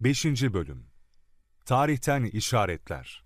5. 0.00 0.24
Bölüm 0.24 0.86
Tarihten 1.64 2.24
İşaretler 2.24 3.24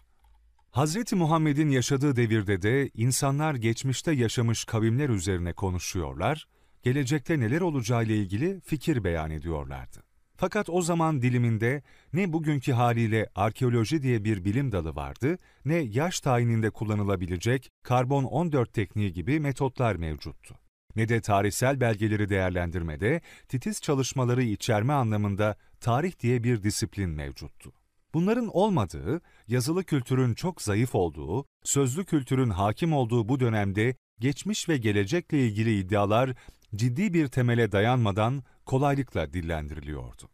Hazreti 0.70 1.16
Muhammed'in 1.16 1.68
yaşadığı 1.68 2.16
devirde 2.16 2.62
de 2.62 2.90
insanlar 2.94 3.54
geçmişte 3.54 4.12
yaşamış 4.12 4.64
kavimler 4.64 5.08
üzerine 5.08 5.52
konuşuyorlar, 5.52 6.48
gelecekte 6.82 7.40
neler 7.40 7.60
olacağıyla 7.60 8.14
ilgili 8.14 8.60
fikir 8.60 9.04
beyan 9.04 9.30
ediyorlardı. 9.30 10.02
Fakat 10.36 10.70
o 10.70 10.82
zaman 10.82 11.22
diliminde 11.22 11.82
ne 12.12 12.32
bugünkü 12.32 12.72
haliyle 12.72 13.28
arkeoloji 13.34 14.02
diye 14.02 14.24
bir 14.24 14.44
bilim 14.44 14.72
dalı 14.72 14.94
vardı, 14.94 15.38
ne 15.64 15.74
yaş 15.76 16.20
tayininde 16.20 16.70
kullanılabilecek 16.70 17.70
karbon 17.82 18.24
14 18.24 18.72
tekniği 18.72 19.12
gibi 19.12 19.40
metotlar 19.40 19.96
mevcuttu. 19.96 20.54
Ne 20.96 21.08
de 21.08 21.20
tarihsel 21.20 21.80
belgeleri 21.80 22.28
değerlendirmede 22.28 23.20
titiz 23.48 23.80
çalışmaları 23.80 24.42
içerme 24.42 24.92
anlamında 24.92 25.56
tarih 25.80 26.18
diye 26.20 26.44
bir 26.44 26.62
disiplin 26.62 27.10
mevcuttu. 27.10 27.72
Bunların 28.14 28.48
olmadığı, 28.56 29.20
yazılı 29.48 29.84
kültürün 29.84 30.34
çok 30.34 30.62
zayıf 30.62 30.94
olduğu, 30.94 31.46
sözlü 31.64 32.04
kültürün 32.04 32.50
hakim 32.50 32.92
olduğu 32.92 33.28
bu 33.28 33.40
dönemde 33.40 33.96
geçmiş 34.20 34.68
ve 34.68 34.76
gelecekle 34.76 35.46
ilgili 35.46 35.78
iddialar 35.78 36.34
ciddi 36.74 37.14
bir 37.14 37.28
temele 37.28 37.72
dayanmadan 37.72 38.42
kolaylıkla 38.66 39.32
dillendiriliyordu. 39.32 40.28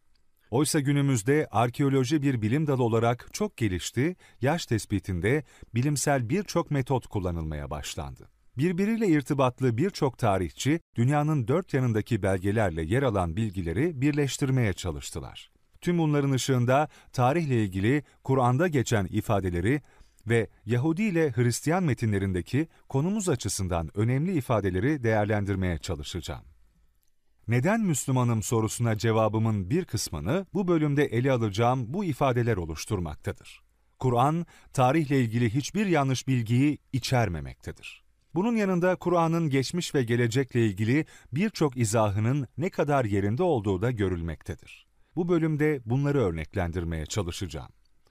Oysa 0.50 0.80
günümüzde 0.80 1.48
arkeoloji 1.50 2.22
bir 2.22 2.42
bilim 2.42 2.66
dalı 2.66 2.82
olarak 2.82 3.28
çok 3.32 3.56
gelişti, 3.56 4.16
yaş 4.40 4.66
tespitinde 4.66 5.44
bilimsel 5.74 6.28
birçok 6.28 6.70
metot 6.70 7.06
kullanılmaya 7.06 7.70
başlandı. 7.70 8.33
Birbiriyle 8.56 9.08
irtibatlı 9.08 9.76
birçok 9.76 10.18
tarihçi, 10.18 10.80
dünyanın 10.96 11.48
dört 11.48 11.74
yanındaki 11.74 12.22
belgelerle 12.22 12.82
yer 12.82 13.02
alan 13.02 13.36
bilgileri 13.36 14.00
birleştirmeye 14.00 14.72
çalıştılar. 14.72 15.50
Tüm 15.80 15.98
bunların 15.98 16.32
ışığında 16.32 16.88
tarihle 17.12 17.64
ilgili 17.64 18.02
Kur'an'da 18.24 18.68
geçen 18.68 19.06
ifadeleri 19.06 19.82
ve 20.26 20.48
Yahudi 20.66 21.02
ile 21.02 21.32
Hristiyan 21.32 21.84
metinlerindeki 21.84 22.68
konumuz 22.88 23.28
açısından 23.28 23.90
önemli 23.94 24.36
ifadeleri 24.36 25.02
değerlendirmeye 25.02 25.78
çalışacağım. 25.78 26.44
Neden 27.48 27.80
Müslümanım 27.80 28.42
sorusuna 28.42 28.98
cevabımın 28.98 29.70
bir 29.70 29.84
kısmını 29.84 30.46
bu 30.54 30.68
bölümde 30.68 31.04
ele 31.04 31.32
alacağım 31.32 31.94
bu 31.94 32.04
ifadeler 32.04 32.56
oluşturmaktadır. 32.56 33.60
Kur'an, 33.98 34.46
tarihle 34.72 35.20
ilgili 35.20 35.54
hiçbir 35.54 35.86
yanlış 35.86 36.28
bilgiyi 36.28 36.78
içermemektedir. 36.92 38.03
Bunun 38.34 38.56
yanında 38.56 38.96
Kur'an'ın 38.96 39.50
geçmiş 39.50 39.94
ve 39.94 40.02
gelecekle 40.02 40.66
ilgili 40.66 41.06
birçok 41.32 41.76
izahının 41.76 42.48
ne 42.58 42.70
kadar 42.70 43.04
yerinde 43.04 43.42
olduğu 43.42 43.82
da 43.82 43.90
görülmektedir. 43.90 44.86
Bu 45.16 45.28
bölümde 45.28 45.80
bunları 45.86 46.18
örneklendirmeye 46.18 47.06
çalışacağım. 47.06 47.68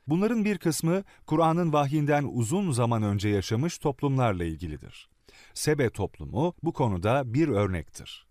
Bunların 0.07 0.45
bir 0.45 0.57
kısmı 0.57 1.03
Kur'an'ın 1.25 1.73
vahyinden 1.73 2.23
uzun 2.31 2.71
zaman 2.71 3.03
önce 3.03 3.29
yaşamış 3.29 3.77
toplumlarla 3.77 4.43
ilgilidir. 4.43 5.09
Sebe 5.53 5.89
toplumu 5.89 6.53
bu 6.63 6.73
konuda 6.73 7.33
bir 7.33 7.47
örnektir. 7.47 8.27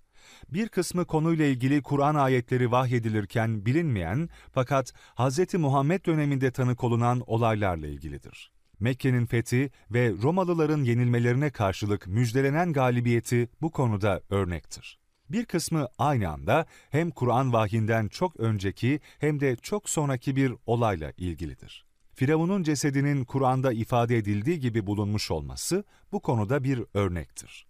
Bir 0.49 0.69
kısmı 0.69 1.05
konuyla 1.05 1.45
ilgili 1.45 1.83
Kur'an 1.83 2.15
ayetleri 2.15 2.71
vahyedilirken 2.71 3.67
bilinmeyen 3.67 4.29
fakat 4.53 4.93
Hz. 5.17 5.55
Muhammed 5.55 6.07
döneminde 6.07 6.51
tanık 6.51 6.85
olunan 6.85 7.23
olaylarla 7.27 7.87
ilgilidir. 7.87 8.53
Mekke'nin 8.83 9.27
fethi 9.27 9.71
ve 9.91 10.13
Romalıların 10.23 10.85
yenilmelerine 10.85 11.51
karşılık 11.51 12.07
müjdelenen 12.07 12.73
galibiyeti 12.73 13.49
bu 13.61 13.71
konuda 13.71 14.21
örnektir. 14.31 14.99
Bir 15.31 15.45
kısmı 15.45 15.89
aynı 15.99 16.29
anda 16.31 16.67
hem 16.91 17.11
Kur'an 17.11 17.53
vahyinden 17.53 18.09
çok 18.09 18.41
önceki 18.41 19.01
hem 19.19 19.41
de 19.41 19.57
çok 19.57 19.89
sonraki 19.89 20.37
bir 20.37 20.53
olayla 20.67 21.13
ilgilidir. 21.17 21.85
Firavun'un 22.15 22.63
cesedinin 22.63 23.25
Kur'an'da 23.25 23.73
ifade 23.73 24.17
edildiği 24.17 24.61
gibi 24.61 24.87
bulunmuş 24.87 25.31
olması 25.31 25.85
bu 26.13 26.21
konuda 26.21 26.65
bir 26.65 26.85
örnektir. 26.95 27.67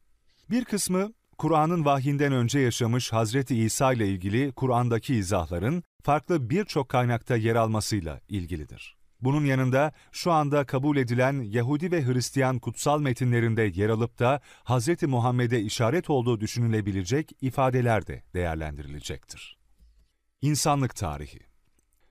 Bir 0.51 0.65
kısmı 0.65 1.13
Kur'an'ın 1.39 1.85
vahyinden 1.85 2.33
önce 2.33 2.59
yaşamış 2.59 3.13
Hazreti 3.13 3.57
İsa 3.57 3.93
ile 3.93 4.09
ilgili 4.09 4.53
Kur'an'daki 4.53 5.15
izahların 5.15 5.83
farklı 6.03 6.51
birçok 6.51 6.89
kaynakta 6.89 7.37
yer 7.37 7.57
almasıyla 7.57 8.21
ilgilidir. 8.29 9.02
Bunun 9.23 9.45
yanında 9.45 9.93
şu 10.13 10.33
anda 10.33 10.67
kabul 10.67 10.97
edilen 10.97 11.43
Yahudi 11.43 11.93
ve 11.93 12.07
Hristiyan 12.07 12.59
kutsal 12.59 13.01
metinlerinde 13.01 13.63
yer 13.63 13.89
alıp 13.89 14.19
da 14.19 14.41
Hz. 14.65 15.03
Muhammed'e 15.03 15.61
işaret 15.61 16.11
olduğu 16.11 16.41
düşünülebilecek 16.41 17.33
ifadeler 17.41 18.07
de 18.07 18.23
değerlendirilecektir. 18.35 19.59
İnsanlık 20.43 20.97
tarihi 20.97 21.53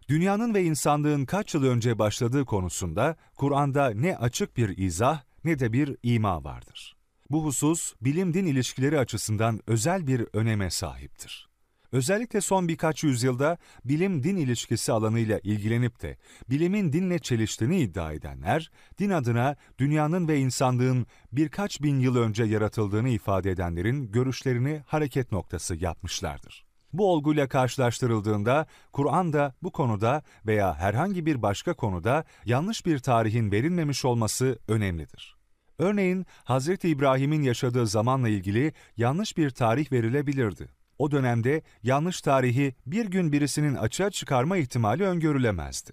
Dünyanın 0.10 0.54
ve 0.54 0.64
insanlığın 0.64 1.26
kaç 1.26 1.54
yıl 1.54 1.64
önce 1.64 2.00
başladığı 2.00 2.46
konusunda 2.46 3.16
Kur'an'da 3.36 3.90
ne 3.90 4.18
açık 4.18 4.58
bir 4.58 4.78
izah 4.78 5.22
ne 5.44 5.60
de 5.60 5.74
bir 5.74 5.98
ima 6.04 6.44
vardır. 6.44 6.98
Bu 7.30 7.46
husus 7.46 7.94
bilim-din 8.02 8.46
ilişkileri 8.46 9.00
açısından 9.00 9.60
özel 9.68 10.08
bir 10.08 10.28
öneme 10.34 10.70
sahiptir. 10.70 11.51
Özellikle 11.92 12.42
son 12.42 12.68
birkaç 12.68 13.04
yüzyılda 13.04 13.58
bilim-din 13.86 14.38
ilişkisi 14.38 14.92
alanıyla 14.92 15.40
ilgilenip 15.44 16.02
de 16.02 16.18
bilimin 16.50 16.94
dinle 16.94 17.20
çeliştiğini 17.20 17.80
iddia 17.80 18.14
edenler, 18.14 18.72
din 19.00 19.10
adına 19.10 19.56
dünyanın 19.78 20.28
ve 20.28 20.40
insanlığın 20.40 21.06
birkaç 21.32 21.82
bin 21.82 22.00
yıl 22.00 22.16
önce 22.16 22.44
yaratıldığını 22.44 23.10
ifade 23.10 23.52
edenlerin 23.52 24.12
görüşlerini 24.12 24.84
hareket 24.88 25.32
noktası 25.32 25.76
yapmışlardır. 25.76 26.66
Bu 26.94 27.12
olguyla 27.12 27.48
karşılaştırıldığında 27.48 28.66
Kur'an 28.94 29.34
da 29.34 29.56
bu 29.64 29.72
konuda 29.72 30.24
veya 30.46 30.76
herhangi 30.76 31.26
bir 31.26 31.42
başka 31.42 31.74
konuda 31.74 32.24
yanlış 32.46 32.86
bir 32.86 33.00
tarihin 33.00 33.52
verilmemiş 33.52 34.06
olması 34.06 34.60
önemlidir. 34.68 35.36
Örneğin 35.80 36.26
Hz. 36.46 36.70
İbrahim'in 36.70 37.42
yaşadığı 37.42 37.88
zamanla 37.88 38.30
ilgili 38.30 38.74
yanlış 38.98 39.38
bir 39.38 39.50
tarih 39.50 39.92
verilebilirdi. 39.92 40.81
O 41.02 41.12
dönemde 41.12 41.62
yanlış 41.84 42.22
tarihi 42.22 42.76
bir 42.86 43.06
gün 43.06 43.32
birisinin 43.32 43.76
açığa 43.76 44.10
çıkarma 44.10 44.58
ihtimali 44.58 45.04
öngörülemezdi. 45.04 45.92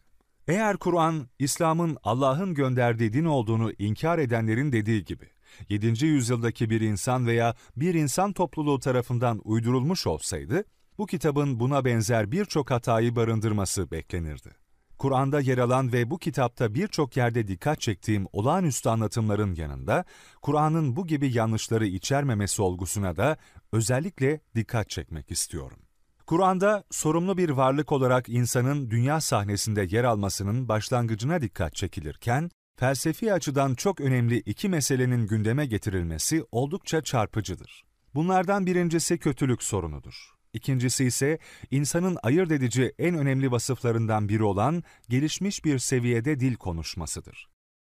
Eğer 0.48 0.76
Kur'an, 0.76 1.28
İslam'ın 1.38 1.96
Allah'ın 2.02 2.54
gönderdiği 2.54 3.12
din 3.12 3.24
olduğunu 3.24 3.72
inkar 3.78 4.18
edenlerin 4.18 4.72
dediği 4.72 5.04
gibi, 5.04 5.24
7. 5.68 6.06
yüzyıldaki 6.06 6.70
bir 6.70 6.80
insan 6.80 7.26
veya 7.26 7.54
bir 7.76 7.94
insan 7.94 8.32
topluluğu 8.32 8.80
tarafından 8.80 9.40
uydurulmuş 9.44 10.06
olsaydı, 10.06 10.64
bu 10.98 11.06
kitabın 11.06 11.60
buna 11.60 11.84
benzer 11.84 12.32
birçok 12.32 12.70
hatayı 12.70 13.16
barındırması 13.16 13.90
beklenirdi. 13.90 14.68
Kur'an'da 14.98 15.40
yer 15.40 15.58
alan 15.58 15.92
ve 15.92 16.10
bu 16.10 16.18
kitapta 16.18 16.74
birçok 16.74 17.16
yerde 17.16 17.48
dikkat 17.48 17.80
çektiğim 17.80 18.26
olağanüstü 18.32 18.88
anlatımların 18.88 19.54
yanında, 19.54 20.04
Kur'an'ın 20.42 20.96
bu 20.96 21.06
gibi 21.06 21.36
yanlışları 21.36 21.86
içermemesi 21.86 22.62
olgusuna 22.62 23.16
da 23.16 23.36
özellikle 23.72 24.40
dikkat 24.54 24.90
çekmek 24.90 25.30
istiyorum. 25.30 25.78
Kur'an'da 26.26 26.84
sorumlu 26.90 27.36
bir 27.36 27.50
varlık 27.50 27.92
olarak 27.92 28.28
insanın 28.28 28.90
dünya 28.90 29.20
sahnesinde 29.20 29.86
yer 29.90 30.04
almasının 30.04 30.68
başlangıcına 30.68 31.40
dikkat 31.40 31.74
çekilirken, 31.74 32.50
felsefi 32.76 33.32
açıdan 33.32 33.74
çok 33.74 34.00
önemli 34.00 34.36
iki 34.36 34.68
meselenin 34.68 35.26
gündeme 35.26 35.66
getirilmesi 35.66 36.44
oldukça 36.52 37.02
çarpıcıdır. 37.02 37.84
Bunlardan 38.14 38.66
birincisi 38.66 39.18
kötülük 39.18 39.62
sorunudur. 39.62 40.14
İkincisi 40.52 41.04
ise 41.04 41.38
insanın 41.70 42.18
ayırt 42.22 42.50
edici 42.50 42.94
en 42.98 43.14
önemli 43.14 43.50
vasıflarından 43.50 44.28
biri 44.28 44.44
olan 44.44 44.82
gelişmiş 45.08 45.64
bir 45.64 45.78
seviyede 45.78 46.40
dil 46.40 46.56
konuşmasıdır. 46.56 47.48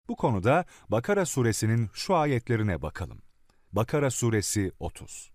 Bu 0.09 0.17
konuda 0.17 0.65
Bakara 0.89 1.27
suresinin 1.27 1.91
şu 1.93 2.17
ayetlerine 2.17 2.83
bakalım. 2.83 3.23
Bakara 3.73 4.11
suresi 4.11 4.73
30 4.79 5.34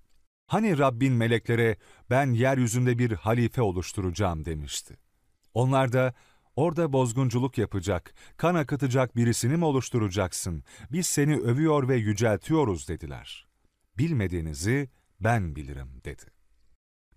Hani 0.50 0.78
Rabbin 0.78 1.14
meleklere 1.14 1.78
ben 2.10 2.32
yeryüzünde 2.32 3.00
bir 3.00 3.12
halife 3.12 3.62
oluşturacağım 3.62 4.46
demişti. 4.46 4.98
Onlar 5.54 5.92
da 5.94 6.14
orada 6.56 6.94
bozgunculuk 6.94 7.58
yapacak, 7.58 8.14
kan 8.38 8.56
akıtacak 8.56 9.16
birisini 9.16 9.58
mi 9.58 9.66
oluşturacaksın, 9.66 10.64
biz 10.92 11.06
seni 11.06 11.36
övüyor 11.36 11.88
ve 11.88 11.96
yüceltiyoruz 11.96 12.88
dediler. 12.88 13.48
Bilmediğinizi 13.98 14.90
ben 15.20 15.56
bilirim 15.56 16.02
dedi 16.06 16.26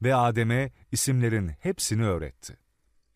ve 0.03 0.15
Adem'e 0.15 0.71
isimlerin 0.93 1.49
hepsini 1.49 2.05
öğretti. 2.05 2.59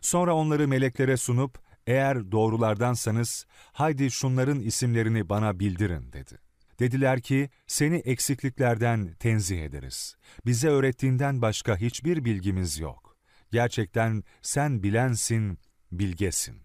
Sonra 0.01 0.35
onları 0.35 0.69
meleklere 0.69 1.17
sunup, 1.17 1.59
eğer 1.87 2.33
doğrulardansanız, 2.33 3.47
haydi 3.73 4.11
şunların 4.11 4.61
isimlerini 4.61 5.29
bana 5.29 5.61
bildirin 5.61 6.13
dedi. 6.13 6.46
Dediler 6.79 7.21
ki, 7.21 7.51
seni 7.67 7.97
eksikliklerden 7.97 9.15
tenzih 9.19 9.65
ederiz. 9.65 10.17
Bize 10.47 10.69
öğrettiğinden 10.69 11.43
başka 11.43 11.77
hiçbir 11.77 12.25
bilgimiz 12.25 12.79
yok. 12.79 13.17
Gerçekten 13.53 14.25
sen 14.43 14.83
bilensin, 14.83 15.59
bilgesin. 15.93 16.63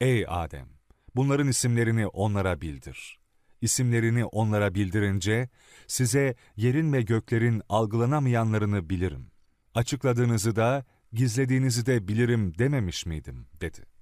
Ey 0.00 0.24
Adem! 0.28 0.68
Bunların 1.16 1.48
isimlerini 1.48 2.06
onlara 2.06 2.60
bildir. 2.60 3.20
İsimlerini 3.60 4.24
onlara 4.24 4.74
bildirince, 4.74 5.48
size 5.86 6.34
yerin 6.56 6.92
ve 6.92 7.02
göklerin 7.02 7.62
algılanamayanlarını 7.68 8.90
bilirim. 8.90 9.30
Açıkladığınızı 9.74 10.56
da, 10.56 10.84
gizlediğinizi 11.12 11.86
de 11.86 12.08
bilirim 12.08 12.58
dememiş 12.58 13.06
miydim, 13.06 13.46
dedi. 13.60 13.95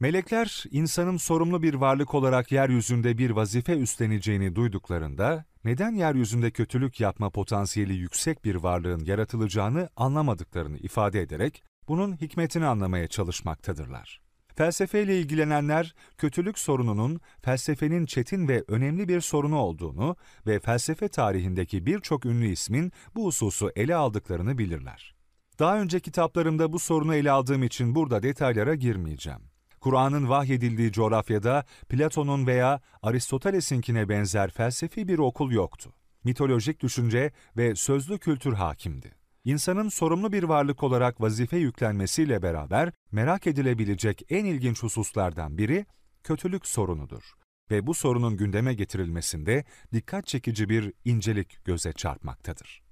Melekler, 0.00 0.64
insanın 0.70 1.16
sorumlu 1.16 1.62
bir 1.62 1.74
varlık 1.74 2.14
olarak 2.14 2.52
yeryüzünde 2.52 3.18
bir 3.18 3.30
vazife 3.30 3.76
üstleneceğini 3.78 4.56
duyduklarında, 4.56 5.44
neden 5.64 5.94
yeryüzünde 5.94 6.50
kötülük 6.50 7.00
yapma 7.00 7.30
potansiyeli 7.30 7.94
yüksek 7.94 8.44
bir 8.44 8.54
varlığın 8.54 9.04
yaratılacağını 9.04 9.88
anlamadıklarını 9.96 10.78
ifade 10.78 11.20
ederek, 11.20 11.62
bunun 11.88 12.16
hikmetini 12.16 12.66
anlamaya 12.66 13.08
çalışmaktadırlar. 13.08 14.20
Felsefeyle 14.56 15.20
ilgilenenler, 15.20 15.94
kötülük 16.18 16.58
sorununun 16.58 17.20
felsefenin 17.42 18.06
çetin 18.06 18.48
ve 18.48 18.64
önemli 18.68 19.08
bir 19.08 19.20
sorunu 19.20 19.58
olduğunu 19.58 20.16
ve 20.46 20.60
felsefe 20.60 21.08
tarihindeki 21.08 21.86
birçok 21.86 22.26
ünlü 22.26 22.46
ismin 22.46 22.92
bu 23.14 23.26
hususu 23.26 23.72
ele 23.76 23.94
aldıklarını 23.94 24.58
bilirler. 24.58 25.14
Daha 25.58 25.80
önce 25.80 26.00
kitaplarımda 26.00 26.72
bu 26.72 26.78
sorunu 26.78 27.14
ele 27.14 27.30
aldığım 27.30 27.62
için 27.62 27.94
burada 27.94 28.22
detaylara 28.22 28.74
girmeyeceğim. 28.74 29.53
Kur'an'ın 29.84 30.28
vahyedildiği 30.28 30.92
coğrafyada 30.92 31.64
Platon'un 31.88 32.46
veya 32.46 32.80
Aristoteles'inkine 33.02 34.08
benzer 34.08 34.50
felsefi 34.50 35.08
bir 35.08 35.18
okul 35.18 35.52
yoktu. 35.52 35.92
Mitolojik 36.24 36.82
düşünce 36.82 37.32
ve 37.56 37.74
sözlü 37.74 38.18
kültür 38.18 38.52
hakimdi. 38.52 39.14
İnsanın 39.44 39.88
sorumlu 39.88 40.32
bir 40.32 40.42
varlık 40.42 40.82
olarak 40.82 41.20
vazife 41.20 41.56
yüklenmesiyle 41.56 42.42
beraber 42.42 42.92
merak 43.12 43.46
edilebilecek 43.46 44.22
en 44.28 44.44
ilginç 44.44 44.82
hususlardan 44.82 45.58
biri 45.58 45.86
kötülük 46.22 46.66
sorunudur 46.66 47.32
ve 47.70 47.86
bu 47.86 47.94
sorunun 47.94 48.36
gündeme 48.36 48.74
getirilmesinde 48.74 49.64
dikkat 49.92 50.26
çekici 50.26 50.68
bir 50.68 50.92
incelik 51.04 51.64
göze 51.64 51.92
çarpmaktadır. 51.92 52.83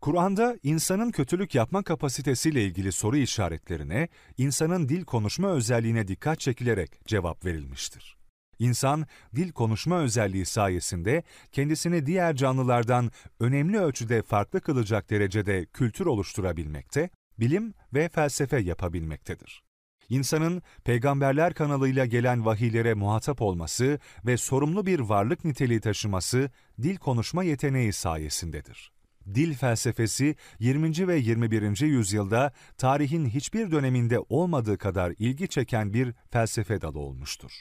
Kur'an'da 0.00 0.58
insanın 0.62 1.10
kötülük 1.10 1.54
yapma 1.54 1.82
kapasitesiyle 1.82 2.64
ilgili 2.64 2.92
soru 2.92 3.16
işaretlerine, 3.16 4.08
insanın 4.38 4.88
dil 4.88 5.04
konuşma 5.04 5.48
özelliğine 5.48 6.08
dikkat 6.08 6.40
çekilerek 6.40 7.06
cevap 7.06 7.44
verilmiştir. 7.44 8.16
İnsan, 8.58 9.06
dil 9.36 9.52
konuşma 9.52 10.00
özelliği 10.00 10.46
sayesinde 10.46 11.22
kendisini 11.52 12.06
diğer 12.06 12.36
canlılardan 12.36 13.10
önemli 13.40 13.78
ölçüde 13.78 14.22
farklı 14.22 14.60
kılacak 14.60 15.10
derecede 15.10 15.66
kültür 15.66 16.06
oluşturabilmekte, 16.06 17.10
bilim 17.38 17.74
ve 17.94 18.08
felsefe 18.08 18.58
yapabilmektedir. 18.58 19.62
İnsanın 20.08 20.62
peygamberler 20.84 21.54
kanalıyla 21.54 22.06
gelen 22.06 22.46
vahiylere 22.46 22.94
muhatap 22.94 23.42
olması 23.42 23.98
ve 24.26 24.36
sorumlu 24.36 24.86
bir 24.86 25.00
varlık 25.00 25.44
niteliği 25.44 25.80
taşıması 25.80 26.50
dil 26.82 26.96
konuşma 26.96 27.44
yeteneği 27.44 27.92
sayesindedir. 27.92 28.99
Dil 29.34 29.54
felsefesi 29.54 30.36
20. 30.58 31.08
ve 31.08 31.16
21. 31.16 31.80
yüzyılda 31.80 32.52
tarihin 32.78 33.26
hiçbir 33.26 33.70
döneminde 33.70 34.18
olmadığı 34.28 34.78
kadar 34.78 35.14
ilgi 35.18 35.48
çeken 35.48 35.94
bir 35.94 36.14
felsefe 36.30 36.80
dalı 36.80 36.98
olmuştur. 36.98 37.52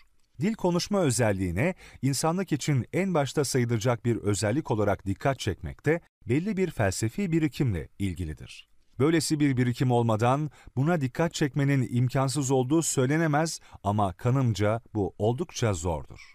Dil 0.41 0.53
konuşma 0.53 0.99
özelliğine 1.01 1.75
insanlık 2.01 2.51
için 2.51 2.85
en 2.93 3.13
başta 3.13 3.45
sayılacak 3.45 4.05
bir 4.05 4.15
özellik 4.15 4.71
olarak 4.71 5.05
dikkat 5.05 5.39
çekmekte 5.39 6.01
belli 6.27 6.57
bir 6.57 6.71
felsefi 6.71 7.31
birikimle 7.31 7.89
ilgilidir. 7.99 8.69
Böylesi 8.99 9.39
bir 9.39 9.57
birikim 9.57 9.91
olmadan 9.91 10.49
buna 10.75 11.01
dikkat 11.01 11.33
çekmenin 11.33 11.87
imkansız 11.91 12.51
olduğu 12.51 12.81
söylenemez 12.81 13.59
ama 13.83 14.13
kanımca 14.13 14.81
bu 14.93 15.15
oldukça 15.17 15.73
zordur. 15.73 16.33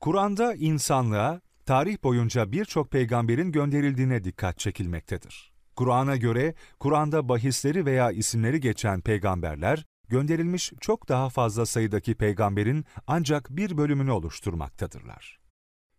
Kur'an'da 0.00 0.54
insanlığa 0.54 1.40
tarih 1.66 2.02
boyunca 2.02 2.52
birçok 2.52 2.90
peygamberin 2.90 3.52
gönderildiğine 3.52 4.24
dikkat 4.24 4.58
çekilmektedir. 4.58 5.52
Kur'an'a 5.76 6.16
göre 6.16 6.54
Kur'an'da 6.80 7.28
bahisleri 7.28 7.86
veya 7.86 8.10
isimleri 8.10 8.60
geçen 8.60 9.00
peygamberler 9.00 9.86
gönderilmiş 10.08 10.72
çok 10.80 11.08
daha 11.08 11.28
fazla 11.28 11.66
sayıdaki 11.66 12.14
peygamberin 12.14 12.84
ancak 13.06 13.50
bir 13.50 13.76
bölümünü 13.76 14.10
oluşturmaktadırlar. 14.10 15.38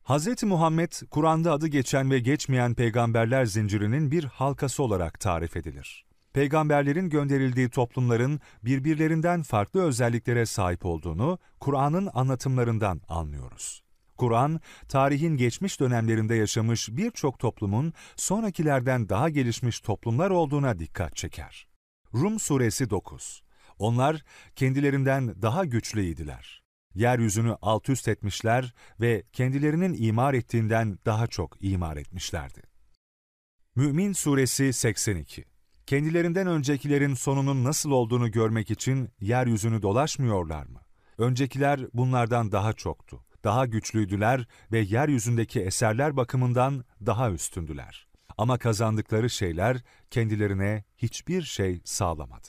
Hz. 0.04 0.44
Muhammed, 0.44 0.92
Kur'an'da 1.12 1.52
adı 1.52 1.68
geçen 1.68 2.12
ve 2.12 2.20
geçmeyen 2.20 2.74
peygamberler 2.74 3.46
zincirinin 3.46 4.12
bir 4.12 4.24
halkası 4.24 4.84
olarak 4.84 5.20
tarif 5.20 5.58
edilir. 5.58 6.06
Peygamberlerin 6.34 7.10
gönderildiği 7.10 7.70
toplumların 7.70 8.40
birbirlerinden 8.64 9.42
farklı 9.42 9.84
özelliklere 9.84 10.46
sahip 10.46 10.86
olduğunu 10.86 11.40
Kur'an'ın 11.60 12.10
anlatımlarından 12.14 13.02
anlıyoruz. 13.08 13.85
Kur'an, 14.18 14.60
tarihin 14.90 15.38
geçmiş 15.38 15.80
dönemlerinde 15.80 16.36
yaşamış 16.36 16.90
birçok 16.92 17.40
toplumun 17.40 17.94
sonrakilerden 18.16 19.10
daha 19.10 19.30
gelişmiş 19.30 19.80
toplumlar 19.80 20.30
olduğuna 20.30 20.80
dikkat 20.80 21.16
çeker. 21.16 21.68
Rum 22.14 22.40
Suresi 22.40 22.90
9 22.90 23.44
Onlar 23.80 24.24
kendilerinden 24.56 25.42
daha 25.42 25.66
güçlüydiler. 25.66 26.64
Yeryüzünü 26.96 27.58
alt 27.62 27.90
üst 27.90 28.08
etmişler 28.08 28.74
ve 29.02 29.24
kendilerinin 29.34 29.96
imar 30.00 30.34
ettiğinden 30.34 31.00
daha 31.06 31.28
çok 31.28 31.58
imar 31.64 31.98
etmişlerdi. 31.98 32.62
Mü'min 33.76 34.14
Suresi 34.14 34.74
82 34.74 35.46
Kendilerinden 35.86 36.48
öncekilerin 36.48 37.14
sonunun 37.14 37.64
nasıl 37.64 37.92
olduğunu 37.92 38.32
görmek 38.32 38.72
için 38.72 39.10
yeryüzünü 39.20 39.82
dolaşmıyorlar 39.82 40.66
mı? 40.66 40.80
Öncekiler 41.18 41.80
bunlardan 41.94 42.52
daha 42.52 42.74
çoktu 42.74 43.26
daha 43.46 43.66
güçlüydüler 43.66 44.48
ve 44.72 44.80
yeryüzündeki 44.80 45.62
eserler 45.62 46.18
bakımından 46.18 46.84
daha 47.06 47.32
üstündüler. 47.32 48.08
Ama 48.38 48.58
kazandıkları 48.58 49.30
şeyler 49.30 49.82
kendilerine 50.12 50.84
hiçbir 50.98 51.42
şey 51.42 51.82
sağlamadı. 51.84 52.48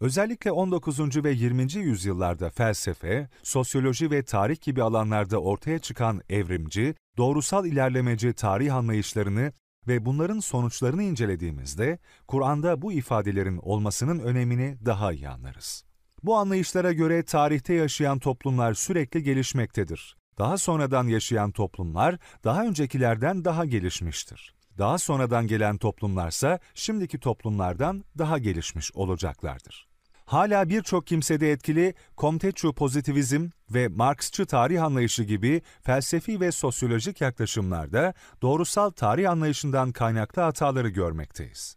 Özellikle 0.00 0.52
19. 0.52 1.24
ve 1.24 1.30
20. 1.30 1.74
yüzyıllarda 1.74 2.50
felsefe, 2.50 3.28
sosyoloji 3.42 4.10
ve 4.10 4.22
tarih 4.22 4.60
gibi 4.60 4.82
alanlarda 4.82 5.38
ortaya 5.38 5.78
çıkan 5.78 6.22
evrimci, 6.28 6.94
doğrusal 7.16 7.66
ilerlemeci 7.66 8.32
tarih 8.32 8.74
anlayışlarını 8.74 9.52
ve 9.88 10.06
bunların 10.06 10.40
sonuçlarını 10.40 11.02
incelediğimizde 11.02 11.98
Kur'an'da 12.28 12.82
bu 12.82 12.92
ifadelerin 12.92 13.58
olmasının 13.62 14.18
önemini 14.18 14.78
daha 14.86 15.12
iyi 15.12 15.28
anlarız. 15.28 15.84
Bu 16.22 16.36
anlayışlara 16.36 16.92
göre 16.92 17.22
tarihte 17.22 17.74
yaşayan 17.74 18.18
toplumlar 18.18 18.74
sürekli 18.74 19.22
gelişmektedir. 19.22 20.17
Daha 20.38 20.58
sonradan 20.58 21.06
yaşayan 21.06 21.50
toplumlar 21.50 22.18
daha 22.44 22.64
öncekilerden 22.64 23.44
daha 23.44 23.64
gelişmiştir. 23.64 24.54
Daha 24.78 24.98
sonradan 24.98 25.46
gelen 25.46 25.76
toplumlarsa 25.78 26.58
şimdiki 26.74 27.18
toplumlardan 27.18 28.04
daha 28.18 28.38
gelişmiş 28.38 28.92
olacaklardır. 28.94 29.88
Hala 30.24 30.68
birçok 30.68 31.06
kimsede 31.06 31.52
etkili 31.52 31.94
Comteçu 32.18 32.72
pozitivizm 32.72 33.50
ve 33.70 33.88
Marksçı 33.88 34.46
tarih 34.46 34.84
anlayışı 34.84 35.22
gibi 35.22 35.62
felsefi 35.82 36.40
ve 36.40 36.52
sosyolojik 36.52 37.20
yaklaşımlarda 37.20 38.14
doğrusal 38.42 38.90
tarih 38.90 39.30
anlayışından 39.30 39.92
kaynaklı 39.92 40.42
hataları 40.42 40.88
görmekteyiz. 40.88 41.76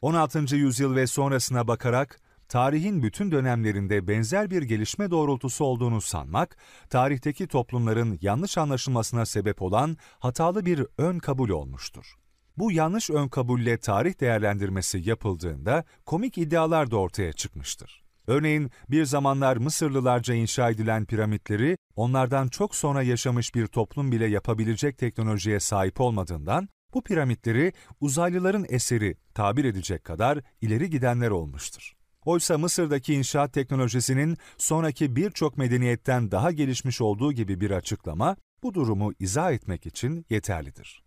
16. 0.00 0.56
yüzyıl 0.56 0.96
ve 0.96 1.06
sonrasına 1.06 1.68
bakarak 1.68 2.20
tarihin 2.52 3.02
bütün 3.02 3.32
dönemlerinde 3.32 4.08
benzer 4.08 4.50
bir 4.50 4.62
gelişme 4.62 5.10
doğrultusu 5.10 5.64
olduğunu 5.64 6.00
sanmak, 6.00 6.56
tarihteki 6.90 7.46
toplumların 7.46 8.18
yanlış 8.22 8.58
anlaşılmasına 8.58 9.26
sebep 9.26 9.62
olan 9.62 9.96
hatalı 10.18 10.66
bir 10.66 10.86
ön 10.98 11.18
kabul 11.18 11.48
olmuştur. 11.50 12.14
Bu 12.56 12.72
yanlış 12.72 13.10
ön 13.10 13.28
kabulle 13.28 13.78
tarih 13.78 14.20
değerlendirmesi 14.20 15.08
yapıldığında 15.08 15.84
komik 16.06 16.38
iddialar 16.38 16.90
da 16.90 16.96
ortaya 16.96 17.32
çıkmıştır. 17.32 18.02
Örneğin 18.26 18.70
bir 18.90 19.04
zamanlar 19.04 19.56
Mısırlılarca 19.56 20.34
inşa 20.34 20.70
edilen 20.70 21.04
piramitleri 21.04 21.76
onlardan 21.96 22.48
çok 22.48 22.74
sonra 22.74 23.02
yaşamış 23.02 23.54
bir 23.54 23.66
toplum 23.66 24.12
bile 24.12 24.26
yapabilecek 24.26 24.98
teknolojiye 24.98 25.60
sahip 25.60 26.00
olmadığından 26.00 26.68
bu 26.94 27.02
piramitleri 27.02 27.72
uzaylıların 28.00 28.66
eseri 28.68 29.16
tabir 29.34 29.64
edecek 29.64 30.04
kadar 30.04 30.40
ileri 30.60 30.90
gidenler 30.90 31.30
olmuştur. 31.30 32.01
Oysa 32.24 32.58
Mısır'daki 32.58 33.14
inşaat 33.14 33.52
teknolojisinin 33.52 34.36
sonraki 34.58 35.16
birçok 35.16 35.58
medeniyetten 35.58 36.30
daha 36.30 36.52
gelişmiş 36.52 37.00
olduğu 37.00 37.32
gibi 37.32 37.60
bir 37.60 37.70
açıklama 37.70 38.36
bu 38.62 38.74
durumu 38.74 39.12
izah 39.18 39.52
etmek 39.52 39.86
için 39.86 40.26
yeterlidir. 40.30 41.02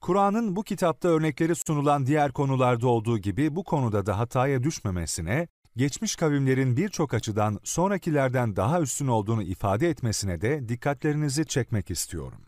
Kur'an'ın 0.00 0.56
bu 0.56 0.62
kitapta 0.62 1.08
örnekleri 1.08 1.54
sunulan 1.54 2.06
diğer 2.06 2.32
konularda 2.32 2.88
olduğu 2.88 3.18
gibi 3.18 3.56
bu 3.56 3.64
konuda 3.64 4.06
da 4.06 4.18
hataya 4.18 4.62
düşmemesine, 4.62 5.48
geçmiş 5.76 6.16
kavimlerin 6.16 6.76
birçok 6.76 7.14
açıdan 7.14 7.58
sonrakilerden 7.64 8.56
daha 8.56 8.80
üstün 8.80 9.06
olduğunu 9.06 9.42
ifade 9.42 9.88
etmesine 9.88 10.40
de 10.40 10.68
dikkatlerinizi 10.68 11.46
çekmek 11.46 11.90
istiyorum. 11.90 12.42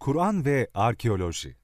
Kur'an 0.00 0.44
ve 0.44 0.68
arkeoloji 0.74 1.56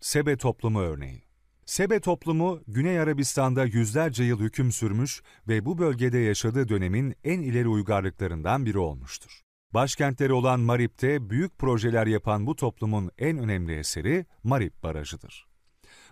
Sebe 0.00 0.36
toplumu 0.36 0.80
örneği 0.80 1.29
Sebe 1.66 2.00
toplumu, 2.00 2.60
Güney 2.68 3.00
Arabistan'da 3.00 3.64
yüzlerce 3.64 4.24
yıl 4.24 4.40
hüküm 4.40 4.72
sürmüş 4.72 5.22
ve 5.48 5.64
bu 5.64 5.78
bölgede 5.78 6.18
yaşadığı 6.18 6.68
dönemin 6.68 7.14
en 7.24 7.40
ileri 7.40 7.68
uygarlıklarından 7.68 8.66
biri 8.66 8.78
olmuştur. 8.78 9.40
Başkentleri 9.74 10.32
olan 10.32 10.60
Marib'de 10.60 11.30
büyük 11.30 11.58
projeler 11.58 12.06
yapan 12.06 12.46
bu 12.46 12.56
toplumun 12.56 13.10
en 13.18 13.38
önemli 13.38 13.78
eseri 13.78 14.26
Marib 14.44 14.72
Barajı'dır. 14.82 15.46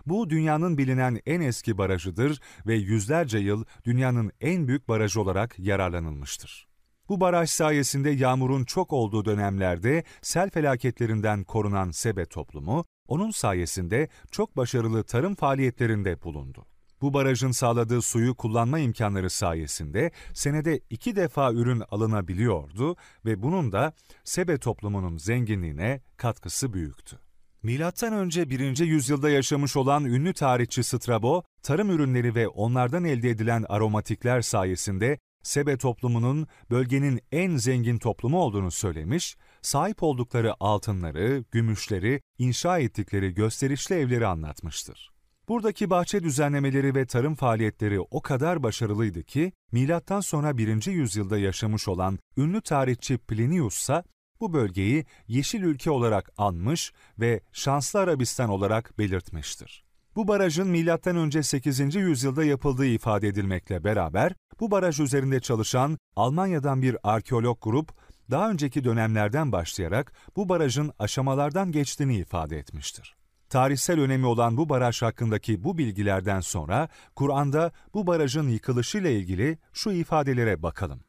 Bu 0.05 0.29
dünyanın 0.29 0.77
bilinen 0.77 1.19
en 1.25 1.41
eski 1.41 1.77
barajıdır 1.77 2.41
ve 2.67 2.75
yüzlerce 2.75 3.37
yıl 3.37 3.65
dünyanın 3.85 4.31
en 4.41 4.67
büyük 4.67 4.87
barajı 4.87 5.21
olarak 5.21 5.59
yararlanılmıştır. 5.59 6.67
Bu 7.09 7.21
baraj 7.21 7.49
sayesinde 7.49 8.09
yağmurun 8.09 8.65
çok 8.65 8.93
olduğu 8.93 9.25
dönemlerde 9.25 10.03
sel 10.21 10.49
felaketlerinden 10.49 11.43
korunan 11.43 11.91
Sebe 11.91 12.25
toplumu, 12.25 12.85
onun 13.09 13.31
sayesinde 13.31 14.09
çok 14.31 14.57
başarılı 14.57 15.03
tarım 15.03 15.35
faaliyetlerinde 15.35 16.23
bulundu. 16.23 16.65
Bu 17.01 17.13
barajın 17.13 17.51
sağladığı 17.51 18.01
suyu 18.01 18.35
kullanma 18.35 18.79
imkanları 18.79 19.29
sayesinde 19.29 20.11
senede 20.33 20.79
iki 20.89 21.15
defa 21.15 21.51
ürün 21.53 21.83
alınabiliyordu 21.91 22.95
ve 23.25 23.43
bunun 23.43 23.71
da 23.71 23.93
Sebe 24.23 24.57
toplumunun 24.57 25.17
zenginliğine 25.17 26.01
katkısı 26.17 26.73
büyüktü. 26.73 27.19
Milattan 27.63 28.13
önce 28.13 28.49
1. 28.49 28.77
yüzyılda 28.77 29.29
yaşamış 29.29 29.77
olan 29.77 30.05
ünlü 30.05 30.33
tarihçi 30.33 30.83
Strabo, 30.83 31.43
tarım 31.63 31.89
ürünleri 31.89 32.35
ve 32.35 32.47
onlardan 32.47 33.03
elde 33.03 33.29
edilen 33.29 33.65
aromatikler 33.69 34.41
sayesinde 34.41 35.19
Sebe 35.43 35.77
toplumunun 35.77 36.47
bölgenin 36.71 37.21
en 37.31 37.57
zengin 37.57 37.97
toplumu 37.97 38.39
olduğunu 38.39 38.71
söylemiş, 38.71 39.37
sahip 39.61 40.03
oldukları 40.03 40.53
altınları, 40.59 41.43
gümüşleri, 41.51 42.21
inşa 42.37 42.79
ettikleri 42.79 43.33
gösterişli 43.33 43.95
evleri 43.95 44.27
anlatmıştır. 44.27 45.11
Buradaki 45.47 45.89
bahçe 45.89 46.23
düzenlemeleri 46.23 46.95
ve 46.95 47.05
tarım 47.05 47.35
faaliyetleri 47.35 47.99
o 47.99 48.21
kadar 48.21 48.63
başarılıydı 48.63 49.23
ki, 49.23 49.51
milattan 49.71 50.21
sonra 50.21 50.57
1. 50.57 50.85
yüzyılda 50.91 51.37
yaşamış 51.37 51.87
olan 51.87 52.19
ünlü 52.37 52.61
tarihçi 52.61 53.17
Plinius 53.17 53.77
ise 53.77 54.03
bu 54.39 54.53
bölgeyi 54.53 55.05
yeşil 55.27 55.63
ülke 55.63 55.91
olarak 55.91 56.29
anmış 56.37 56.93
ve 57.19 57.41
şanslı 57.51 57.99
Arabistan 57.99 58.49
olarak 58.49 58.97
belirtmiştir. 58.97 59.83
Bu 60.15 60.27
barajın 60.27 60.67
M.Ö. 60.67 61.43
8. 61.43 61.95
yüzyılda 61.95 62.43
yapıldığı 62.43 62.85
ifade 62.85 63.27
edilmekle 63.27 63.83
beraber, 63.83 64.33
bu 64.59 64.71
baraj 64.71 64.99
üzerinde 64.99 65.39
çalışan 65.39 65.97
Almanya'dan 66.15 66.81
bir 66.81 66.97
arkeolog 67.03 67.61
grup, 67.61 67.91
daha 68.31 68.49
önceki 68.49 68.83
dönemlerden 68.83 69.51
başlayarak 69.51 70.13
bu 70.35 70.49
barajın 70.49 70.91
aşamalardan 70.99 71.71
geçtiğini 71.71 72.17
ifade 72.17 72.57
etmiştir. 72.57 73.15
Tarihsel 73.49 73.99
önemi 73.99 74.25
olan 74.25 74.57
bu 74.57 74.69
baraj 74.69 75.01
hakkındaki 75.01 75.63
bu 75.63 75.77
bilgilerden 75.77 76.39
sonra 76.39 76.89
Kur'an'da 77.15 77.71
bu 77.93 78.07
barajın 78.07 78.49
yıkılışıyla 78.49 79.09
ilgili 79.09 79.57
şu 79.73 79.91
ifadelere 79.91 80.63
bakalım. 80.63 80.99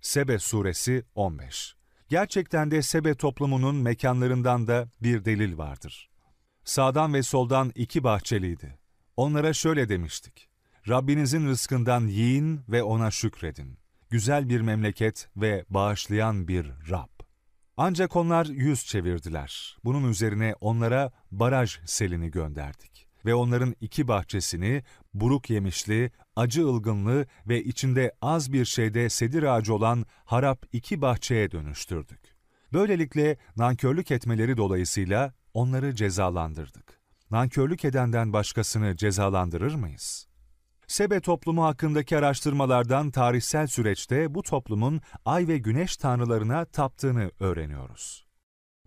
Sebe 0.00 0.38
Suresi 0.38 1.04
15 1.14 1.78
Gerçekten 2.08 2.70
de 2.70 2.82
Sebe 2.82 3.14
toplumunun 3.14 3.76
mekanlarından 3.76 4.66
da 4.66 4.90
bir 5.02 5.24
delil 5.24 5.58
vardır. 5.58 6.10
Sağdan 6.64 7.14
ve 7.14 7.22
soldan 7.22 7.72
iki 7.74 8.04
bahçeliydi. 8.04 8.78
Onlara 9.16 9.52
şöyle 9.52 9.88
demiştik. 9.88 10.48
Rabbinizin 10.88 11.46
rızkından 11.46 12.06
yiyin 12.06 12.60
ve 12.68 12.82
ona 12.82 13.10
şükredin. 13.10 13.78
Güzel 14.10 14.48
bir 14.48 14.60
memleket 14.60 15.28
ve 15.36 15.64
bağışlayan 15.70 16.48
bir 16.48 16.66
Rab. 16.90 17.20
Ancak 17.76 18.16
onlar 18.16 18.46
yüz 18.46 18.86
çevirdiler. 18.86 19.76
Bunun 19.84 20.10
üzerine 20.10 20.54
onlara 20.60 21.12
baraj 21.30 21.78
selini 21.84 22.30
gönderdik. 22.30 23.08
Ve 23.24 23.34
onların 23.34 23.74
iki 23.80 24.08
bahçesini 24.08 24.82
buruk 25.14 25.50
yemişli, 25.50 26.10
acı 26.36 26.66
ılgınlı 26.66 27.26
ve 27.48 27.64
içinde 27.64 28.12
az 28.22 28.52
bir 28.52 28.64
şeyde 28.64 29.08
sedir 29.08 29.42
ağacı 29.42 29.74
olan 29.74 30.06
harap 30.24 30.66
iki 30.72 31.02
bahçeye 31.02 31.50
dönüştürdük. 31.50 32.20
Böylelikle 32.72 33.36
nankörlük 33.56 34.10
etmeleri 34.10 34.56
dolayısıyla 34.56 35.34
onları 35.54 35.94
cezalandırdık. 35.94 37.00
Nankörlük 37.30 37.84
edenden 37.84 38.32
başkasını 38.32 38.96
cezalandırır 38.96 39.74
mıyız? 39.74 40.27
Sebe 40.88 41.20
toplumu 41.20 41.64
hakkındaki 41.64 42.18
araştırmalardan 42.18 43.10
tarihsel 43.10 43.66
süreçte 43.66 44.34
bu 44.34 44.42
toplumun 44.42 45.00
ay 45.24 45.48
ve 45.48 45.58
güneş 45.58 45.96
tanrılarına 45.96 46.64
taptığını 46.64 47.30
öğreniyoruz. 47.40 48.26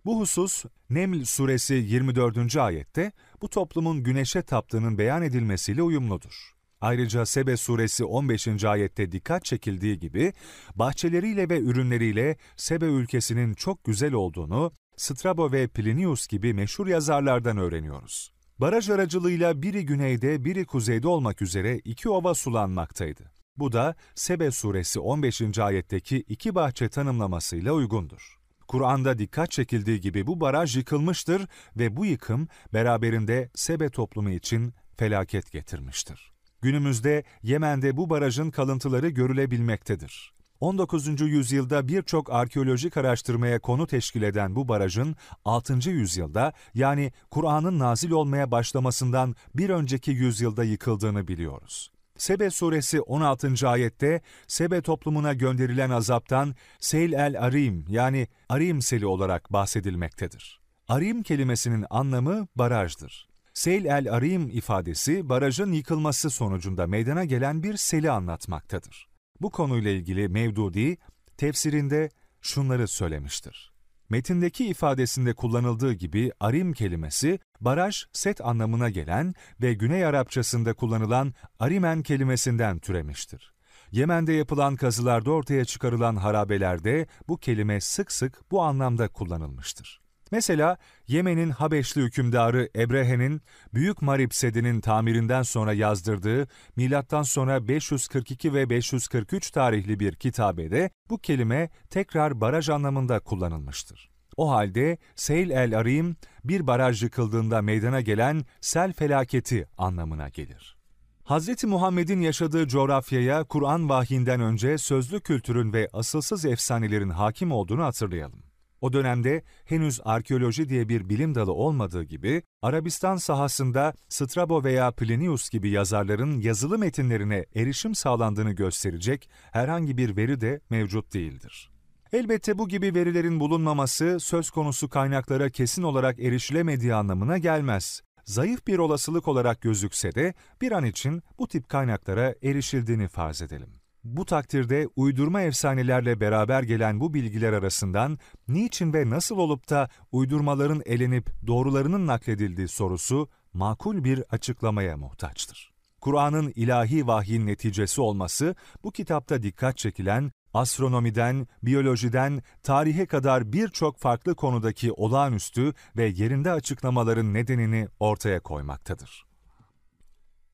Bu 0.04 0.20
husus 0.20 0.64
Neml 0.90 1.24
suresi 1.24 1.74
24. 1.74 2.56
ayette 2.56 3.12
bu 3.42 3.48
toplumun 3.48 4.02
güneşe 4.02 4.42
taptığının 4.42 4.98
beyan 4.98 5.22
edilmesiyle 5.22 5.82
uyumludur. 5.82 6.52
Ayrıca 6.80 7.26
Sebe 7.26 7.56
suresi 7.56 8.04
15. 8.04 8.64
ayette 8.64 9.12
dikkat 9.12 9.44
çekildiği 9.44 9.98
gibi 9.98 10.32
bahçeleriyle 10.74 11.48
ve 11.48 11.58
ürünleriyle 11.58 12.36
Sebe 12.56 12.86
ülkesinin 12.86 13.54
çok 13.54 13.84
güzel 13.84 14.12
olduğunu 14.12 14.72
Strabo 14.96 15.52
ve 15.52 15.68
Plinius 15.68 16.26
gibi 16.26 16.54
meşhur 16.54 16.86
yazarlardan 16.86 17.58
öğreniyoruz. 17.58 18.32
Baraj 18.62 18.90
aracılığıyla 18.90 19.62
biri 19.62 19.86
güneyde, 19.86 20.44
biri 20.44 20.66
kuzeyde 20.66 21.08
olmak 21.08 21.42
üzere 21.42 21.78
iki 21.78 22.08
ova 22.08 22.34
sulanmaktaydı. 22.34 23.32
Bu 23.56 23.72
da 23.72 23.94
Sebe 24.14 24.50
suresi 24.50 25.00
15. 25.00 25.58
ayetteki 25.58 26.16
iki 26.16 26.54
bahçe 26.54 26.88
tanımlamasıyla 26.88 27.72
uygundur. 27.72 28.38
Kur'an'da 28.68 29.18
dikkat 29.18 29.50
çekildiği 29.50 30.00
gibi 30.00 30.26
bu 30.26 30.40
baraj 30.40 30.76
yıkılmıştır 30.76 31.48
ve 31.76 31.96
bu 31.96 32.06
yıkım 32.06 32.48
beraberinde 32.72 33.50
Sebe 33.54 33.88
toplumu 33.88 34.30
için 34.30 34.74
felaket 34.96 35.52
getirmiştir. 35.52 36.32
Günümüzde 36.60 37.24
Yemen'de 37.42 37.96
bu 37.96 38.10
barajın 38.10 38.50
kalıntıları 38.50 39.08
görülebilmektedir. 39.08 40.32
19. 40.62 41.20
yüzyılda 41.20 41.88
birçok 41.88 42.32
arkeolojik 42.32 42.96
araştırmaya 42.96 43.58
konu 43.58 43.86
teşkil 43.86 44.22
eden 44.22 44.56
bu 44.56 44.68
barajın 44.68 45.16
6. 45.44 45.90
yüzyılda 45.90 46.52
yani 46.74 47.12
Kur'an'ın 47.30 47.78
nazil 47.78 48.10
olmaya 48.10 48.50
başlamasından 48.50 49.36
bir 49.54 49.70
önceki 49.70 50.10
yüzyılda 50.10 50.64
yıkıldığını 50.64 51.28
biliyoruz. 51.28 51.92
Sebe 52.16 52.50
suresi 52.50 53.00
16. 53.00 53.68
ayette 53.68 54.20
Sebe 54.46 54.82
toplumuna 54.82 55.32
gönderilen 55.32 55.90
azaptan 55.90 56.54
Seyl 56.80 57.12
el 57.12 57.44
Arim 57.44 57.84
yani 57.88 58.28
Arim 58.48 58.82
seli 58.82 59.06
olarak 59.06 59.52
bahsedilmektedir. 59.52 60.60
Arim 60.88 61.22
kelimesinin 61.22 61.86
anlamı 61.90 62.46
barajdır. 62.56 63.28
Seyl 63.54 63.84
el 63.84 64.12
Arim 64.12 64.48
ifadesi 64.48 65.28
barajın 65.28 65.72
yıkılması 65.72 66.30
sonucunda 66.30 66.86
meydana 66.86 67.24
gelen 67.24 67.62
bir 67.62 67.76
seli 67.76 68.10
anlatmaktadır. 68.10 69.11
Bu 69.42 69.50
konuyla 69.50 69.90
ilgili 69.90 70.28
Mevdudi 70.28 70.96
tefsirinde 71.36 72.10
şunları 72.40 72.88
söylemiştir. 72.88 73.72
Metindeki 74.10 74.66
ifadesinde 74.66 75.34
kullanıldığı 75.34 75.92
gibi 75.92 76.32
arim 76.40 76.72
kelimesi 76.72 77.38
baraj, 77.60 78.04
set 78.12 78.40
anlamına 78.40 78.90
gelen 78.90 79.34
ve 79.60 79.74
Güney 79.74 80.04
Arapçasında 80.04 80.74
kullanılan 80.74 81.34
arimen 81.58 82.02
kelimesinden 82.02 82.78
türemiştir. 82.78 83.52
Yemen'de 83.90 84.32
yapılan 84.32 84.76
kazılarda 84.76 85.30
ortaya 85.30 85.64
çıkarılan 85.64 86.16
harabelerde 86.16 87.06
bu 87.28 87.36
kelime 87.36 87.80
sık 87.80 88.12
sık 88.12 88.50
bu 88.50 88.62
anlamda 88.62 89.08
kullanılmıştır. 89.08 90.01
Mesela 90.32 90.78
Yemen'in 91.08 91.50
Habeşli 91.50 92.00
hükümdarı 92.00 92.68
Ebrehe'nin 92.76 93.42
Büyük 93.74 94.02
Marib 94.02 94.32
Sedi'nin 94.32 94.80
tamirinden 94.80 95.42
sonra 95.42 95.72
yazdırdığı 95.72 96.48
milattan 96.76 97.22
sonra 97.22 97.68
542 97.68 98.54
ve 98.54 98.70
543 98.70 99.50
tarihli 99.50 100.00
bir 100.00 100.14
kitabede 100.14 100.90
bu 101.10 101.18
kelime 101.18 101.70
tekrar 101.90 102.40
baraj 102.40 102.68
anlamında 102.68 103.20
kullanılmıştır. 103.20 104.10
O 104.36 104.50
halde 104.50 104.98
Seyl 105.16 105.50
el 105.50 105.78
Arim 105.78 106.16
bir 106.44 106.66
baraj 106.66 107.02
yıkıldığında 107.02 107.62
meydana 107.62 108.00
gelen 108.00 108.44
sel 108.60 108.92
felaketi 108.92 109.68
anlamına 109.78 110.28
gelir. 110.28 110.76
Hz. 111.24 111.64
Muhammed'in 111.64 112.20
yaşadığı 112.20 112.68
coğrafyaya 112.68 113.44
Kur'an 113.44 113.88
vahyinden 113.88 114.40
önce 114.40 114.78
sözlü 114.78 115.20
kültürün 115.20 115.72
ve 115.72 115.88
asılsız 115.92 116.44
efsanelerin 116.44 117.10
hakim 117.10 117.52
olduğunu 117.52 117.84
hatırlayalım. 117.84 118.51
O 118.82 118.92
dönemde 118.92 119.42
henüz 119.64 120.00
arkeoloji 120.04 120.68
diye 120.68 120.88
bir 120.88 121.08
bilim 121.08 121.34
dalı 121.34 121.52
olmadığı 121.52 122.02
gibi, 122.02 122.42
Arabistan 122.62 123.16
sahasında 123.16 123.94
Strabo 124.08 124.64
veya 124.64 124.90
Plinius 124.90 125.50
gibi 125.50 125.70
yazarların 125.70 126.40
yazılı 126.40 126.78
metinlerine 126.78 127.46
erişim 127.54 127.94
sağlandığını 127.94 128.52
gösterecek 128.52 129.30
herhangi 129.52 129.96
bir 129.96 130.16
veri 130.16 130.40
de 130.40 130.60
mevcut 130.70 131.14
değildir. 131.14 131.70
Elbette 132.12 132.58
bu 132.58 132.68
gibi 132.68 132.94
verilerin 132.94 133.40
bulunmaması 133.40 134.20
söz 134.20 134.50
konusu 134.50 134.88
kaynaklara 134.88 135.50
kesin 135.50 135.82
olarak 135.82 136.18
erişilemediği 136.20 136.94
anlamına 136.94 137.38
gelmez. 137.38 138.02
Zayıf 138.24 138.66
bir 138.66 138.78
olasılık 138.78 139.28
olarak 139.28 139.60
gözükse 139.60 140.14
de 140.14 140.34
bir 140.60 140.72
an 140.72 140.84
için 140.84 141.22
bu 141.38 141.48
tip 141.48 141.68
kaynaklara 141.68 142.34
erişildiğini 142.42 143.08
farz 143.08 143.42
edelim. 143.42 143.81
Bu 144.04 144.24
takdirde 144.24 144.88
uydurma 144.96 145.42
efsanelerle 145.42 146.20
beraber 146.20 146.62
gelen 146.62 147.00
bu 147.00 147.14
bilgiler 147.14 147.52
arasından 147.52 148.18
niçin 148.48 148.92
ve 148.92 149.10
nasıl 149.10 149.38
olup 149.38 149.70
da 149.70 149.88
uydurmaların 150.12 150.82
elenip 150.86 151.30
doğrularının 151.46 152.06
nakledildiği 152.06 152.68
sorusu 152.68 153.28
makul 153.52 154.04
bir 154.04 154.24
açıklamaya 154.30 154.96
muhtaçtır. 154.96 155.72
Kur'an'ın 156.00 156.52
ilahi 156.54 157.06
vahyin 157.06 157.46
neticesi 157.46 158.00
olması 158.00 158.54
bu 158.84 158.90
kitapta 158.92 159.42
dikkat 159.42 159.76
çekilen 159.78 160.32
astronomiden, 160.54 161.46
biyolojiden, 161.62 162.42
tarihe 162.62 163.06
kadar 163.06 163.52
birçok 163.52 163.98
farklı 163.98 164.34
konudaki 164.34 164.92
olağanüstü 164.92 165.74
ve 165.96 166.04
yerinde 166.04 166.50
açıklamaların 166.50 167.34
nedenini 167.34 167.88
ortaya 168.00 168.40
koymaktadır. 168.40 169.26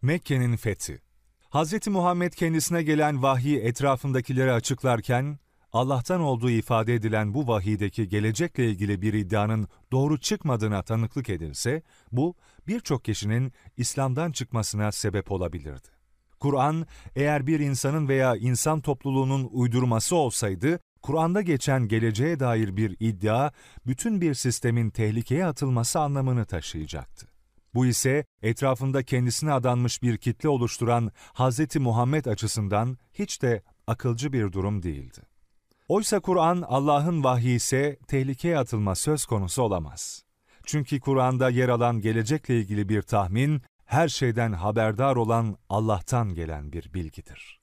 Mekke'nin 0.03 0.57
fethi 0.57 1.08
Hz. 1.51 1.87
Muhammed 1.87 2.33
kendisine 2.33 2.83
gelen 2.83 3.23
vahyi 3.23 3.59
etrafındakilere 3.59 4.53
açıklarken, 4.53 5.39
Allah'tan 5.73 6.21
olduğu 6.21 6.51
ifade 6.51 6.95
edilen 6.95 7.35
bu 7.35 7.49
vahiydeki 7.49 8.09
gelecekle 8.09 8.71
ilgili 8.71 9.03
bir 9.03 9.15
iddianın 9.15 9.69
doğru 9.93 10.21
çıkmadığına 10.21 10.83
tanıklık 10.83 11.29
edilse, 11.29 11.83
bu 12.13 12.35
birçok 12.67 13.05
kişinin 13.05 13.53
İslam'dan 13.77 14.33
çıkmasına 14.33 14.93
sebep 14.93 15.33
olabilirdi. 15.33 15.89
Kur'an, 16.41 16.87
eğer 17.17 17.47
bir 17.47 17.61
insanın 17.61 18.09
veya 18.09 18.37
insan 18.37 18.81
topluluğunun 18.81 19.49
uydurması 19.53 20.17
olsaydı, 20.17 20.81
Kur'an'da 21.03 21.43
geçen 21.43 21.89
geleceğe 21.89 22.41
dair 22.41 22.77
bir 22.77 22.97
iddia, 23.01 23.51
bütün 23.87 24.21
bir 24.21 24.35
sistemin 24.35 24.91
tehlikeye 24.91 25.47
atılması 25.47 26.01
anlamını 26.01 26.45
taşıyacaktı. 26.45 27.28
Bu 27.75 27.87
ise 27.87 28.25
etrafında 28.43 29.03
kendisine 29.03 29.53
adanmış 29.53 30.03
bir 30.03 30.19
kitle 30.19 30.49
oluşturan 30.49 31.13
Hz. 31.35 31.77
Muhammed 31.77 32.25
açısından 32.25 32.99
hiç 33.13 33.43
de 33.43 33.63
akılcı 33.87 34.33
bir 34.33 34.53
durum 34.53 34.83
değildi. 34.83 35.21
Oysa 35.89 36.21
Kur'an 36.21 36.63
Allah'ın 36.69 37.25
vahyi 37.25 37.57
ise 37.57 37.99
tehlikeye 38.09 38.59
atılma 38.59 38.95
söz 38.95 39.27
konusu 39.27 39.63
olamaz. 39.63 40.25
Çünkü 40.65 41.01
Kur'an'da 41.01 41.51
yer 41.51 41.69
alan 41.69 42.01
gelecekle 42.01 42.61
ilgili 42.61 42.89
bir 42.89 43.03
tahmin, 43.03 43.63
her 43.85 44.09
şeyden 44.09 44.53
haberdar 44.53 45.17
olan 45.17 45.57
Allah'tan 45.69 46.35
gelen 46.35 46.73
bir 46.73 46.95
bilgidir. 46.95 47.61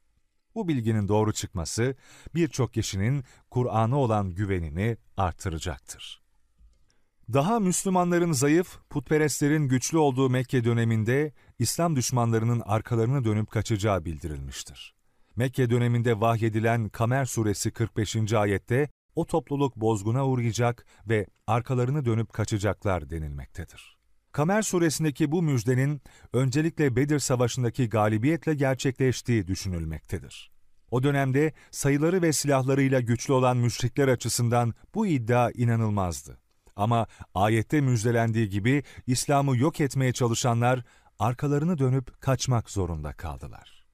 Bu 0.56 0.68
bilginin 0.68 1.08
doğru 1.08 1.34
çıkması 1.34 1.96
birçok 2.36 2.74
kişinin 2.74 3.24
Kur'an'a 3.50 3.98
olan 3.98 4.30
güvenini 4.30 4.98
artıracaktır. 5.18 6.25
Daha 7.34 7.60
Müslümanların 7.60 8.32
zayıf, 8.32 8.80
putperestlerin 8.90 9.68
güçlü 9.68 9.98
olduğu 9.98 10.30
Mekke 10.30 10.64
döneminde 10.64 11.34
İslam 11.60 11.96
düşmanlarının 11.96 12.62
arkalarını 12.66 13.24
dönüp 13.24 13.52
kaçacağı 13.52 14.06
bildirilmiştir. 14.06 14.96
Mekke 15.36 15.70
döneminde 15.70 16.20
vahyedilen 16.20 16.90
Kamer 16.90 17.26
suresi 17.26 17.72
45. 17.72 18.34
ayette 18.34 18.90
o 19.16 19.26
topluluk 19.26 19.76
bozguna 19.76 20.28
uğrayacak 20.28 20.86
ve 21.10 21.28
arkalarını 21.48 22.06
dönüp 22.06 22.34
kaçacaklar 22.34 23.10
denilmektedir. 23.10 23.98
Kamer 24.32 24.62
suresindeki 24.62 25.32
bu 25.32 25.42
müjdenin 25.42 26.02
öncelikle 26.34 26.96
Bedir 26.96 27.20
Savaşı'ndaki 27.20 27.90
galibiyetle 27.90 28.54
gerçekleştiği 28.54 29.48
düşünülmektedir. 29.48 30.52
O 30.92 31.04
dönemde 31.04 31.54
sayıları 31.72 32.22
ve 32.22 32.34
silahlarıyla 32.34 33.00
güçlü 33.00 33.34
olan 33.34 33.58
müşrikler 33.58 34.08
açısından 34.08 34.74
bu 34.96 35.08
iddia 35.08 35.52
inanılmazdı. 35.52 36.45
Ama 36.76 37.08
ayette 37.36 37.82
müjdelendiği 37.82 38.50
gibi 38.50 38.84
İslam'ı 39.08 39.58
yok 39.58 39.82
etmeye 39.82 40.14
çalışanlar 40.14 40.84
arkalarını 41.20 41.78
dönüp 41.78 42.22
kaçmak 42.22 42.70
zorunda 42.70 43.14
kaldılar. 43.14 43.86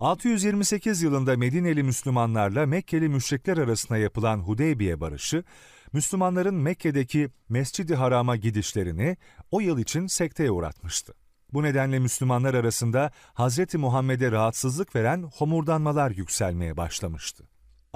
628 0.00 1.02
yılında 1.02 1.36
Medineli 1.36 1.82
Müslümanlarla 1.82 2.66
Mekkeli 2.66 3.08
müşrikler 3.08 3.56
arasında 3.56 3.98
yapılan 3.98 4.38
Hudeybiye 4.38 5.00
barışı, 5.00 5.44
Müslümanların 5.92 6.54
Mekke'deki 6.54 7.28
Mescid-i 7.48 7.94
Haram'a 7.94 8.36
gidişlerini 8.36 9.16
o 9.50 9.60
yıl 9.60 9.78
için 9.78 10.06
sekteye 10.06 10.50
uğratmıştı. 10.50 11.14
Bu 11.52 11.62
nedenle 11.62 11.98
Müslümanlar 11.98 12.54
arasında 12.54 13.10
Hz. 13.34 13.74
Muhammed'e 13.74 14.32
rahatsızlık 14.32 14.96
veren 14.96 15.22
homurdanmalar 15.22 16.10
yükselmeye 16.10 16.76
başlamıştı. 16.76 17.44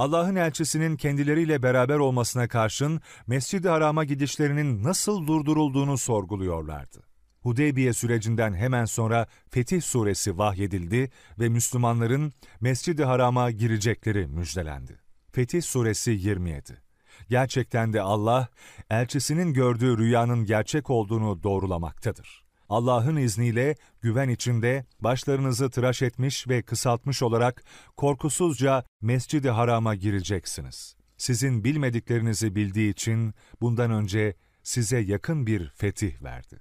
Allah'ın 0.02 0.36
elçisinin 0.36 0.96
kendileriyle 0.96 1.62
beraber 1.62 1.98
olmasına 1.98 2.48
karşın 2.48 3.00
Mescid-i 3.26 3.68
Haram'a 3.68 4.04
gidişlerinin 4.04 4.82
nasıl 4.82 5.26
durdurulduğunu 5.26 5.98
sorguluyorlardı. 5.98 7.02
Hudeybiye 7.42 7.92
sürecinden 7.92 8.54
hemen 8.54 8.84
sonra 8.84 9.26
Fetih 9.50 9.82
suresi 9.82 10.38
vahyedildi 10.38 11.10
ve 11.38 11.48
Müslümanların 11.48 12.32
Mescid-i 12.60 13.04
Haram'a 13.04 13.50
girecekleri 13.50 14.26
müjdelendi. 14.26 15.00
Fetih 15.32 15.62
suresi 15.62 16.10
27 16.10 16.82
Gerçekten 17.28 17.92
de 17.92 18.00
Allah, 18.00 18.48
elçisinin 18.90 19.52
gördüğü 19.52 19.98
rüyanın 19.98 20.44
gerçek 20.44 20.90
olduğunu 20.90 21.42
doğrulamaktadır. 21.42 22.41
Allah'ın 22.72 23.16
izniyle 23.16 23.76
güven 24.00 24.28
içinde 24.28 24.86
başlarınızı 25.00 25.70
tıraş 25.70 26.02
etmiş 26.02 26.48
ve 26.48 26.62
kısaltmış 26.62 27.22
olarak 27.22 27.64
korkusuzca 27.96 28.84
Mescid-i 29.00 29.50
Haram'a 29.50 29.94
gireceksiniz. 29.94 30.96
Sizin 31.16 31.64
bilmediklerinizi 31.64 32.54
bildiği 32.54 32.92
için 32.92 33.34
bundan 33.60 33.90
önce 33.90 34.34
size 34.62 34.98
yakın 34.98 35.46
bir 35.46 35.72
fetih 35.76 36.22
verdi. 36.22 36.60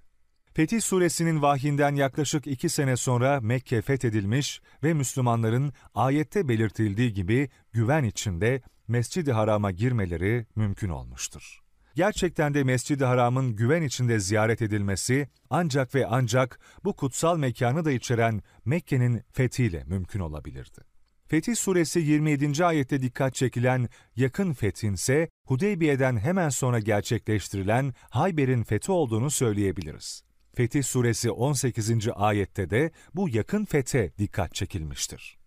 Fetih 0.54 0.82
suresinin 0.82 1.42
vahyinden 1.42 1.96
yaklaşık 1.96 2.48
iki 2.48 2.70
sene 2.70 2.98
sonra 2.98 3.42
Mekke 3.42 3.82
fethedilmiş 3.82 4.62
ve 4.84 4.94
Müslümanların 4.94 5.74
ayette 5.94 6.48
belirtildiği 6.48 7.14
gibi 7.14 7.50
güven 7.72 8.04
içinde 8.04 8.62
Mescid-i 8.88 9.32
Haram'a 9.32 9.72
girmeleri 9.72 10.46
mümkün 10.56 10.90
olmuştur. 10.90 11.61
Gerçekten 11.96 12.54
de 12.54 12.64
Mescid-i 12.64 13.06
Haram'ın 13.06 13.56
güven 13.56 13.82
içinde 13.82 14.20
ziyaret 14.20 14.62
edilmesi 14.62 15.28
ancak 15.50 15.96
ve 15.96 16.08
ancak 16.08 16.60
bu 16.84 16.96
kutsal 16.96 17.38
mekanı 17.38 17.86
da 17.86 17.92
içeren 17.92 18.42
Mekke'nin 18.66 19.24
fethiyle 19.32 19.84
mümkün 19.84 20.20
olabilirdi. 20.20 20.82
Fetih 21.28 21.56
suresi 21.56 22.00
27. 22.00 22.66
ayette 22.66 23.02
dikkat 23.02 23.36
çekilen 23.36 23.90
yakın 24.16 24.54
fethin 24.54 24.94
ise 24.94 25.30
Hudeybiye'den 25.48 26.18
hemen 26.18 26.50
sonra 26.50 26.80
gerçekleştirilen 26.80 27.94
Hayber'in 28.10 28.64
fethi 28.64 28.92
olduğunu 28.92 29.32
söyleyebiliriz. 29.32 30.24
Fetih 30.56 30.84
suresi 30.84 31.32
18. 31.32 31.92
ayette 32.16 32.70
de 32.70 32.92
bu 33.14 33.30
yakın 33.30 33.66
fete 33.66 34.12
dikkat 34.18 34.56
çekilmiştir. 34.56 35.41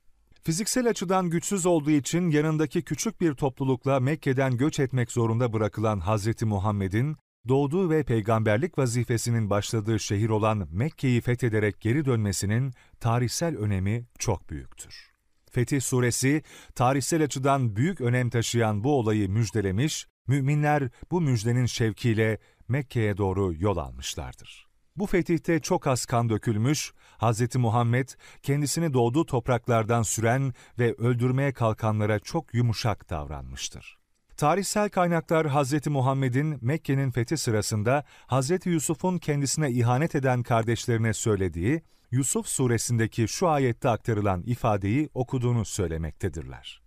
Fiziksel 0.46 0.88
açıdan 0.88 1.30
güçsüz 1.30 1.66
olduğu 1.66 1.90
için 1.90 2.30
yanındaki 2.30 2.82
küçük 2.82 3.20
bir 3.20 3.34
toplulukla 3.34 4.00
Mekke'den 4.00 4.56
göç 4.56 4.80
etmek 4.80 5.12
zorunda 5.12 5.52
bırakılan 5.52 6.00
Hazreti 6.00 6.44
Muhammed'in, 6.44 7.16
doğduğu 7.48 7.90
ve 7.90 8.02
peygamberlik 8.02 8.78
vazifesinin 8.78 9.50
başladığı 9.50 10.00
şehir 10.00 10.28
olan 10.28 10.68
Mekke'yi 10.70 11.20
fethederek 11.20 11.80
geri 11.80 12.04
dönmesinin 12.04 12.72
tarihsel 13.00 13.56
önemi 13.56 14.06
çok 14.18 14.50
büyüktür. 14.50 15.10
Fetih 15.50 15.80
Suresi, 15.80 16.42
tarihsel 16.74 17.22
açıdan 17.22 17.76
büyük 17.76 18.00
önem 18.00 18.30
taşıyan 18.30 18.84
bu 18.84 18.98
olayı 18.98 19.28
müjdelemiş, 19.28 20.06
müminler 20.26 20.88
bu 21.10 21.20
müjdenin 21.20 21.66
şevkiyle 21.66 22.38
Mekke'ye 22.68 23.16
doğru 23.16 23.54
yol 23.58 23.76
almışlardır. 23.76 24.73
Bu 24.96 25.06
fetihte 25.06 25.60
çok 25.60 25.86
az 25.86 26.06
kan 26.06 26.28
dökülmüş, 26.28 26.92
Hz. 27.18 27.56
Muhammed 27.56 28.08
kendisini 28.42 28.92
doğduğu 28.92 29.26
topraklardan 29.26 30.02
süren 30.02 30.54
ve 30.78 30.94
öldürmeye 30.94 31.52
kalkanlara 31.52 32.18
çok 32.18 32.54
yumuşak 32.54 33.10
davranmıştır. 33.10 33.98
Tarihsel 34.36 34.88
kaynaklar 34.88 35.48
Hz. 35.48 35.86
Muhammed'in 35.86 36.58
Mekke'nin 36.60 37.10
fethi 37.10 37.36
sırasında 37.36 38.04
Hz. 38.28 38.66
Yusuf'un 38.66 39.18
kendisine 39.18 39.70
ihanet 39.70 40.14
eden 40.14 40.42
kardeşlerine 40.42 41.14
söylediği 41.14 41.82
Yusuf 42.10 42.46
suresindeki 42.46 43.28
şu 43.28 43.48
ayette 43.48 43.88
aktarılan 43.88 44.42
ifadeyi 44.42 45.08
okuduğunu 45.14 45.64
söylemektedirler. 45.64 46.82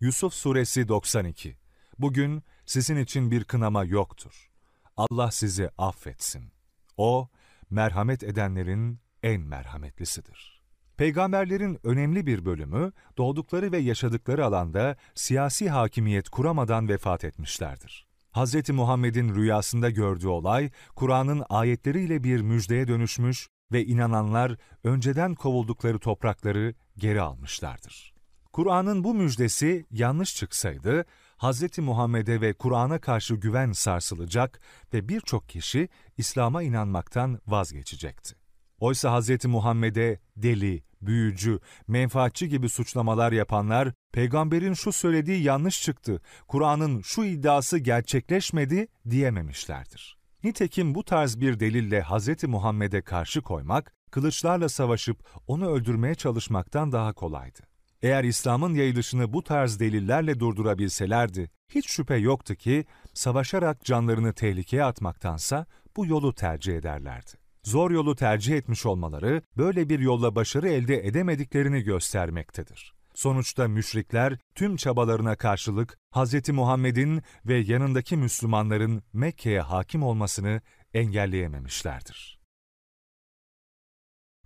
Yusuf 0.00 0.34
suresi 0.34 0.88
92 0.88 1.56
Bugün 1.98 2.42
sizin 2.66 2.96
için 2.96 3.30
bir 3.30 3.44
kınama 3.44 3.84
yoktur. 3.84 4.50
Allah 4.96 5.30
sizi 5.30 5.70
affetsin. 5.78 6.52
O, 6.96 7.28
merhamet 7.72 8.22
edenlerin 8.22 9.00
en 9.22 9.40
merhametlisidir. 9.40 10.62
Peygamberlerin 10.96 11.78
önemli 11.84 12.26
bir 12.26 12.44
bölümü 12.44 12.92
doğdukları 13.18 13.72
ve 13.72 13.78
yaşadıkları 13.78 14.46
alanda 14.46 14.96
siyasi 15.14 15.70
hakimiyet 15.70 16.28
kuramadan 16.28 16.88
vefat 16.88 17.24
etmişlerdir. 17.24 18.06
Hz. 18.36 18.70
Muhammed'in 18.70 19.34
rüyasında 19.34 19.90
gördüğü 19.90 20.28
olay, 20.28 20.70
Kur'an'ın 20.96 21.44
ayetleriyle 21.48 22.24
bir 22.24 22.40
müjdeye 22.40 22.88
dönüşmüş 22.88 23.48
ve 23.72 23.84
inananlar 23.84 24.56
önceden 24.84 25.34
kovuldukları 25.34 25.98
toprakları 25.98 26.74
geri 26.96 27.20
almışlardır. 27.20 28.14
Kur'an'ın 28.52 29.04
bu 29.04 29.14
müjdesi 29.14 29.86
yanlış 29.90 30.36
çıksaydı, 30.36 31.04
Hz. 31.42 31.78
Muhammed'e 31.78 32.40
ve 32.40 32.52
Kur'an'a 32.52 33.00
karşı 33.00 33.34
güven 33.34 33.72
sarsılacak 33.72 34.60
ve 34.94 35.08
birçok 35.08 35.48
kişi 35.48 35.88
İslam'a 36.16 36.62
inanmaktan 36.62 37.40
vazgeçecekti. 37.46 38.34
Oysa 38.78 39.20
Hz. 39.20 39.44
Muhammed'e 39.44 40.20
deli, 40.36 40.84
büyücü, 41.00 41.60
menfaatçi 41.88 42.48
gibi 42.48 42.68
suçlamalar 42.68 43.32
yapanlar, 43.32 43.92
peygamberin 44.12 44.74
şu 44.74 44.92
söylediği 44.92 45.42
yanlış 45.42 45.82
çıktı, 45.82 46.22
Kur'an'ın 46.48 47.00
şu 47.00 47.24
iddiası 47.24 47.78
gerçekleşmedi 47.78 48.86
diyememişlerdir. 49.10 50.18
Nitekim 50.44 50.94
bu 50.94 51.04
tarz 51.04 51.40
bir 51.40 51.60
delille 51.60 52.02
Hz. 52.02 52.44
Muhammed'e 52.44 53.02
karşı 53.02 53.42
koymak, 53.42 53.92
kılıçlarla 54.10 54.68
savaşıp 54.68 55.24
onu 55.46 55.70
öldürmeye 55.70 56.14
çalışmaktan 56.14 56.92
daha 56.92 57.12
kolaydı. 57.12 57.71
Eğer 58.02 58.24
İslam'ın 58.24 58.74
yayılışını 58.74 59.32
bu 59.32 59.44
tarz 59.44 59.80
delillerle 59.80 60.40
durdurabilselerdi, 60.40 61.50
hiç 61.68 61.90
şüphe 61.90 62.16
yoktu 62.16 62.54
ki 62.54 62.84
savaşarak 63.14 63.84
canlarını 63.84 64.32
tehlikeye 64.32 64.84
atmaktansa 64.84 65.66
bu 65.96 66.06
yolu 66.06 66.34
tercih 66.34 66.76
ederlerdi. 66.76 67.30
zor 67.64 67.90
yolu 67.90 68.16
tercih 68.16 68.56
etmiş 68.56 68.86
olmaları 68.86 69.42
böyle 69.56 69.88
bir 69.88 69.98
yolla 69.98 70.34
başarı 70.34 70.68
elde 70.68 71.06
edemediklerini 71.06 71.82
göstermektedir. 71.82 72.94
Sonuçta 73.14 73.68
müşrikler 73.68 74.38
tüm 74.54 74.76
çabalarına 74.76 75.36
karşılık 75.36 75.98
Hz. 76.14 76.48
Muhammed'in 76.48 77.22
ve 77.46 77.54
yanındaki 77.58 78.16
Müslümanların 78.16 79.02
Mekke'ye 79.12 79.60
hakim 79.60 80.02
olmasını 80.02 80.60
engelleyememişlerdir. 80.94 82.41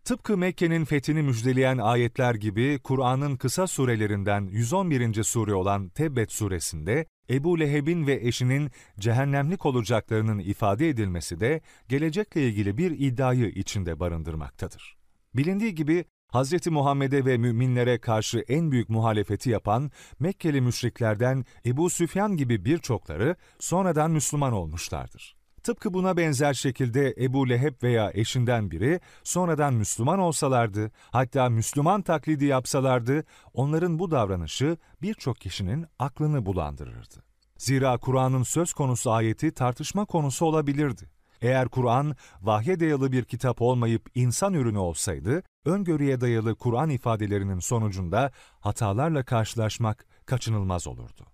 Tıpkı 0.06 0.36
Mekke'nin 0.36 0.84
fethini 0.84 1.22
müjdeleyen 1.22 1.78
ayetler 1.78 2.34
gibi 2.34 2.78
Kur'an'ın 2.84 3.36
kısa 3.36 3.66
surelerinden 3.66 4.48
111. 4.52 5.22
sure 5.24 5.54
olan 5.54 5.88
Tebbet 5.88 6.32
suresinde 6.32 7.06
Ebu 7.30 7.60
Leheb'in 7.60 8.06
ve 8.06 8.14
eşinin 8.14 8.70
cehennemlik 8.98 9.66
olacaklarının 9.66 10.38
ifade 10.38 10.88
edilmesi 10.88 11.40
de 11.40 11.60
gelecekle 11.88 12.48
ilgili 12.48 12.78
bir 12.78 12.90
iddiayı 12.90 13.48
içinde 13.48 14.00
barındırmaktadır. 14.00 14.96
Bilindiği 15.34 15.74
gibi 15.74 16.04
Hz. 16.34 16.66
Muhammed'e 16.66 17.24
ve 17.24 17.38
müminlere 17.38 17.98
karşı 17.98 18.44
en 18.48 18.72
büyük 18.72 18.88
muhalefeti 18.88 19.50
yapan 19.50 19.90
Mekkeli 20.18 20.60
müşriklerden 20.60 21.44
Ebu 21.66 21.90
Süfyan 21.90 22.36
gibi 22.36 22.64
birçokları 22.64 23.36
sonradan 23.58 24.10
Müslüman 24.10 24.52
olmuşlardır. 24.52 25.35
Tıpkı 25.66 25.94
buna 25.94 26.16
benzer 26.16 26.54
şekilde 26.54 27.14
Ebu 27.18 27.48
Leheb 27.48 27.82
veya 27.82 28.10
eşinden 28.14 28.70
biri 28.70 29.00
sonradan 29.24 29.74
Müslüman 29.74 30.18
olsalardı, 30.18 30.90
hatta 31.10 31.48
Müslüman 31.48 32.02
taklidi 32.02 32.44
yapsalardı, 32.44 33.24
onların 33.54 33.98
bu 33.98 34.10
davranışı 34.10 34.76
birçok 35.02 35.36
kişinin 35.40 35.86
aklını 35.98 36.46
bulandırırdı. 36.46 37.22
Zira 37.58 37.98
Kur'an'ın 37.98 38.42
söz 38.42 38.72
konusu 38.72 39.10
ayeti 39.10 39.52
tartışma 39.52 40.04
konusu 40.04 40.46
olabilirdi. 40.46 41.10
Eğer 41.40 41.68
Kur'an 41.68 42.16
vahye 42.42 42.80
dayalı 42.80 43.12
bir 43.12 43.24
kitap 43.24 43.62
olmayıp 43.62 44.10
insan 44.14 44.54
ürünü 44.54 44.78
olsaydı, 44.78 45.42
öngörüye 45.64 46.20
dayalı 46.20 46.54
Kur'an 46.54 46.90
ifadelerinin 46.90 47.58
sonucunda 47.58 48.32
hatalarla 48.60 49.24
karşılaşmak 49.24 50.06
kaçınılmaz 50.26 50.86
olurdu. 50.86 51.26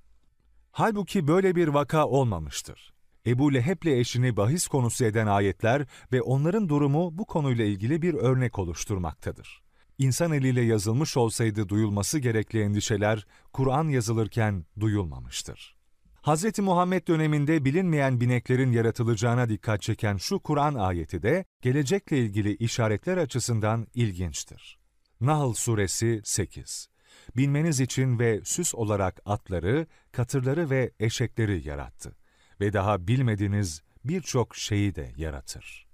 Halbuki 0.70 1.28
böyle 1.28 1.56
bir 1.56 1.68
vaka 1.68 2.06
olmamıştır. 2.06 2.91
Ebu 3.26 3.54
Leheb'le 3.54 3.86
eşini 3.86 4.36
bahis 4.36 4.68
konusu 4.68 5.04
eden 5.04 5.26
ayetler 5.26 5.86
ve 6.12 6.22
onların 6.22 6.68
durumu 6.68 7.18
bu 7.18 7.26
konuyla 7.26 7.64
ilgili 7.64 8.02
bir 8.02 8.14
örnek 8.14 8.58
oluşturmaktadır. 8.58 9.62
İnsan 9.98 10.32
eliyle 10.32 10.60
yazılmış 10.60 11.16
olsaydı 11.16 11.68
duyulması 11.68 12.18
gerekli 12.18 12.62
endişeler 12.62 13.26
Kur'an 13.52 13.88
yazılırken 13.88 14.66
duyulmamıştır. 14.80 15.76
Hz. 16.22 16.58
Muhammed 16.58 17.08
döneminde 17.08 17.64
bilinmeyen 17.64 18.20
bineklerin 18.20 18.72
yaratılacağına 18.72 19.48
dikkat 19.48 19.82
çeken 19.82 20.16
şu 20.16 20.38
Kur'an 20.38 20.74
ayeti 20.74 21.22
de 21.22 21.44
gelecekle 21.60 22.18
ilgili 22.18 22.56
işaretler 22.56 23.16
açısından 23.16 23.86
ilginçtir. 23.94 24.78
Nahl 25.20 25.52
Suresi 25.52 26.20
8 26.24 26.88
Binmeniz 27.36 27.80
için 27.80 28.18
ve 28.18 28.40
süs 28.44 28.74
olarak 28.74 29.20
atları, 29.24 29.86
katırları 30.12 30.70
ve 30.70 30.90
eşekleri 31.00 31.68
yarattı 31.68 32.21
ve 32.62 32.72
daha 32.72 33.06
bilmediğiniz 33.06 33.82
birçok 34.04 34.56
şeyi 34.56 34.94
de 34.94 35.12
yaratır. 35.16 35.86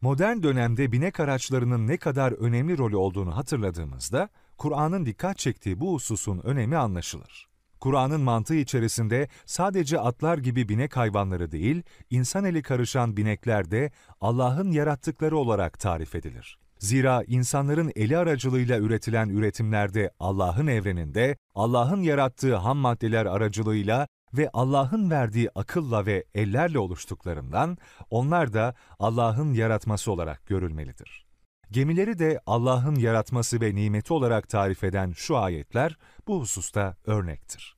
Modern 0.00 0.42
dönemde 0.42 0.92
binek 0.92 1.20
araçlarının 1.20 1.86
ne 1.86 1.96
kadar 1.96 2.32
önemli 2.32 2.78
rolü 2.78 2.96
olduğunu 2.96 3.36
hatırladığımızda, 3.36 4.28
Kur'an'ın 4.58 5.06
dikkat 5.06 5.38
çektiği 5.38 5.80
bu 5.80 5.94
hususun 5.94 6.38
önemi 6.38 6.76
anlaşılır. 6.76 7.48
Kur'an'ın 7.80 8.20
mantığı 8.20 8.54
içerisinde 8.54 9.28
sadece 9.46 10.00
atlar 10.00 10.38
gibi 10.38 10.68
binek 10.68 10.96
hayvanları 10.96 11.52
değil, 11.52 11.82
insan 12.10 12.44
eli 12.44 12.62
karışan 12.62 13.16
binekler 13.16 13.70
de 13.70 13.90
Allah'ın 14.20 14.70
yarattıkları 14.70 15.36
olarak 15.36 15.80
tarif 15.80 16.14
edilir. 16.14 16.58
Zira 16.78 17.24
insanların 17.26 17.92
eli 17.96 18.18
aracılığıyla 18.18 18.78
üretilen 18.78 19.28
üretimlerde 19.28 20.10
Allah'ın 20.20 20.66
evreninde, 20.66 21.36
Allah'ın 21.54 22.02
yarattığı 22.02 22.56
ham 22.56 22.76
maddeler 22.76 23.26
aracılığıyla 23.26 24.08
ve 24.34 24.50
Allah'ın 24.52 25.10
verdiği 25.10 25.50
akılla 25.54 26.06
ve 26.06 26.24
ellerle 26.34 26.78
oluştuklarından 26.78 27.78
onlar 28.10 28.52
da 28.52 28.74
Allah'ın 28.98 29.52
yaratması 29.52 30.12
olarak 30.12 30.46
görülmelidir. 30.46 31.26
Gemileri 31.70 32.18
de 32.18 32.40
Allah'ın 32.46 32.94
yaratması 32.94 33.60
ve 33.60 33.74
nimeti 33.74 34.12
olarak 34.12 34.48
tarif 34.48 34.84
eden 34.84 35.12
şu 35.12 35.36
ayetler 35.36 35.96
bu 36.26 36.40
hususta 36.40 36.96
örnektir. 37.06 37.76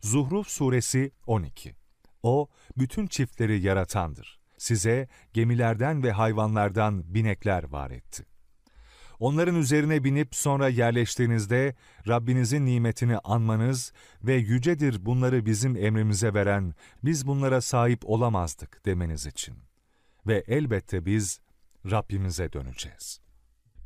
Zuhruf 0.00 0.48
Suresi 0.48 1.12
12 1.26 1.74
O, 2.22 2.48
bütün 2.76 3.06
çiftleri 3.06 3.60
yaratandır. 3.60 4.38
Size 4.58 5.08
gemilerden 5.32 6.02
ve 6.02 6.12
hayvanlardan 6.12 7.14
binekler 7.14 7.64
var 7.64 7.90
etti. 7.90 8.24
Onların 9.18 9.56
üzerine 9.56 10.04
binip 10.04 10.34
sonra 10.34 10.68
yerleştiğinizde 10.68 11.74
Rabbinizin 12.08 12.66
nimetini 12.66 13.18
anmanız 13.18 13.92
ve 14.22 14.34
yücedir 14.34 15.06
bunları 15.06 15.46
bizim 15.46 15.76
emrimize 15.76 16.34
veren, 16.34 16.74
biz 17.04 17.26
bunlara 17.26 17.60
sahip 17.60 18.00
olamazdık 18.04 18.86
demeniz 18.86 19.26
için. 19.26 19.54
Ve 20.26 20.44
elbette 20.46 21.06
biz 21.06 21.40
Rabbimize 21.90 22.52
döneceğiz.'' 22.52 23.28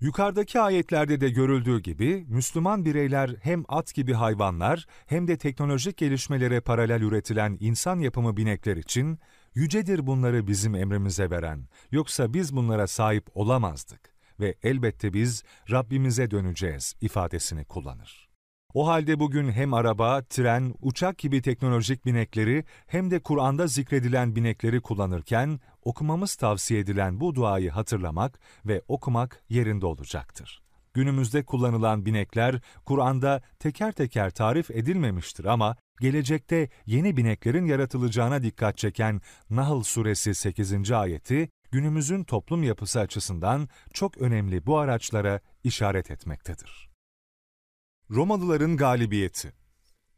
Yukarıdaki 0.02 0.60
ayetlerde 0.60 1.20
de 1.20 1.30
görüldüğü 1.30 1.80
gibi 1.80 2.24
Müslüman 2.28 2.84
bireyler 2.84 3.30
hem 3.42 3.64
at 3.68 3.94
gibi 3.94 4.12
hayvanlar 4.12 4.86
hem 5.06 5.28
de 5.28 5.36
teknolojik 5.36 5.96
gelişmelere 5.96 6.60
paralel 6.60 7.00
üretilen 7.00 7.56
insan 7.60 7.98
yapımı 7.98 8.36
binekler 8.36 8.76
için 8.76 9.18
yücedir 9.54 10.06
bunları 10.06 10.46
bizim 10.46 10.74
emrimize 10.74 11.30
veren, 11.30 11.68
yoksa 11.90 12.34
biz 12.34 12.56
bunlara 12.56 12.86
sahip 12.86 13.26
olamazdık 13.34 14.11
ve 14.40 14.54
elbette 14.62 15.12
biz 15.12 15.42
Rabbimize 15.70 16.30
döneceğiz 16.30 16.94
ifadesini 17.00 17.64
kullanır. 17.64 18.28
O 18.74 18.86
halde 18.86 19.20
bugün 19.20 19.50
hem 19.50 19.74
araba, 19.74 20.22
tren, 20.22 20.74
uçak 20.82 21.18
gibi 21.18 21.42
teknolojik 21.42 22.06
binekleri 22.06 22.64
hem 22.86 23.10
de 23.10 23.18
Kur'an'da 23.22 23.66
zikredilen 23.66 24.36
binekleri 24.36 24.80
kullanırken 24.80 25.60
okumamız 25.82 26.34
tavsiye 26.34 26.80
edilen 26.80 27.20
bu 27.20 27.34
duayı 27.34 27.70
hatırlamak 27.70 28.40
ve 28.66 28.82
okumak 28.88 29.42
yerinde 29.48 29.86
olacaktır. 29.86 30.62
Günümüzde 30.94 31.44
kullanılan 31.44 32.06
binekler 32.06 32.60
Kur'an'da 32.86 33.42
teker 33.58 33.92
teker 33.92 34.30
tarif 34.30 34.70
edilmemiştir 34.70 35.44
ama 35.44 35.76
gelecekte 36.00 36.68
yeni 36.86 37.16
bineklerin 37.16 37.66
yaratılacağına 37.66 38.42
dikkat 38.42 38.78
çeken 38.78 39.20
Nahl 39.50 39.82
suresi 39.82 40.34
8. 40.34 40.92
ayeti 40.92 41.48
günümüzün 41.70 42.24
toplum 42.24 42.62
yapısı 42.62 43.00
açısından 43.00 43.68
çok 43.92 44.18
önemli 44.18 44.66
bu 44.66 44.78
araçlara 44.78 45.40
işaret 45.64 46.10
etmektedir. 46.10 46.90
Romalıların 48.10 48.76
galibiyeti 48.76 49.52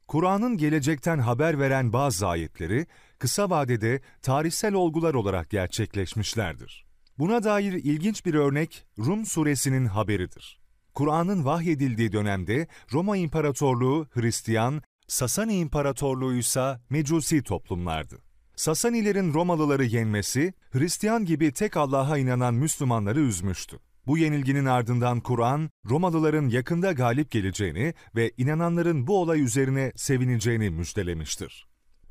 Kur'an'ın 0.08 0.56
gelecekten 0.56 1.18
haber 1.18 1.58
veren 1.58 1.92
bazı 1.92 2.28
ayetleri 2.28 2.86
kısa 3.18 3.50
vadede 3.50 4.00
tarihsel 4.22 4.74
olgular 4.74 5.14
olarak 5.14 5.50
gerçekleşmişlerdir. 5.50 6.84
Buna 7.18 7.44
dair 7.44 7.72
ilginç 7.72 8.26
bir 8.26 8.34
örnek 8.34 8.86
Rum 8.98 9.26
suresinin 9.26 9.86
haberidir. 9.86 10.63
Kur'an'ın 10.94 11.44
vahyedildiği 11.44 12.12
dönemde 12.12 12.66
Roma 12.92 13.16
İmparatorluğu 13.16 14.06
Hristiyan, 14.10 14.82
Sasani 15.06 15.56
İmparatorluğu 15.56 16.34
ise 16.34 16.80
Mecusi 16.90 17.42
toplumlardı. 17.42 18.18
Sasanilerin 18.56 19.34
Romalıları 19.34 19.84
yenmesi, 19.84 20.54
Hristiyan 20.70 21.24
gibi 21.24 21.52
tek 21.52 21.76
Allah'a 21.76 22.18
inanan 22.18 22.54
Müslümanları 22.54 23.20
üzmüştü. 23.20 23.78
Bu 24.06 24.18
yenilginin 24.18 24.64
ardından 24.64 25.20
Kur'an, 25.20 25.70
Romalıların 25.90 26.48
yakında 26.48 26.92
galip 26.92 27.30
geleceğini 27.30 27.94
ve 28.16 28.32
inananların 28.36 29.06
bu 29.06 29.20
olay 29.20 29.40
üzerine 29.40 29.92
sevineceğini 29.96 30.70
müjdelemiştir. 30.70 31.66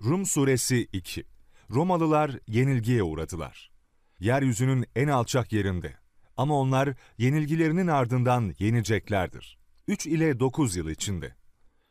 Rum 0.06 0.26
Suresi 0.26 0.88
2 0.94 1.24
Romalılar 1.72 2.40
yenilgiye 2.48 3.04
uğradılar. 3.04 3.72
Yeryüzünün 4.20 4.86
en 4.96 5.08
alçak 5.08 5.54
yerinde. 5.54 6.03
Ama 6.38 6.60
onlar 6.60 6.94
yenilgilerinin 7.18 7.88
ardından 7.88 8.54
yeneceklerdir. 8.60 9.58
3 9.88 10.06
ile 10.06 10.40
9 10.40 10.76
yıl 10.76 10.90
içinde. 10.90 11.36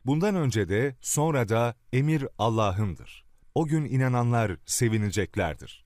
Bundan 0.07 0.35
önce 0.35 0.68
de 0.68 0.96
sonra 1.00 1.48
da 1.48 1.74
emir 1.92 2.26
Allah'ındır. 2.38 3.24
O 3.55 3.66
gün 3.66 3.85
inananlar 3.85 4.57
sevineceklerdir. 4.66 5.85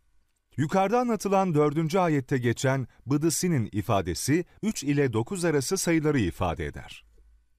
Yukarıda 0.56 1.00
anlatılan 1.00 1.54
dördüncü 1.54 1.98
ayette 1.98 2.38
geçen 2.38 2.86
bıdısinin 3.06 3.68
ifadesi 3.72 4.44
3 4.62 4.84
ile 4.84 5.12
9 5.12 5.44
arası 5.44 5.78
sayıları 5.78 6.18
ifade 6.18 6.66
eder. 6.66 7.04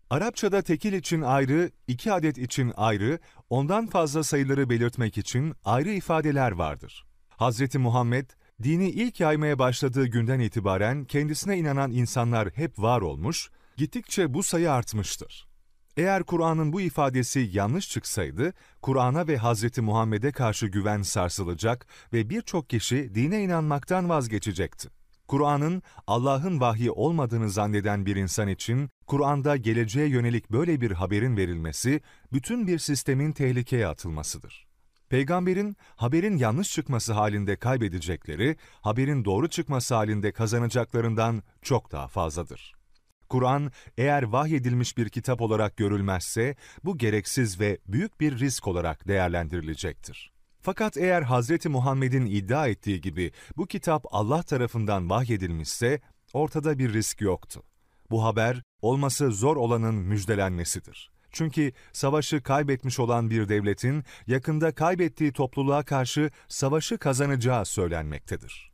Arapçada 0.09 0.61
tekil 0.61 0.93
için 0.93 1.21
ayrı, 1.21 1.71
iki 1.87 2.13
adet 2.13 2.37
için 2.37 2.73
ayrı, 2.77 3.19
ondan 3.49 3.87
fazla 3.87 4.23
sayıları 4.23 4.69
belirtmek 4.69 5.17
için 5.17 5.53
ayrı 5.65 5.89
ifadeler 5.89 6.51
vardır. 6.51 7.05
Hz. 7.39 7.75
Muhammed, 7.75 8.29
dini 8.63 8.89
ilk 8.89 9.19
yaymaya 9.19 9.59
başladığı 9.59 10.05
günden 10.05 10.39
itibaren 10.39 11.05
kendisine 11.05 11.57
inanan 11.57 11.91
insanlar 11.91 12.49
hep 12.49 12.79
var 12.79 13.01
olmuş, 13.01 13.49
gittikçe 13.77 14.33
bu 14.33 14.43
sayı 14.43 14.71
artmıştır. 14.71 15.47
Eğer 15.97 16.23
Kur'an'ın 16.23 16.73
bu 16.73 16.81
ifadesi 16.81 17.49
yanlış 17.53 17.89
çıksaydı, 17.89 18.53
Kur'an'a 18.81 19.27
ve 19.27 19.37
Hz. 19.37 19.77
Muhammed'e 19.77 20.31
karşı 20.31 20.67
güven 20.67 21.01
sarsılacak 21.01 21.87
ve 22.13 22.29
birçok 22.29 22.69
kişi 22.69 23.15
dine 23.15 23.43
inanmaktan 23.43 24.09
vazgeçecekti. 24.09 24.89
Kur'an'ın 25.27 25.83
Allah'ın 26.07 26.59
vahyi 26.59 26.91
olmadığını 26.91 27.49
zanneden 27.49 28.05
bir 28.05 28.15
insan 28.15 28.47
için 28.47 28.89
Kur'an'da 29.07 29.57
geleceğe 29.57 30.07
yönelik 30.07 30.51
böyle 30.51 30.81
bir 30.81 30.91
haberin 30.91 31.37
verilmesi 31.37 32.01
bütün 32.33 32.67
bir 32.67 32.79
sistemin 32.79 33.31
tehlikeye 33.31 33.87
atılmasıdır. 33.87 34.66
Peygamberin 35.09 35.75
haberin 35.95 36.37
yanlış 36.37 36.71
çıkması 36.71 37.13
halinde 37.13 37.55
kaybedecekleri, 37.55 38.57
haberin 38.81 39.25
doğru 39.25 39.49
çıkması 39.49 39.95
halinde 39.95 40.31
kazanacaklarından 40.31 41.43
çok 41.61 41.91
daha 41.91 42.07
fazladır. 42.07 42.73
Kur'an 43.29 43.71
eğer 43.97 44.23
vahyedilmiş 44.23 44.97
bir 44.97 45.09
kitap 45.09 45.41
olarak 45.41 45.77
görülmezse 45.77 46.55
bu 46.83 46.97
gereksiz 46.97 47.59
ve 47.59 47.77
büyük 47.87 48.19
bir 48.19 48.39
risk 48.39 48.67
olarak 48.67 49.07
değerlendirilecektir. 49.07 50.31
Fakat 50.61 50.97
eğer 50.97 51.21
Hazreti 51.21 51.69
Muhammed'in 51.69 52.25
iddia 52.25 52.67
ettiği 52.67 53.01
gibi 53.01 53.31
bu 53.57 53.65
kitap 53.65 54.05
Allah 54.11 54.43
tarafından 54.43 55.09
vahyedilmişse 55.09 56.01
ortada 56.33 56.79
bir 56.79 56.93
risk 56.93 57.21
yoktu. 57.21 57.63
Bu 58.09 58.23
haber 58.23 58.63
olması 58.81 59.31
zor 59.31 59.57
olanın 59.57 59.95
müjdelenmesidir. 59.95 61.16
Çünkü 61.31 61.71
savaşı 61.93 62.43
kaybetmiş 62.43 62.99
olan 62.99 63.29
bir 63.29 63.49
devletin 63.49 64.03
yakında 64.27 64.71
kaybettiği 64.71 65.31
topluluğa 65.31 65.83
karşı 65.83 66.31
savaşı 66.47 66.97
kazanacağı 66.97 67.65
söylenmektedir. 67.65 68.71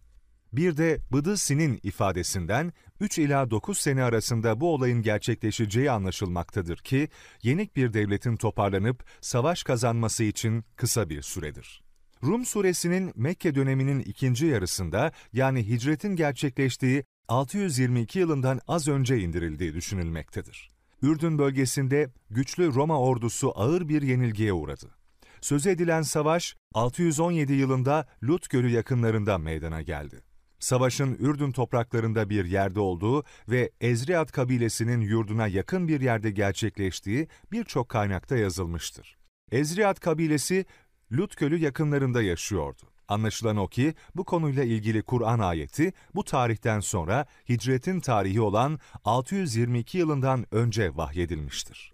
Bir 0.53 0.77
de 0.77 0.99
Bıdı 1.11 1.35
ifadesinden 1.83 2.73
3 2.99 3.19
ila 3.19 3.51
9 3.51 3.77
sene 3.77 4.03
arasında 4.03 4.61
bu 4.61 4.73
olayın 4.73 5.01
gerçekleşeceği 5.01 5.91
anlaşılmaktadır 5.91 6.77
ki, 6.77 7.09
yenik 7.43 7.75
bir 7.75 7.93
devletin 7.93 8.35
toparlanıp 8.35 9.05
savaş 9.21 9.63
kazanması 9.63 10.23
için 10.23 10.65
kısa 10.75 11.09
bir 11.09 11.21
süredir. 11.21 11.83
Rum 12.23 12.45
suresinin 12.45 13.11
Mekke 13.15 13.55
döneminin 13.55 13.99
ikinci 13.99 14.45
yarısında 14.45 15.11
yani 15.33 15.67
hicretin 15.67 16.15
gerçekleştiği 16.15 17.03
622 17.27 18.19
yılından 18.19 18.59
az 18.67 18.87
önce 18.87 19.19
indirildiği 19.19 19.73
düşünülmektedir. 19.73 20.69
Ürdün 21.03 21.37
bölgesinde 21.37 22.11
güçlü 22.29 22.73
Roma 22.73 22.99
ordusu 22.99 23.51
ağır 23.55 23.89
bir 23.89 24.01
yenilgiye 24.01 24.53
uğradı. 24.53 24.95
Söz 25.41 25.67
edilen 25.67 26.01
savaş 26.01 26.55
617 26.73 27.53
yılında 27.53 28.07
Lut 28.23 28.49
Gölü 28.49 28.69
yakınlarında 28.69 29.37
meydana 29.37 29.81
geldi. 29.81 30.23
Savaşın 30.59 31.15
Ürdün 31.19 31.51
topraklarında 31.51 32.29
bir 32.29 32.45
yerde 32.45 32.79
olduğu 32.79 33.23
ve 33.49 33.71
Ezriat 33.81 34.31
kabilesinin 34.31 35.01
yurduna 35.01 35.47
yakın 35.47 35.87
bir 35.87 36.01
yerde 36.01 36.31
gerçekleştiği 36.31 37.27
birçok 37.51 37.89
kaynakta 37.89 38.37
yazılmıştır. 38.37 39.17
Ezriat 39.51 39.99
kabilesi 39.99 40.65
Lut 41.11 41.37
Gölü 41.37 41.57
yakınlarında 41.57 42.21
yaşıyordu. 42.21 42.92
Anlaşılan 43.07 43.57
o 43.57 43.67
ki 43.67 43.93
bu 44.15 44.23
konuyla 44.23 44.63
ilgili 44.63 45.03
Kur'an 45.03 45.39
ayeti 45.39 45.93
bu 46.15 46.23
tarihten 46.23 46.79
sonra 46.79 47.25
hicretin 47.49 47.99
tarihi 47.99 48.41
olan 48.41 48.79
622 49.05 49.97
yılından 49.97 50.45
önce 50.51 50.95
vahyedilmiştir. 50.95 51.93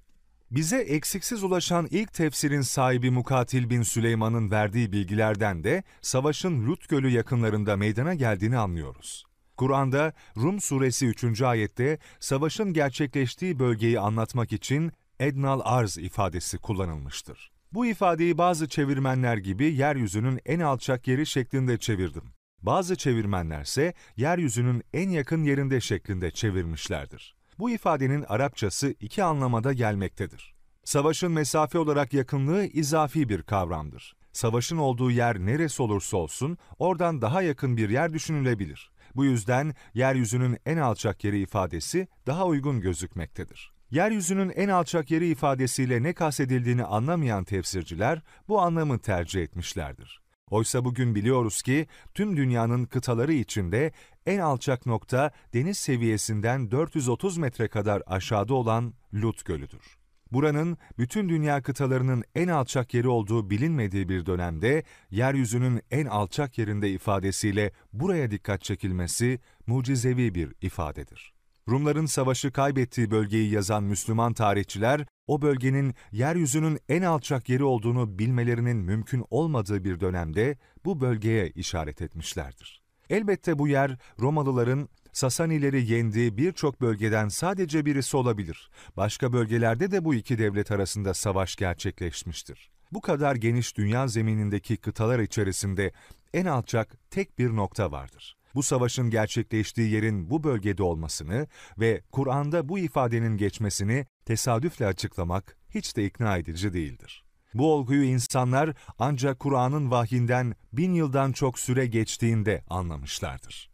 Bize 0.51 0.77
eksiksiz 0.77 1.43
ulaşan 1.43 1.87
ilk 1.91 2.13
tefsirin 2.13 2.61
sahibi 2.61 3.11
Mukatil 3.11 3.69
bin 3.69 3.83
Süleyman'ın 3.83 4.51
verdiği 4.51 4.91
bilgilerden 4.91 5.63
de 5.63 5.83
savaşın 6.01 6.67
Lut 6.67 6.89
Gölü 6.89 7.09
yakınlarında 7.09 7.77
meydana 7.77 8.13
geldiğini 8.13 8.57
anlıyoruz. 8.57 9.25
Kur'an'da 9.57 10.13
Rum 10.37 10.61
suresi 10.61 11.07
3. 11.07 11.41
ayette 11.41 11.99
savaşın 12.19 12.73
gerçekleştiği 12.73 13.59
bölgeyi 13.59 13.99
anlatmak 13.99 14.53
için 14.53 14.91
Ednal 15.19 15.61
Arz 15.63 15.97
ifadesi 15.97 16.57
kullanılmıştır. 16.57 17.51
Bu 17.71 17.85
ifadeyi 17.85 18.37
bazı 18.37 18.67
çevirmenler 18.67 19.37
gibi 19.37 19.65
yeryüzünün 19.65 20.39
en 20.45 20.59
alçak 20.59 21.07
yeri 21.07 21.25
şeklinde 21.25 21.77
çevirdim. 21.77 22.23
Bazı 22.61 22.95
çevirmenlerse 22.95 23.93
yeryüzünün 24.17 24.83
en 24.93 25.09
yakın 25.09 25.43
yerinde 25.43 25.81
şeklinde 25.81 26.31
çevirmişlerdir. 26.31 27.35
Bu 27.59 27.69
ifadenin 27.69 28.25
Arapçası 28.27 28.95
iki 28.99 29.23
anlamada 29.23 29.73
gelmektedir. 29.73 30.55
Savaşın 30.83 31.31
mesafe 31.31 31.79
olarak 31.79 32.13
yakınlığı 32.13 32.65
izafi 32.65 33.29
bir 33.29 33.43
kavramdır. 33.43 34.15
Savaşın 34.31 34.77
olduğu 34.77 35.11
yer 35.11 35.39
neresi 35.39 35.83
olursa 35.83 36.17
olsun 36.17 36.57
oradan 36.79 37.21
daha 37.21 37.41
yakın 37.41 37.77
bir 37.77 37.89
yer 37.89 38.13
düşünülebilir. 38.13 38.91
Bu 39.15 39.25
yüzden 39.25 39.75
yeryüzünün 39.93 40.57
en 40.65 40.77
alçak 40.77 41.23
yeri 41.23 41.41
ifadesi 41.41 42.07
daha 42.27 42.45
uygun 42.45 42.81
gözükmektedir. 42.81 43.78
Yeryüzünün 43.91 44.49
en 44.49 44.69
alçak 44.69 45.11
yeri 45.11 45.27
ifadesiyle 45.27 46.03
ne 46.03 46.13
kastedildiğini 46.13 46.83
anlamayan 46.83 47.43
tefsirciler 47.43 48.21
bu 48.47 48.61
anlamı 48.61 48.99
tercih 48.99 49.43
etmişlerdir. 49.43 50.21
Oysa 50.49 50.85
bugün 50.85 51.15
biliyoruz 51.15 51.61
ki 51.61 51.87
tüm 52.13 52.37
dünyanın 52.37 52.85
kıtaları 52.85 53.33
içinde 53.33 53.91
en 54.25 54.39
alçak 54.39 54.85
nokta 54.85 55.31
deniz 55.53 55.77
seviyesinden 55.77 56.71
430 56.71 57.37
metre 57.37 57.67
kadar 57.67 58.03
aşağıda 58.07 58.53
olan 58.53 58.93
Lut 59.13 59.45
Gölü'dür. 59.45 59.97
Buranın 60.31 60.77
bütün 60.97 61.29
dünya 61.29 61.61
kıtalarının 61.61 62.23
en 62.35 62.47
alçak 62.47 62.93
yeri 62.93 63.07
olduğu 63.07 63.49
bilinmediği 63.49 64.09
bir 64.09 64.25
dönemde 64.25 64.83
yeryüzünün 65.11 65.81
en 65.91 66.05
alçak 66.05 66.57
yerinde 66.57 66.91
ifadesiyle 66.91 67.71
buraya 67.93 68.31
dikkat 68.31 68.63
çekilmesi 68.63 69.39
mucizevi 69.67 70.35
bir 70.35 70.53
ifadedir. 70.61 71.38
Rumların 71.69 72.05
savaşı 72.05 72.51
kaybettiği 72.51 73.11
bölgeyi 73.11 73.51
yazan 73.51 73.83
Müslüman 73.83 74.33
tarihçiler, 74.33 75.05
o 75.27 75.41
bölgenin 75.41 75.93
yeryüzünün 76.11 76.79
en 76.89 77.01
alçak 77.01 77.49
yeri 77.49 77.63
olduğunu 77.63 78.19
bilmelerinin 78.19 78.77
mümkün 78.77 79.25
olmadığı 79.29 79.83
bir 79.83 79.99
dönemde 79.99 80.57
bu 80.85 81.01
bölgeye 81.01 81.49
işaret 81.49 82.01
etmişlerdir. 82.01 82.81
Elbette 83.09 83.59
bu 83.59 83.67
yer 83.67 83.97
Romalıların 84.19 84.89
Sasanileri 85.11 85.91
yendiği 85.91 86.37
birçok 86.37 86.81
bölgeden 86.81 87.27
sadece 87.27 87.85
birisi 87.85 88.17
olabilir. 88.17 88.69
Başka 88.97 89.33
bölgelerde 89.33 89.91
de 89.91 90.05
bu 90.05 90.15
iki 90.15 90.37
devlet 90.37 90.71
arasında 90.71 91.13
savaş 91.13 91.55
gerçekleşmiştir. 91.55 92.69
Bu 92.91 93.01
kadar 93.01 93.35
geniş 93.35 93.77
dünya 93.77 94.07
zeminindeki 94.07 94.77
kıtalar 94.77 95.19
içerisinde 95.19 95.91
en 96.33 96.45
alçak 96.45 97.11
tek 97.11 97.39
bir 97.39 97.55
nokta 97.55 97.91
vardır 97.91 98.38
bu 98.59 98.63
savaşın 98.63 99.09
gerçekleştiği 99.09 99.91
yerin 99.91 100.29
bu 100.29 100.43
bölgede 100.43 100.83
olmasını 100.83 101.47
ve 101.79 102.01
Kur'an'da 102.11 102.69
bu 102.69 102.79
ifadenin 102.79 103.37
geçmesini 103.37 104.05
tesadüfle 104.25 104.85
açıklamak 104.85 105.57
hiç 105.69 105.97
de 105.97 106.05
ikna 106.05 106.37
edici 106.37 106.73
değildir. 106.73 107.25
Bu 107.53 107.73
olguyu 107.73 108.03
insanlar 108.03 108.73
ancak 108.97 109.39
Kur'an'ın 109.39 109.91
vahyinden 109.91 110.55
bin 110.73 110.93
yıldan 110.93 111.31
çok 111.31 111.59
süre 111.59 111.85
geçtiğinde 111.85 112.63
anlamışlardır. 112.69 113.69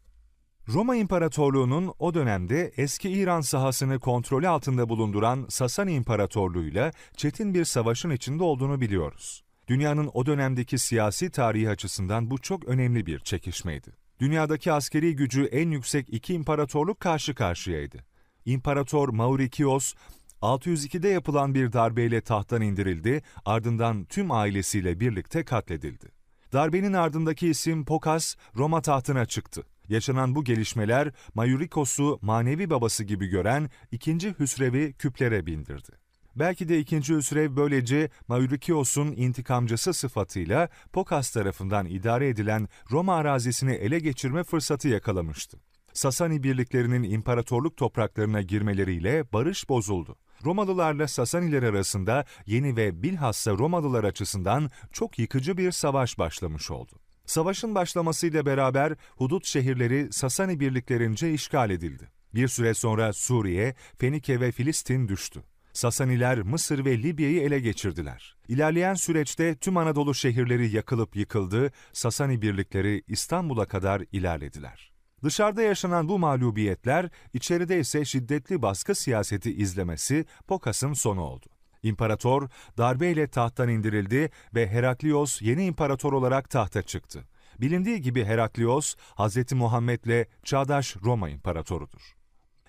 Roma 0.67 0.95
İmparatorluğu'nun 0.95 1.93
o 1.99 2.13
dönemde 2.13 2.71
eski 2.77 3.09
İran 3.09 3.41
sahasını 3.41 3.99
kontrolü 3.99 4.47
altında 4.47 4.89
bulunduran 4.89 5.45
Sasani 5.49 5.93
İmparatorluğu'yla 5.93 6.91
çetin 7.17 7.53
bir 7.53 7.65
savaşın 7.65 8.09
içinde 8.09 8.43
olduğunu 8.43 8.81
biliyoruz. 8.81 9.43
Dünyanın 9.67 10.09
o 10.13 10.25
dönemdeki 10.25 10.77
siyasi 10.77 11.31
tarihi 11.31 11.69
açısından 11.69 12.31
bu 12.31 12.37
çok 12.37 12.65
önemli 12.65 13.05
bir 13.05 13.19
çekişmeydi 13.19 14.04
dünyadaki 14.19 14.71
askeri 14.71 15.15
gücü 15.15 15.43
en 15.43 15.71
yüksek 15.71 16.09
iki 16.09 16.33
imparatorluk 16.33 16.99
karşı 16.99 17.35
karşıyaydı. 17.35 17.97
İmparator 18.45 19.09
Maurikios, 19.09 19.93
602'de 20.41 21.07
yapılan 21.07 21.55
bir 21.55 21.73
darbeyle 21.73 22.21
tahttan 22.21 22.61
indirildi, 22.61 23.21
ardından 23.45 24.05
tüm 24.05 24.31
ailesiyle 24.31 24.99
birlikte 24.99 25.45
katledildi. 25.45 26.11
Darbenin 26.53 26.93
ardındaki 26.93 27.47
isim 27.47 27.85
Pokas, 27.85 28.35
Roma 28.55 28.81
tahtına 28.81 29.25
çıktı. 29.25 29.63
Yaşanan 29.89 30.35
bu 30.35 30.43
gelişmeler 30.43 31.11
Maurikos'u 31.33 32.19
manevi 32.21 32.69
babası 32.69 33.03
gibi 33.03 33.27
gören 33.27 33.69
ikinci 33.91 34.35
Hüsrev'i 34.39 34.93
küplere 34.93 35.45
bindirdi. 35.45 36.04
Belki 36.35 36.69
de 36.69 36.79
ikinci 36.79 37.15
Hüsrev 37.15 37.55
böylece 37.55 38.09
Maurikios'un 38.27 39.07
intikamcısı 39.11 39.93
sıfatıyla 39.93 40.69
Pokas 40.93 41.29
tarafından 41.29 41.85
idare 41.85 42.29
edilen 42.29 42.67
Roma 42.91 43.15
arazisini 43.15 43.73
ele 43.73 43.99
geçirme 43.99 44.43
fırsatı 44.43 44.87
yakalamıştı. 44.87 45.59
Sasani 45.93 46.43
birliklerinin 46.43 47.03
imparatorluk 47.03 47.77
topraklarına 47.77 48.41
girmeleriyle 48.41 49.31
barış 49.33 49.69
bozuldu. 49.69 50.15
Romalılarla 50.45 51.07
Sasaniler 51.07 51.63
arasında 51.63 52.25
yeni 52.45 52.75
ve 52.75 53.03
bilhassa 53.03 53.51
Romalılar 53.51 54.03
açısından 54.03 54.71
çok 54.91 55.19
yıkıcı 55.19 55.57
bir 55.57 55.71
savaş 55.71 56.17
başlamış 56.17 56.71
oldu. 56.71 56.91
Savaşın 57.25 57.75
başlamasıyla 57.75 58.45
beraber 58.45 58.93
hudut 59.17 59.45
şehirleri 59.45 60.13
Sasani 60.13 60.59
birliklerince 60.59 61.33
işgal 61.33 61.69
edildi. 61.69 62.11
Bir 62.33 62.47
süre 62.47 62.73
sonra 62.73 63.13
Suriye, 63.13 63.75
Fenike 63.97 64.39
ve 64.39 64.51
Filistin 64.51 65.07
düştü. 65.07 65.43
Sasaniler 65.75 66.41
Mısır 66.41 66.85
ve 66.85 66.97
Libya'yı 66.97 67.41
ele 67.41 67.59
geçirdiler. 67.59 68.35
İlerleyen 68.47 68.93
süreçte 68.93 69.55
tüm 69.55 69.77
Anadolu 69.77 70.13
şehirleri 70.13 70.75
yakılıp 70.75 71.15
yıkıldı, 71.15 71.71
Sasani 71.93 72.41
birlikleri 72.41 73.03
İstanbul'a 73.07 73.65
kadar 73.65 74.03
ilerlediler. 74.11 74.91
Dışarıda 75.23 75.61
yaşanan 75.61 76.09
bu 76.09 76.19
mağlubiyetler, 76.19 77.09
içeride 77.33 77.79
ise 77.79 78.05
şiddetli 78.05 78.61
baskı 78.61 78.95
siyaseti 78.95 79.55
izlemesi 79.55 80.25
Pokas'ın 80.47 80.93
sonu 80.93 81.21
oldu. 81.21 81.45
İmparator 81.83 82.49
darbeyle 82.77 83.27
tahttan 83.27 83.69
indirildi 83.69 84.29
ve 84.55 84.67
Heraklios 84.67 85.41
yeni 85.41 85.65
imparator 85.65 86.13
olarak 86.13 86.49
tahta 86.49 86.81
çıktı. 86.81 87.27
Bilindiği 87.59 88.01
gibi 88.01 88.25
Heraklios, 88.25 88.95
Hz. 88.95 89.53
Muhammed'le 89.53 90.25
çağdaş 90.43 90.95
Roma 91.03 91.29
imparatorudur. 91.29 92.15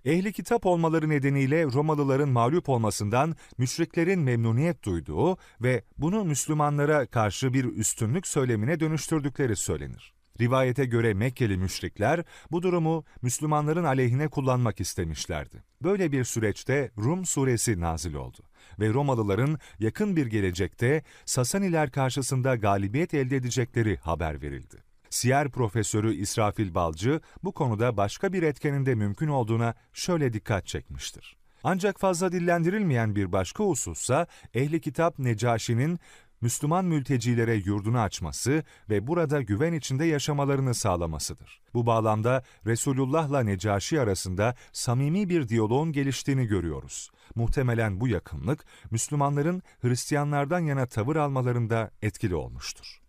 Ehli 0.06 0.32
kitap 0.32 0.66
olmaları 0.66 1.08
nedeniyle 1.08 1.64
Romalıların 1.64 2.28
mağlup 2.28 2.68
olmasından 2.68 3.36
müşriklerin 3.58 4.20
memnuniyet 4.20 4.84
duyduğu 4.84 5.38
ve 5.62 5.84
bunu 5.98 6.24
Müslümanlara 6.24 7.06
karşı 7.06 7.52
bir 7.52 7.64
üstünlük 7.64 8.26
söylemine 8.26 8.80
dönüştürdükleri 8.80 9.56
söylenir. 9.56 10.14
Rivayete 10.40 10.84
göre 10.84 11.14
Mekkeli 11.14 11.56
müşrikler 11.56 12.24
bu 12.50 12.62
durumu 12.62 13.04
Müslümanların 13.22 13.84
aleyhine 13.84 14.28
kullanmak 14.28 14.80
istemişlerdi. 14.80 15.64
Böyle 15.82 16.12
bir 16.12 16.24
süreçte 16.24 16.90
Rum 16.98 17.26
suresi 17.26 17.80
nazil 17.80 18.14
oldu 18.14 18.38
ve 18.80 18.88
Romalıların 18.88 19.58
yakın 19.78 20.16
bir 20.16 20.26
gelecekte 20.26 21.02
Sasaniler 21.24 21.90
karşısında 21.90 22.56
galibiyet 22.56 23.14
elde 23.14 23.36
edecekleri 23.36 23.96
haber 23.96 24.42
verildi. 24.42 24.76
Siyer 25.10 25.50
profesörü 25.50 26.14
İsrafil 26.14 26.74
Balcı 26.74 27.20
bu 27.44 27.52
konuda 27.52 27.96
başka 27.96 28.32
bir 28.32 28.42
etkenin 28.42 28.86
de 28.86 28.94
mümkün 28.94 29.28
olduğuna 29.28 29.74
şöyle 29.92 30.32
dikkat 30.32 30.66
çekmiştir. 30.66 31.36
Ancak 31.64 32.00
fazla 32.00 32.32
dillendirilmeyen 32.32 33.16
bir 33.16 33.32
başka 33.32 33.64
husussa 33.64 34.26
ehli 34.54 34.80
kitap 34.80 35.18
Necaşi'nin 35.18 35.98
Müslüman 36.40 36.84
mültecilere 36.84 37.54
yurdunu 37.54 38.00
açması 38.00 38.64
ve 38.90 39.06
burada 39.06 39.42
güven 39.42 39.72
içinde 39.72 40.04
yaşamalarını 40.04 40.74
sağlamasıdır. 40.74 41.60
Bu 41.74 41.86
bağlamda 41.86 42.42
Resulullah'la 42.66 43.40
Necaşi 43.40 44.00
arasında 44.00 44.54
samimi 44.72 45.28
bir 45.28 45.48
diyaloğun 45.48 45.92
geliştiğini 45.92 46.46
görüyoruz. 46.46 47.10
Muhtemelen 47.34 48.00
bu 48.00 48.08
yakınlık 48.08 48.64
Müslümanların 48.90 49.62
Hristiyanlardan 49.80 50.60
yana 50.60 50.86
tavır 50.86 51.16
almalarında 51.16 51.90
etkili 52.02 52.34
olmuştur. 52.34 53.05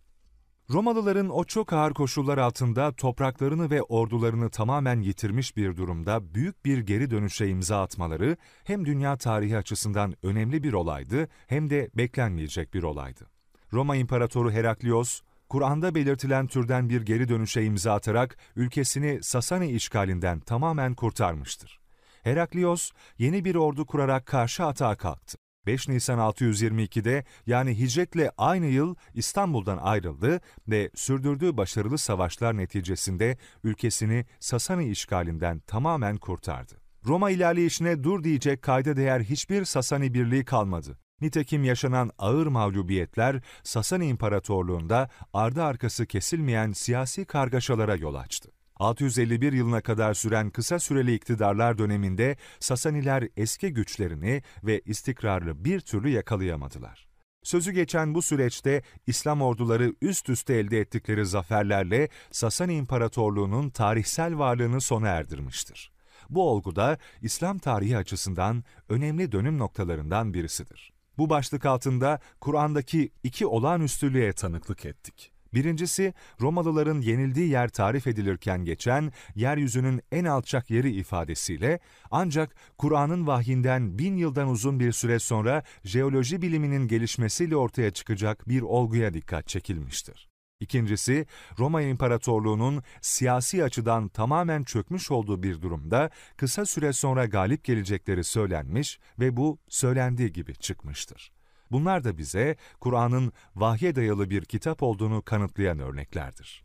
Romalıların 0.70 1.28
o 1.28 1.44
çok 1.44 1.72
ağır 1.72 1.94
koşullar 1.94 2.38
altında 2.38 2.92
topraklarını 2.92 3.70
ve 3.70 3.82
ordularını 3.82 4.50
tamamen 4.50 5.00
yitirmiş 5.00 5.56
bir 5.56 5.76
durumda 5.76 6.34
büyük 6.34 6.64
bir 6.64 6.78
geri 6.78 7.10
dönüşe 7.10 7.48
imza 7.48 7.82
atmaları 7.82 8.36
hem 8.64 8.84
dünya 8.84 9.16
tarihi 9.16 9.56
açısından 9.56 10.14
önemli 10.22 10.62
bir 10.62 10.72
olaydı 10.72 11.28
hem 11.46 11.70
de 11.70 11.90
beklenmeyecek 11.94 12.74
bir 12.74 12.82
olaydı. 12.82 13.26
Roma 13.72 13.96
İmparatoru 13.96 14.50
Heraklios, 14.50 15.20
Kur'an'da 15.48 15.94
belirtilen 15.94 16.46
türden 16.46 16.88
bir 16.88 17.02
geri 17.02 17.28
dönüşe 17.28 17.64
imza 17.64 17.92
atarak 17.92 18.36
ülkesini 18.56 19.22
Sasani 19.22 19.70
işgalinden 19.70 20.40
tamamen 20.40 20.94
kurtarmıştır. 20.94 21.80
Heraklios 22.22 22.90
yeni 23.18 23.44
bir 23.44 23.54
ordu 23.54 23.86
kurarak 23.86 24.26
karşı 24.26 24.64
atağa 24.64 24.94
kalktı. 24.94 25.38
5 25.68 25.88
Nisan 25.88 26.18
622'de 26.18 27.24
yani 27.46 27.78
hicretle 27.78 28.30
aynı 28.38 28.66
yıl 28.66 28.94
İstanbul'dan 29.14 29.78
ayrıldı 29.78 30.40
ve 30.68 30.90
sürdürdüğü 30.94 31.56
başarılı 31.56 31.98
savaşlar 31.98 32.56
neticesinde 32.56 33.38
ülkesini 33.64 34.26
Sasani 34.40 34.88
işgalinden 34.88 35.58
tamamen 35.58 36.16
kurtardı. 36.16 36.74
Roma 37.06 37.30
ilerleyişine 37.30 38.04
dur 38.04 38.24
diyecek 38.24 38.62
kayda 38.62 38.96
değer 38.96 39.20
hiçbir 39.20 39.64
Sasani 39.64 40.14
birliği 40.14 40.44
kalmadı. 40.44 40.98
Nitekim 41.20 41.64
yaşanan 41.64 42.10
ağır 42.18 42.46
mağlubiyetler 42.46 43.40
Sasani 43.62 44.06
İmparatorluğunda 44.06 45.10
ardı 45.32 45.62
arkası 45.62 46.06
kesilmeyen 46.06 46.72
siyasi 46.72 47.24
kargaşalara 47.24 47.96
yol 47.96 48.14
açtı. 48.14 48.57
651 48.78 49.52
yılına 49.52 49.80
kadar 49.80 50.14
süren 50.14 50.50
kısa 50.50 50.78
süreli 50.78 51.14
iktidarlar 51.14 51.78
döneminde 51.78 52.36
Sasaniler 52.60 53.28
eski 53.36 53.72
güçlerini 53.72 54.42
ve 54.64 54.80
istikrarlı 54.84 55.64
bir 55.64 55.80
türlü 55.80 56.08
yakalayamadılar. 56.08 57.08
Sözü 57.42 57.72
geçen 57.72 58.14
bu 58.14 58.22
süreçte 58.22 58.82
İslam 59.06 59.42
orduları 59.42 59.94
üst 60.02 60.28
üste 60.28 60.54
elde 60.54 60.80
ettikleri 60.80 61.26
zaferlerle 61.26 62.08
Sasani 62.30 62.74
İmparatorluğu'nun 62.74 63.70
tarihsel 63.70 64.38
varlığını 64.38 64.80
sona 64.80 65.08
erdirmiştir. 65.08 65.92
Bu 66.30 66.50
olgu 66.50 66.76
da 66.76 66.98
İslam 67.22 67.58
tarihi 67.58 67.96
açısından 67.96 68.64
önemli 68.88 69.32
dönüm 69.32 69.58
noktalarından 69.58 70.34
birisidir. 70.34 70.92
Bu 71.18 71.30
başlık 71.30 71.66
altında 71.66 72.20
Kur'an'daki 72.40 73.12
iki 73.22 73.46
olağanüstülüğe 73.46 74.32
tanıklık 74.32 74.86
ettik. 74.86 75.32
Birincisi, 75.54 76.14
Romalıların 76.40 77.00
yenildiği 77.00 77.48
yer 77.48 77.68
tarif 77.68 78.06
edilirken 78.06 78.64
geçen 78.64 79.12
yeryüzünün 79.34 80.02
en 80.12 80.24
alçak 80.24 80.70
yeri 80.70 80.90
ifadesiyle 80.90 81.80
ancak 82.10 82.54
Kur'an'ın 82.78 83.26
vahyinden 83.26 83.98
bin 83.98 84.16
yıldan 84.16 84.48
uzun 84.48 84.80
bir 84.80 84.92
süre 84.92 85.18
sonra 85.18 85.62
jeoloji 85.84 86.42
biliminin 86.42 86.88
gelişmesiyle 86.88 87.56
ortaya 87.56 87.90
çıkacak 87.90 88.48
bir 88.48 88.62
olguya 88.62 89.14
dikkat 89.14 89.48
çekilmiştir. 89.48 90.28
İkincisi, 90.60 91.26
Roma 91.58 91.82
İmparatorluğu'nun 91.82 92.82
siyasi 93.00 93.64
açıdan 93.64 94.08
tamamen 94.08 94.64
çökmüş 94.64 95.10
olduğu 95.10 95.42
bir 95.42 95.62
durumda 95.62 96.10
kısa 96.36 96.66
süre 96.66 96.92
sonra 96.92 97.26
galip 97.26 97.64
gelecekleri 97.64 98.24
söylenmiş 98.24 98.98
ve 99.18 99.36
bu 99.36 99.58
söylendiği 99.68 100.32
gibi 100.32 100.54
çıkmıştır. 100.54 101.37
Bunlar 101.70 102.04
da 102.04 102.18
bize 102.18 102.56
Kur'an'ın 102.80 103.32
vahye 103.56 103.96
dayalı 103.96 104.30
bir 104.30 104.44
kitap 104.44 104.82
olduğunu 104.82 105.22
kanıtlayan 105.22 105.78
örneklerdir. 105.78 106.64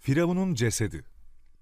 Firavun'un 0.00 0.54
cesedi 0.54 1.04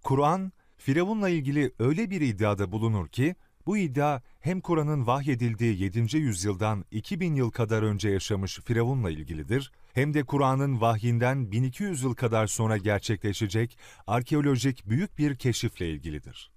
Kur'an, 0.03 0.53
Firavun'la 0.77 1.29
ilgili 1.29 1.73
öyle 1.79 2.11
bir 2.11 2.21
iddiada 2.21 2.73
bulunur 2.73 3.09
ki, 3.09 3.35
bu 3.67 3.77
iddia 3.77 4.21
hem 4.41 4.61
Kur'an'ın 4.61 5.07
vahyedildiği 5.07 5.83
7. 5.83 6.17
yüzyıldan 6.17 6.85
2000 6.91 7.35
yıl 7.35 7.51
kadar 7.51 7.83
önce 7.83 8.09
yaşamış 8.09 8.61
Firavun'la 8.61 9.11
ilgilidir, 9.11 9.73
hem 9.95 10.15
de 10.15 10.25
Kur'an'ın 10.25 10.81
vahyinden 10.81 11.53
1200 11.53 12.03
yıl 12.03 12.15
kadar 12.15 12.47
sonra 12.47 12.77
gerçekleşecek 12.77 13.79
arkeolojik 14.07 14.88
büyük 14.88 15.19
bir 15.19 15.37
keşifle 15.37 15.91
ilgilidir. 15.91 16.52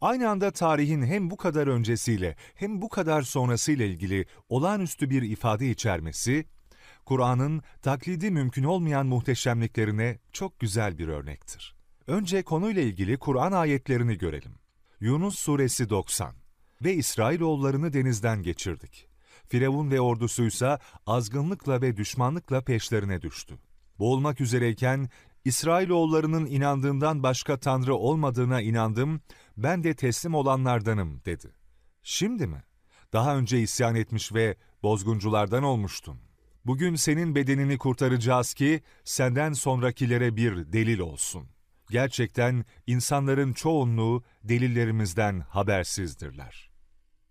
Aynı 0.00 0.28
anda 0.28 0.50
tarihin 0.50 1.02
hem 1.02 1.30
bu 1.30 1.36
kadar 1.36 1.66
öncesiyle 1.66 2.36
hem 2.54 2.82
bu 2.82 2.88
kadar 2.88 3.22
sonrasıyla 3.22 3.84
ilgili 3.86 4.26
olağanüstü 4.48 5.10
bir 5.10 5.22
ifade 5.22 5.70
içermesi, 5.70 6.46
Kur'an'ın 7.04 7.62
taklidi 7.82 8.30
mümkün 8.30 8.64
olmayan 8.64 9.06
muhteşemliklerine 9.06 10.18
çok 10.32 10.60
güzel 10.60 10.98
bir 10.98 11.08
örnektir. 11.08 11.74
Önce 12.06 12.42
konuyla 12.42 12.82
ilgili 12.82 13.16
Kur'an 13.16 13.52
ayetlerini 13.52 14.18
görelim. 14.18 14.54
Yunus 15.00 15.38
Suresi 15.38 15.90
90 15.90 16.34
Ve 16.84 16.94
İsrailoğullarını 16.94 17.92
denizden 17.92 18.42
geçirdik. 18.42 19.08
Firavun 19.48 19.90
ve 19.90 20.00
ordusuysa 20.00 20.78
azgınlıkla 21.06 21.82
ve 21.82 21.96
düşmanlıkla 21.96 22.60
peşlerine 22.60 23.22
düştü. 23.22 23.58
Boğulmak 23.98 24.40
üzereyken 24.40 25.08
İsrailoğullarının 25.44 26.46
inandığından 26.46 27.22
başka 27.22 27.56
tanrı 27.56 27.94
olmadığına 27.94 28.60
inandım, 28.60 29.20
ben 29.56 29.84
de 29.84 29.94
teslim 29.94 30.34
olanlardanım 30.34 31.24
dedi. 31.24 31.52
Şimdi 32.02 32.46
mi? 32.46 32.62
Daha 33.12 33.36
önce 33.36 33.60
isyan 33.60 33.94
etmiş 33.94 34.34
ve 34.34 34.56
bozgunculardan 34.82 35.62
olmuştun. 35.62 36.18
Bugün 36.64 36.94
senin 36.94 37.34
bedenini 37.34 37.78
kurtaracağız 37.78 38.54
ki 38.54 38.82
senden 39.04 39.52
sonrakilere 39.52 40.36
bir 40.36 40.72
delil 40.72 40.98
olsun. 40.98 41.48
Gerçekten 41.90 42.64
insanların 42.86 43.52
çoğunluğu 43.52 44.24
delillerimizden 44.44 45.40
habersizdirler. 45.40 46.70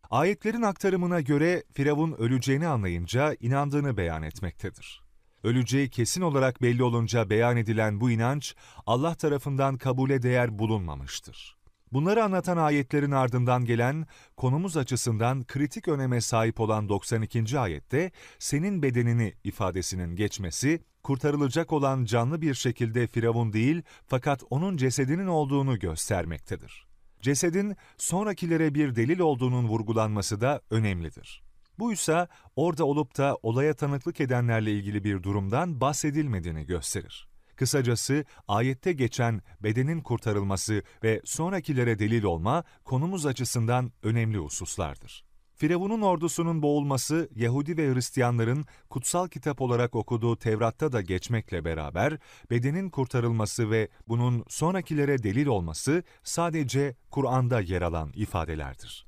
Ayetlerin 0.09 0.61
aktarımına 0.61 1.21
göre 1.21 1.63
Firavun 1.73 2.11
öleceğini 2.11 2.67
anlayınca 2.67 3.35
inandığını 3.39 3.97
beyan 3.97 4.23
etmektedir. 4.23 5.06
Öleceği 5.43 5.89
kesin 5.89 6.21
olarak 6.21 6.61
belli 6.61 6.83
olunca 6.83 7.29
beyan 7.29 7.57
edilen 7.57 8.01
bu 8.01 8.11
inanç 8.11 8.55
Allah 8.85 9.15
tarafından 9.15 9.77
kabule 9.77 10.21
değer 10.21 10.59
bulunmamıştır. 10.59 11.57
Bunları 11.93 12.23
anlatan 12.23 12.57
ayetlerin 12.57 13.11
ardından 13.11 13.65
gelen, 13.65 14.07
konumuz 14.37 14.77
açısından 14.77 15.43
kritik 15.43 15.87
öneme 15.87 16.21
sahip 16.21 16.59
olan 16.59 16.89
92. 16.89 17.59
ayette, 17.59 18.11
senin 18.39 18.81
bedenini 18.81 19.33
ifadesinin 19.43 20.15
geçmesi, 20.15 20.83
kurtarılacak 21.03 21.73
olan 21.73 22.05
canlı 22.05 22.41
bir 22.41 22.53
şekilde 22.53 23.07
Firavun 23.07 23.53
değil, 23.53 23.81
fakat 24.07 24.43
onun 24.49 24.77
cesedinin 24.77 25.27
olduğunu 25.27 25.79
göstermektedir. 25.79 26.87
Cesedin 27.21 27.75
sonrakilere 27.97 28.73
bir 28.73 28.95
delil 28.95 29.19
olduğunun 29.19 29.67
vurgulanması 29.67 30.41
da 30.41 30.61
önemlidir. 30.69 31.46
Bu 31.79 31.93
ise 31.93 32.27
orada 32.55 32.85
olup 32.85 33.17
da 33.17 33.37
olaya 33.43 33.73
tanıklık 33.73 34.21
edenlerle 34.21 34.71
ilgili 34.71 35.03
bir 35.03 35.23
durumdan 35.23 35.81
bahsedilmediğini 35.81 36.65
gösterir. 36.65 37.27
Kısacası 37.55 38.25
ayette 38.47 38.93
geçen 38.93 39.41
bedenin 39.63 40.01
kurtarılması 40.01 40.83
ve 41.03 41.21
sonrakilere 41.25 41.99
delil 41.99 42.23
olma 42.23 42.63
konumuz 42.83 43.25
açısından 43.25 43.91
önemli 44.03 44.37
hususlardır. 44.37 45.27
Firavun'un 45.55 46.01
ordusunun 46.01 46.61
boğulması 46.61 47.29
Yahudi 47.35 47.77
ve 47.77 47.93
Hristiyanların 47.93 48.65
kutsal 48.89 49.27
kitap 49.27 49.61
olarak 49.61 49.95
okuduğu 49.95 50.35
Tevrat'ta 50.35 50.91
da 50.91 51.01
geçmekle 51.01 51.65
beraber 51.65 52.17
bedenin 52.49 52.89
kurtarılması 52.89 53.71
ve 53.71 53.89
bunun 54.07 54.43
sonrakilere 54.47 55.23
delil 55.23 55.45
olması 55.47 56.03
sadece 56.23 56.95
Kur'an'da 57.11 57.61
yer 57.61 57.81
alan 57.81 58.11
ifadelerdir. 58.15 59.06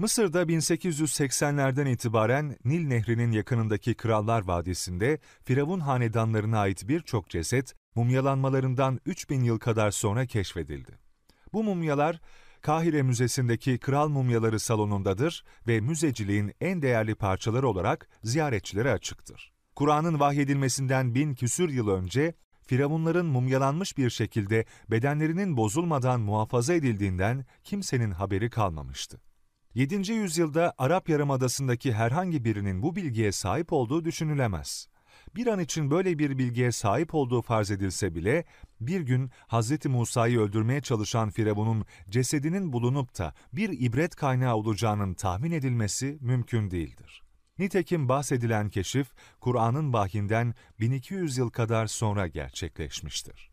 Mısır'da 0.00 0.42
1880'lerden 0.42 1.86
itibaren 1.86 2.56
Nil 2.64 2.86
Nehri'nin 2.86 3.32
yakınındaki 3.32 3.94
Krallar 3.94 4.42
Vadisi'nde 4.42 5.18
Firavun 5.44 5.80
hanedanlarına 5.80 6.58
ait 6.58 6.88
birçok 6.88 7.30
ceset 7.30 7.74
mumyalanmalarından 7.94 9.00
3000 9.06 9.42
yıl 9.42 9.58
kadar 9.58 9.90
sonra 9.90 10.26
keşfedildi. 10.26 10.98
Bu 11.52 11.64
mumyalar 11.64 12.20
Kahire 12.62 13.02
Müzesi'ndeki 13.02 13.78
Kral 13.78 14.08
Mumyaları 14.08 14.60
salonundadır 14.60 15.44
ve 15.66 15.80
müzeciliğin 15.80 16.52
en 16.60 16.82
değerli 16.82 17.14
parçaları 17.14 17.68
olarak 17.68 18.08
ziyaretçilere 18.22 18.92
açıktır. 18.92 19.52
Kur'an'ın 19.76 20.20
vahyedilmesinden 20.20 21.14
bin 21.14 21.34
küsür 21.34 21.68
yıl 21.68 21.88
önce 21.88 22.34
Firavunların 22.62 23.26
mumyalanmış 23.26 23.98
bir 23.98 24.10
şekilde 24.10 24.64
bedenlerinin 24.90 25.56
bozulmadan 25.56 26.20
muhafaza 26.20 26.74
edildiğinden 26.74 27.44
kimsenin 27.64 28.10
haberi 28.10 28.50
kalmamıştı. 28.50 29.29
7. 29.74 30.12
yüzyılda 30.12 30.74
Arap 30.78 31.08
Yarımadası'ndaki 31.08 31.92
herhangi 31.92 32.44
birinin 32.44 32.82
bu 32.82 32.96
bilgiye 32.96 33.32
sahip 33.32 33.72
olduğu 33.72 34.04
düşünülemez. 34.04 34.88
Bir 35.34 35.46
an 35.46 35.58
için 35.58 35.90
böyle 35.90 36.18
bir 36.18 36.38
bilgiye 36.38 36.72
sahip 36.72 37.14
olduğu 37.14 37.42
farz 37.42 37.70
edilse 37.70 38.14
bile, 38.14 38.44
bir 38.80 39.00
gün 39.00 39.30
Hz. 39.48 39.86
Musa'yı 39.86 40.40
öldürmeye 40.40 40.80
çalışan 40.80 41.30
Firavun'un 41.30 41.84
cesedinin 42.08 42.72
bulunup 42.72 43.18
da 43.18 43.34
bir 43.52 43.80
ibret 43.80 44.16
kaynağı 44.16 44.56
olacağının 44.56 45.14
tahmin 45.14 45.52
edilmesi 45.52 46.18
mümkün 46.20 46.70
değildir. 46.70 47.22
Nitekim 47.58 48.08
bahsedilen 48.08 48.68
keşif, 48.68 49.08
Kur'an'ın 49.40 49.92
vahyinden 49.92 50.54
1200 50.80 51.38
yıl 51.38 51.50
kadar 51.50 51.86
sonra 51.86 52.26
gerçekleşmiştir. 52.26 53.49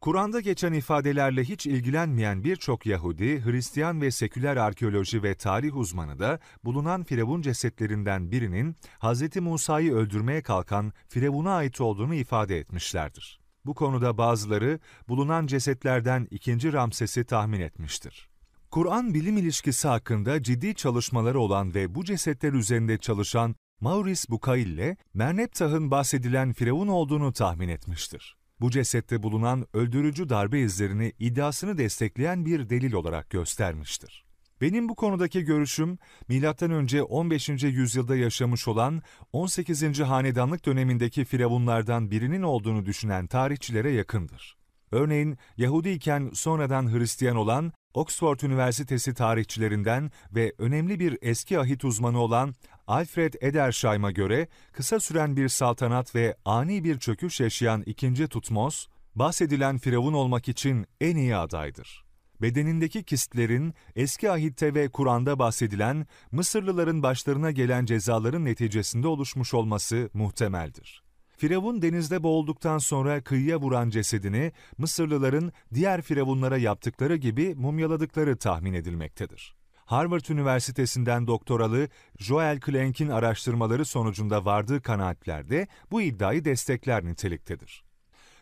Kur'an'da 0.00 0.40
geçen 0.40 0.72
ifadelerle 0.72 1.44
hiç 1.44 1.66
ilgilenmeyen 1.66 2.44
birçok 2.44 2.86
Yahudi, 2.86 3.44
Hristiyan 3.44 4.00
ve 4.00 4.10
seküler 4.10 4.56
arkeoloji 4.56 5.22
ve 5.22 5.34
tarih 5.34 5.76
uzmanı 5.76 6.18
da 6.18 6.38
bulunan 6.64 7.04
Firavun 7.04 7.42
cesetlerinden 7.42 8.30
birinin 8.30 8.76
Hz. 9.00 9.36
Musa'yı 9.36 9.94
öldürmeye 9.94 10.42
kalkan 10.42 10.92
Firavun'a 11.08 11.52
ait 11.52 11.80
olduğunu 11.80 12.14
ifade 12.14 12.58
etmişlerdir. 12.58 13.40
Bu 13.64 13.74
konuda 13.74 14.18
bazıları 14.18 14.78
bulunan 15.08 15.46
cesetlerden 15.46 16.28
ikinci 16.30 16.72
Ramses'i 16.72 17.24
tahmin 17.24 17.60
etmiştir. 17.60 18.28
Kur'an 18.70 19.14
bilim 19.14 19.36
ilişkisi 19.36 19.88
hakkında 19.88 20.42
ciddi 20.42 20.74
çalışmaları 20.74 21.40
olan 21.40 21.74
ve 21.74 21.94
bu 21.94 22.04
cesetler 22.04 22.52
üzerinde 22.52 22.98
çalışan 22.98 23.54
Maurice 23.80 24.22
Bucaille, 24.28 24.96
Merneptah'ın 25.14 25.90
bahsedilen 25.90 26.52
Firavun 26.52 26.88
olduğunu 26.88 27.32
tahmin 27.32 27.68
etmiştir. 27.68 28.39
Bu 28.60 28.70
cesette 28.70 29.22
bulunan 29.22 29.66
öldürücü 29.74 30.28
darbe 30.28 30.60
izlerini 30.60 31.12
iddiasını 31.18 31.78
destekleyen 31.78 32.46
bir 32.46 32.70
delil 32.70 32.92
olarak 32.92 33.30
göstermiştir. 33.30 34.24
Benim 34.60 34.88
bu 34.88 34.94
konudaki 34.94 35.44
görüşüm, 35.44 35.98
M.Ö. 36.28 37.02
15. 37.02 37.48
yüzyılda 37.48 38.16
yaşamış 38.16 38.68
olan 38.68 39.02
18. 39.32 40.00
hanedanlık 40.00 40.66
dönemindeki 40.66 41.24
firavunlardan 41.24 42.10
birinin 42.10 42.42
olduğunu 42.42 42.86
düşünen 42.86 43.26
tarihçilere 43.26 43.90
yakındır. 43.90 44.56
Örneğin 44.92 45.38
Yahudi 45.56 45.90
iken 45.90 46.30
sonradan 46.34 46.92
Hristiyan 46.92 47.36
olan 47.36 47.72
Oxford 47.94 48.40
Üniversitesi 48.40 49.14
tarihçilerinden 49.14 50.10
ve 50.34 50.52
önemli 50.58 51.00
bir 51.00 51.18
eski 51.22 51.58
ahit 51.58 51.84
uzmanı 51.84 52.18
olan 52.18 52.54
Alfred 52.90 53.34
Edersheim'a 53.40 54.10
göre 54.10 54.48
kısa 54.72 55.00
süren 55.00 55.36
bir 55.36 55.48
saltanat 55.48 56.14
ve 56.14 56.36
ani 56.44 56.84
bir 56.84 56.98
çöküş 56.98 57.40
yaşayan 57.40 57.82
ikinci 57.86 58.28
Tutmos, 58.28 58.86
bahsedilen 59.14 59.78
firavun 59.78 60.12
olmak 60.12 60.48
için 60.48 60.86
en 61.00 61.16
iyi 61.16 61.36
adaydır. 61.36 62.04
Bedenindeki 62.42 63.02
kistlerin 63.04 63.74
eski 63.96 64.30
ahitte 64.30 64.74
ve 64.74 64.88
Kur'an'da 64.88 65.38
bahsedilen 65.38 66.06
Mısırlıların 66.32 67.02
başlarına 67.02 67.50
gelen 67.50 67.84
cezaların 67.84 68.44
neticesinde 68.44 69.08
oluşmuş 69.08 69.54
olması 69.54 70.10
muhtemeldir. 70.14 71.02
Firavun 71.36 71.82
denizde 71.82 72.22
boğulduktan 72.22 72.78
sonra 72.78 73.24
kıyıya 73.24 73.60
vuran 73.60 73.90
cesedini 73.90 74.52
Mısırlıların 74.78 75.52
diğer 75.74 76.02
firavunlara 76.02 76.58
yaptıkları 76.58 77.16
gibi 77.16 77.54
mumyaladıkları 77.54 78.36
tahmin 78.36 78.72
edilmektedir. 78.72 79.59
Harvard 79.90 80.24
Üniversitesi'nden 80.28 81.26
doktoralı 81.26 81.88
Joel 82.18 82.60
Klenk'in 82.60 83.08
araştırmaları 83.08 83.84
sonucunda 83.84 84.44
vardığı 84.44 84.82
kanaatlerde 84.82 85.68
bu 85.90 86.02
iddiayı 86.02 86.44
destekler 86.44 87.04
niteliktedir. 87.04 87.84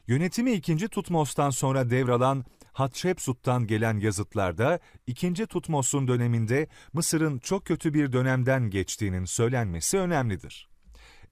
Yönetimi 0.07 0.53
2. 0.53 0.89
Tutmos'tan 0.89 1.51
sonra 1.51 1.91
devralan 1.91 2.45
Hatshepsut'tan 2.73 3.67
gelen 3.67 3.99
yazıtlarda 3.99 4.79
2. 5.07 5.33
Tutmos'un 5.33 6.09
döneminde 6.09 6.69
Mısır'ın 6.93 7.39
çok 7.39 7.65
kötü 7.65 7.95
bir 7.95 8.13
dönemden 8.13 8.71
geçtiğinin 8.71 9.25
söylenmesi 9.25 9.99
önemlidir. 9.99 10.69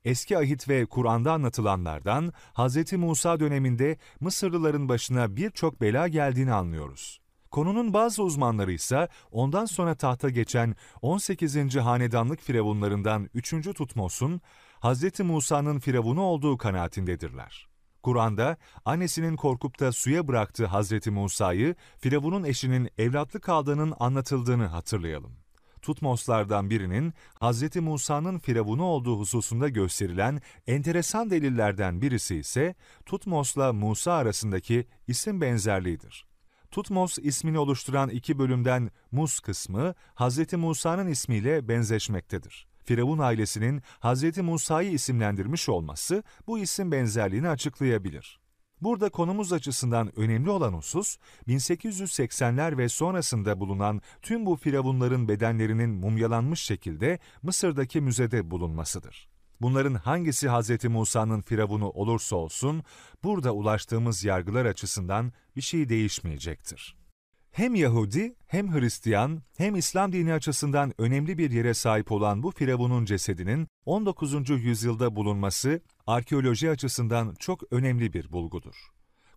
Eski 0.05 0.39
Ahit 0.39 0.69
ve 0.69 0.87
Kur'an'da 0.87 1.33
anlatılanlardan 1.33 2.33
Hz. 2.55 2.93
Musa 2.93 3.41
döneminde 3.41 3.99
Mısırlıların 4.21 4.89
başına 4.89 5.37
birçok 5.37 5.81
bela 5.81 6.09
geldiğini 6.09 6.53
anlıyoruz. 6.53 7.26
Konunun 7.57 7.93
bazı 7.95 8.23
uzmanları 8.23 8.73
ise 8.73 9.09
ondan 9.31 9.65
sonra 9.65 9.95
tahta 9.95 10.31
geçen 10.31 10.77
18. 11.03 11.77
hanedanlık 11.77 12.41
firavunlarından 12.41 13.31
3. 13.35 13.51
Tutmos'un 13.75 14.41
Hz. 14.83 15.21
Musa'nın 15.21 15.79
firavunu 15.79 16.23
olduğu 16.23 16.57
kanaatindedirler. 16.57 17.69
Kur'an'da 18.03 18.57
annesinin 18.85 19.37
korkup 19.37 19.81
da 19.81 19.93
suya 19.93 20.29
bıraktığı 20.29 20.67
Hz. 20.67 21.07
Musa'yı 21.07 21.75
Firavun'un 21.99 22.45
eşinin 22.45 22.91
evlatlık 22.99 23.43
kaldığının 23.43 23.95
anlatıldığını 24.01 24.67
hatırlayalım. 24.67 25.33
Tutmoslardan 25.83 26.71
birinin 26.71 27.15
Hz. 27.43 27.77
Musa'nın 27.77 28.39
firavunu 28.39 28.85
olduğu 28.85 29.19
hususunda 29.19 29.69
gösterilen 29.69 30.41
enteresan 30.67 31.31
delillerden 31.31 32.03
birisi 32.03 32.37
ise 32.37 32.75
Tutmos'la 33.07 33.73
Musa 33.73 34.13
arasındaki 34.13 34.87
isim 35.09 35.41
benzerliğidir. 35.41 36.27
Tutmos 36.71 37.19
ismini 37.19 37.59
oluşturan 37.59 38.09
iki 38.09 38.39
bölümden 38.39 38.91
Mus 39.13 39.41
kısmı 39.41 39.95
Hz. 40.15 40.53
Musa'nın 40.53 41.07
ismiyle 41.07 41.69
benzeşmektedir. 41.69 42.67
Firavun 42.85 43.19
ailesinin 43.19 43.83
Hz. 44.01 44.39
Musa'yı 44.39 44.91
isimlendirmiş 44.91 45.69
olması 45.69 46.23
bu 46.47 46.59
isim 46.59 46.93
benzerliğini 46.93 47.49
açıklayabilir. 47.49 48.41
Burada 48.81 49.09
konumuz 49.09 49.53
açısından 49.53 50.19
önemli 50.19 50.51
olan 50.51 50.73
husus, 50.73 51.17
1880'ler 51.49 52.79
ve 52.79 52.89
sonrasında 52.89 53.61
bulunan 53.61 54.01
tüm 54.23 54.47
bu 54.47 54.57
firavunların 54.57 55.29
bedenlerinin 55.29 55.91
mumyalanmış 55.91 56.61
şekilde 56.61 57.19
Mısır'daki 57.43 58.01
müzede 58.01 58.51
bulunmasıdır. 58.51 59.36
Bunların 59.61 59.95
hangisi 59.95 60.49
Hz. 60.49 60.85
Musa'nın 60.85 61.41
firavunu 61.41 61.89
olursa 61.91 62.37
olsun, 62.37 62.83
burada 63.25 63.53
ulaştığımız 63.53 64.25
yargılar 64.25 64.67
açısından 64.67 65.33
bir 65.57 65.61
şey 65.61 65.89
değişmeyecektir. 65.89 66.97
Hem 67.57 67.75
Yahudi, 67.75 68.35
hem 68.47 68.75
Hristiyan, 68.75 69.43
hem 69.57 69.77
İslam 69.77 70.13
dini 70.13 70.33
açısından 70.33 70.93
önemli 70.99 71.39
bir 71.39 71.51
yere 71.51 71.75
sahip 71.75 72.13
olan 72.13 72.43
bu 72.43 72.51
firavunun 72.51 73.05
cesedinin 73.05 73.69
19. 73.85 74.51
yüzyılda 74.51 75.17
bulunması 75.17 75.81
arkeoloji 76.07 76.71
açısından 76.71 77.35
çok 77.39 77.73
önemli 77.73 78.13
bir 78.13 78.33
bulgudur. 78.33 78.75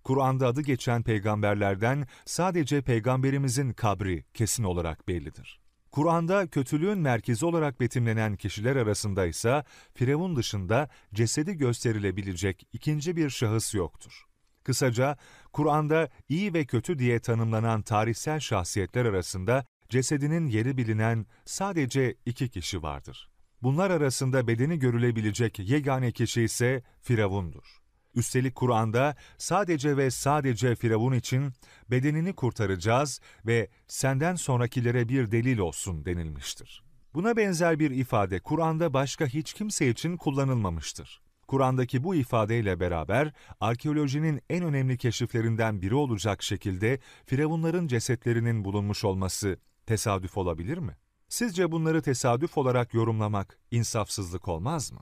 Kur'an'da 0.03 0.47
adı 0.47 0.61
geçen 0.61 1.03
peygamberlerden 1.03 2.07
sadece 2.25 2.81
peygamberimizin 2.81 3.73
kabri 3.73 4.25
kesin 4.33 4.63
olarak 4.63 5.07
bellidir. 5.07 5.59
Kur'an'da 5.91 6.47
kötülüğün 6.47 6.97
merkezi 6.97 7.45
olarak 7.45 7.79
betimlenen 7.79 8.35
kişiler 8.35 8.75
arasında 8.75 9.25
ise 9.25 9.63
Firavun 9.93 10.35
dışında 10.35 10.89
cesedi 11.13 11.57
gösterilebilecek 11.57 12.67
ikinci 12.73 13.15
bir 13.15 13.29
şahıs 13.29 13.73
yoktur. 13.73 14.25
Kısaca 14.63 15.17
Kur'an'da 15.53 16.09
iyi 16.29 16.53
ve 16.53 16.65
kötü 16.65 16.99
diye 16.99 17.19
tanımlanan 17.19 17.81
tarihsel 17.81 18.39
şahsiyetler 18.39 19.05
arasında 19.05 19.65
cesedinin 19.89 20.47
yeri 20.47 20.77
bilinen 20.77 21.25
sadece 21.45 22.15
iki 22.25 22.49
kişi 22.49 22.83
vardır. 22.83 23.29
Bunlar 23.63 23.91
arasında 23.91 24.47
bedeni 24.47 24.79
görülebilecek 24.79 25.59
yegane 25.59 26.11
kişi 26.11 26.41
ise 26.41 26.83
Firavundur. 27.01 27.78
Üstelik 28.19 28.55
Kur'an'da 28.55 29.15
sadece 29.37 29.97
ve 29.97 30.11
sadece 30.11 30.75
Firavun 30.75 31.13
için 31.13 31.53
bedenini 31.91 32.33
kurtaracağız 32.33 33.21
ve 33.45 33.69
senden 33.87 34.35
sonrakilere 34.35 35.09
bir 35.09 35.31
delil 35.31 35.57
olsun 35.57 36.05
denilmiştir. 36.05 36.83
Buna 37.13 37.37
benzer 37.37 37.79
bir 37.79 37.91
ifade 37.91 38.39
Kur'an'da 38.39 38.93
başka 38.93 39.25
hiç 39.25 39.53
kimse 39.53 39.89
için 39.89 40.17
kullanılmamıştır. 40.17 41.21
Kur'an'daki 41.47 42.03
bu 42.03 42.15
ifadeyle 42.15 42.79
beraber 42.79 43.33
arkeolojinin 43.59 44.41
en 44.49 44.63
önemli 44.63 44.97
keşiflerinden 44.97 45.81
biri 45.81 45.95
olacak 45.95 46.43
şekilde 46.43 46.99
Firavunların 47.25 47.87
cesetlerinin 47.87 48.65
bulunmuş 48.65 49.03
olması 49.03 49.57
tesadüf 49.85 50.37
olabilir 50.37 50.77
mi? 50.77 50.97
Sizce 51.29 51.71
bunları 51.71 52.01
tesadüf 52.01 52.57
olarak 52.57 52.93
yorumlamak 52.93 53.59
insafsızlık 53.71 54.47
olmaz 54.47 54.91
mı? 54.91 54.99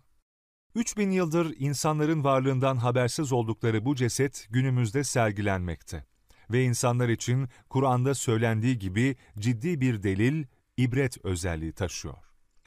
3000 0.78 1.12
yıldır 1.12 1.56
insanların 1.60 2.24
varlığından 2.24 2.78
habersiz 2.78 3.32
oldukları 3.32 3.86
bu 3.86 3.96
ceset 3.96 4.48
günümüzde 4.50 5.04
sergilenmekte. 5.04 6.06
Ve 6.52 6.64
insanlar 6.64 7.10
için 7.10 7.50
Kur'an'da 7.70 8.14
söylendiği 8.14 8.80
gibi 8.80 9.16
ciddi 9.40 9.82
bir 9.82 10.04
delil, 10.04 10.46
ibret 10.78 11.26
özelliği 11.26 11.74
taşıyor. 11.74 12.18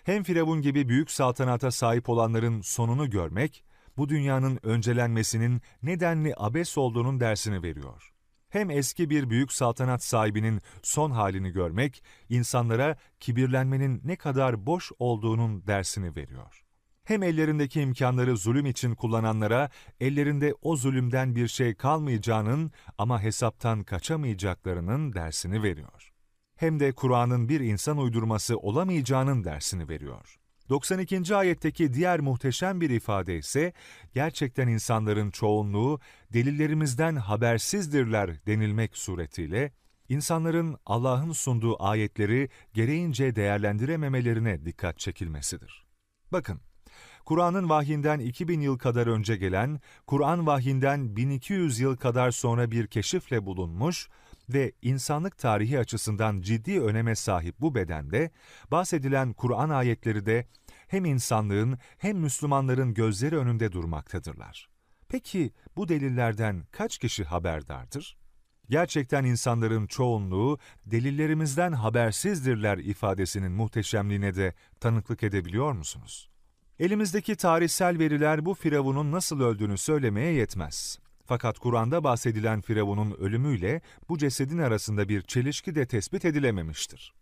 Hem 0.05 0.23
Firavun 0.23 0.63
gibi 0.63 0.89
büyük 0.89 1.11
saltanata 1.11 1.71
sahip 1.71 2.09
olanların 2.09 2.61
sonunu 2.61 3.11
görmek, 3.11 3.65
bu 3.97 4.09
dünyanın 4.09 4.59
öncelenmesinin 4.63 5.63
nedenli 5.83 6.35
abes 6.37 6.79
olduğunun 6.79 7.21
dersini 7.21 7.63
veriyor. 7.63 8.13
Hem 8.49 8.71
eski 8.71 9.11
bir 9.11 9.31
büyük 9.31 9.53
saltanat 9.53 10.05
sahibinin 10.05 10.61
son 10.83 11.11
halini 11.11 11.51
görmek, 11.51 12.05
insanlara 12.29 12.97
kibirlenmenin 13.21 14.01
ne 14.05 14.17
kadar 14.17 14.67
boş 14.67 14.93
olduğunun 14.99 15.67
dersini 15.67 16.17
veriyor. 16.17 16.70
Hem 17.11 17.23
ellerindeki 17.23 17.81
imkanları 17.81 18.37
zulüm 18.37 18.67
için 18.67 18.95
kullananlara, 18.95 19.71
ellerinde 20.01 20.55
o 20.63 20.77
zulümden 20.77 21.37
bir 21.37 21.49
şey 21.49 21.75
kalmayacağının 21.75 22.73
ama 22.99 23.23
hesaptan 23.23 23.85
kaçamayacaklarının 23.85 25.13
dersini 25.13 25.63
veriyor. 25.63 26.13
Hem 26.57 26.81
de 26.81 26.93
Kur'an'ın 26.93 27.49
bir 27.49 27.61
insan 27.61 27.99
uydurması 27.99 28.59
olamayacağının 28.59 29.45
dersini 29.45 29.89
veriyor. 29.89 30.39
92. 30.69 31.37
ayetteki 31.37 31.93
diğer 31.93 32.21
muhteşem 32.21 32.81
bir 32.81 32.91
ifade 32.91 33.39
ise, 33.39 33.73
gerçekten 34.15 34.69
insanların 34.69 35.31
çoğunluğu 35.31 36.01
delillerimizden 36.33 37.17
habersizdirler 37.17 38.47
denilmek 38.47 38.97
suretiyle, 38.97 39.73
insanların 40.09 40.77
Allah'ın 40.87 41.33
sunduğu 41.33 41.85
ayetleri 41.85 42.49
gereğince 42.75 43.37
değerlendirememelerine 43.37 44.65
dikkat 44.65 44.99
çekilmesidir. 44.99 45.87
Bakın, 46.33 46.61
Kur'an'ın 47.25 47.69
vahyinden 47.69 48.19
2000 48.19 48.61
yıl 48.61 48.79
kadar 48.79 49.07
önce 49.07 49.37
gelen, 49.37 49.81
Kur'an 50.07 50.47
vahyinden 50.47 51.17
1200 51.17 51.81
yıl 51.81 51.97
kadar 51.97 52.31
sonra 52.31 52.71
bir 52.71 52.87
keşifle 52.87 53.47
bulunmuş 53.47 54.09
ve 54.49 54.73
insanlık 54.83 55.39
tarihi 55.39 55.79
açısından 55.79 56.41
ciddi 56.41 56.81
öneme 56.81 57.15
sahip 57.15 57.61
bu 57.61 57.75
bedende, 57.75 58.31
bahsedilen 58.71 59.33
Kur'an 59.33 59.71
ayetleri 59.71 60.27
de 60.27 60.47
hem 60.89 61.05
insanlığın 61.05 61.79
hem 61.99 62.19
Müslümanların 62.19 62.95
gözleri 62.95 63.37
önünde 63.37 63.73
durmaktadırlar. 63.73 64.69
Peki 65.09 65.53
bu 65.77 65.89
delillerden 65.89 66.67
kaç 66.71 66.99
kişi 66.99 67.25
haberdardır? 67.25 68.17
Gerçekten 68.71 69.25
insanların 69.25 69.87
çoğunluğu 69.87 70.59
delillerimizden 70.87 71.73
habersizdirler 71.73 72.79
ifadesinin 72.79 73.53
muhteşemliğine 73.53 74.35
de 74.35 74.55
tanıklık 74.81 75.23
edebiliyor 75.23 75.73
musunuz? 75.73 76.31
Elimizdeki 76.81 77.37
tarihsel 77.37 77.99
veriler 77.99 78.45
bu 78.45 78.55
Firavun'un 78.55 79.13
nasıl 79.13 79.41
öldüğünü 79.41 79.79
söylemeye 79.79 80.33
yetmez. 80.33 80.99
Fakat 81.27 81.59
Kur'an'da 81.59 82.05
bahsedilen 82.05 82.61
Firavun'un 82.61 83.11
ölümüyle 83.11 83.81
bu 84.09 84.19
cesedin 84.19 84.59
arasında 84.59 85.09
bir 85.09 85.23
çelişki 85.23 85.75
de 85.75 85.87
tespit 85.87 86.25
edilememiştir. 86.25 87.15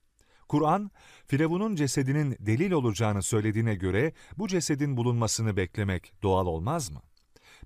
Kur'an, 0.48 0.90
Firavun'un 1.26 1.74
cesedinin 1.74 2.36
delil 2.40 2.72
olacağını 2.72 3.22
söylediğine 3.22 3.74
göre 3.74 4.12
bu 4.36 4.48
cesedin 4.48 4.96
bulunmasını 4.96 5.56
beklemek 5.56 6.12
doğal 6.22 6.46
olmaz 6.46 6.90
mı? 6.90 7.02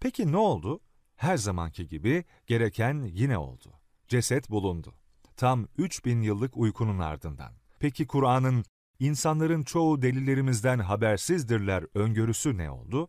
Peki 0.00 0.32
ne 0.32 0.36
oldu? 0.36 0.80
Her 1.16 1.36
zamanki 1.36 1.88
gibi 1.88 2.24
gereken 2.46 3.02
yine 3.02 3.38
oldu. 3.38 3.72
Ceset 4.08 4.50
bulundu. 4.50 4.94
Tam 5.36 5.68
3000 5.78 6.22
yıllık 6.22 6.56
uykunun 6.56 6.98
ardından. 6.98 7.52
Peki 7.80 8.06
Kur'an'ın 8.06 8.64
insanların 9.02 9.62
çoğu 9.62 10.02
delillerimizden 10.02 10.78
habersizdirler 10.78 11.84
öngörüsü 11.94 12.58
ne 12.58 12.70
oldu? 12.70 13.08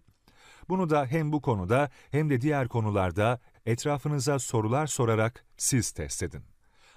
Bunu 0.70 0.90
da 0.90 1.06
hem 1.06 1.32
bu 1.32 1.42
konuda 1.42 1.90
hem 2.12 2.30
de 2.30 2.42
diğer 2.42 2.68
konularda 2.68 3.40
etrafınıza 3.66 4.40
sorular 4.40 4.88
sorarak 4.88 5.46
siz 5.58 5.92
test 5.92 6.24
edin. 6.24 6.44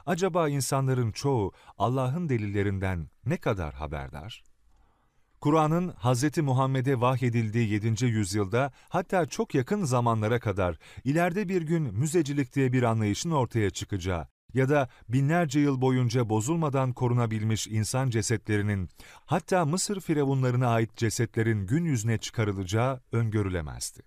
Acaba 0.07 0.49
insanların 0.49 1.13
çoğu 1.13 1.53
Allah'ın 1.79 2.29
delillerinden 2.29 3.09
ne 3.27 3.37
kadar 3.37 3.75
haberdar? 3.75 4.45
Kur'an'ın 5.41 5.89
Hz. 5.89 6.39
Muhammed'e 6.39 7.01
vahyedildiği 7.01 7.69
7. 7.69 8.05
yüzyılda 8.05 8.73
hatta 8.89 9.27
çok 9.27 9.55
yakın 9.55 9.85
zamanlara 9.85 10.41
kadar 10.41 10.79
ileride 11.05 11.49
bir 11.49 11.63
gün 11.63 11.83
müzecilik 11.83 12.55
diye 12.55 12.73
bir 12.73 12.83
anlayışın 12.83 13.31
ortaya 13.31 13.71
çıkacağı 13.71 14.36
ya 14.55 14.69
da 14.69 14.89
binlerce 15.09 15.61
yıl 15.61 15.81
boyunca 15.81 16.29
bozulmadan 16.29 16.93
korunabilmiş 16.93 17.67
insan 17.67 18.11
cesetlerinin, 18.11 18.89
hatta 19.27 19.65
Mısır 19.65 20.01
firavunlarına 20.01 20.69
ait 20.69 20.97
cesetlerin 20.97 21.67
gün 21.67 21.85
yüzüne 21.85 22.19
çıkarılacağı 22.19 23.01
öngörülemezdi. 23.13 24.03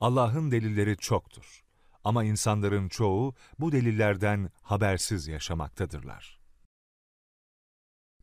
Allah'ın 0.00 0.50
delilleri 0.50 0.96
çoktur. 0.96 1.62
Ama 2.04 2.24
insanların 2.24 2.88
çoğu 2.88 3.34
bu 3.58 3.72
delillerden 3.72 4.50
habersiz 4.62 5.28
yaşamaktadırlar. 5.28 6.40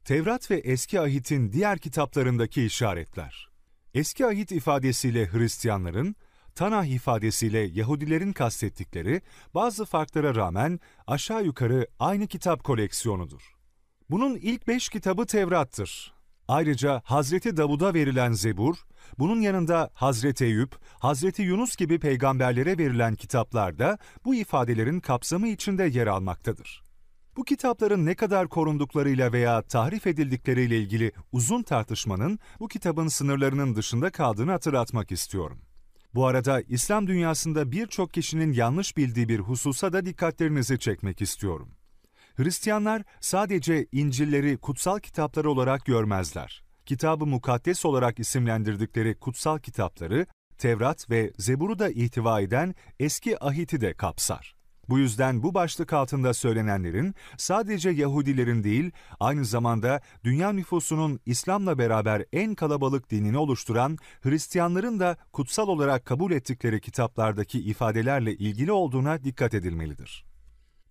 Tevrat 0.03 0.51
ve 0.51 0.55
Eski 0.55 0.99
Ahit'in 1.01 1.51
diğer 1.51 1.80
kitaplarındaki 1.80 2.66
işaretler 2.66 3.49
Eski 3.93 4.26
Ahit 4.26 4.51
ifadesiyle 4.51 5.32
Hristiyanların, 5.32 6.16
Tanah 6.56 6.86
ifadesiyle 6.86 7.60
Yahudilerin 7.60 8.34
kastettikleri 8.34 9.22
bazı 9.54 9.86
farklara 9.86 10.36
rağmen 10.36 10.80
aşağı 11.08 11.43
yukarı 11.43 11.88
aynı 12.00 12.28
kitap 12.28 12.64
koleksiyonudur. 12.64 13.54
Bunun 14.10 14.36
ilk 14.36 14.68
beş 14.68 14.89
kitabı 14.89 15.26
Tevrat'tır. 15.26 16.14
Ayrıca 16.47 17.02
Hazreti 17.06 17.58
Davud'a 17.58 17.93
verilen 17.93 18.32
Zebur, 18.32 18.76
bunun 19.20 19.41
yanında 19.41 19.89
Hazreti 19.93 20.45
Eyüp, 20.45 20.76
Hazreti 21.00 21.41
Yunus 21.41 21.76
gibi 21.76 22.00
peygamberlere 22.00 22.78
verilen 22.78 23.16
kitaplar 23.16 23.80
da 23.80 23.97
bu 24.26 24.36
ifadelerin 24.36 25.00
kapsamı 25.00 25.47
içinde 25.47 25.84
yer 25.84 26.08
almaktadır. 26.08 26.84
Bu 27.38 27.43
kitapların 27.43 28.06
ne 28.06 28.16
kadar 28.16 28.47
korunduklarıyla 28.47 29.34
veya 29.34 29.62
tahrif 29.62 30.08
edildikleriyle 30.08 30.78
ilgili 30.78 31.12
uzun 31.32 31.64
tartışmanın 31.64 32.39
bu 32.60 32.68
kitabın 32.68 33.08
sınırlarının 33.08 33.76
dışında 33.76 34.10
kaldığını 34.10 34.52
hatırlatmak 34.52 35.12
istiyorum. 35.12 35.60
Bu 36.16 36.28
arada 36.28 36.62
İslam 36.62 37.07
dünyasında 37.07 37.72
birçok 37.72 38.14
kişinin 38.14 38.53
yanlış 38.53 38.97
bildiği 38.97 39.30
bir 39.30 39.39
hususa 39.39 39.93
da 39.93 40.05
dikkatlerinizi 40.05 40.80
çekmek 40.80 41.22
istiyorum. 41.22 41.70
Hristiyanlar 42.36 43.03
sadece 43.20 43.88
İncil'leri 43.91 44.57
kutsal 44.57 44.99
kitaplar 44.99 45.45
olarak 45.45 45.86
görmezler. 45.86 46.64
Kitabı 46.86 47.26
mukaddes 47.26 47.86
olarak 47.86 48.20
isimlendirdikleri 48.20 49.16
kutsal 49.16 49.60
kitapları, 49.60 50.28
Tevrat 50.57 51.10
ve 51.10 51.34
Zebur'u 51.38 51.80
da 51.80 51.89
ihtiva 51.89 52.41
eden 52.41 52.76
eski 52.99 53.43
ahiti 53.43 53.82
de 53.82 53.93
kapsar. 53.93 54.59
Bu 54.90 55.00
yüzden 55.00 55.44
bu 55.44 55.54
başlık 55.54 55.94
altında 55.94 56.34
söylenenlerin 56.34 57.16
sadece 57.38 57.90
Yahudilerin 57.90 58.64
değil, 58.64 58.92
aynı 59.20 59.46
zamanda 59.46 60.02
dünya 60.24 60.52
nüfusunun 60.52 61.20
İslam'la 61.26 61.78
beraber 61.78 62.26
en 62.34 62.56
kalabalık 62.56 63.12
dinini 63.12 63.38
oluşturan 63.38 63.98
Hristiyanların 64.22 65.00
da 65.00 65.18
kutsal 65.34 65.68
olarak 65.68 66.06
kabul 66.06 66.32
ettikleri 66.32 66.82
kitaplardaki 66.82 67.60
ifadelerle 67.60 68.34
ilgili 68.34 68.72
olduğuna 68.72 69.24
dikkat 69.24 69.54
edilmelidir. 69.54 70.26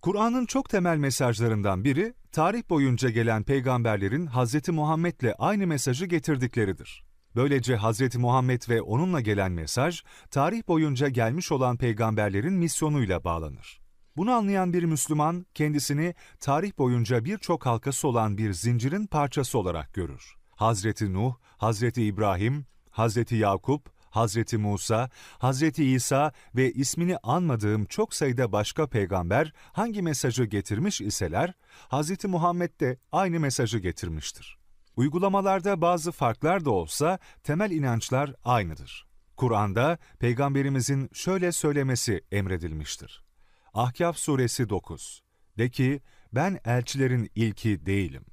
Kur'an'ın 0.01 0.45
çok 0.45 0.69
temel 0.69 0.97
mesajlarından 0.97 1.83
biri, 1.83 2.13
tarih 2.31 2.69
boyunca 2.69 3.09
gelen 3.09 3.43
peygamberlerin 3.43 4.27
Hz. 4.27 4.69
Muhammed'le 4.69 5.33
aynı 5.39 5.67
mesajı 5.67 6.05
getirdikleridir. 6.05 7.03
Böylece 7.35 7.77
Hz. 7.77 8.15
Muhammed 8.15 8.61
ve 8.69 8.81
onunla 8.81 9.21
gelen 9.21 9.51
mesaj, 9.51 10.03
tarih 10.31 10.67
boyunca 10.67 11.07
gelmiş 11.07 11.51
olan 11.51 11.77
peygamberlerin 11.77 12.53
misyonuyla 12.53 13.23
bağlanır. 13.23 13.78
Bunu 14.17 14.31
anlayan 14.31 14.73
bir 14.73 14.83
Müslüman 14.83 15.45
kendisini 15.53 16.15
tarih 16.39 16.77
boyunca 16.77 17.25
birçok 17.25 17.65
halkası 17.65 18.07
olan 18.07 18.37
bir 18.37 18.53
zincirin 18.53 19.07
parçası 19.07 19.57
olarak 19.57 19.93
görür. 19.93 20.35
Hazreti 20.55 21.13
Nuh, 21.13 21.33
Hazreti 21.57 22.03
İbrahim, 22.03 22.65
Hazreti 22.91 23.35
Yakup, 23.35 23.99
Hazreti 24.09 24.57
Musa, 24.57 25.09
Hazreti 25.37 25.85
İsa 25.85 26.31
ve 26.55 26.71
ismini 26.71 27.17
anmadığım 27.17 27.85
çok 27.85 28.13
sayıda 28.13 28.51
başka 28.51 28.87
peygamber 28.87 29.53
hangi 29.71 30.01
mesajı 30.01 30.43
getirmiş 30.43 31.01
iseler, 31.01 31.53
Hazreti 31.87 32.27
Muhammed 32.27 32.79
de 32.79 32.97
aynı 33.11 33.39
mesajı 33.39 33.79
getirmiştir. 33.79 34.57
Uygulamalarda 34.95 35.81
bazı 35.81 36.11
farklar 36.11 36.65
da 36.65 36.71
olsa 36.71 37.19
temel 37.43 37.71
inançlar 37.71 38.33
aynıdır. 38.43 39.05
Kur'an'da 39.37 39.97
peygamberimizin 40.19 41.09
şöyle 41.13 41.51
söylemesi 41.51 42.21
emredilmiştir. 42.31 43.28
Ahkaf 43.73 44.17
suresi 44.17 44.69
9. 44.69 45.21
De 45.57 45.69
ki, 45.69 46.01
ben 46.33 46.59
elçilerin 46.65 47.29
ilki 47.35 47.85
değilim. 47.85 48.25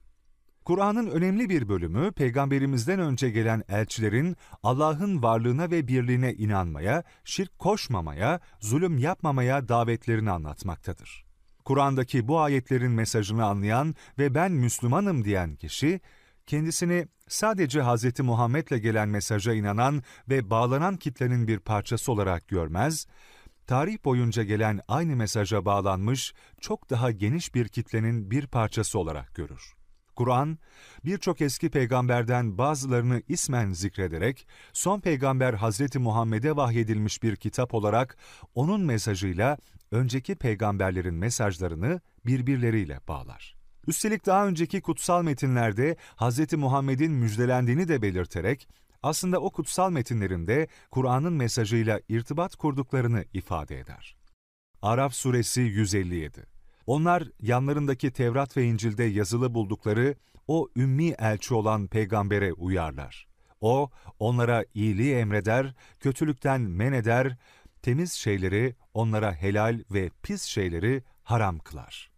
Kur'an'ın 0.65 1.07
önemli 1.07 1.49
bir 1.49 1.69
bölümü, 1.69 2.13
peygamberimizden 2.13 3.01
önce 3.01 3.31
gelen 3.31 3.63
elçilerin 3.69 4.37
Allah'ın 4.63 5.23
varlığına 5.23 5.71
ve 5.71 5.89
birliğine 5.89 6.35
inanmaya, 6.35 7.03
şirk 7.25 7.59
koşmamaya, 7.59 8.41
zulüm 8.61 8.99
yapmamaya 8.99 9.69
davetlerini 9.69 10.31
anlatmaktadır. 10.31 11.27
Kur'an'daki 11.65 12.29
bu 12.29 12.41
ayetlerin 12.41 12.93
mesajını 12.93 13.45
anlayan 13.45 13.95
ve 14.19 14.35
ben 14.35 14.53
Müslümanım 14.53 15.25
diyen 15.25 15.57
kişi, 15.57 16.01
kendisini 16.47 17.07
sadece 17.29 17.83
Hz. 17.83 18.21
Muhammed'le 18.21 18.83
gelen 18.83 19.09
mesaja 19.09 19.55
inanan 19.55 20.03
ve 20.29 20.51
bağlanan 20.51 20.97
kitlenin 20.97 21.49
bir 21.49 21.59
parçası 21.59 22.13
olarak 22.13 22.49
görmez, 22.49 23.07
tarih 23.67 24.05
boyunca 24.05 24.43
gelen 24.43 24.81
aynı 24.89 25.17
mesaja 25.17 25.65
bağlanmış 25.65 26.35
çok 26.61 26.91
daha 26.91 27.11
geniş 27.11 27.55
bir 27.55 27.69
kitlenin 27.69 28.31
bir 28.31 28.47
parçası 28.47 28.99
olarak 28.99 29.35
görür. 29.35 29.75
Kur'an, 30.17 30.59
birçok 31.05 31.41
eski 31.41 31.71
peygamberden 31.71 32.59
bazılarını 32.59 33.23
ismen 33.29 33.73
zikrederek, 33.73 34.47
son 34.73 35.01
peygamber 35.01 35.55
Hazreti 35.55 35.99
Muhammed'e 35.99 36.57
vahyedilmiş 36.57 37.23
bir 37.23 37.37
kitap 37.37 37.75
olarak 37.75 38.17
onun 38.55 38.81
mesajıyla 38.81 39.59
önceki 39.91 40.35
peygamberlerin 40.35 41.15
mesajlarını 41.15 42.01
birbirleriyle 42.27 43.01
bağlar. 43.09 43.57
Üstelik 43.87 44.27
daha 44.27 44.47
önceki 44.47 44.81
kutsal 44.81 45.23
metinlerde 45.23 45.97
Hz. 46.17 46.53
Muhammed'in 46.53 47.13
müjdelendiğini 47.13 47.89
de 47.89 48.03
belirterek, 48.03 48.69
aslında 49.03 49.41
o 49.41 49.51
kutsal 49.51 49.91
metinlerinde 49.91 50.69
Kur'an'ın 50.91 51.33
mesajıyla 51.33 52.01
irtibat 52.09 52.57
kurduklarını 52.57 53.25
ifade 53.33 53.81
eder. 53.81 54.17
Araf 54.83 55.15
Suresi 55.15 55.61
157 55.61 56.47
Onlar 56.87 57.29
yanlarındaki 57.41 58.11
Tevrat 58.11 58.57
ve 58.57 58.65
İncil'de 58.65 59.05
yazılı 59.05 59.55
buldukları 59.55 60.15
o 60.49 60.69
ümmi 60.77 61.09
elçi 61.09 61.55
olan 61.55 61.87
peygambere 61.87 62.53
uyarlar. 62.53 63.27
O, 63.61 63.91
onlara 64.19 64.65
iyiliği 64.75 65.15
emreder, 65.15 65.75
kötülükten 66.01 66.61
men 66.61 66.93
eder, 66.93 67.37
temiz 67.83 68.13
şeyleri 68.13 68.75
onlara 68.95 69.35
helal 69.35 69.81
ve 69.91 70.11
pis 70.23 70.43
şeyleri 70.43 71.03
haram 71.23 71.59
kılar. 71.59 72.16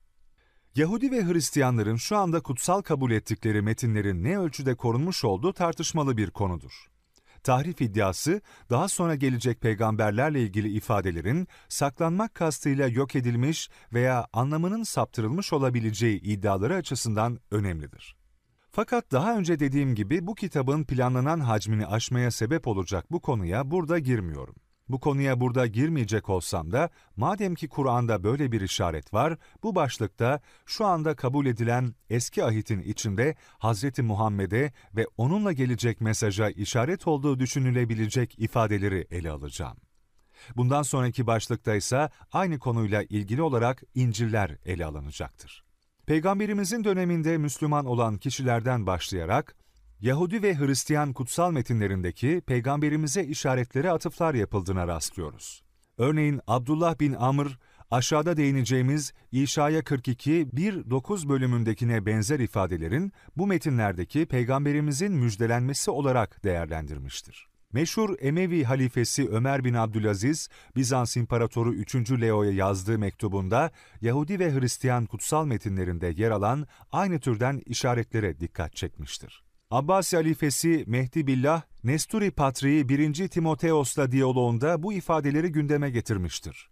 Yahudi 0.74 1.10
ve 1.10 1.24
Hristiyanların 1.24 1.96
şu 1.96 2.16
anda 2.16 2.40
kutsal 2.40 2.82
kabul 2.82 3.10
ettikleri 3.10 3.62
metinlerin 3.62 4.24
ne 4.24 4.38
ölçüde 4.38 4.74
korunmuş 4.74 5.24
olduğu 5.24 5.52
tartışmalı 5.52 6.16
bir 6.16 6.30
konudur. 6.30 6.88
Tahrif 7.42 7.80
iddiası, 7.80 8.40
daha 8.70 8.88
sonra 8.88 9.14
gelecek 9.14 9.60
peygamberlerle 9.60 10.42
ilgili 10.42 10.68
ifadelerin 10.68 11.48
saklanmak 11.68 12.34
kastıyla 12.34 12.88
yok 12.88 13.16
edilmiş 13.16 13.70
veya 13.92 14.26
anlamının 14.32 14.82
saptırılmış 14.82 15.52
olabileceği 15.52 16.20
iddiaları 16.20 16.74
açısından 16.74 17.38
önemlidir. 17.50 18.16
Fakat 18.70 19.12
daha 19.12 19.38
önce 19.38 19.58
dediğim 19.58 19.94
gibi 19.94 20.26
bu 20.26 20.34
kitabın 20.34 20.84
planlanan 20.84 21.40
hacmini 21.40 21.86
aşmaya 21.86 22.30
sebep 22.30 22.66
olacak 22.66 23.04
bu 23.10 23.20
konuya 23.20 23.70
burada 23.70 23.98
girmiyorum. 23.98 24.54
Bu 24.88 25.00
konuya 25.00 25.40
burada 25.40 25.66
girmeyecek 25.66 26.28
olsam 26.28 26.72
da 26.72 26.90
madem 27.16 27.54
ki 27.54 27.68
Kur'an'da 27.68 28.24
böyle 28.24 28.52
bir 28.52 28.60
işaret 28.60 29.14
var, 29.14 29.36
bu 29.62 29.74
başlıkta 29.74 30.40
şu 30.66 30.86
anda 30.86 31.16
kabul 31.16 31.46
edilen 31.46 31.94
eski 32.10 32.44
ahitin 32.44 32.80
içinde 32.80 33.36
Hz. 33.60 33.98
Muhammed'e 33.98 34.72
ve 34.96 35.06
onunla 35.16 35.52
gelecek 35.52 36.00
mesaja 36.00 36.50
işaret 36.50 37.06
olduğu 37.06 37.38
düşünülebilecek 37.38 38.38
ifadeleri 38.38 39.06
ele 39.10 39.30
alacağım. 39.30 39.76
Bundan 40.56 40.82
sonraki 40.82 41.26
başlıkta 41.26 41.74
ise 41.74 42.10
aynı 42.32 42.58
konuyla 42.58 43.02
ilgili 43.02 43.42
olarak 43.42 43.82
İncil'ler 43.94 44.56
ele 44.64 44.84
alınacaktır. 44.84 45.64
Peygamberimizin 46.06 46.84
döneminde 46.84 47.38
Müslüman 47.38 47.86
olan 47.86 48.16
kişilerden 48.16 48.86
başlayarak 48.86 49.56
Yahudi 50.00 50.42
ve 50.42 50.58
Hristiyan 50.58 51.12
kutsal 51.12 51.52
metinlerindeki 51.52 52.42
peygamberimize 52.46 53.24
işaretlere 53.24 53.90
atıflar 53.90 54.34
yapıldığına 54.34 54.88
rastlıyoruz. 54.88 55.62
Örneğin 55.98 56.40
Abdullah 56.46 57.00
bin 57.00 57.12
Amr, 57.12 57.58
aşağıda 57.90 58.36
değineceğimiz 58.36 59.12
İşaya 59.32 59.84
42, 59.84 60.32
1-9 60.54 61.28
bölümündekine 61.28 62.06
benzer 62.06 62.40
ifadelerin 62.40 63.12
bu 63.36 63.46
metinlerdeki 63.46 64.26
peygamberimizin 64.26 65.12
müjdelenmesi 65.12 65.90
olarak 65.90 66.44
değerlendirmiştir. 66.44 67.48
Meşhur 67.72 68.16
Emevi 68.20 68.64
halifesi 68.64 69.28
Ömer 69.28 69.64
bin 69.64 69.74
Abdülaziz, 69.74 70.48
Bizans 70.76 71.16
İmparatoru 71.16 71.74
3. 71.74 71.94
Leo'ya 72.10 72.52
yazdığı 72.52 72.98
mektubunda 72.98 73.70
Yahudi 74.00 74.38
ve 74.38 74.54
Hristiyan 74.54 75.06
kutsal 75.06 75.46
metinlerinde 75.46 76.14
yer 76.16 76.30
alan 76.30 76.66
aynı 76.92 77.20
türden 77.20 77.62
işaretlere 77.66 78.40
dikkat 78.40 78.76
çekmiştir. 78.76 79.47
Abbasi 79.70 80.16
halifesi 80.16 80.84
Mehdi 80.86 81.26
Billah, 81.26 81.62
Nesturi 81.84 82.30
Patriği 82.30 82.88
1. 82.88 83.28
Timoteos'la 83.28 84.12
diyaloğunda 84.12 84.82
bu 84.82 84.92
ifadeleri 84.92 85.52
gündeme 85.52 85.90
getirmiştir. 85.90 86.70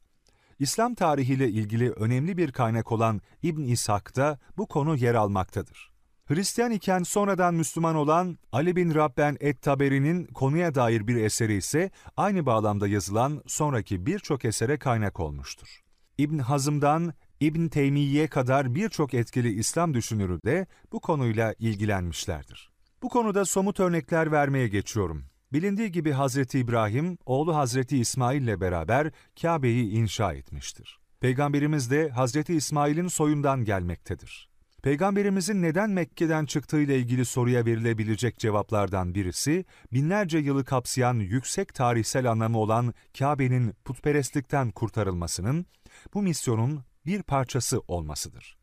İslam 0.59 0.95
tarihiyle 0.95 1.49
ilgili 1.49 1.91
önemli 1.91 2.37
bir 2.37 2.53
kaynak 2.53 2.93
olan 2.93 3.21
İbn 3.43 3.63
İshak'ta 3.63 4.39
bu 4.57 4.67
konu 4.67 4.97
yer 4.97 5.15
almaktadır. 5.15 5.93
Hristiyan 6.27 6.71
iken 6.71 7.03
sonradan 7.03 7.55
Müslüman 7.55 7.95
olan 7.95 8.39
Ali 8.53 8.77
bin 8.77 8.95
Rabben 8.95 9.37
et-Taberi'nin 9.41 10.27
konuya 10.27 10.75
dair 10.75 11.07
bir 11.07 11.17
eseri 11.17 11.55
ise 11.55 11.91
aynı 12.17 12.47
bağlamda 12.47 12.89
yazılan 12.89 13.43
sonraki 13.47 14.07
birçok 14.07 14.45
esere 14.45 14.79
kaynak 14.79 15.21
olmuştur. 15.21 15.81
İbn 16.19 16.39
Hazım'dan 16.39 17.15
İbn 17.41 17.69
Teymiye 17.69 18.29
kadar 18.29 18.75
birçok 18.75 19.15
etkili 19.15 19.53
İslam 19.53 19.95
düşünürü 19.95 20.39
de 20.45 20.67
bu 20.93 21.01
konuyla 21.01 21.55
ilgilenmişlerdir. 21.59 22.76
Bu 23.03 23.09
konuda 23.09 23.45
somut 23.45 23.81
örnekler 23.81 24.33
vermeye 24.33 24.69
geçiyorum. 24.69 25.25
Bilindiği 25.53 25.93
gibi 25.93 26.13
Hazreti 26.13 26.59
İbrahim, 26.59 27.19
oğlu 27.27 27.57
Hazreti 27.57 27.99
İsmail 27.99 28.43
ile 28.43 28.61
beraber 28.61 29.13
Kabe'yi 29.43 29.91
inşa 29.91 30.33
etmiştir. 30.33 30.99
Peygamberimiz 31.21 31.91
de 31.91 32.09
Hazreti 32.09 32.55
İsmail'in 32.55 33.09
soyundan 33.09 33.65
gelmektedir. 33.65 34.49
Peygamberimizin 34.83 35.63
neden 35.63 35.91
Mekke'den 35.91 36.47
çıktığı 36.47 36.81
ile 36.81 36.99
ilgili 36.99 37.25
soruya 37.25 37.67
verilebilecek 37.67 38.39
cevaplardan 38.39 39.15
birisi, 39.15 39.65
binlerce 39.93 40.39
yılı 40.39 40.65
kapsayan 40.65 41.15
yüksek 41.15 41.75
tarihsel 41.75 42.31
anlamı 42.31 42.59
olan 42.59 42.95
Kabe'nin 43.19 43.75
putperestlikten 43.85 44.71
kurtarılmasının, 44.71 45.67
bu 46.15 46.23
misyonun 46.23 46.85
bir 47.07 47.23
parçası 47.23 47.81
olmasıdır. 47.89 48.56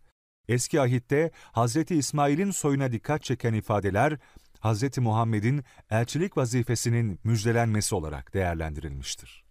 Eski 0.48 0.82
ahitte 0.82 1.32
Hz. 1.54 1.92
İsmail'in 1.92 2.52
soyuna 2.52 2.92
dikkat 2.92 3.24
çeken 3.24 3.54
ifadeler, 3.54 4.18
Hz. 4.62 4.98
Muhammed'in 4.98 5.64
elçilik 5.90 6.38
vazifesinin 6.38 7.20
müjdelenmesi 7.24 7.96
olarak 7.96 8.34
değerlendirilmiştir. 8.34 9.44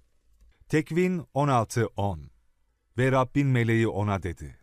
Tekvin 0.69 1.19
16.10 1.35 2.21
Ve 2.99 3.13
Rabbin 3.13 3.47
meleği 3.47 3.89
ona 3.89 4.23
dedi, 4.23 4.59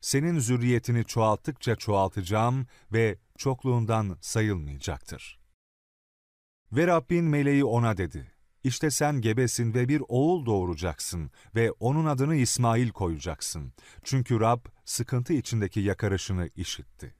Senin 0.00 0.38
zürriyetini 0.38 1.04
çoğalttıkça 1.04 1.76
çoğaltacağım 1.76 2.66
ve 2.92 3.18
çokluğundan 3.38 4.18
sayılmayacaktır. 4.20 5.40
Ve 6.72 6.86
Rabbin 6.86 7.24
meleği 7.24 7.64
ona 7.64 7.96
dedi, 7.96 8.32
işte 8.64 8.90
sen 8.90 9.20
gebesin 9.20 9.74
ve 9.74 9.88
bir 9.88 10.02
oğul 10.08 10.46
doğuracaksın 10.46 11.30
ve 11.54 11.72
onun 11.72 12.04
adını 12.04 12.36
İsmail 12.36 12.90
koyacaksın. 12.90 13.72
Çünkü 14.04 14.40
Rab 14.40 14.60
sıkıntı 14.90 15.32
içindeki 15.32 15.80
yakarışını 15.80 16.50
işitti. 16.56 17.14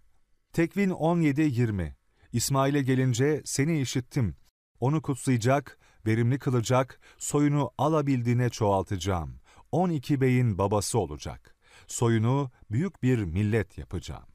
Tekvin 0.53 0.91
17-20 0.91 1.93
İsmail'e 2.33 2.83
gelince 2.83 3.43
seni 3.45 3.81
işittim. 3.81 4.37
Onu 4.81 5.03
kutsayacak, 5.03 5.79
verimli 6.07 6.39
kılacak, 6.39 7.01
soyunu 7.19 7.71
alabildiğine 7.79 8.51
çoğaltacağım. 8.51 9.41
12 9.73 10.21
beyin 10.21 10.59
babası 10.59 10.99
olacak. 10.99 11.57
Soyunu 11.87 12.51
büyük 12.71 13.03
bir 13.03 13.19
millet 13.19 13.79
yapacağım. 13.79 14.27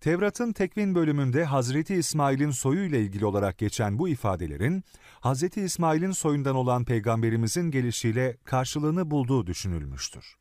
Tevrat'ın 0.00 0.52
tekvin 0.52 0.94
bölümünde 0.94 1.44
Hazreti 1.44 1.94
İsmail'in 1.94 2.50
soyu 2.50 2.84
ile 2.84 3.00
ilgili 3.00 3.26
olarak 3.26 3.58
geçen 3.58 3.98
bu 3.98 4.08
ifadelerin, 4.08 4.84
Hazreti 5.20 5.60
İsmail'in 5.60 6.12
soyundan 6.12 6.56
olan 6.56 6.84
peygamberimizin 6.84 7.70
gelişiyle 7.70 8.36
karşılığını 8.44 9.10
bulduğu 9.10 9.46
düşünülmüştür. 9.46 10.40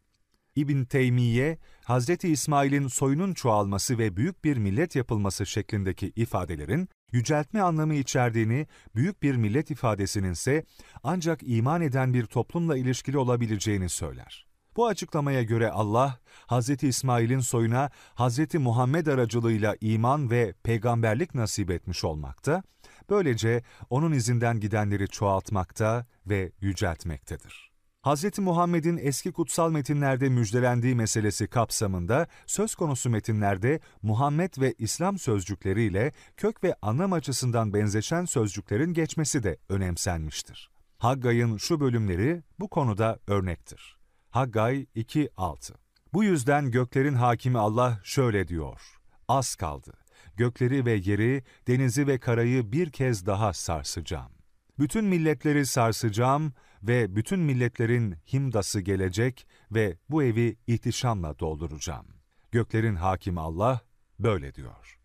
İbn 0.60 0.84
Teymiye, 0.84 1.58
Hazreti 1.84 2.28
İsmail'in 2.28 2.88
soyunun 2.88 3.34
çoğalması 3.34 3.98
ve 3.98 4.18
büyük 4.18 4.44
bir 4.44 4.58
millet 4.58 4.96
yapılması 4.96 5.46
şeklindeki 5.46 6.12
ifadelerin 6.16 6.90
yüceltme 7.12 7.62
anlamı 7.62 7.94
içerdiğini, 7.94 8.68
büyük 8.96 9.24
bir 9.24 9.36
millet 9.36 9.72
ifadesinin 9.72 10.32
ise 10.32 10.64
ancak 11.04 11.40
iman 11.44 11.82
eden 11.82 12.14
bir 12.14 12.26
toplumla 12.26 12.78
ilişkili 12.78 13.18
olabileceğini 13.18 13.90
söyler. 13.90 14.48
Bu 14.76 14.88
açıklamaya 14.88 15.44
göre 15.44 15.72
Allah, 15.72 16.20
Hz. 16.48 16.84
İsmail'in 16.84 17.40
soyuna 17.40 17.90
Hz. 18.16 18.56
Muhammed 18.56 19.08
aracılığıyla 19.08 19.76
iman 19.82 20.32
ve 20.32 20.54
peygamberlik 20.64 21.36
nasip 21.36 21.72
etmiş 21.72 22.04
olmakta, 22.04 22.64
böylece 23.10 23.64
onun 23.90 24.12
izinden 24.12 24.60
gidenleri 24.60 25.08
çoğaltmakta 25.08 26.06
ve 26.26 26.52
yüceltmektedir. 26.62 27.69
Hz. 28.10 28.40
Muhammed'in 28.40 28.98
eski 29.02 29.32
kutsal 29.32 29.72
metinlerde 29.72 30.30
müjdelendiği 30.30 30.96
meselesi 30.96 31.48
kapsamında 31.48 32.28
söz 32.46 32.76
konusu 32.76 33.10
metinlerde 33.10 33.80
Muhammed 34.02 34.54
ve 34.58 34.74
İslam 34.78 35.20
sözcükleriyle 35.20 36.14
kök 36.38 36.64
ve 36.64 36.76
anlam 36.82 37.14
açısından 37.14 37.74
benzeşen 37.74 38.26
sözcüklerin 38.26 38.94
geçmesi 38.94 39.44
de 39.44 39.58
önemsenmiştir. 39.70 40.70
Haggay'ın 40.98 41.58
şu 41.58 41.80
bölümleri 41.80 42.44
bu 42.60 42.70
konuda 42.70 43.20
örnektir. 43.28 43.98
Haggay 44.30 44.86
2.6 44.96 45.74
Bu 46.14 46.24
yüzden 46.24 46.72
göklerin 46.72 47.16
hakimi 47.16 47.60
Allah 47.60 48.00
şöyle 48.04 48.48
diyor. 48.48 48.82
Az 49.28 49.56
kaldı. 49.56 49.94
Gökleri 50.36 50.86
ve 50.86 50.92
yeri, 50.92 51.44
denizi 51.68 52.08
ve 52.08 52.20
karayı 52.20 52.72
bir 52.72 52.92
kez 52.92 53.26
daha 53.26 53.54
sarsacağım. 53.54 54.32
Bütün 54.80 55.06
milletleri 55.06 55.66
sarsacağım 55.66 56.54
ve 56.84 57.16
bütün 57.16 57.40
milletlerin 57.40 58.16
himdası 58.34 58.82
gelecek 58.82 59.48
ve 59.72 59.98
bu 60.10 60.24
evi 60.24 60.58
ihtişamla 60.68 61.40
dolduracağım. 61.40 62.08
Göklerin 62.52 62.96
hakimi 62.96 63.40
Allah 63.40 63.82
böyle 64.20 64.54
diyor. 64.54 65.00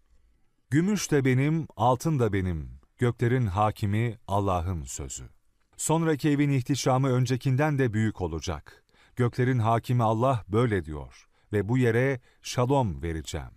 Gümüş 0.71 1.11
de 1.11 1.25
benim, 1.25 1.67
altın 1.77 2.19
da 2.19 2.33
benim, 2.33 2.81
göklerin 2.99 3.47
hakimi 3.47 4.19
Allah'ın 4.29 4.83
sözü. 4.83 5.29
Sonraki 5.77 6.31
evin 6.31 6.51
ihtişamı 6.51 7.09
öncekinden 7.09 7.79
de 7.79 7.93
büyük 7.93 8.21
olacak. 8.21 8.85
Göklerin 9.17 9.59
hakimi 9.59 10.03
Allah 10.03 10.45
böyle 10.49 10.85
diyor 10.85 11.29
ve 11.53 11.69
bu 11.69 11.79
yere 11.79 12.21
şalom 12.43 13.03
vereceğim. 13.03 13.51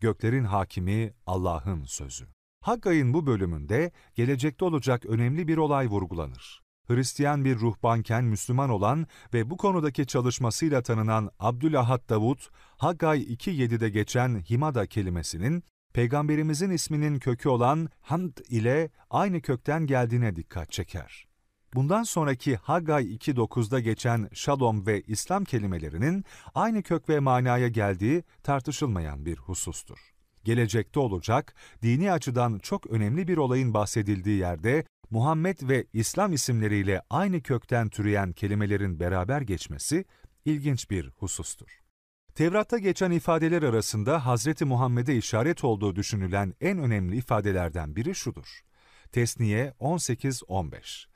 Göklerin 0.00 0.44
hakimi 0.44 1.14
Allah'ın 1.26 1.84
sözü. 1.84 2.26
Hakkay'ın 2.60 3.14
bu 3.14 3.26
bölümünde 3.26 3.92
gelecekte 4.14 4.64
olacak 4.64 5.06
önemli 5.06 5.48
bir 5.48 5.56
olay 5.56 5.86
vurgulanır. 5.86 6.65
Hristiyan 6.86 7.44
bir 7.44 7.56
ruhbanken 7.56 8.24
Müslüman 8.24 8.70
olan 8.70 9.06
ve 9.34 9.50
bu 9.50 9.56
konudaki 9.56 10.06
çalışmasıyla 10.06 10.82
tanınan 10.82 11.30
Abdülahad 11.38 12.08
Davut, 12.08 12.50
Haggay 12.76 13.22
2.7'de 13.22 13.88
geçen 13.88 14.40
himada 14.50 14.86
kelimesinin 14.86 15.64
Peygamberimizin 15.94 16.70
isminin 16.70 17.18
kökü 17.18 17.48
olan 17.48 17.88
hamd 18.00 18.36
ile 18.48 18.90
aynı 19.10 19.40
kökten 19.40 19.86
geldiğine 19.86 20.36
dikkat 20.36 20.72
çeker. 20.72 21.26
Bundan 21.74 22.02
sonraki 22.02 22.56
Haggay 22.56 23.04
2.9'da 23.04 23.80
geçen 23.80 24.28
şalom 24.32 24.86
ve 24.86 25.02
İslam 25.02 25.44
kelimelerinin 25.44 26.24
aynı 26.54 26.82
kök 26.82 27.08
ve 27.08 27.20
manaya 27.20 27.68
geldiği 27.68 28.24
tartışılmayan 28.42 29.26
bir 29.26 29.36
husustur. 29.36 29.98
Gelecekte 30.44 31.00
olacak, 31.00 31.54
dini 31.82 32.12
açıdan 32.12 32.58
çok 32.58 32.86
önemli 32.86 33.28
bir 33.28 33.36
olayın 33.36 33.74
bahsedildiği 33.74 34.38
yerde 34.38 34.84
Muhammed 35.10 35.56
ve 35.62 35.86
İslam 35.92 36.32
isimleriyle 36.32 37.02
aynı 37.10 37.42
kökten 37.42 37.88
türeyen 37.88 38.32
kelimelerin 38.32 39.00
beraber 39.00 39.40
geçmesi 39.40 40.04
ilginç 40.44 40.90
bir 40.90 41.08
husustur. 41.08 41.80
Tevrat'ta 42.34 42.78
geçen 42.78 43.10
ifadeler 43.10 43.62
arasında 43.62 44.26
Hazreti 44.26 44.64
Muhammed'e 44.64 45.16
işaret 45.16 45.64
olduğu 45.64 45.96
düşünülen 45.96 46.54
en 46.60 46.78
önemli 46.78 47.16
ifadelerden 47.16 47.96
biri 47.96 48.14
şudur. 48.14 48.60
Tesniye 49.12 49.74
18-15 49.80 51.06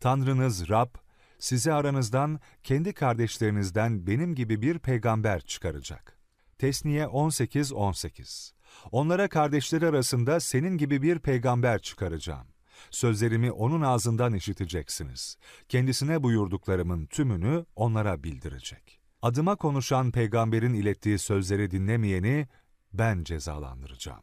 Tanrınız 0.00 0.68
Rab, 0.68 0.94
sizi 1.38 1.72
aranızdan, 1.72 2.40
kendi 2.62 2.92
kardeşlerinizden 2.92 4.06
benim 4.06 4.34
gibi 4.34 4.62
bir 4.62 4.78
peygamber 4.78 5.40
çıkaracak. 5.40 6.18
Tesniye 6.58 7.04
18-18 7.04 8.52
Onlara 8.92 9.28
kardeşleri 9.28 9.86
arasında 9.86 10.40
senin 10.40 10.76
gibi 10.76 11.02
bir 11.02 11.18
peygamber 11.18 11.78
çıkaracağım. 11.78 12.46
Sözlerimi 12.90 13.52
onun 13.52 13.80
ağzından 13.80 14.34
işiteceksiniz. 14.34 15.36
Kendisine 15.68 16.22
buyurduklarımın 16.22 17.06
tümünü 17.06 17.66
onlara 17.76 18.22
bildirecek. 18.22 19.00
Adıma 19.22 19.56
konuşan 19.56 20.10
peygamberin 20.10 20.74
ilettiği 20.74 21.18
sözleri 21.18 21.70
dinlemeyeni 21.70 22.48
ben 22.92 23.24
cezalandıracağım. 23.24 24.22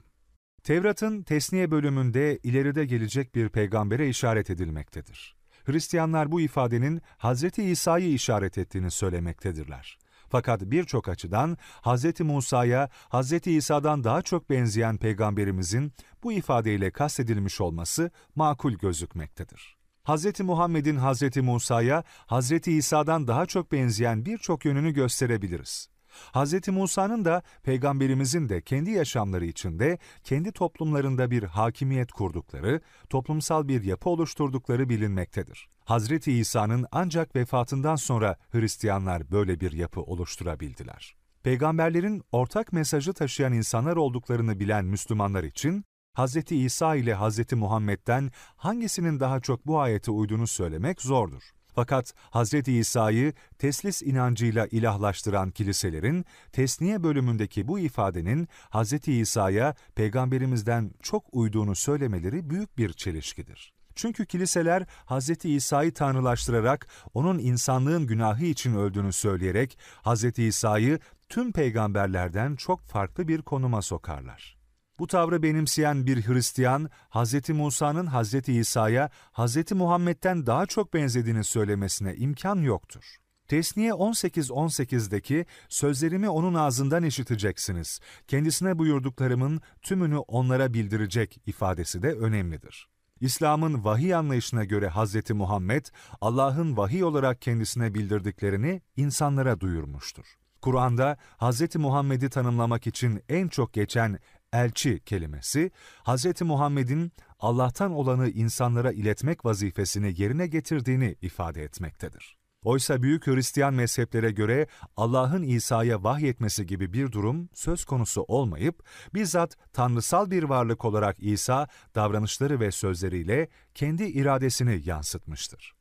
Tevrat'ın 0.63 1.23
Tesniye 1.23 1.71
bölümünde 1.71 2.39
ileride 2.43 2.85
gelecek 2.85 3.35
bir 3.35 3.49
peygambere 3.49 4.09
işaret 4.09 4.49
edilmektedir. 4.49 5.35
Hristiyanlar 5.65 6.31
bu 6.31 6.41
ifadenin 6.41 7.01
Hz. 7.19 7.59
İsa'yı 7.59 8.13
işaret 8.13 8.57
ettiğini 8.57 8.91
söylemektedirler. 8.91 9.97
Fakat 10.29 10.61
birçok 10.61 11.09
açıdan 11.09 11.57
Hz. 11.83 12.19
Musa'ya 12.19 12.89
Hz. 13.11 13.47
İsa'dan 13.47 14.03
daha 14.03 14.21
çok 14.21 14.49
benzeyen 14.49 14.97
peygamberimizin 14.97 15.93
bu 16.23 16.31
ifadeyle 16.31 16.91
kastedilmiş 16.91 17.61
olması 17.61 18.11
makul 18.35 18.73
gözükmektedir. 18.73 19.77
Hz. 20.07 20.39
Muhammed'in 20.39 20.97
Hz. 20.97 21.37
Musa'ya 21.37 22.03
Hz. 22.27 22.67
İsa'dan 22.67 23.27
daha 23.27 23.45
çok 23.45 23.71
benzeyen 23.71 24.25
birçok 24.25 24.65
yönünü 24.65 24.91
gösterebiliriz. 24.91 25.89
Hz. 26.33 26.67
Musa'nın 26.67 27.25
da 27.25 27.43
peygamberimizin 27.63 28.49
de 28.49 28.61
kendi 28.61 28.91
yaşamları 28.91 29.45
içinde 29.45 29.97
kendi 30.23 30.51
toplumlarında 30.51 31.31
bir 31.31 31.43
hakimiyet 31.43 32.11
kurdukları, 32.11 32.81
toplumsal 33.09 33.67
bir 33.67 33.83
yapı 33.83 34.09
oluşturdukları 34.09 34.89
bilinmektedir. 34.89 35.67
Hz. 35.85 36.27
İsa'nın 36.27 36.85
ancak 36.91 37.35
vefatından 37.35 37.95
sonra 37.95 38.37
Hristiyanlar 38.51 39.31
böyle 39.31 39.59
bir 39.59 39.71
yapı 39.71 40.01
oluşturabildiler. 40.01 41.15
Peygamberlerin 41.43 42.23
ortak 42.31 42.73
mesajı 42.73 43.13
taşıyan 43.13 43.53
insanlar 43.53 43.95
olduklarını 43.95 44.59
bilen 44.59 44.85
Müslümanlar 44.85 45.43
için 45.43 45.85
Hz. 46.17 46.51
İsa 46.51 46.95
ile 46.95 47.15
Hz. 47.15 47.53
Muhammed'den 47.53 48.31
hangisinin 48.55 49.19
daha 49.19 49.39
çok 49.39 49.67
bu 49.67 49.79
ayete 49.79 50.11
uyduğunu 50.11 50.47
söylemek 50.47 51.01
zordur. 51.01 51.43
Fakat 51.77 52.13
Hz. 52.33 52.67
İsa'yı 52.67 53.33
teslis 53.59 54.01
inancıyla 54.01 54.67
ilahlaştıran 54.67 55.51
kiliselerin 55.51 56.25
tesniye 56.51 57.03
bölümündeki 57.03 57.67
bu 57.67 57.79
ifadenin 57.79 58.47
Hz. 58.71 59.07
İsa'ya 59.07 59.75
peygamberimizden 59.95 60.91
çok 61.01 61.25
uyduğunu 61.31 61.75
söylemeleri 61.75 62.49
büyük 62.49 62.77
bir 62.77 62.93
çelişkidir. 62.93 63.73
Çünkü 63.95 64.25
kiliseler 64.25 64.85
Hz. 65.05 65.45
İsa'yı 65.45 65.93
tanrılaştırarak 65.93 66.87
onun 67.13 67.39
insanlığın 67.39 68.07
günahı 68.07 68.45
için 68.45 68.75
öldüğünü 68.75 69.13
söyleyerek 69.13 69.77
Hz. 70.05 70.39
İsa'yı 70.39 70.99
tüm 71.29 71.51
peygamberlerden 71.51 72.55
çok 72.55 72.85
farklı 72.85 73.27
bir 73.27 73.41
konuma 73.41 73.81
sokarlar. 73.81 74.56
Bu 74.99 75.07
tavrı 75.07 75.43
benimseyen 75.43 76.07
bir 76.07 76.27
Hristiyan, 76.27 76.89
Hz. 77.09 77.49
Musa'nın 77.49 78.07
Hz. 78.07 78.49
İsa'ya 78.49 79.09
Hz. 79.33 79.71
Muhammed'den 79.71 80.45
daha 80.45 80.65
çok 80.65 80.93
benzediğini 80.93 81.43
söylemesine 81.43 82.15
imkan 82.15 82.55
yoktur. 82.55 83.17
Tesniye 83.47 83.91
18-18'deki 83.91 85.45
sözlerimi 85.69 86.29
onun 86.29 86.53
ağzından 86.53 87.03
işiteceksiniz, 87.03 87.99
kendisine 88.27 88.79
buyurduklarımın 88.79 89.61
tümünü 89.81 90.17
onlara 90.17 90.73
bildirecek 90.73 91.41
ifadesi 91.45 92.01
de 92.03 92.13
önemlidir. 92.13 92.87
İslam'ın 93.21 93.83
vahiy 93.83 94.15
anlayışına 94.15 94.63
göre 94.63 94.89
Hz. 94.89 95.31
Muhammed, 95.31 95.85
Allah'ın 96.21 96.77
vahiy 96.77 97.03
olarak 97.03 97.41
kendisine 97.41 97.93
bildirdiklerini 97.93 98.81
insanlara 98.97 99.59
duyurmuştur. 99.59 100.37
Kur'an'da 100.61 101.17
Hz. 101.39 101.75
Muhammed'i 101.75 102.29
tanımlamak 102.29 102.87
için 102.87 103.23
en 103.29 103.47
çok 103.47 103.73
geçen 103.73 104.19
elçi 104.53 104.99
kelimesi, 104.99 105.71
Hz. 106.05 106.41
Muhammed'in 106.41 107.11
Allah'tan 107.39 107.91
olanı 107.91 108.29
insanlara 108.29 108.91
iletmek 108.91 109.45
vazifesini 109.45 110.21
yerine 110.21 110.47
getirdiğini 110.47 111.15
ifade 111.21 111.63
etmektedir. 111.63 112.37
Oysa 112.63 113.03
büyük 113.03 113.27
Hristiyan 113.27 113.73
mezheplere 113.73 114.31
göre 114.31 114.67
Allah'ın 114.97 115.43
İsa'ya 115.43 116.03
vahyetmesi 116.03 116.65
gibi 116.65 116.93
bir 116.93 117.11
durum 117.11 117.49
söz 117.53 117.85
konusu 117.85 118.21
olmayıp, 118.21 118.83
bizzat 119.13 119.57
tanrısal 119.73 120.31
bir 120.31 120.43
varlık 120.43 120.85
olarak 120.85 121.15
İsa 121.19 121.67
davranışları 121.95 122.59
ve 122.59 122.71
sözleriyle 122.71 123.49
kendi 123.75 124.03
iradesini 124.03 124.81
yansıtmıştır. 124.85 125.73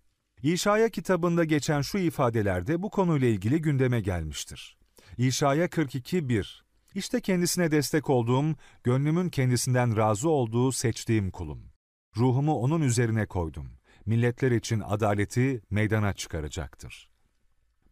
İşaya 0.42 0.88
kitabında 0.88 1.44
geçen 1.44 1.80
şu 1.80 1.98
ifadelerde 1.98 2.82
bu 2.82 2.90
konuyla 2.90 3.28
ilgili 3.28 3.62
gündeme 3.62 4.00
gelmiştir. 4.00 4.78
İşaya 5.18 5.66
42.1 5.66 6.65
İşte 6.96 7.20
kendisine 7.20 7.70
destek 7.70 8.10
olduğum, 8.10 8.56
gönlümün 8.84 9.28
kendisinden 9.28 9.96
razı 9.96 10.28
olduğu 10.28 10.72
seçtiğim 10.72 11.30
kulum. 11.30 11.72
Ruhumu 12.16 12.54
onun 12.54 12.80
üzerine 12.80 13.26
koydum. 13.26 13.70
Milletler 14.06 14.50
için 14.50 14.80
adaleti 14.80 15.62
meydana 15.70 16.12
çıkaracaktır. 16.12 17.10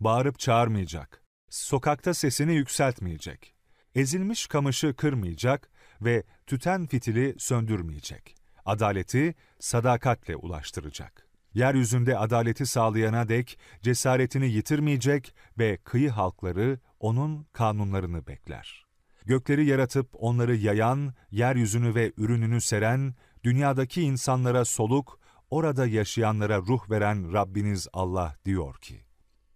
Bağırıp 0.00 0.38
çağırmayacak. 0.38 1.22
Sokakta 1.50 2.14
sesini 2.14 2.54
yükseltmeyecek. 2.54 3.54
Ezilmiş 3.94 4.46
kamışı 4.46 4.94
kırmayacak 4.94 5.70
ve 6.00 6.22
tüten 6.46 6.86
fitili 6.86 7.34
söndürmeyecek. 7.38 8.34
Adaleti 8.64 9.34
sadakatle 9.58 10.36
ulaştıracak. 10.36 11.28
Yeryüzünde 11.54 12.18
adaleti 12.18 12.66
sağlayana 12.66 13.28
dek 13.28 13.58
cesaretini 13.82 14.50
yitirmeyecek 14.50 15.34
ve 15.58 15.76
kıyı 15.76 16.10
halkları 16.10 16.78
onun 17.00 17.46
kanunlarını 17.52 18.26
bekler. 18.26 18.83
Gökleri 19.24 19.66
yaratıp 19.66 20.08
onları 20.12 20.56
yayan, 20.56 21.14
yeryüzünü 21.30 21.94
ve 21.94 22.12
ürününü 22.16 22.60
seren, 22.60 23.14
dünyadaki 23.44 24.02
insanlara 24.02 24.64
soluk, 24.64 25.20
orada 25.50 25.86
yaşayanlara 25.86 26.58
ruh 26.58 26.90
veren 26.90 27.32
Rabbiniz 27.32 27.88
Allah 27.92 28.36
diyor 28.44 28.74
ki, 28.74 29.04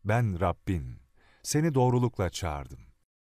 Ben 0.05 0.41
Rabbin, 0.41 0.97
seni 1.43 1.75
doğrulukla 1.75 2.31
çağırdım. 2.31 2.81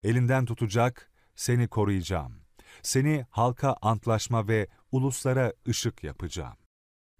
Elinden 0.03 0.45
tutacak, 0.45 1.11
seni 1.35 1.67
koruyacağım. 1.67 2.41
Seni 2.83 3.25
halka 3.29 3.75
antlaşma 3.81 4.47
ve 4.47 4.67
uluslara 4.91 5.53
ışık 5.67 6.03
yapacağım. 6.03 6.57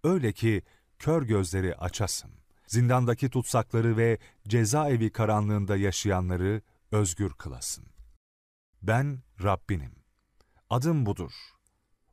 Öyle 0.03 0.34
ki 0.34 0.62
kör 0.99 1.24
gözleri 1.24 1.76
açasın. 1.76 2.32
Zindandaki 2.68 3.30
tutsakları 3.30 3.97
ve 3.97 4.18
cezaevi 4.47 5.12
karanlığında 5.12 5.78
yaşayanları 5.78 6.62
özgür 6.91 7.30
kılasın. 7.30 7.90
Ben 8.82 9.19
Rabbinim. 9.43 9.91
Adım 10.69 11.05
budur. 11.05 11.32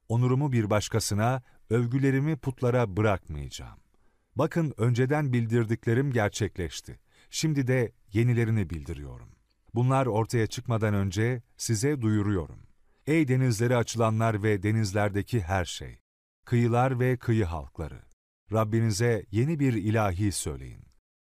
Onurumu 0.09 0.53
bir 0.53 0.71
başkasına, 0.71 1.43
övgülerimi 1.71 2.37
putlara 2.37 2.97
bırakmayacağım. 2.97 3.79
Bakın 4.37 4.75
önceden 4.77 5.33
bildirdiklerim 5.33 6.13
gerçekleşti. 6.13 7.01
Şimdi 7.31 7.67
de 7.67 7.93
yenilerini 8.13 8.71
bildiriyorum. 8.71 9.29
Bunlar 9.75 10.07
ortaya 10.07 10.47
çıkmadan 10.47 10.95
önce 10.95 11.43
size 11.57 12.01
duyuruyorum. 12.03 12.67
Ey 13.07 13.29
denizlere 13.29 13.77
açılanlar 13.77 14.43
ve 14.43 14.63
denizlerdeki 14.63 15.41
her 15.41 15.65
şey! 15.65 15.99
Kıyılar 16.45 17.01
ve 17.01 17.17
kıyı 17.17 17.45
halkları! 17.45 18.03
Rabbinize 18.53 19.27
yeni 19.31 19.61
bir 19.61 19.73
ilahi 19.73 20.33
söyleyin. 20.33 20.85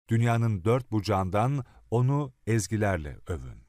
Dünyanın 0.08 0.64
dört 0.64 0.92
bucağından 0.92 1.64
onu 1.90 2.32
ezgilerle 2.46 3.18
övün. 3.26 3.61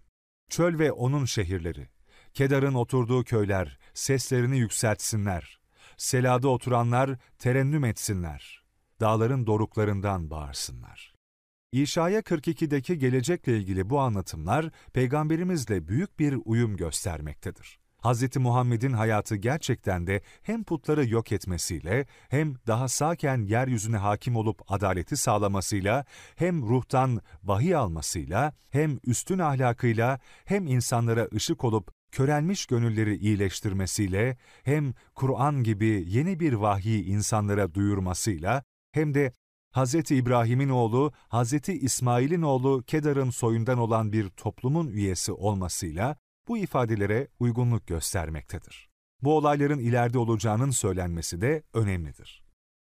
Çöl 0.53 0.79
ve 0.79 0.91
onun 0.91 1.25
şehirleri, 1.25 1.87
Kedar'ın 2.33 2.73
oturduğu 2.73 3.23
köyler 3.23 3.79
seslerini 3.93 4.57
yükseltsinler. 4.57 5.59
Selada 5.97 6.47
oturanlar 6.47 7.17
terennüm 7.39 7.85
etsinler. 7.85 8.63
Dağların 8.99 9.47
doruklarından 9.47 10.29
bağırsınlar. 10.29 11.13
İşaya 11.71 12.19
42'deki 12.19 12.99
gelecekle 12.99 13.57
ilgili 13.57 13.89
bu 13.89 13.99
anlatımlar 13.99 14.69
peygamberimizle 14.93 15.87
büyük 15.87 16.19
bir 16.19 16.37
uyum 16.45 16.77
göstermektedir. 16.77 17.79
Hz. 18.03 18.37
Muhammed'in 18.37 18.93
hayatı 18.93 19.35
gerçekten 19.35 20.07
de 20.07 20.21
hem 20.41 20.63
putları 20.63 21.09
yok 21.09 21.31
etmesiyle, 21.31 22.05
hem 22.29 22.55
daha 22.67 22.87
sağken 22.87 23.41
yeryüzüne 23.41 23.97
hakim 23.97 24.35
olup 24.35 24.71
adaleti 24.71 25.17
sağlamasıyla, 25.17 26.05
hem 26.35 26.61
ruhtan 26.61 27.21
vahiy 27.43 27.75
almasıyla, 27.75 28.53
hem 28.69 28.99
üstün 29.03 29.39
ahlakıyla, 29.39 30.19
hem 30.45 30.67
insanlara 30.67 31.27
ışık 31.35 31.63
olup 31.63 31.91
körelmiş 32.11 32.65
gönülleri 32.65 33.17
iyileştirmesiyle, 33.17 34.37
hem 34.63 34.93
Kur'an 35.15 35.63
gibi 35.63 36.05
yeni 36.07 36.39
bir 36.39 36.53
vahyi 36.53 37.03
insanlara 37.03 37.73
duyurmasıyla, 37.73 38.63
hem 38.91 39.13
de 39.13 39.31
Hz. 39.75 40.11
İbrahim'in 40.11 40.69
oğlu, 40.69 41.11
Hz. 41.29 41.69
İsmail'in 41.69 42.41
oğlu 42.41 42.83
Kedar'ın 42.87 43.29
soyundan 43.29 43.77
olan 43.77 44.13
bir 44.13 44.29
toplumun 44.29 44.87
üyesi 44.87 45.31
olmasıyla, 45.31 46.17
bu 46.47 46.57
ifadelere 46.57 47.27
uygunluk 47.39 47.87
göstermektedir. 47.87 48.89
Bu 49.21 49.37
olayların 49.37 49.79
ileride 49.79 50.17
olacağının 50.17 50.71
söylenmesi 50.71 51.41
de 51.41 51.63
önemlidir. 51.73 52.43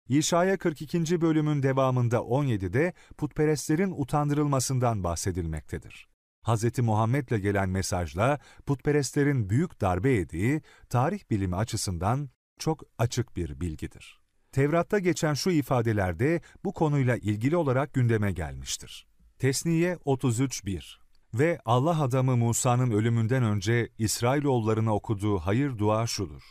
İşaya 0.09 0.57
42. 0.57 1.21
bölümün 1.21 1.63
devamında 1.63 2.17
17'de 2.17 2.93
putperestlerin 3.19 3.95
utandırılmasından 3.97 5.05
bahsedilmektedir. 5.05 6.09
Hz. 6.47 6.79
Muhammed'le 6.79 7.43
gelen 7.43 7.69
mesajla 7.69 8.41
putperestlerin 8.67 9.51
büyük 9.51 9.81
darbe 9.81 10.11
yediği 10.11 10.63
tarih 10.89 11.31
bilimi 11.31 11.57
açısından 11.57 12.31
çok 12.59 12.83
açık 12.99 13.37
bir 13.37 13.61
bilgidir. 13.61 14.21
Tevrat'ta 14.53 14.99
geçen 14.99 15.35
şu 15.35 15.51
ifadelerde 15.51 16.41
bu 16.65 16.73
konuyla 16.73 17.17
ilgili 17.17 17.57
olarak 17.57 17.95
gündeme 17.95 18.33
gelmiştir. 18.33 19.07
Tesniye 19.39 19.95
33.1 19.95 21.02
ve 21.35 21.61
Allah 21.65 22.03
adamı 22.03 22.37
Musa'nın 22.37 22.91
ölümünden 22.91 23.43
önce 23.43 23.89
İsrailoğullarına 23.99 24.95
okuduğu 24.95 25.39
hayır 25.39 25.79
dua 25.79 26.07
şudur. 26.07 26.43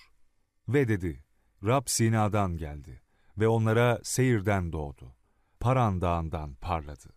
Ve 0.67 0.87
dedi, 0.87 1.23
Rab 1.63 1.83
Sina'dan 1.85 2.57
geldi 2.57 3.01
ve 3.37 3.47
onlara 3.47 3.99
Seyir'den 4.03 4.71
doğdu. 4.71 5.15
Paran 5.59 6.01
dağından 6.01 6.53
parladı 6.53 7.09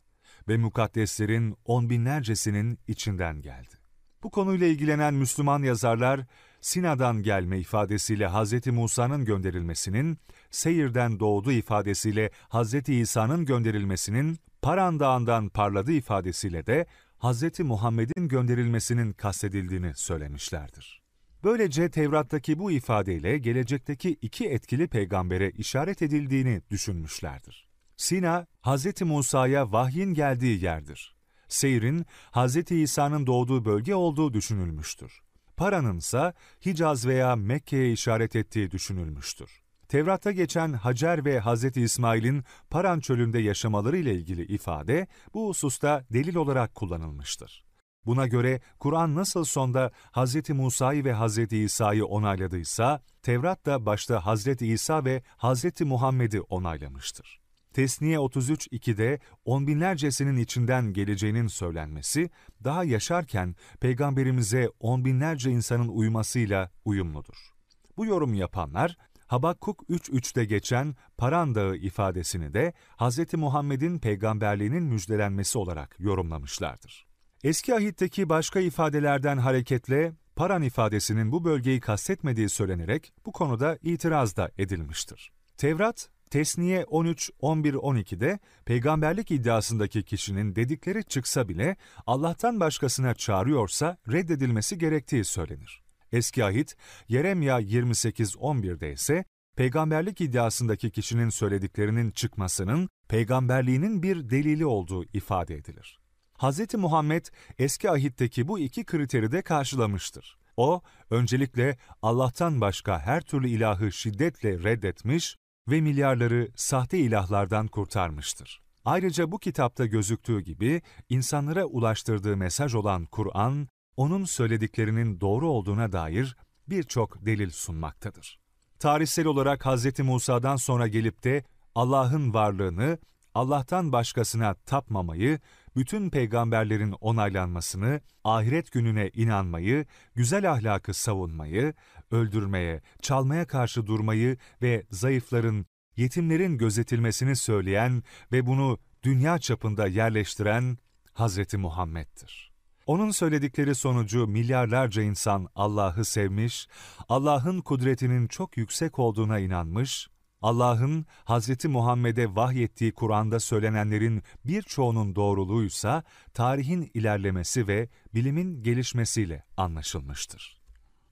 ve 0.48 0.56
mukaddeslerin 0.56 1.56
on 1.64 1.90
binlercesinin 1.90 2.78
içinden 2.88 3.42
geldi. 3.42 3.74
Bu 4.22 4.30
konuyla 4.30 4.66
ilgilenen 4.66 5.14
Müslüman 5.14 5.62
yazarlar, 5.62 6.20
Sina'dan 6.60 7.22
gelme 7.22 7.58
ifadesiyle 7.58 8.28
Hz. 8.28 8.66
Musa'nın 8.66 9.24
gönderilmesinin, 9.24 10.18
Seyir'den 10.50 11.20
doğdu 11.20 11.52
ifadesiyle 11.52 12.30
Hz. 12.50 12.88
İsa'nın 12.88 13.44
gönderilmesinin, 13.44 14.38
Paran 14.62 15.00
Dağı'ndan 15.00 15.48
parladı 15.48 15.92
ifadesiyle 15.92 16.66
de 16.66 16.86
Hz. 17.24 17.60
Muhammed'in 17.60 18.28
gönderilmesinin 18.28 19.12
kastedildiğini 19.12 19.92
söylemişlerdir. 19.94 21.02
Böylece 21.44 21.90
Tevrat'taki 21.90 22.58
bu 22.58 22.70
ifadeyle 22.70 23.38
gelecekteki 23.38 24.10
iki 24.10 24.48
etkili 24.48 24.88
peygambere 24.88 25.50
işaret 25.50 26.02
edildiğini 26.02 26.62
düşünmüşlerdir. 26.70 27.68
Sina, 27.96 28.46
Hz. 28.66 29.02
Musa'ya 29.02 29.72
vahyin 29.72 30.14
geldiği 30.14 30.64
yerdir. 30.64 31.16
Seyr'in, 31.48 32.06
Hz. 32.32 32.72
İsa'nın 32.72 33.26
doğduğu 33.26 33.64
bölge 33.64 33.94
olduğu 33.94 34.34
düşünülmüştür. 34.34 35.20
Paranın 35.56 35.98
ise 35.98 36.32
Hicaz 36.66 37.06
veya 37.06 37.36
Mekke'ye 37.36 37.92
işaret 37.92 38.36
ettiği 38.36 38.70
düşünülmüştür. 38.70 39.63
Tevrat'ta 39.94 40.32
geçen 40.32 40.72
Hacer 40.72 41.24
ve 41.24 41.40
Hz. 41.40 41.76
İsmail'in 41.76 42.44
Paran 42.70 43.00
çölünde 43.00 43.38
yaşamaları 43.38 43.96
ile 43.96 44.14
ilgili 44.14 44.44
ifade 44.44 45.06
bu 45.34 45.48
hususta 45.48 46.04
delil 46.12 46.34
olarak 46.34 46.74
kullanılmıştır. 46.74 47.64
Buna 48.06 48.26
göre 48.26 48.60
Kur'an 48.78 49.14
nasıl 49.14 49.44
sonda 49.44 49.92
Hz. 50.12 50.50
Musa'yı 50.50 51.04
ve 51.04 51.14
Hz. 51.14 51.52
İsa'yı 51.52 52.06
onayladıysa, 52.06 53.02
Tevrat 53.22 53.66
da 53.66 53.86
başta 53.86 54.34
Hz. 54.34 54.62
İsa 54.62 55.04
ve 55.04 55.22
Hz. 55.38 55.80
Muhammed'i 55.80 56.40
onaylamıştır. 56.40 57.40
Tesniye 57.72 58.16
33.2'de 58.16 59.18
on 59.44 59.66
binlercesinin 59.66 60.36
içinden 60.36 60.92
geleceğinin 60.92 61.46
söylenmesi, 61.46 62.30
daha 62.64 62.84
yaşarken 62.84 63.56
peygamberimize 63.80 64.68
on 64.80 65.04
binlerce 65.04 65.50
insanın 65.50 65.88
uymasıyla 65.88 66.70
uyumludur. 66.84 67.54
Bu 67.96 68.06
yorum 68.06 68.34
yapanlar, 68.34 68.96
Habakkuk 69.34 69.82
3.3'te 69.90 70.44
geçen 70.44 70.96
Paran 71.18 71.54
Dağı 71.54 71.76
ifadesini 71.76 72.54
de 72.54 72.72
Hz. 72.98 73.34
Muhammed'in 73.34 73.98
peygamberliğinin 73.98 74.82
müjdelenmesi 74.82 75.58
olarak 75.58 75.96
yorumlamışlardır. 75.98 77.06
Eski 77.44 77.74
ahitteki 77.74 78.28
başka 78.28 78.60
ifadelerden 78.60 79.38
hareketle 79.38 80.12
Paran 80.36 80.62
ifadesinin 80.62 81.32
bu 81.32 81.44
bölgeyi 81.44 81.80
kastetmediği 81.80 82.48
söylenerek 82.48 83.12
bu 83.26 83.32
konuda 83.32 83.78
itiraz 83.82 84.36
da 84.36 84.50
edilmiştir. 84.58 85.32
Tevrat, 85.56 86.08
Tesniye 86.30 86.84
13, 86.84 87.30
11, 87.40 87.74
12'de 87.74 88.38
peygamberlik 88.64 89.30
iddiasındaki 89.30 90.02
kişinin 90.02 90.56
dedikleri 90.56 91.04
çıksa 91.04 91.48
bile 91.48 91.76
Allah'tan 92.06 92.60
başkasına 92.60 93.14
çağırıyorsa 93.14 93.96
reddedilmesi 94.12 94.78
gerektiği 94.78 95.24
söylenir. 95.24 95.83
Eski 96.14 96.44
ahit 96.44 96.76
Yeremya 97.08 97.60
28-11'de 97.60 98.92
ise 98.92 99.24
peygamberlik 99.56 100.20
iddiasındaki 100.20 100.90
kişinin 100.90 101.28
söylediklerinin 101.28 102.10
çıkmasının 102.10 102.88
peygamberliğinin 103.08 104.02
bir 104.02 104.30
delili 104.30 104.66
olduğu 104.66 105.04
ifade 105.04 105.54
edilir. 105.54 106.00
Hz. 106.38 106.74
Muhammed 106.74 107.26
eski 107.58 107.90
ahitteki 107.90 108.48
bu 108.48 108.58
iki 108.58 108.84
kriteri 108.84 109.32
de 109.32 109.42
karşılamıştır. 109.42 110.38
O, 110.56 110.82
öncelikle 111.10 111.78
Allah'tan 112.02 112.60
başka 112.60 113.00
her 113.00 113.20
türlü 113.20 113.48
ilahı 113.48 113.92
şiddetle 113.92 114.62
reddetmiş 114.62 115.36
ve 115.68 115.80
milyarları 115.80 116.48
sahte 116.56 116.98
ilahlardan 116.98 117.66
kurtarmıştır. 117.66 118.62
Ayrıca 118.84 119.32
bu 119.32 119.38
kitapta 119.38 119.86
gözüktüğü 119.86 120.40
gibi 120.40 120.82
insanlara 121.08 121.64
ulaştırdığı 121.64 122.36
mesaj 122.36 122.74
olan 122.74 123.06
Kur'an, 123.06 123.68
onun 123.96 124.24
söylediklerinin 124.24 125.20
doğru 125.20 125.48
olduğuna 125.48 125.92
dair 125.92 126.36
birçok 126.68 127.26
delil 127.26 127.50
sunmaktadır. 127.50 128.38
Tarihsel 128.78 129.26
olarak 129.26 129.66
Hz. 129.66 129.98
Musa'dan 129.98 130.56
sonra 130.56 130.88
gelip 130.88 131.24
de 131.24 131.44
Allah'ın 131.74 132.34
varlığını, 132.34 132.98
Allah'tan 133.34 133.92
başkasına 133.92 134.54
tapmamayı, 134.54 135.40
bütün 135.76 136.10
peygamberlerin 136.10 136.92
onaylanmasını, 136.92 138.00
ahiret 138.24 138.72
gününe 138.72 139.10
inanmayı, 139.14 139.86
güzel 140.14 140.52
ahlakı 140.52 140.94
savunmayı, 140.94 141.74
öldürmeye, 142.10 142.82
çalmaya 143.02 143.46
karşı 143.46 143.86
durmayı 143.86 144.36
ve 144.62 144.86
zayıfların, 144.90 145.66
yetimlerin 145.96 146.58
gözetilmesini 146.58 147.36
söyleyen 147.36 148.02
ve 148.32 148.46
bunu 148.46 148.78
dünya 149.02 149.38
çapında 149.38 149.86
yerleştiren 149.86 150.78
Hz. 151.14 151.54
Muhammed'dir. 151.54 152.53
Onun 152.86 153.10
söyledikleri 153.10 153.74
sonucu 153.74 154.26
milyarlarca 154.26 155.02
insan 155.02 155.48
Allah'ı 155.54 156.04
sevmiş, 156.04 156.68
Allah'ın 157.08 157.60
kudretinin 157.60 158.26
çok 158.26 158.56
yüksek 158.56 158.98
olduğuna 158.98 159.38
inanmış, 159.38 160.08
Allah'ın 160.42 161.06
Hz. 161.26 161.64
Muhammed'e 161.64 162.34
vahyettiği 162.34 162.92
Kur'an'da 162.92 163.40
söylenenlerin 163.40 164.22
birçoğunun 164.44 165.16
doğruluğuysa 165.16 166.02
tarihin 166.34 166.90
ilerlemesi 166.94 167.68
ve 167.68 167.88
bilimin 168.14 168.62
gelişmesiyle 168.62 169.44
anlaşılmıştır. 169.56 170.60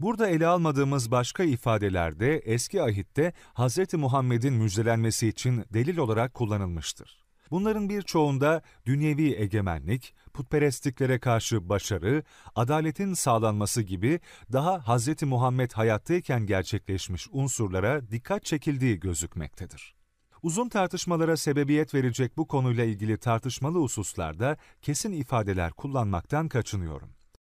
Burada 0.00 0.28
ele 0.28 0.46
almadığımız 0.46 1.10
başka 1.10 1.44
ifadelerde 1.44 2.38
eski 2.38 2.82
ahitte 2.82 3.32
Hz. 3.54 3.94
Muhammed'in 3.94 4.54
müjdelenmesi 4.54 5.28
için 5.28 5.64
delil 5.72 5.96
olarak 5.96 6.34
kullanılmıştır. 6.34 7.22
Bunların 7.50 7.88
birçoğunda 7.88 8.62
dünyevi 8.86 9.34
egemenlik, 9.34 10.14
putperestliklere 10.34 11.18
karşı 11.18 11.68
başarı, 11.68 12.24
adaletin 12.54 13.14
sağlanması 13.14 13.82
gibi 13.82 14.20
daha 14.52 14.96
Hz. 14.96 15.22
Muhammed 15.22 15.72
hayattayken 15.72 16.46
gerçekleşmiş 16.46 17.28
unsurlara 17.32 18.10
dikkat 18.10 18.44
çekildiği 18.44 19.00
gözükmektedir. 19.00 19.94
Uzun 20.42 20.68
tartışmalara 20.68 21.36
sebebiyet 21.36 21.94
verecek 21.94 22.36
bu 22.36 22.48
konuyla 22.48 22.84
ilgili 22.84 23.18
tartışmalı 23.18 23.78
hususlarda 23.78 24.56
kesin 24.82 25.12
ifadeler 25.12 25.72
kullanmaktan 25.72 26.48
kaçınıyorum. 26.48 27.10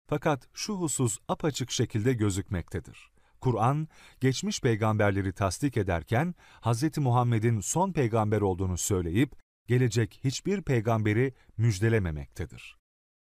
Fakat 0.09 0.49
şu 0.55 0.75
husus 0.75 1.19
apaçık 1.29 1.71
şekilde 1.71 2.13
gözükmektedir. 2.13 3.11
Kur'an, 3.41 3.89
geçmiş 4.21 4.61
peygamberleri 4.61 5.33
tasdik 5.33 5.77
ederken, 5.77 6.35
Hz. 6.63 6.99
Muhammed'in 6.99 7.61
son 7.61 7.93
peygamber 7.93 8.41
olduğunu 8.41 8.79
söyleyip, 8.79 9.35
gelecek 9.67 10.21
hiçbir 10.25 10.63
peygamberi 10.63 11.35
müjdelememektedir. 11.57 12.77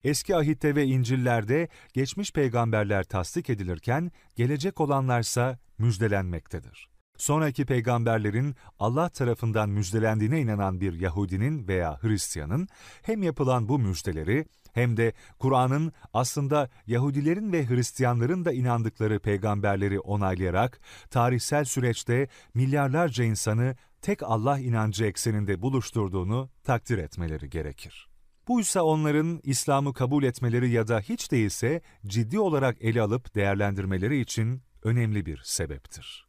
Eski 0.04 0.36
ahitte 0.36 0.74
ve 0.74 0.84
İncil'lerde 0.84 1.68
geçmiş 1.92 2.32
peygamberler 2.32 3.04
tasdik 3.04 3.50
edilirken, 3.50 4.12
gelecek 4.36 4.80
olanlarsa 4.80 5.58
müjdelenmektedir. 5.78 6.93
Sonraki 7.18 7.66
peygamberlerin 7.66 8.54
Allah 8.78 9.08
tarafından 9.08 9.70
müjdelendiğine 9.70 10.40
inanan 10.40 10.80
bir 10.80 10.92
Yahudinin 10.92 11.68
veya 11.68 11.98
Hristiyanın 12.02 12.68
hem 13.02 13.22
yapılan 13.22 13.68
bu 13.68 13.78
müjdeleri 13.78 14.46
hem 14.72 14.96
de 14.96 15.12
Kur'an'ın 15.38 15.92
aslında 16.12 16.70
Yahudilerin 16.86 17.52
ve 17.52 17.68
Hristiyanların 17.68 18.44
da 18.44 18.52
inandıkları 18.52 19.20
peygamberleri 19.20 20.00
onaylayarak 20.00 20.80
tarihsel 21.10 21.64
süreçte 21.64 22.28
milyarlarca 22.54 23.24
insanı 23.24 23.76
tek 24.02 24.22
Allah 24.22 24.58
inancı 24.58 25.04
ekseninde 25.04 25.62
buluşturduğunu 25.62 26.50
takdir 26.64 26.98
etmeleri 26.98 27.50
gerekir. 27.50 28.08
Buysa 28.48 28.82
onların 28.82 29.40
İslam'ı 29.42 29.92
kabul 29.92 30.24
etmeleri 30.24 30.70
ya 30.70 30.88
da 30.88 31.00
hiç 31.00 31.32
değilse 31.32 31.82
ciddi 32.06 32.38
olarak 32.38 32.76
ele 32.80 33.02
alıp 33.02 33.34
değerlendirmeleri 33.34 34.20
için 34.20 34.62
önemli 34.82 35.26
bir 35.26 35.40
sebeptir. 35.44 36.23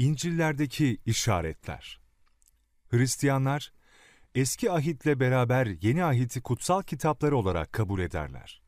İncil'lerdeki 0.00 0.98
işaretler 1.06 2.00
Hristiyanlar, 2.90 3.72
eski 4.34 4.72
ahitle 4.72 5.20
beraber 5.20 5.66
yeni 5.66 6.04
ahiti 6.04 6.40
kutsal 6.40 6.82
kitapları 6.82 7.36
olarak 7.36 7.72
kabul 7.72 8.00
ederler. 8.00 8.62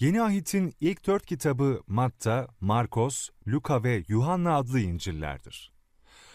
Yeni 0.00 0.22
ahitin 0.22 0.74
ilk 0.80 1.06
dört 1.06 1.26
kitabı 1.26 1.82
Matta, 1.86 2.48
Markos, 2.60 3.28
Luka 3.48 3.84
ve 3.84 4.04
Yuhanna 4.08 4.56
adlı 4.56 4.80
İncil'lerdir. 4.80 5.72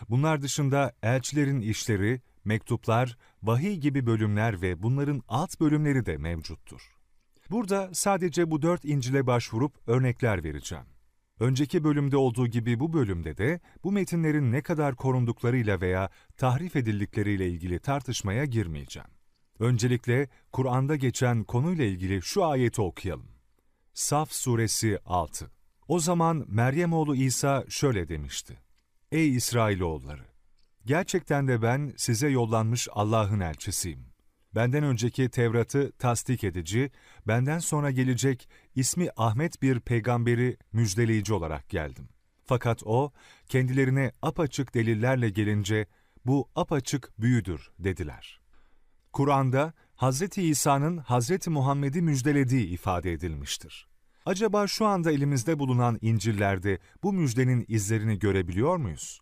Bunlar 0.09 0.41
dışında 0.41 0.93
elçilerin 1.03 1.61
işleri, 1.61 2.21
mektuplar, 2.45 3.17
vahiy 3.43 3.75
gibi 3.75 4.05
bölümler 4.05 4.61
ve 4.61 4.83
bunların 4.83 5.23
alt 5.27 5.59
bölümleri 5.59 6.05
de 6.05 6.17
mevcuttur. 6.17 6.81
Burada 7.49 7.89
sadece 7.93 8.51
bu 8.51 8.61
dört 8.61 8.85
İncil'e 8.85 9.27
başvurup 9.27 9.87
örnekler 9.87 10.43
vereceğim. 10.43 10.96
Önceki 11.39 11.83
bölümde 11.83 12.17
olduğu 12.17 12.47
gibi 12.47 12.79
bu 12.79 12.93
bölümde 12.93 13.37
de 13.37 13.59
bu 13.83 13.91
metinlerin 13.91 14.51
ne 14.51 14.61
kadar 14.61 14.95
korunduklarıyla 14.95 15.81
veya 15.81 16.09
tahrif 16.37 16.75
edildikleriyle 16.75 17.49
ilgili 17.49 17.79
tartışmaya 17.79 18.45
girmeyeceğim. 18.45 19.09
Öncelikle 19.59 20.29
Kur'an'da 20.51 20.95
geçen 20.95 21.43
konuyla 21.43 21.85
ilgili 21.85 22.21
şu 22.21 22.45
ayeti 22.45 22.81
okuyalım. 22.81 23.31
Saf 23.93 24.31
Suresi 24.31 24.99
6 25.05 25.51
O 25.87 25.99
zaman 25.99 26.45
Meryem 26.47 26.93
oğlu 26.93 27.15
İsa 27.15 27.65
şöyle 27.69 28.09
demişti. 28.09 28.59
Ey 29.11 29.35
İsrailoğulları! 29.35 30.25
Gerçekten 30.85 31.47
de 31.47 31.61
ben 31.61 31.93
size 31.97 32.27
yollanmış 32.27 32.87
Allah'ın 32.91 33.39
elçisiyim. 33.39 34.05
Benden 34.55 34.83
önceki 34.83 35.29
Tevrat'ı 35.29 35.91
tasdik 35.91 36.43
edici, 36.43 36.91
benden 37.27 37.59
sonra 37.59 37.91
gelecek 37.91 38.49
ismi 38.77 39.09
Ahmet 39.17 39.61
bir 39.61 39.79
peygamberi 39.79 40.57
müjdeleyici 40.73 41.33
olarak 41.33 41.69
geldim. 41.69 42.09
Fakat 42.45 42.83
o, 42.85 43.11
kendilerine 43.49 44.11
apaçık 44.21 44.73
delillerle 44.73 45.29
gelince, 45.29 45.87
bu 46.25 46.49
apaçık 46.55 47.13
büyüdür 47.19 47.71
dediler. 47.79 48.41
Kur'an'da 49.13 49.73
Hz. 49.97 50.37
İsa'nın 50.37 50.97
Hz. 50.97 51.47
Muhammed'i 51.47 52.01
müjdelediği 52.01 52.67
ifade 52.67 53.13
edilmiştir. 53.13 53.87
Acaba 54.25 54.67
şu 54.67 54.85
anda 54.85 55.11
elimizde 55.11 55.59
bulunan 55.59 55.97
İncil'lerde 56.01 56.79
bu 57.03 57.13
müjdenin 57.13 57.65
izlerini 57.67 58.19
görebiliyor 58.19 58.77
muyuz? 58.77 59.19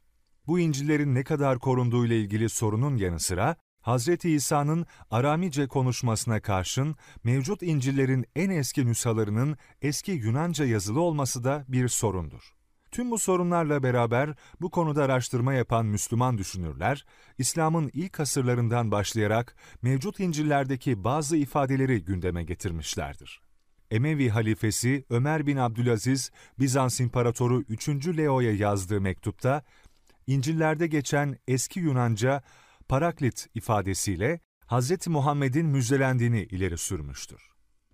Bu 0.48 0.60
İncil'lerin 0.60 1.16
ne 1.16 1.24
kadar 1.24 1.60
korunduğu 1.60 2.06
ile 2.06 2.20
ilgili 2.20 2.50
sorunun 2.50 2.98
yanı 2.98 3.20
sıra, 3.20 3.56
Hz. 3.86 4.26
İsa'nın 4.26 4.86
Aramice 5.12 5.68
konuşmasına 5.68 6.40
karşın 6.40 6.96
mevcut 7.24 7.64
İncil'lerin 7.64 8.26
en 8.36 8.50
eski 8.50 8.86
nüshalarının 8.86 9.58
eski 9.82 10.12
Yunanca 10.12 10.66
yazılı 10.66 11.02
olması 11.02 11.44
da 11.44 11.66
bir 11.68 11.88
sorundur. 11.88 12.56
Tüm 12.92 13.12
bu 13.12 13.20
sorunlarla 13.20 13.84
beraber 13.84 14.36
bu 14.62 14.72
konuda 14.72 15.04
araştırma 15.04 15.54
yapan 15.54 15.86
Müslüman 15.86 16.38
düşünürler, 16.38 17.06
İslam'ın 17.38 17.92
ilk 17.94 18.20
asırlarından 18.20 18.92
başlayarak 18.92 19.56
mevcut 19.82 20.20
İncil'lerdeki 20.20 21.04
bazı 21.04 21.38
ifadeleri 21.38 22.06
gündeme 22.06 22.44
getirmişlerdir. 22.44 23.42
Emevi 23.92 24.30
halifesi 24.30 25.06
Ömer 25.10 25.48
bin 25.48 25.58
Abdülaziz, 25.58 26.32
Bizans 26.60 27.00
İmparatoru 27.00 27.62
3. 27.62 27.90
Leo'ya 27.90 28.52
yazdığı 28.52 29.02
mektupta, 29.02 29.64
İncil'lerde 30.28 30.88
geçen 30.88 31.38
eski 31.48 31.80
Yunanca 31.80 32.44
paraklit 32.90 33.48
ifadesiyle 33.56 34.40
Hz. 34.68 35.08
Muhammed'in 35.08 35.66
müjdelendiğini 35.66 36.42
ileri 36.42 36.78
sürmüştür. 36.78 37.42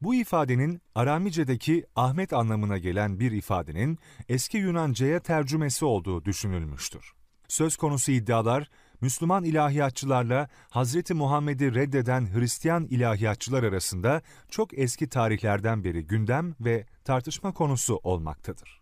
Bu 0.01 0.15
ifadenin 0.15 0.81
Aramice'deki 0.95 1.85
Ahmet 1.95 2.33
anlamına 2.33 2.77
gelen 2.77 3.19
bir 3.19 3.31
ifadenin 3.31 3.97
eski 4.29 4.57
Yunanca'ya 4.57 5.19
tercümesi 5.19 5.85
olduğu 5.85 6.25
düşünülmüştür. 6.25 7.11
Söz 7.47 7.77
konusu 7.77 8.11
iddialar, 8.11 8.69
Müslüman 9.01 9.43
ilahiyatçılarla 9.43 10.49
Hz. 10.71 11.11
Muhammed'i 11.11 11.75
reddeden 11.75 12.33
Hristiyan 12.33 12.85
ilahiyatçılar 12.85 13.63
arasında 13.63 14.21
çok 14.49 14.77
eski 14.79 15.09
tarihlerden 15.09 15.83
beri 15.83 16.07
gündem 16.07 16.55
ve 16.59 16.85
tartışma 17.03 17.53
konusu 17.53 17.95
olmaktadır. 17.95 18.81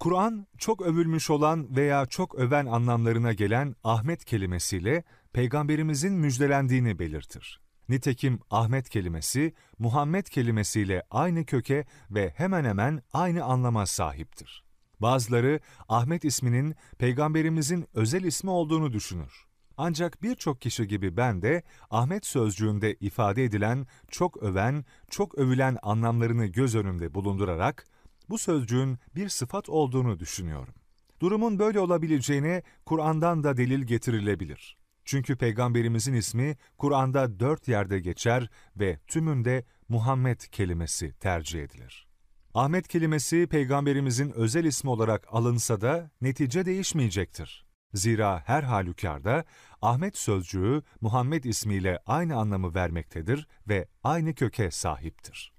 Kur'an, 0.00 0.46
çok 0.58 0.82
övülmüş 0.82 1.30
olan 1.30 1.76
veya 1.76 2.06
çok 2.06 2.34
öven 2.34 2.66
anlamlarına 2.66 3.32
gelen 3.32 3.74
Ahmet 3.84 4.24
kelimesiyle 4.24 5.04
Peygamberimizin 5.34 6.12
müjdelendiğini 6.12 6.98
belirtir. 6.98 7.60
Nitekim 7.88 8.40
Ahmet 8.50 8.88
kelimesi, 8.88 9.54
Muhammed 9.78 10.26
kelimesiyle 10.26 11.02
aynı 11.10 11.44
köke 11.44 11.86
ve 12.10 12.32
hemen 12.36 12.64
hemen 12.64 13.02
aynı 13.12 13.44
anlama 13.44 13.86
sahiptir. 13.86 14.64
Bazıları 15.00 15.60
Ahmet 15.88 16.24
isminin 16.24 16.74
Peygamberimizin 16.98 17.86
özel 17.94 18.22
ismi 18.24 18.50
olduğunu 18.50 18.92
düşünür. 18.92 19.46
Ancak 19.76 20.22
birçok 20.22 20.60
kişi 20.60 20.88
gibi 20.88 21.16
ben 21.16 21.42
de 21.42 21.62
Ahmet 21.90 22.26
sözcüğünde 22.26 22.94
ifade 22.94 23.44
edilen 23.44 23.86
çok 24.10 24.42
öven, 24.42 24.84
çok 25.10 25.38
övülen 25.38 25.78
anlamlarını 25.82 26.46
göz 26.46 26.74
önünde 26.74 27.14
bulundurarak 27.14 27.86
bu 28.28 28.38
sözcüğün 28.38 28.98
bir 29.16 29.28
sıfat 29.28 29.68
olduğunu 29.68 30.18
düşünüyorum. 30.18 30.74
Durumun 31.20 31.58
böyle 31.58 31.80
olabileceğine 31.80 32.62
Kur'an'dan 32.86 33.44
da 33.44 33.56
delil 33.56 33.82
getirilebilir. 33.82 34.83
Çünkü 35.04 35.36
Peygamberimizin 35.36 36.14
ismi 36.14 36.56
Kur'an'da 36.78 37.40
dört 37.40 37.68
yerde 37.68 38.00
geçer 38.00 38.50
ve 38.76 38.98
tümünde 39.06 39.64
Muhammed 39.88 40.40
kelimesi 40.40 41.12
tercih 41.12 41.62
edilir. 41.62 42.06
Ahmet 42.54 42.88
kelimesi 42.88 43.46
Peygamberimizin 43.46 44.30
özel 44.30 44.64
ismi 44.64 44.90
olarak 44.90 45.26
alınsa 45.30 45.80
da 45.80 46.10
netice 46.20 46.66
değişmeyecektir. 46.66 47.64
Zira 47.94 48.42
her 48.46 48.62
halükarda 48.62 49.44
Ahmet 49.82 50.18
sözcüğü 50.18 50.82
Muhammed 51.00 51.44
ismiyle 51.44 51.98
aynı 52.06 52.36
anlamı 52.36 52.74
vermektedir 52.74 53.48
ve 53.68 53.88
aynı 54.02 54.34
köke 54.34 54.70
sahiptir. 54.70 55.54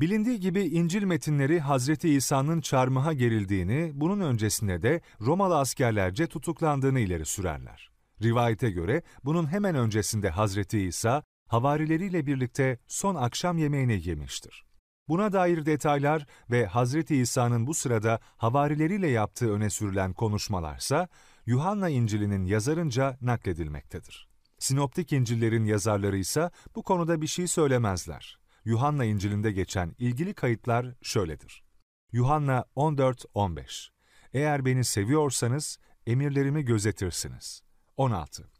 Bilindiği 0.00 0.40
gibi 0.40 0.60
İncil 0.60 1.02
metinleri 1.02 1.60
Hazreti 1.60 2.08
İsa'nın 2.08 2.60
çarmıha 2.60 3.12
gerildiğini, 3.12 3.90
bunun 3.94 4.20
öncesinde 4.20 4.82
de 4.82 5.00
Romalı 5.20 5.58
askerlerce 5.58 6.26
tutuklandığını 6.26 7.00
ileri 7.00 7.26
sürerler. 7.26 7.95
Rivayete 8.22 8.70
göre 8.70 9.02
bunun 9.24 9.46
hemen 9.52 9.74
öncesinde 9.74 10.30
Hazreti 10.30 10.80
İsa, 10.80 11.22
havarileriyle 11.48 12.26
birlikte 12.26 12.78
son 12.86 13.14
akşam 13.14 13.58
yemeğini 13.58 14.08
yemiştir. 14.08 14.66
Buna 15.08 15.32
dair 15.32 15.66
detaylar 15.66 16.26
ve 16.50 16.66
Hazreti 16.66 17.16
İsa'nın 17.16 17.66
bu 17.66 17.74
sırada 17.74 18.20
havarileriyle 18.36 19.08
yaptığı 19.08 19.52
öne 19.52 19.70
sürülen 19.70 20.12
konuşmalarsa, 20.12 21.08
Yuhanna 21.46 21.88
İncil'inin 21.88 22.44
yazarınca 22.44 23.18
nakledilmektedir. 23.20 24.28
Sinoptik 24.58 25.12
İncil'lerin 25.12 25.64
yazarları 25.64 26.16
ise 26.16 26.50
bu 26.74 26.82
konuda 26.82 27.20
bir 27.20 27.26
şey 27.26 27.46
söylemezler. 27.46 28.38
Yuhanna 28.64 29.04
İncil'inde 29.04 29.52
geçen 29.52 29.94
ilgili 29.98 30.34
kayıtlar 30.34 30.94
şöyledir. 31.02 31.64
Yuhanna 32.12 32.64
14-15 32.76 33.88
Eğer 34.32 34.64
beni 34.64 34.84
seviyorsanız 34.84 35.78
emirlerimi 36.06 36.64
gözetirsiniz. 36.64 37.65
16. 37.96 38.50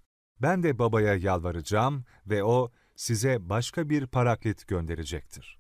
Ben 0.43 0.63
de 0.63 0.79
babaya 0.79 1.15
yalvaracağım 1.15 2.05
ve 2.27 2.45
o 2.45 2.71
size 2.97 3.49
başka 3.49 3.91
bir 3.91 4.07
paraklit 4.07 4.67
gönderecektir. 4.67 5.59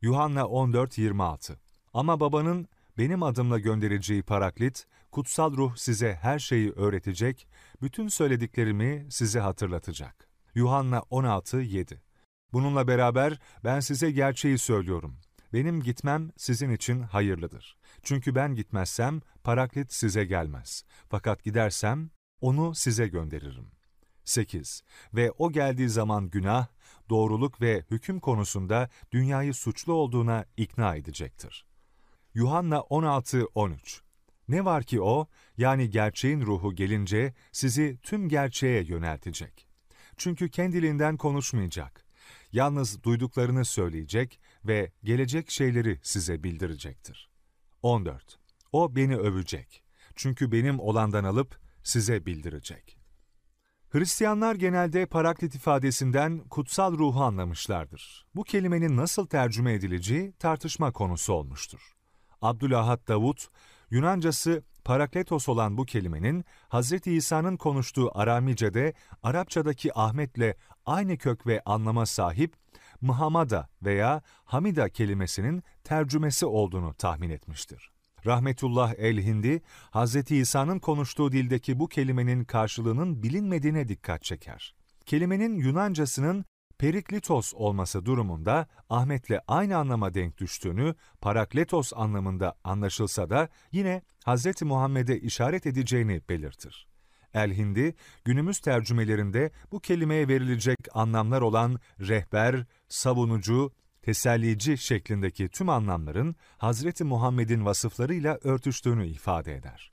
Yuhanna 0.00 0.40
14-26 0.40 1.56
Ama 1.94 2.20
babanın 2.20 2.68
benim 2.98 3.22
adımla 3.22 3.58
göndereceği 3.58 4.22
paraklit, 4.22 4.86
kutsal 5.10 5.56
ruh 5.56 5.76
size 5.76 6.14
her 6.14 6.38
şeyi 6.38 6.72
öğretecek, 6.72 7.48
bütün 7.82 8.08
söylediklerimi 8.08 9.06
size 9.10 9.40
hatırlatacak. 9.40 10.28
Yuhanna 10.54 10.98
16-7 10.98 11.98
Bununla 12.52 12.88
beraber 12.88 13.38
ben 13.64 13.80
size 13.80 14.10
gerçeği 14.10 14.58
söylüyorum. 14.58 15.16
Benim 15.52 15.82
gitmem 15.82 16.30
sizin 16.36 16.70
için 16.70 17.02
hayırlıdır. 17.02 17.78
Çünkü 18.02 18.34
ben 18.34 18.54
gitmezsem 18.54 19.20
paraklit 19.44 19.92
size 19.92 20.24
gelmez. 20.24 20.84
Fakat 21.08 21.44
gidersem 21.44 22.10
onu 22.42 22.74
size 22.74 23.08
gönderirim. 23.08 23.70
8. 24.24 24.82
Ve 25.14 25.30
o 25.30 25.52
geldiği 25.52 25.88
zaman 25.88 26.30
günah, 26.30 26.66
doğruluk 27.10 27.60
ve 27.60 27.84
hüküm 27.90 28.20
konusunda 28.20 28.90
dünyayı 29.12 29.54
suçlu 29.54 29.92
olduğuna 29.92 30.44
ikna 30.56 30.96
edecektir. 30.96 31.66
Yuhanna 32.34 32.76
16-13 32.76 34.00
Ne 34.48 34.64
var 34.64 34.84
ki 34.84 35.02
o, 35.02 35.28
yani 35.56 35.90
gerçeğin 35.90 36.40
ruhu 36.40 36.74
gelince 36.74 37.34
sizi 37.52 37.98
tüm 38.02 38.28
gerçeğe 38.28 38.82
yöneltecek. 38.84 39.66
Çünkü 40.16 40.50
kendiliğinden 40.50 41.16
konuşmayacak. 41.16 42.06
Yalnız 42.52 43.02
duyduklarını 43.02 43.64
söyleyecek 43.64 44.40
ve 44.64 44.92
gelecek 45.04 45.50
şeyleri 45.50 46.00
size 46.02 46.42
bildirecektir. 46.42 47.30
14. 47.82 48.38
O 48.72 48.96
beni 48.96 49.16
övecek. 49.16 49.82
Çünkü 50.14 50.52
benim 50.52 50.80
olandan 50.80 51.24
alıp 51.24 51.58
size 51.82 52.26
bildirecek. 52.26 52.98
Hristiyanlar 53.92 54.54
genelde 54.54 55.06
paraklit 55.06 55.54
ifadesinden 55.54 56.38
kutsal 56.38 56.98
ruhu 56.98 57.22
anlamışlardır. 57.22 58.26
Bu 58.34 58.44
kelimenin 58.44 58.96
nasıl 58.96 59.26
tercüme 59.26 59.72
edileceği 59.72 60.32
tartışma 60.32 60.92
konusu 60.92 61.32
olmuştur. 61.32 61.92
Abdülahad 62.42 63.08
Davut, 63.08 63.48
Yunancası 63.90 64.64
parakletos 64.84 65.48
olan 65.48 65.78
bu 65.78 65.84
kelimenin 65.84 66.44
Hz. 66.70 67.06
İsa'nın 67.06 67.56
konuştuğu 67.56 68.18
Aramice'de 68.18 68.94
Arapçadaki 69.22 69.98
Ahmet'le 69.98 70.56
aynı 70.86 71.18
kök 71.18 71.46
ve 71.46 71.62
anlama 71.64 72.06
sahip 72.06 72.56
Muhammada 73.00 73.68
veya 73.82 74.22
Hamida 74.44 74.88
kelimesinin 74.88 75.62
tercümesi 75.84 76.46
olduğunu 76.46 76.94
tahmin 76.94 77.30
etmiştir. 77.30 77.92
Rahmetullah 78.26 78.94
el-Hindi, 78.94 79.62
Hz. 79.92 80.30
İsa'nın 80.30 80.78
konuştuğu 80.78 81.32
dildeki 81.32 81.78
bu 81.78 81.88
kelimenin 81.88 82.44
karşılığının 82.44 83.22
bilinmediğine 83.22 83.88
dikkat 83.88 84.22
çeker. 84.22 84.74
Kelimenin 85.06 85.56
Yunancasının 85.56 86.44
periklitos 86.78 87.54
olması 87.54 88.06
durumunda 88.06 88.66
Ahmet'le 88.90 89.38
aynı 89.48 89.76
anlama 89.76 90.14
denk 90.14 90.38
düştüğünü 90.38 90.94
parakletos 91.20 91.92
anlamında 91.96 92.54
anlaşılsa 92.64 93.30
da 93.30 93.48
yine 93.72 94.02
Hz. 94.26 94.62
Muhammed'e 94.62 95.20
işaret 95.20 95.66
edeceğini 95.66 96.22
belirtir. 96.28 96.88
El-Hindi, 97.34 97.94
günümüz 98.24 98.60
tercümelerinde 98.60 99.50
bu 99.72 99.80
kelimeye 99.80 100.28
verilecek 100.28 100.78
anlamlar 100.92 101.40
olan 101.40 101.80
rehber, 102.00 102.66
savunucu, 102.88 103.72
tesellici 104.02 104.78
şeklindeki 104.78 105.48
tüm 105.48 105.68
anlamların 105.68 106.36
Hazreti 106.58 107.04
Muhammed'in 107.04 107.64
vasıflarıyla 107.64 108.38
örtüştüğünü 108.42 109.06
ifade 109.06 109.54
eder. 109.54 109.92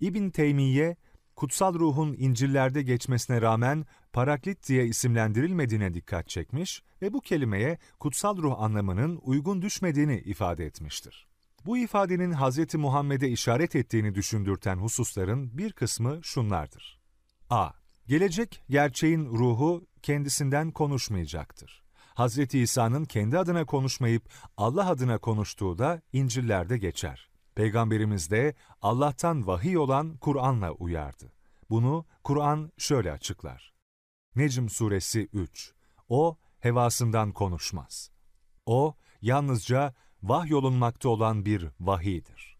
İbn 0.00 0.30
Teymiye, 0.30 0.96
kutsal 1.36 1.74
ruhun 1.74 2.14
İncil'lerde 2.18 2.82
geçmesine 2.82 3.42
rağmen 3.42 3.86
paraklit 4.12 4.68
diye 4.68 4.86
isimlendirilmediğine 4.86 5.94
dikkat 5.94 6.28
çekmiş 6.28 6.82
ve 7.02 7.12
bu 7.12 7.20
kelimeye 7.20 7.78
kutsal 7.98 8.36
ruh 8.36 8.60
anlamının 8.60 9.20
uygun 9.22 9.62
düşmediğini 9.62 10.20
ifade 10.20 10.66
etmiştir. 10.66 11.26
Bu 11.66 11.78
ifadenin 11.78 12.32
Hz. 12.32 12.74
Muhammed'e 12.74 13.28
işaret 13.28 13.76
ettiğini 13.76 14.14
düşündürten 14.14 14.76
hususların 14.76 15.58
bir 15.58 15.72
kısmı 15.72 16.20
şunlardır. 16.22 17.00
a. 17.50 17.70
Gelecek 18.06 18.62
gerçeğin 18.70 19.26
ruhu 19.26 19.86
kendisinden 20.02 20.70
konuşmayacaktır. 20.70 21.82
Hz. 22.20 22.54
İsa'nın 22.54 23.04
kendi 23.04 23.38
adına 23.38 23.64
konuşmayıp 23.64 24.30
Allah 24.56 24.88
adına 24.88 25.18
konuştuğu 25.18 25.78
da 25.78 26.02
İncil'lerde 26.12 26.78
geçer. 26.78 27.30
Peygamberimiz 27.54 28.30
de 28.30 28.54
Allah'tan 28.82 29.46
vahiy 29.46 29.78
olan 29.78 30.16
Kur'an'la 30.16 30.70
uyardı. 30.72 31.32
Bunu 31.70 32.06
Kur'an 32.24 32.72
şöyle 32.78 33.12
açıklar. 33.12 33.74
Necm 34.36 34.68
suresi 34.68 35.28
3 35.32 35.74
O 36.08 36.38
hevasından 36.58 37.32
konuşmaz. 37.32 38.10
O 38.66 38.94
yalnızca 39.22 39.94
vahyolunmakta 40.22 41.08
olan 41.08 41.44
bir 41.44 41.68
vahiydir. 41.80 42.58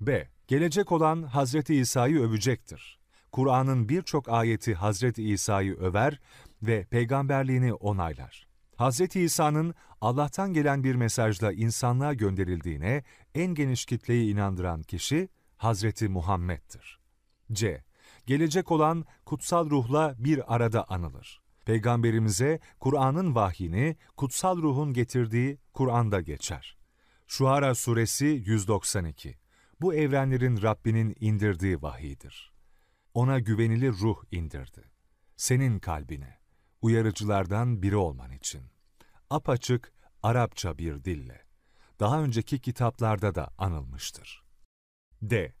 B. 0.00 0.28
Gelecek 0.48 0.92
olan 0.92 1.22
Hazreti 1.22 1.74
İsa'yı 1.74 2.20
övecektir. 2.20 3.00
Kur'an'ın 3.32 3.88
birçok 3.88 4.28
ayeti 4.28 4.74
Hazreti 4.74 5.22
İsa'yı 5.22 5.76
över 5.76 6.20
ve 6.62 6.84
peygamberliğini 6.84 7.74
onaylar. 7.74 8.45
Hz. 8.78 9.16
İsa'nın 9.16 9.74
Allah'tan 10.00 10.52
gelen 10.52 10.84
bir 10.84 10.94
mesajla 10.94 11.52
insanlığa 11.52 12.14
gönderildiğine 12.14 13.04
en 13.34 13.54
geniş 13.54 13.84
kitleyi 13.84 14.32
inandıran 14.32 14.82
kişi 14.82 15.28
Hz. 15.58 16.02
Muhammed'dir. 16.02 17.00
C. 17.52 17.84
Gelecek 18.26 18.70
olan 18.70 19.04
kutsal 19.24 19.70
ruhla 19.70 20.14
bir 20.18 20.54
arada 20.54 20.90
anılır. 20.90 21.42
Peygamberimize 21.64 22.60
Kur'an'ın 22.80 23.34
vahyini 23.34 23.96
kutsal 24.16 24.56
ruhun 24.56 24.92
getirdiği 24.92 25.58
Kur'an'da 25.72 26.20
geçer. 26.20 26.76
Şuara 27.26 27.74
suresi 27.74 28.26
192 28.26 29.38
Bu 29.80 29.94
evrenlerin 29.94 30.62
Rabbinin 30.62 31.16
indirdiği 31.20 31.82
vahidir. 31.82 32.52
Ona 33.14 33.38
güvenilir 33.38 33.92
ruh 33.92 34.24
indirdi. 34.30 34.90
Senin 35.36 35.78
kalbine 35.78 36.35
uyarıcılardan 36.86 37.82
biri 37.82 37.96
olman 37.96 38.32
için. 38.32 38.62
Apaçık 39.30 39.92
Arapça 40.22 40.78
bir 40.78 41.04
dille. 41.04 41.42
Daha 42.00 42.22
önceki 42.22 42.60
kitaplarda 42.60 43.34
da 43.34 43.48
anılmıştır. 43.58 44.44
D. 45.22 45.52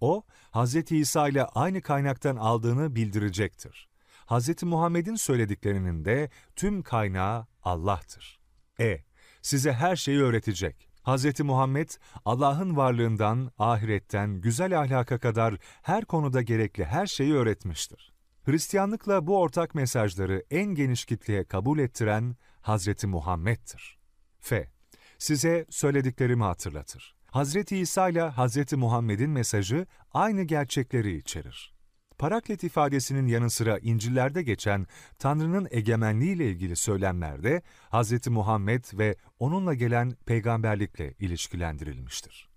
O, 0.00 0.24
Hz. 0.52 0.92
İsa 0.92 1.28
ile 1.28 1.44
aynı 1.44 1.82
kaynaktan 1.82 2.36
aldığını 2.36 2.96
bildirecektir. 2.96 3.88
Hz. 4.26 4.62
Muhammed'in 4.62 5.14
söylediklerinin 5.14 6.04
de 6.04 6.30
tüm 6.56 6.82
kaynağı 6.82 7.46
Allah'tır. 7.62 8.40
E. 8.80 9.04
Size 9.42 9.72
her 9.72 9.96
şeyi 9.96 10.20
öğretecek. 10.20 10.88
Hz. 11.06 11.40
Muhammed, 11.40 11.90
Allah'ın 12.24 12.76
varlığından, 12.76 13.50
ahiretten, 13.58 14.40
güzel 14.40 14.80
ahlaka 14.80 15.18
kadar 15.18 15.56
her 15.82 16.04
konuda 16.04 16.42
gerekli 16.42 16.84
her 16.84 17.06
şeyi 17.06 17.34
öğretmiştir. 17.34 18.11
Hristiyanlıkla 18.44 19.26
bu 19.26 19.40
ortak 19.40 19.74
mesajları 19.74 20.44
en 20.50 20.74
geniş 20.74 21.04
kitleye 21.04 21.44
kabul 21.44 21.78
ettiren 21.78 22.36
Hazreti 22.60 23.06
Muhammed'tir. 23.06 23.98
F. 24.40 24.70
Size 25.18 25.66
söylediklerimi 25.70 26.42
hatırlatır. 26.42 27.16
Hazreti 27.26 27.78
İsa 27.78 28.08
ile 28.08 28.20
Hazreti 28.20 28.76
Muhammed'in 28.76 29.30
mesajı 29.30 29.86
aynı 30.12 30.42
gerçekleri 30.42 31.16
içerir. 31.16 31.74
Paraklet 32.18 32.64
ifadesinin 32.64 33.26
yanı 33.26 33.50
sıra 33.50 33.78
İncil'lerde 33.78 34.42
geçen 34.42 34.86
Tanrı'nın 35.18 35.68
egemenliği 35.70 36.36
ile 36.36 36.50
ilgili 36.50 36.76
söylemlerde 36.76 37.62
Hz. 37.92 38.26
Muhammed 38.26 38.84
ve 38.92 39.16
onunla 39.38 39.74
gelen 39.74 40.16
peygamberlikle 40.26 41.12
ilişkilendirilmiştir. 41.12 42.48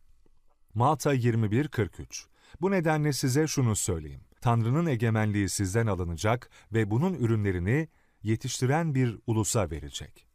Malta 0.73 1.15
21.43 1.15 2.25
Bu 2.61 2.71
nedenle 2.71 3.13
size 3.13 3.47
şunu 3.47 3.75
söyleyeyim. 3.75 4.21
Tanrı'nın 4.41 4.85
egemenliği 4.85 5.49
sizden 5.49 5.87
alınacak 5.87 6.49
ve 6.73 6.91
bunun 6.91 7.13
ürünlerini 7.13 7.87
yetiştiren 8.23 8.95
bir 8.95 9.17
ulusa 9.27 9.71
verecek. 9.71 10.27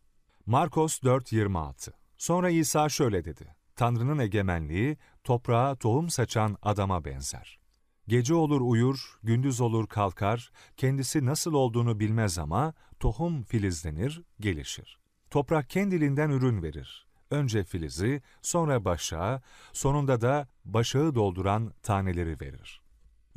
Markos 0.47 0.99
4.26 0.99 1.93
Sonra 2.19 2.51
İsa 2.51 2.89
şöyle 2.89 3.25
dedi. 3.25 3.57
Tanrı'nın 3.77 4.19
egemenliği 4.19 4.97
toprağa 5.25 5.75
tohum 5.75 6.11
saçan 6.11 6.57
adama 6.63 7.05
benzer. 7.05 7.61
Gece 8.09 8.35
olur 8.35 8.61
uyur, 8.61 9.19
gündüz 9.23 9.61
olur 9.61 9.87
kalkar, 9.87 10.51
kendisi 10.77 11.27
nasıl 11.27 11.53
olduğunu 11.53 12.01
bilmez 12.01 12.39
ama 12.39 12.75
tohum 13.01 13.43
filizlenir, 13.43 14.23
gelişir. 14.41 14.99
Toprak 15.31 15.71
kendiliğinden 15.71 16.31
ürün 16.31 16.63
verir. 16.63 17.07
Önce 17.31 17.65
filizi, 17.65 18.23
sonra 18.43 18.85
başağı, 18.85 19.43
sonunda 19.73 20.21
da 20.21 20.49
başağı 20.65 21.15
dolduran 21.15 21.73
taneleri 21.83 22.41
verir. 22.41 22.80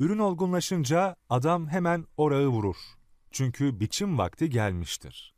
Ürün 0.00 0.18
olgunlaşınca 0.18 1.16
adam 1.30 1.68
hemen 1.68 2.06
orağı 2.16 2.46
vurur. 2.46 2.76
Çünkü 3.30 3.80
biçim 3.80 4.18
vakti 4.18 4.50
gelmiştir. 4.50 5.34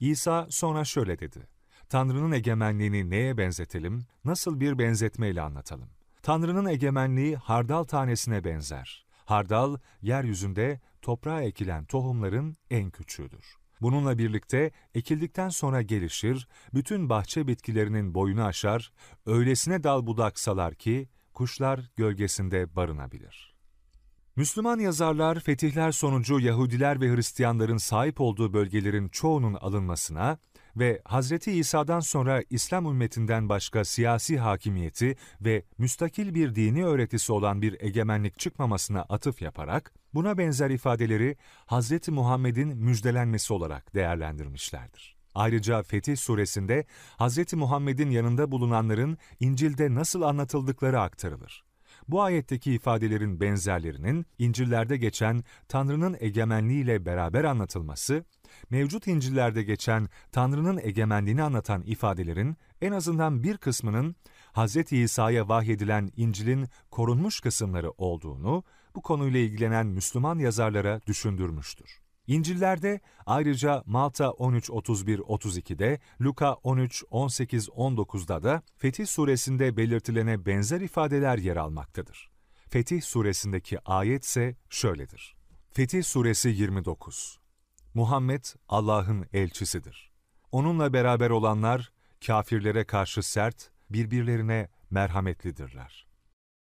İsa 0.00 0.46
sonra 0.50 0.84
şöyle 0.84 1.18
dedi. 1.18 1.48
Tanrı'nın 1.88 2.32
egemenliğini 2.32 3.10
neye 3.10 3.38
benzetelim, 3.38 4.06
nasıl 4.24 4.60
bir 4.60 4.78
benzetmeyle 4.78 5.42
anlatalım? 5.42 5.90
Tanrı'nın 6.22 6.66
egemenliği 6.66 7.36
hardal 7.36 7.84
tanesine 7.84 8.44
benzer. 8.44 9.06
Hardal, 9.24 9.76
yeryüzünde 10.02 10.80
toprağa 11.02 11.42
ekilen 11.42 11.84
tohumların 11.84 12.56
en 12.70 12.90
küçüğüdür. 12.90 13.56
Bununla 13.80 14.18
birlikte 14.18 14.70
ekildikten 14.94 15.48
sonra 15.48 15.82
gelişir, 15.82 16.48
bütün 16.74 17.08
bahçe 17.08 17.46
bitkilerinin 17.46 18.14
boyunu 18.14 18.44
aşar, 18.44 18.92
öylesine 19.26 19.82
dal 19.82 20.06
budak 20.06 20.38
salar 20.38 20.74
ki 20.74 21.08
kuşlar 21.34 21.90
gölgesinde 21.96 22.76
barınabilir. 22.76 23.51
Müslüman 24.36 24.78
yazarlar 24.78 25.40
fetihler 25.40 25.92
sonucu 25.92 26.40
Yahudiler 26.40 27.00
ve 27.00 27.16
Hristiyanların 27.16 27.76
sahip 27.76 28.20
olduğu 28.20 28.52
bölgelerin 28.52 29.08
çoğunun 29.08 29.54
alınmasına 29.54 30.38
ve 30.76 31.02
Hazreti 31.04 31.52
İsa'dan 31.52 32.00
sonra 32.00 32.42
İslam 32.50 32.86
ümmetinden 32.86 33.48
başka 33.48 33.84
siyasi 33.84 34.38
hakimiyeti 34.38 35.16
ve 35.40 35.64
müstakil 35.78 36.34
bir 36.34 36.54
dini 36.54 36.84
öğretisi 36.84 37.32
olan 37.32 37.62
bir 37.62 37.76
egemenlik 37.80 38.38
çıkmamasına 38.38 39.02
atıf 39.02 39.42
yaparak 39.42 39.92
buna 40.14 40.38
benzer 40.38 40.70
ifadeleri 40.70 41.36
Hazreti 41.66 42.10
Muhammed'in 42.10 42.68
müjdelenmesi 42.68 43.52
olarak 43.52 43.94
değerlendirmişlerdir. 43.94 45.16
Ayrıca 45.34 45.82
Fetih 45.82 46.16
suresinde 46.16 46.86
Hz. 47.18 47.54
Muhammed'in 47.54 48.10
yanında 48.10 48.52
bulunanların 48.52 49.18
İncil'de 49.40 49.94
nasıl 49.94 50.22
anlatıldıkları 50.22 51.00
aktarılır. 51.00 51.71
Bu 52.08 52.22
ayetteki 52.22 52.72
ifadelerin 52.72 53.40
benzerlerinin 53.40 54.26
İncil'lerde 54.38 54.96
geçen 54.96 55.44
Tanrı'nın 55.68 56.16
egemenliğiyle 56.20 57.06
beraber 57.06 57.44
anlatılması, 57.44 58.24
mevcut 58.70 59.06
İncil'lerde 59.06 59.62
geçen 59.62 60.08
Tanrı'nın 60.32 60.80
egemenliğini 60.82 61.42
anlatan 61.42 61.82
ifadelerin 61.82 62.56
en 62.80 62.92
azından 62.92 63.42
bir 63.42 63.56
kısmının 63.56 64.16
Hz. 64.54 64.92
İsa'ya 64.92 65.48
vahyedilen 65.48 66.10
İncil'in 66.16 66.68
korunmuş 66.90 67.40
kısımları 67.40 67.90
olduğunu 67.90 68.64
bu 68.94 69.02
konuyla 69.02 69.40
ilgilenen 69.40 69.86
Müslüman 69.86 70.38
yazarlara 70.38 71.00
düşündürmüştür. 71.06 72.01
İncil'lerde 72.26 73.00
ayrıca 73.26 73.82
Malta 73.86 74.24
13-31-32'de, 74.24 75.98
Luka 76.20 76.46
13-18-19'da 76.46 78.42
da 78.42 78.62
Fetih 78.78 79.06
suresinde 79.06 79.76
belirtilene 79.76 80.46
benzer 80.46 80.80
ifadeler 80.80 81.38
yer 81.38 81.56
almaktadır. 81.56 82.30
Fetih 82.68 83.02
suresindeki 83.02 83.78
ayet 83.80 84.24
ise 84.24 84.56
şöyledir. 84.70 85.36
Fetih 85.70 86.02
suresi 86.02 86.48
29 86.48 87.38
Muhammed 87.94 88.44
Allah'ın 88.68 89.26
elçisidir. 89.32 90.12
Onunla 90.52 90.92
beraber 90.92 91.30
olanlar 91.30 91.92
kafirlere 92.26 92.84
karşı 92.84 93.22
sert, 93.22 93.70
birbirlerine 93.90 94.68
merhametlidirler. 94.90 96.11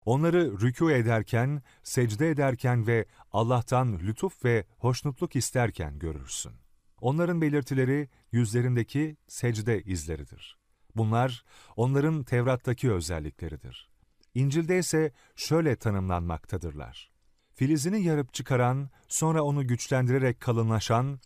Onları 0.04 0.38
rükû 0.38 0.92
ederken, 0.92 1.62
secde 1.82 2.30
ederken 2.30 2.86
ve 2.86 3.06
Allah'tan 3.32 3.98
lütuf 3.98 4.44
ve 4.44 4.64
hoşnutluk 4.78 5.36
isterken 5.36 5.98
görürsün. 5.98 6.52
Onların 7.00 7.40
belirtileri 7.40 8.08
yüzlerindeki 8.32 9.16
secde 9.28 9.82
izleridir. 9.82 10.58
Bunlar 10.96 11.44
onların 11.76 12.22
Tevrat'taki 12.22 12.92
özellikleridir. 12.92 13.88
İncil'de 14.34 14.78
ise 14.78 15.12
şöyle 15.36 15.76
tanımlanmaktadırlar. 15.76 17.10
Filizini 17.54 18.02
yarıp 18.02 18.34
çıkaran, 18.34 18.90
sonra 19.08 19.42
onu 19.42 19.66
güçlendirerek 19.66 20.40
kalınlaşan, 20.40 21.20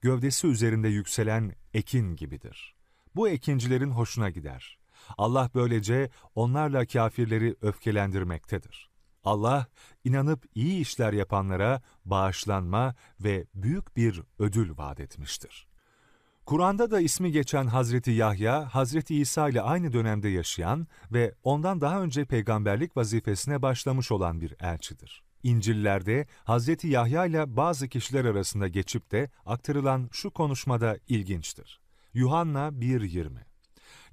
gövdesi 0.00 0.46
üzerinde 0.46 0.88
yükselen 0.88 1.54
ekin 1.74 2.16
gibidir. 2.16 2.74
Bu 3.16 3.28
ekincilerin 3.28 3.90
hoşuna 3.90 4.30
gider. 4.30 4.78
Allah 5.18 5.50
böylece 5.54 6.10
onlarla 6.34 6.86
kafirleri 6.86 7.56
öfkelendirmektedir. 7.62 8.90
Allah, 9.24 9.66
inanıp 10.04 10.44
iyi 10.54 10.80
işler 10.80 11.12
yapanlara 11.12 11.82
bağışlanma 12.04 12.94
ve 13.20 13.46
büyük 13.54 13.96
bir 13.96 14.22
ödül 14.38 14.76
vaat 14.76 15.00
etmiştir. 15.00 15.66
Kur'an'da 16.46 16.90
da 16.90 17.00
ismi 17.00 17.32
geçen 17.32 17.66
Hazreti 17.66 18.10
Yahya, 18.10 18.74
Hazreti 18.74 19.16
İsa 19.16 19.48
ile 19.48 19.62
aynı 19.62 19.92
dönemde 19.92 20.28
yaşayan 20.28 20.86
ve 21.12 21.34
ondan 21.42 21.80
daha 21.80 22.02
önce 22.02 22.24
peygamberlik 22.24 22.96
vazifesine 22.96 23.62
başlamış 23.62 24.12
olan 24.12 24.40
bir 24.40 24.54
elçidir. 24.60 25.22
İncil'lerde 25.42 26.26
Hazreti 26.44 26.88
Yahya 26.88 27.26
ile 27.26 27.56
bazı 27.56 27.88
kişiler 27.88 28.24
arasında 28.24 28.68
geçip 28.68 29.10
de 29.10 29.30
aktarılan 29.46 30.08
şu 30.12 30.30
konuşmada 30.30 30.98
ilginçtir. 31.08 31.80
Yuhanna 32.14 32.68
1.20 32.68 33.53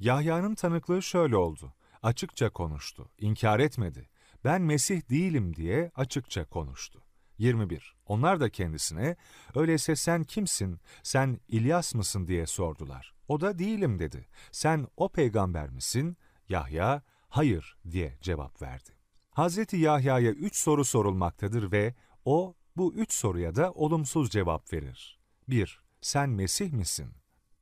Yahya'nın 0.01 0.55
tanıklığı 0.55 1.01
şöyle 1.01 1.37
oldu. 1.37 1.73
Açıkça 2.03 2.49
konuştu, 2.49 3.09
inkar 3.17 3.59
etmedi. 3.59 4.09
Ben 4.43 4.61
Mesih 4.61 5.09
değilim 5.09 5.55
diye 5.55 5.91
açıkça 5.95 6.45
konuştu. 6.45 7.03
21. 7.37 7.95
Onlar 8.05 8.39
da 8.39 8.49
kendisine, 8.49 9.15
öyleyse 9.55 9.95
sen 9.95 10.23
kimsin, 10.23 10.79
sen 11.03 11.39
İlyas 11.47 11.95
mısın 11.95 12.27
diye 12.27 12.45
sordular. 12.45 13.13
O 13.27 13.41
da 13.41 13.59
değilim 13.59 13.99
dedi. 13.99 14.27
Sen 14.51 14.87
o 14.97 15.09
peygamber 15.09 15.69
misin? 15.69 16.17
Yahya, 16.49 17.01
hayır 17.29 17.77
diye 17.91 18.17
cevap 18.21 18.61
verdi. 18.61 18.89
Hazreti 19.31 19.77
Yahya'ya 19.77 20.31
üç 20.31 20.55
soru 20.55 20.85
sorulmaktadır 20.85 21.71
ve 21.71 21.95
o 22.25 22.55
bu 22.77 22.93
üç 22.93 23.13
soruya 23.13 23.55
da 23.55 23.71
olumsuz 23.71 24.29
cevap 24.29 24.73
verir. 24.73 25.19
1. 25.49 25.81
Sen 26.01 26.29
Mesih 26.29 26.71
misin? 26.71 27.13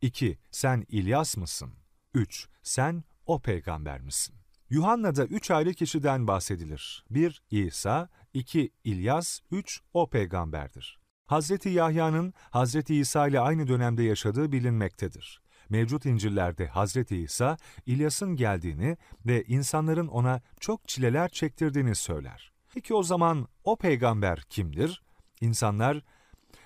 2. 0.02 0.40
Sen 0.52 0.86
İlyas 0.90 1.38
mısın? 1.38 1.74
3. 2.20 2.48
Sen 2.64 3.04
o 3.26 3.40
peygamber 3.40 4.02
misin? 4.02 4.36
Yuhanna'da 4.70 5.26
üç 5.26 5.52
ayrı 5.52 5.74
kişiden 5.74 6.28
bahsedilir. 6.28 7.04
1. 7.10 7.42
İsa, 7.52 8.10
2. 8.34 8.72
İlyas, 8.84 9.40
3. 9.52 9.82
O 9.94 10.10
peygamberdir. 10.10 11.00
Hazreti 11.26 11.70
Yahya'nın 11.70 12.34
Hazreti 12.52 12.96
İsa 12.96 13.28
ile 13.28 13.40
aynı 13.40 13.68
dönemde 13.68 14.04
yaşadığı 14.04 14.52
bilinmektedir. 14.52 15.42
Mevcut 15.70 16.06
İncil'lerde 16.06 16.68
Hazreti 16.68 17.18
İsa, 17.18 17.58
İlyas'ın 17.86 18.36
geldiğini 18.36 18.98
ve 19.26 19.44
insanların 19.44 20.08
ona 20.08 20.42
çok 20.60 20.88
çileler 20.88 21.30
çektirdiğini 21.30 21.96
söyler. 21.96 22.52
Peki 22.74 22.94
o 22.94 23.04
zaman 23.04 23.48
o 23.64 23.76
peygamber 23.78 24.42
kimdir? 24.50 25.04
İnsanlar, 25.42 26.04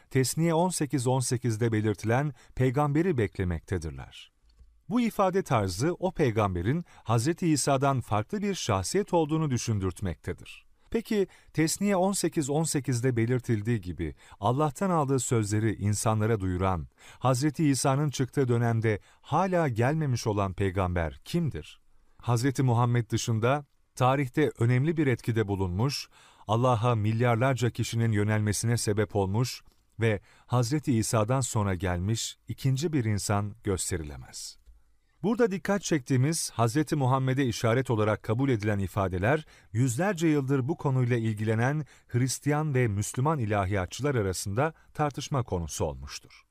Tesniye 0.10 0.52
18-18'de 0.52 1.72
belirtilen 1.72 2.34
peygamberi 2.56 3.18
beklemektedirler. 3.18 4.33
Bu 4.94 5.02
ifade 5.02 5.44
tarzı 5.44 5.94
o 5.94 6.12
peygamberin 6.12 6.86
Hz. 7.06 7.44
İsa'dan 7.44 8.02
farklı 8.02 8.42
bir 8.42 8.56
şahsiyet 8.56 9.14
olduğunu 9.14 9.52
düşündürtmektedir. 9.52 10.66
Peki 10.92 11.28
Tesniye 11.54 11.96
18-18'de 11.96 13.18
belirtildiği 13.18 13.82
gibi 13.82 14.16
Allah'tan 14.40 14.90
aldığı 14.90 15.20
sözleri 15.20 15.76
insanlara 15.76 16.40
duyuran, 16.40 16.88
Hz. 17.20 17.60
İsa'nın 17.60 18.10
çıktığı 18.10 18.48
dönemde 18.48 19.00
hala 19.22 19.68
gelmemiş 19.68 20.28
olan 20.28 20.54
peygamber 20.54 21.22
kimdir? 21.26 21.82
Hz. 22.22 22.60
Muhammed 22.60 23.10
dışında 23.10 23.66
tarihte 23.96 24.52
önemli 24.60 24.98
bir 24.98 25.08
etkide 25.08 25.48
bulunmuş, 25.48 26.08
Allah'a 26.48 26.96
milyarlarca 26.96 27.70
kişinin 27.70 28.12
yönelmesine 28.12 28.78
sebep 28.78 29.16
olmuş 29.16 29.64
ve 30.00 30.20
Hz. 30.48 30.88
İsa'dan 30.88 31.42
sonra 31.42 31.76
gelmiş 31.76 32.38
ikinci 32.48 32.94
bir 32.94 33.06
insan 33.06 33.56
gösterilemez. 33.64 34.63
Burada 35.24 35.52
dikkat 35.52 35.82
çektiğimiz 35.82 36.52
Hz. 36.52 36.94
Muhammed'e 36.94 37.46
işaret 37.46 37.90
olarak 37.90 38.24
kabul 38.24 38.50
edilen 38.50 38.80
ifadeler, 38.80 39.46
yüzlerce 39.74 40.28
yıldır 40.28 40.68
bu 40.68 40.78
konuyla 40.78 41.18
ilgilenen 41.18 41.86
Hristiyan 42.08 42.74
ve 42.74 42.88
Müslüman 42.88 43.40
ilahiyatçılar 43.40 44.16
arasında 44.16 44.74
tartışma 44.94 45.44
konusu 45.44 45.86
olmuştur. 45.86 46.44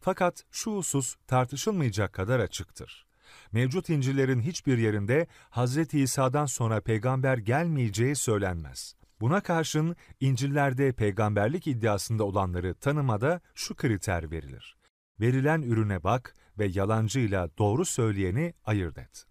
Fakat 0.00 0.44
şu 0.50 0.72
husus 0.72 1.16
tartışılmayacak 1.26 2.12
kadar 2.12 2.40
açıktır. 2.40 3.06
Mevcut 3.52 3.88
İncil'lerin 3.90 4.40
hiçbir 4.40 4.78
yerinde 4.78 5.26
Hz. 5.50 5.94
İsa'dan 5.94 6.46
sonra 6.46 6.80
peygamber 6.80 7.38
gelmeyeceği 7.38 8.16
söylenmez. 8.16 8.94
Buna 9.20 9.40
karşın 9.40 9.96
İncil'lerde 10.20 10.92
peygamberlik 10.92 11.66
iddiasında 11.66 12.24
olanları 12.24 12.74
tanımada 12.74 13.40
şu 13.54 13.74
kriter 13.74 14.30
verilir. 14.30 14.76
Verilen 15.20 15.62
ürüne 15.62 16.04
bak 16.04 16.34
ve 16.58 16.66
yalancıyla 16.66 17.50
doğru 17.58 17.84
söyleyeni 17.84 18.54
ayırt 18.64 18.98
et. 18.98 19.26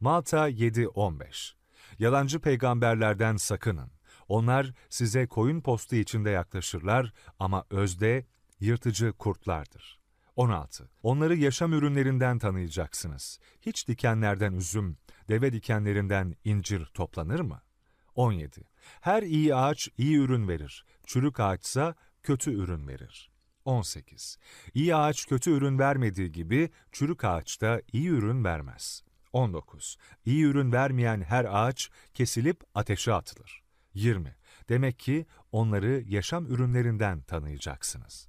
Malta 0.00 0.50
7.15 0.50 1.52
Yalancı 1.98 2.40
peygamberlerden 2.40 3.36
sakının. 3.36 3.90
Onlar 4.28 4.72
size 4.88 5.26
koyun 5.26 5.60
postu 5.60 5.96
içinde 5.96 6.30
yaklaşırlar 6.30 7.12
ama 7.38 7.64
özde 7.70 8.26
yırtıcı 8.60 9.12
kurtlardır. 9.12 10.00
16. 10.36 10.90
Onları 11.02 11.36
yaşam 11.36 11.72
ürünlerinden 11.72 12.38
tanıyacaksınız. 12.38 13.38
Hiç 13.60 13.88
dikenlerden 13.88 14.52
üzüm, 14.52 14.96
deve 15.28 15.52
dikenlerinden 15.52 16.34
incir 16.44 16.84
toplanır 16.84 17.40
mı? 17.40 17.62
17. 18.14 18.64
Her 19.00 19.22
iyi 19.22 19.54
ağaç 19.54 19.88
iyi 19.98 20.16
ürün 20.16 20.48
verir, 20.48 20.84
çürük 21.06 21.40
ağaçsa 21.40 21.94
kötü 22.22 22.50
ürün 22.50 22.88
verir. 22.88 23.29
18. 23.64 24.38
İyi 24.74 24.96
ağaç 24.96 25.26
kötü 25.26 25.50
ürün 25.50 25.78
vermediği 25.78 26.32
gibi 26.32 26.70
çürük 26.92 27.24
ağaç 27.24 27.60
da 27.60 27.82
iyi 27.92 28.08
ürün 28.08 28.44
vermez. 28.44 29.02
19. 29.32 29.96
İyi 30.24 30.44
ürün 30.44 30.72
vermeyen 30.72 31.20
her 31.20 31.44
ağaç 31.44 31.90
kesilip 32.14 32.60
ateşe 32.74 33.12
atılır. 33.12 33.62
20. 33.94 34.36
Demek 34.68 34.98
ki 34.98 35.26
onları 35.52 36.02
yaşam 36.06 36.46
ürünlerinden 36.46 37.22
tanıyacaksınız. 37.22 38.28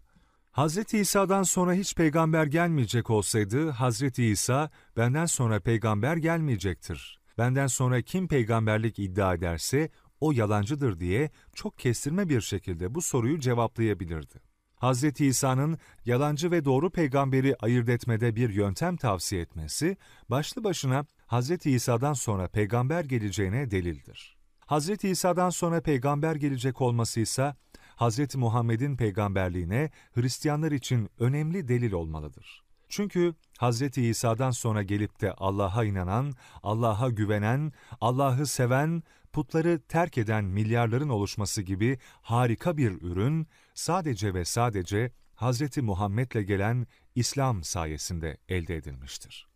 Hz. 0.51 0.93
İsa'dan 0.93 1.43
sonra 1.43 1.73
hiç 1.73 1.95
peygamber 1.95 2.45
gelmeyecek 2.45 3.09
olsaydı, 3.09 3.71
Hz. 3.71 4.19
İsa, 4.19 4.69
benden 4.97 5.25
sonra 5.25 5.59
peygamber 5.59 6.17
gelmeyecektir. 6.17 7.19
Benden 7.37 7.67
sonra 7.67 8.01
kim 8.01 8.27
peygamberlik 8.27 8.99
iddia 8.99 9.33
ederse, 9.33 9.89
o 10.19 10.31
yalancıdır 10.31 10.99
diye 10.99 11.29
çok 11.53 11.77
kestirme 11.77 12.29
bir 12.29 12.41
şekilde 12.41 12.95
bu 12.95 13.01
soruyu 13.01 13.39
cevaplayabilirdi. 13.39 14.50
Hz. 14.81 15.21
İsa'nın 15.21 15.77
yalancı 16.05 16.51
ve 16.51 16.65
doğru 16.65 16.89
peygamberi 16.89 17.55
ayırt 17.55 17.89
etmede 17.89 18.35
bir 18.35 18.49
yöntem 18.49 18.97
tavsiye 18.97 19.41
etmesi, 19.41 19.97
başlı 20.29 20.63
başına 20.63 21.05
Hz. 21.27 21.65
İsa'dan 21.65 22.13
sonra 22.13 22.47
peygamber 22.47 23.03
geleceğine 23.03 23.71
delildir. 23.71 24.37
Hz. 24.67 25.03
İsa'dan 25.03 25.49
sonra 25.49 25.81
peygamber 25.81 26.35
gelecek 26.35 26.81
olması 26.81 27.19
ise 27.19 27.55
Hz. 27.97 28.35
Muhammed'in 28.35 28.97
peygamberliğine 28.97 29.91
Hristiyanlar 30.13 30.71
için 30.71 31.09
önemli 31.19 31.67
delil 31.67 31.91
olmalıdır. 31.91 32.63
Çünkü 32.89 33.33
Hz. 33.61 33.97
İsa'dan 33.97 34.51
sonra 34.51 34.83
gelip 34.83 35.21
de 35.21 35.33
Allah'a 35.33 35.83
inanan, 35.83 36.33
Allah'a 36.63 37.09
güvenen, 37.09 37.73
Allah'ı 38.01 38.45
seven, 38.45 39.03
putları 39.33 39.81
terk 39.87 40.17
eden 40.17 40.43
milyarların 40.43 41.09
oluşması 41.09 41.61
gibi 41.61 41.99
harika 42.21 42.77
bir 42.77 43.01
ürün 43.01 43.47
sadece 43.73 44.33
ve 44.33 44.45
sadece 44.45 45.11
Hz. 45.35 45.77
Muhammed'le 45.77 46.47
gelen 46.47 46.87
İslam 47.15 47.63
sayesinde 47.63 48.37
elde 48.49 48.75
edilmiştir. 48.75 49.47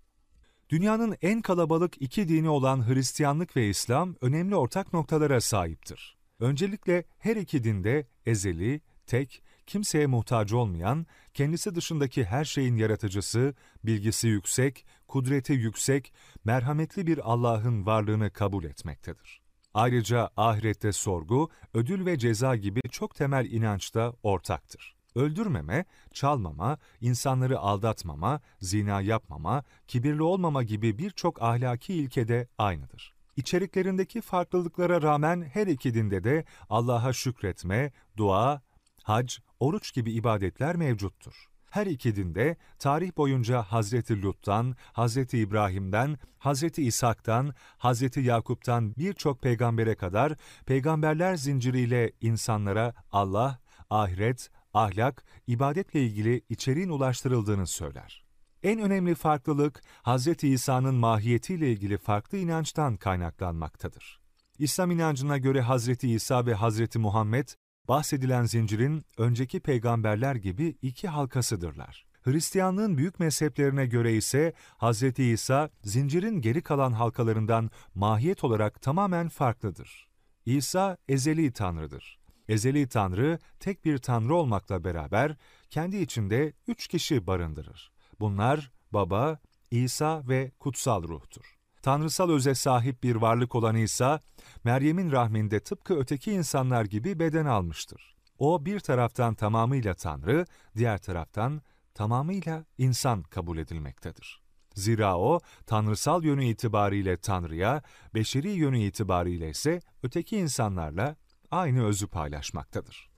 Dünyanın 0.70 1.18
en 1.22 1.42
kalabalık 1.42 2.02
iki 2.02 2.28
dini 2.28 2.50
olan 2.50 2.90
Hristiyanlık 2.90 3.56
ve 3.56 3.70
İslam 3.70 4.16
önemli 4.22 4.56
ortak 4.56 4.94
noktalara 4.94 5.42
sahiptir. 5.42 6.18
Öncelikle 6.40 7.04
her 7.18 7.36
iki 7.36 7.64
dinde 7.64 8.08
ezeli, 8.26 8.82
tek, 9.08 9.44
kimseye 9.66 10.08
muhtaç 10.08 10.54
olmayan, 10.54 11.06
kendisi 11.34 11.76
dışındaki 11.76 12.26
her 12.26 12.46
şeyin 12.46 12.78
yaratıcısı, 12.78 13.56
bilgisi 13.84 14.28
yüksek, 14.28 14.86
kudreti 15.08 15.54
yüksek, 15.54 16.14
merhametli 16.46 17.08
bir 17.08 17.32
Allah'ın 17.32 17.86
varlığını 17.86 18.30
kabul 18.30 18.64
etmektedir. 18.64 19.45
Ayrıca 19.76 20.30
ahirette 20.38 20.92
sorgu, 20.92 21.50
ödül 21.74 22.06
ve 22.06 22.18
ceza 22.18 22.56
gibi 22.56 22.82
çok 22.92 23.16
temel 23.16 23.46
inançta 23.46 24.14
ortaktır. 24.24 24.96
Öldürmeme, 25.16 25.86
çalmama, 26.14 26.78
insanları 27.02 27.60
aldatmama, 27.60 28.42
zina 28.60 29.02
yapmama, 29.02 29.64
kibirli 29.88 30.24
olmama 30.24 30.64
gibi 30.64 30.98
birçok 30.98 31.42
ahlaki 31.42 31.94
ilkede 31.94 32.48
aynıdır. 32.58 33.14
İçeriklerindeki 33.38 34.22
farklılıklara 34.22 35.02
rağmen 35.02 35.42
her 35.54 35.68
iki 35.68 35.94
dinde 35.94 36.24
de 36.24 36.46
Allah'a 36.70 37.14
şükretme, 37.14 37.92
dua, 38.18 38.62
hac, 39.04 39.38
oruç 39.60 39.94
gibi 39.94 40.12
ibadetler 40.12 40.76
mevcuttur. 40.76 41.50
Her 41.76 41.86
iki 41.86 42.16
dinde 42.16 42.58
tarih 42.80 43.18
boyunca 43.18 43.62
Hazreti 43.62 44.22
Lut'tan, 44.22 44.76
Hazreti 44.94 45.38
İbrahim'den, 45.38 46.18
Hazreti 46.38 46.88
İshak'tan, 46.88 47.54
Hazreti 47.78 48.20
Yakup'tan 48.20 48.96
birçok 48.96 49.42
peygambere 49.42 49.96
kadar 49.96 50.34
peygamberler 50.66 51.36
zinciriyle 51.36 52.12
insanlara 52.22 52.94
Allah, 53.12 53.60
ahiret, 53.90 54.50
ahlak, 54.74 55.24
ibadetle 55.48 56.04
ilgili 56.04 56.42
içeriğin 56.50 56.90
ulaştırıldığını 56.90 57.68
söyler. 57.68 58.26
En 58.64 58.80
önemli 58.80 59.16
farklılık 59.16 59.82
Hz. 60.04 60.44
İsa'nın 60.44 60.96
mahiyetiyle 60.96 61.72
ilgili 61.72 61.98
farklı 61.98 62.38
inançtan 62.38 62.98
kaynaklanmaktadır. 62.98 64.22
İslam 64.60 64.92
inancına 64.92 65.38
göre 65.38 65.64
Hz. 65.64 66.04
İsa 66.04 66.46
ve 66.46 66.56
Hz. 66.56 66.96
Muhammed, 66.96 67.48
bahsedilen 67.88 68.46
zincirin 68.46 69.06
önceki 69.18 69.60
peygamberler 69.60 70.36
gibi 70.36 70.78
iki 70.82 71.08
halkasıdırlar. 71.08 72.06
Hristiyanlığın 72.24 72.98
büyük 72.98 73.20
mezheplerine 73.20 73.86
göre 73.86 74.14
ise 74.14 74.54
Hz. 74.82 75.20
İsa, 75.20 75.70
zincirin 75.84 76.42
geri 76.42 76.62
kalan 76.62 76.92
halkalarından 76.92 77.70
mahiyet 77.96 78.44
olarak 78.44 78.82
tamamen 78.82 79.30
farklıdır. 79.30 80.08
İsa 80.46 80.98
ezeli 81.08 81.52
tanrıdır. 81.52 82.20
Ezeli 82.48 82.88
tanrı, 82.88 83.40
tek 83.60 83.86
bir 83.86 83.98
tanrı 83.98 84.36
olmakla 84.36 84.84
beraber, 84.84 85.36
kendi 85.70 85.98
içinde 85.98 86.54
üç 86.68 86.88
kişi 86.88 87.28
barındırır. 87.28 87.92
Bunlar 88.20 88.72
Baba, 88.92 89.40
İsa 89.72 90.24
ve 90.28 90.52
Kutsal 90.60 91.04
Ruh'tur. 91.04 91.55
Tanrısal 91.86 92.30
öze 92.30 92.56
sahip 92.56 93.04
bir 93.04 93.16
varlık 93.16 93.56
olan 93.56 93.76
İsa, 93.76 94.20
Meryem'in 94.64 95.12
rahminde 95.12 95.60
tıpkı 95.60 96.00
öteki 96.00 96.32
insanlar 96.32 96.86
gibi 96.86 97.20
beden 97.20 97.46
almıştır. 97.46 98.16
O 98.40 98.66
bir 98.66 98.80
taraftan 98.80 99.36
tamamıyla 99.36 99.94
Tanrı, 99.94 100.46
diğer 100.78 100.98
taraftan 100.98 101.62
tamamıyla 101.94 102.66
insan 102.78 103.24
kabul 103.24 103.58
edilmektedir. 103.58 104.42
Zira 104.74 105.20
o, 105.20 105.40
tanrısal 105.66 106.24
yönü 106.24 106.46
itibariyle 106.46 107.18
Tanrı'ya, 107.18 107.82
beşeri 108.14 108.50
yönü 108.50 108.80
itibariyle 108.80 109.50
ise 109.50 109.80
öteki 110.04 110.38
insanlarla 110.38 111.16
aynı 111.52 111.86
özü 111.86 112.08
paylaşmaktadır. 112.08 113.10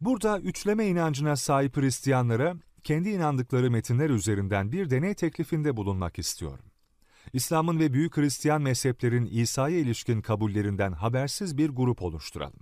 Burada 0.00 0.38
üçleme 0.38 0.86
inancına 0.86 1.36
sahip 1.36 1.76
Hristiyanlara 1.76 2.54
kendi 2.84 3.08
inandıkları 3.08 3.70
metinler 3.70 4.10
üzerinden 4.10 4.72
bir 4.72 4.90
deney 4.90 5.14
teklifinde 5.14 5.76
bulunmak 5.76 6.18
istiyorum. 6.18 6.69
İslam'ın 7.32 7.78
ve 7.78 7.92
büyük 7.92 8.16
Hristiyan 8.16 8.62
mezheplerin 8.62 9.26
İsa'ya 9.26 9.78
ilişkin 9.78 10.20
kabullerinden 10.20 10.92
habersiz 10.92 11.58
bir 11.58 11.68
grup 11.68 12.02
oluşturalım. 12.02 12.60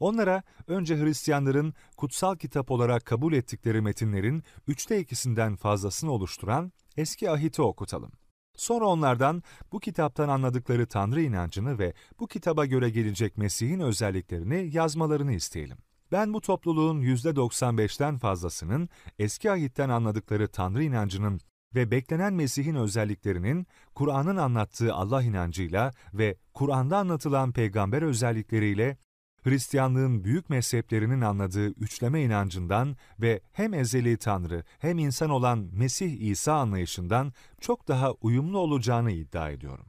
Onlara 0.00 0.42
önce 0.66 0.96
Hristiyanların 0.96 1.74
kutsal 1.96 2.36
kitap 2.36 2.70
olarak 2.70 3.04
kabul 3.04 3.32
ettikleri 3.32 3.80
metinlerin 3.80 4.42
üçte 4.66 5.00
ikisinden 5.00 5.56
fazlasını 5.56 6.10
oluşturan 6.10 6.72
eski 6.96 7.30
ahiti 7.30 7.62
okutalım. 7.62 8.12
Sonra 8.56 8.86
onlardan 8.86 9.42
bu 9.72 9.80
kitaptan 9.80 10.28
anladıkları 10.28 10.86
Tanrı 10.86 11.22
inancını 11.22 11.78
ve 11.78 11.94
bu 12.18 12.26
kitaba 12.26 12.66
göre 12.66 12.90
gelecek 12.90 13.38
Mesih'in 13.38 13.80
özelliklerini 13.80 14.70
yazmalarını 14.72 15.32
isteyelim. 15.32 15.78
Ben 16.12 16.34
bu 16.34 16.40
topluluğun 16.40 17.02
%95'ten 17.02 18.18
fazlasının 18.18 18.88
eski 19.18 19.50
ahitten 19.50 19.88
anladıkları 19.88 20.48
Tanrı 20.48 20.84
inancının 20.84 21.40
ve 21.74 21.90
beklenen 21.90 22.34
Mesih'in 22.34 22.74
özelliklerinin 22.74 23.66
Kur'an'ın 23.94 24.36
anlattığı 24.36 24.94
Allah 24.94 25.22
inancıyla 25.22 25.92
ve 26.14 26.36
Kur'an'da 26.54 26.98
anlatılan 26.98 27.52
peygamber 27.52 28.02
özellikleriyle 28.02 28.96
Hristiyanlığın 29.44 30.24
büyük 30.24 30.50
mezheplerinin 30.50 31.20
anladığı 31.20 31.66
üçleme 31.66 32.22
inancından 32.22 32.96
ve 33.20 33.40
hem 33.52 33.74
ezeli 33.74 34.16
Tanrı 34.16 34.64
hem 34.78 34.98
insan 34.98 35.30
olan 35.30 35.68
Mesih 35.72 36.20
İsa 36.20 36.54
anlayışından 36.54 37.32
çok 37.60 37.88
daha 37.88 38.12
uyumlu 38.12 38.58
olacağını 38.58 39.10
iddia 39.10 39.50
ediyorum. 39.50 39.86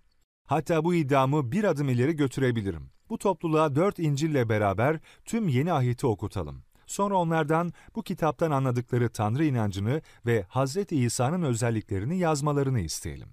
Hatta 0.47 0.83
bu 0.83 0.95
iddiamı 0.95 1.51
bir 1.51 1.63
adım 1.63 1.89
ileri 1.89 2.15
götürebilirim. 2.15 2.89
Bu 3.09 3.17
topluluğa 3.17 3.75
dört 3.75 3.99
İncil'le 3.99 4.49
beraber 4.49 4.99
tüm 5.25 5.47
yeni 5.47 5.73
ahiti 5.73 6.07
okutalım. 6.07 6.64
Sonra 6.87 7.15
onlardan 7.15 7.73
bu 7.95 8.03
kitaptan 8.03 8.51
anladıkları 8.51 9.09
Tanrı 9.09 9.45
inancını 9.45 10.01
ve 10.25 10.45
Hz. 10.49 10.77
İsa'nın 10.91 11.41
özelliklerini 11.41 12.17
yazmalarını 12.17 12.79
isteyelim. 12.79 13.29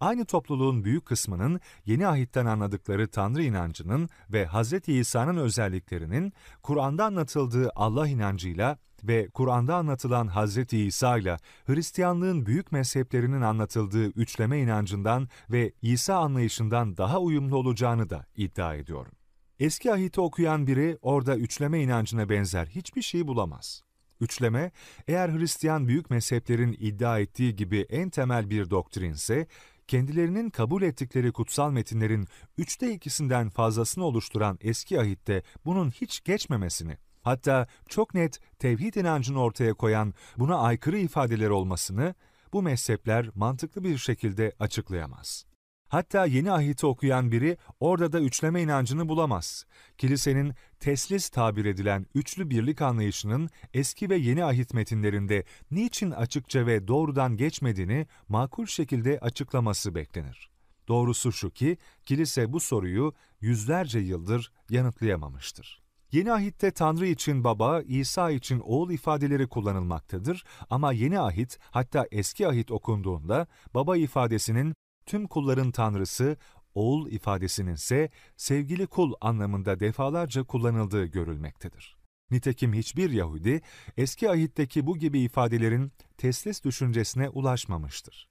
Aynı 0.00 0.24
topluluğun 0.24 0.84
büyük 0.84 1.06
kısmının 1.06 1.60
yeni 1.84 2.06
ahitten 2.06 2.46
anladıkları 2.46 3.08
Tanrı 3.08 3.42
inancının 3.42 4.08
ve 4.32 4.46
Hz. 4.46 4.88
İsa'nın 4.88 5.36
özelliklerinin 5.36 6.32
Kur'an'da 6.62 7.04
anlatıldığı 7.04 7.70
Allah 7.74 8.08
inancıyla 8.08 8.78
ve 9.04 9.28
Kur'an'da 9.28 9.76
anlatılan 9.76 10.28
Hz. 10.28 10.72
İsa 10.72 11.18
ile 11.18 11.36
Hristiyanlığın 11.66 12.46
büyük 12.46 12.72
mezheplerinin 12.72 13.40
anlatıldığı 13.40 14.06
üçleme 14.06 14.60
inancından 14.60 15.28
ve 15.50 15.72
İsa 15.82 16.16
anlayışından 16.16 16.96
daha 16.96 17.20
uyumlu 17.20 17.56
olacağını 17.56 18.10
da 18.10 18.26
iddia 18.36 18.74
ediyorum. 18.74 19.12
Eski 19.60 19.92
ahiti 19.92 20.20
okuyan 20.20 20.66
biri 20.66 20.98
orada 21.02 21.36
üçleme 21.36 21.82
inancına 21.82 22.28
benzer 22.28 22.66
hiçbir 22.66 23.02
şey 23.02 23.26
bulamaz. 23.26 23.82
Üçleme, 24.20 24.72
eğer 25.08 25.28
Hristiyan 25.28 25.88
büyük 25.88 26.10
mezheplerin 26.10 26.76
iddia 26.80 27.18
ettiği 27.18 27.56
gibi 27.56 27.86
en 27.90 28.10
temel 28.10 28.50
bir 28.50 28.70
doktrinse, 28.70 29.46
kendilerinin 29.88 30.50
kabul 30.50 30.82
ettikleri 30.82 31.32
kutsal 31.32 31.70
metinlerin 31.70 32.26
üçte 32.58 32.92
ikisinden 32.92 33.50
fazlasını 33.50 34.04
oluşturan 34.04 34.58
eski 34.60 35.00
ahitte 35.00 35.42
bunun 35.64 35.90
hiç 35.90 36.24
geçmemesini, 36.24 36.96
hatta 37.22 37.66
çok 37.88 38.14
net 38.14 38.40
tevhid 38.58 38.94
inancını 38.94 39.42
ortaya 39.42 39.74
koyan 39.74 40.14
buna 40.38 40.58
aykırı 40.58 40.98
ifadeler 40.98 41.50
olmasını 41.50 42.14
bu 42.52 42.62
mezhepler 42.62 43.30
mantıklı 43.34 43.84
bir 43.84 43.98
şekilde 43.98 44.52
açıklayamaz. 44.58 45.46
Hatta 45.88 46.26
yeni 46.26 46.52
ahiti 46.52 46.86
okuyan 46.86 47.32
biri 47.32 47.56
orada 47.80 48.12
da 48.12 48.20
üçleme 48.20 48.62
inancını 48.62 49.08
bulamaz. 49.08 49.66
Kilisenin 49.98 50.54
teslis 50.80 51.28
tabir 51.28 51.64
edilen 51.64 52.06
üçlü 52.14 52.50
birlik 52.50 52.82
anlayışının 52.82 53.50
eski 53.74 54.10
ve 54.10 54.16
yeni 54.16 54.44
ahit 54.44 54.74
metinlerinde 54.74 55.44
niçin 55.70 56.10
açıkça 56.10 56.66
ve 56.66 56.88
doğrudan 56.88 57.36
geçmediğini 57.36 58.06
makul 58.28 58.66
şekilde 58.66 59.18
açıklaması 59.18 59.94
beklenir. 59.94 60.50
Doğrusu 60.88 61.32
şu 61.32 61.50
ki, 61.50 61.78
kilise 62.04 62.52
bu 62.52 62.60
soruyu 62.60 63.14
yüzlerce 63.40 63.98
yıldır 63.98 64.52
yanıtlayamamıştır. 64.70 65.82
Yeni 66.12 66.32
ahitte 66.32 66.70
Tanrı 66.70 67.06
için 67.06 67.44
baba, 67.44 67.82
İsa 67.82 68.30
için 68.30 68.60
oğul 68.60 68.90
ifadeleri 68.90 69.46
kullanılmaktadır 69.46 70.44
ama 70.70 70.92
yeni 70.92 71.20
ahit 71.20 71.58
hatta 71.70 72.06
eski 72.10 72.48
ahit 72.48 72.70
okunduğunda 72.70 73.46
baba 73.74 73.96
ifadesinin 73.96 74.74
tüm 75.06 75.26
kulların 75.26 75.70
Tanrısı, 75.70 76.36
oğul 76.74 77.10
ifadesinin 77.10 77.74
ise 77.74 78.10
sevgili 78.36 78.86
kul 78.86 79.12
anlamında 79.20 79.80
defalarca 79.80 80.44
kullanıldığı 80.44 81.04
görülmektedir. 81.04 81.96
Nitekim 82.30 82.72
hiçbir 82.72 83.10
Yahudi 83.10 83.60
eski 83.96 84.30
ahitteki 84.30 84.86
bu 84.86 84.98
gibi 84.98 85.20
ifadelerin 85.20 85.92
teslis 86.18 86.64
düşüncesine 86.64 87.28
ulaşmamıştır. 87.28 88.28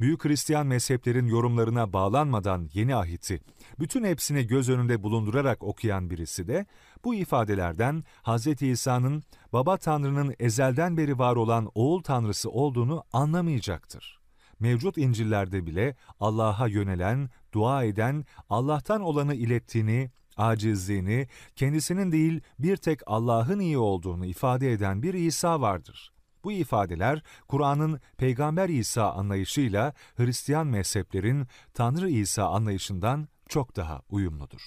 Büyük 0.00 0.24
Hristiyan 0.24 0.66
mezheplerin 0.66 1.26
yorumlarına 1.26 1.92
bağlanmadan 1.92 2.68
yeni 2.72 2.96
ahiti, 2.96 3.40
bütün 3.78 4.04
hepsini 4.04 4.46
göz 4.46 4.68
önünde 4.68 5.02
bulundurarak 5.02 5.62
okuyan 5.62 6.10
birisi 6.10 6.48
de, 6.48 6.66
bu 7.04 7.14
ifadelerden 7.14 8.04
Hz. 8.24 8.62
İsa'nın 8.62 9.22
Baba 9.52 9.76
Tanrı'nın 9.76 10.34
ezelden 10.38 10.96
beri 10.96 11.18
var 11.18 11.36
olan 11.36 11.70
Oğul 11.74 12.02
Tanrısı 12.02 12.50
olduğunu 12.50 13.04
anlamayacaktır. 13.12 14.21
Mevcut 14.62 14.98
İncil'lerde 14.98 15.66
bile 15.66 15.96
Allah'a 16.20 16.66
yönelen, 16.66 17.30
dua 17.54 17.84
eden, 17.84 18.24
Allah'tan 18.50 19.00
olanı 19.00 19.34
ilettiğini, 19.34 20.10
acizliğini, 20.36 21.28
kendisinin 21.56 22.12
değil 22.12 22.40
bir 22.58 22.76
tek 22.76 23.00
Allah'ın 23.06 23.60
iyi 23.60 23.78
olduğunu 23.78 24.26
ifade 24.26 24.72
eden 24.72 25.02
bir 25.02 25.14
İsa 25.14 25.60
vardır. 25.60 26.12
Bu 26.44 26.52
ifadeler 26.52 27.22
Kur'an'ın 27.48 28.00
Peygamber 28.16 28.68
İsa 28.68 29.12
anlayışıyla 29.12 29.94
Hristiyan 30.16 30.66
mezheplerin 30.66 31.46
Tanrı 31.74 32.10
İsa 32.10 32.48
anlayışından 32.48 33.28
çok 33.48 33.76
daha 33.76 34.02
uyumludur. 34.08 34.62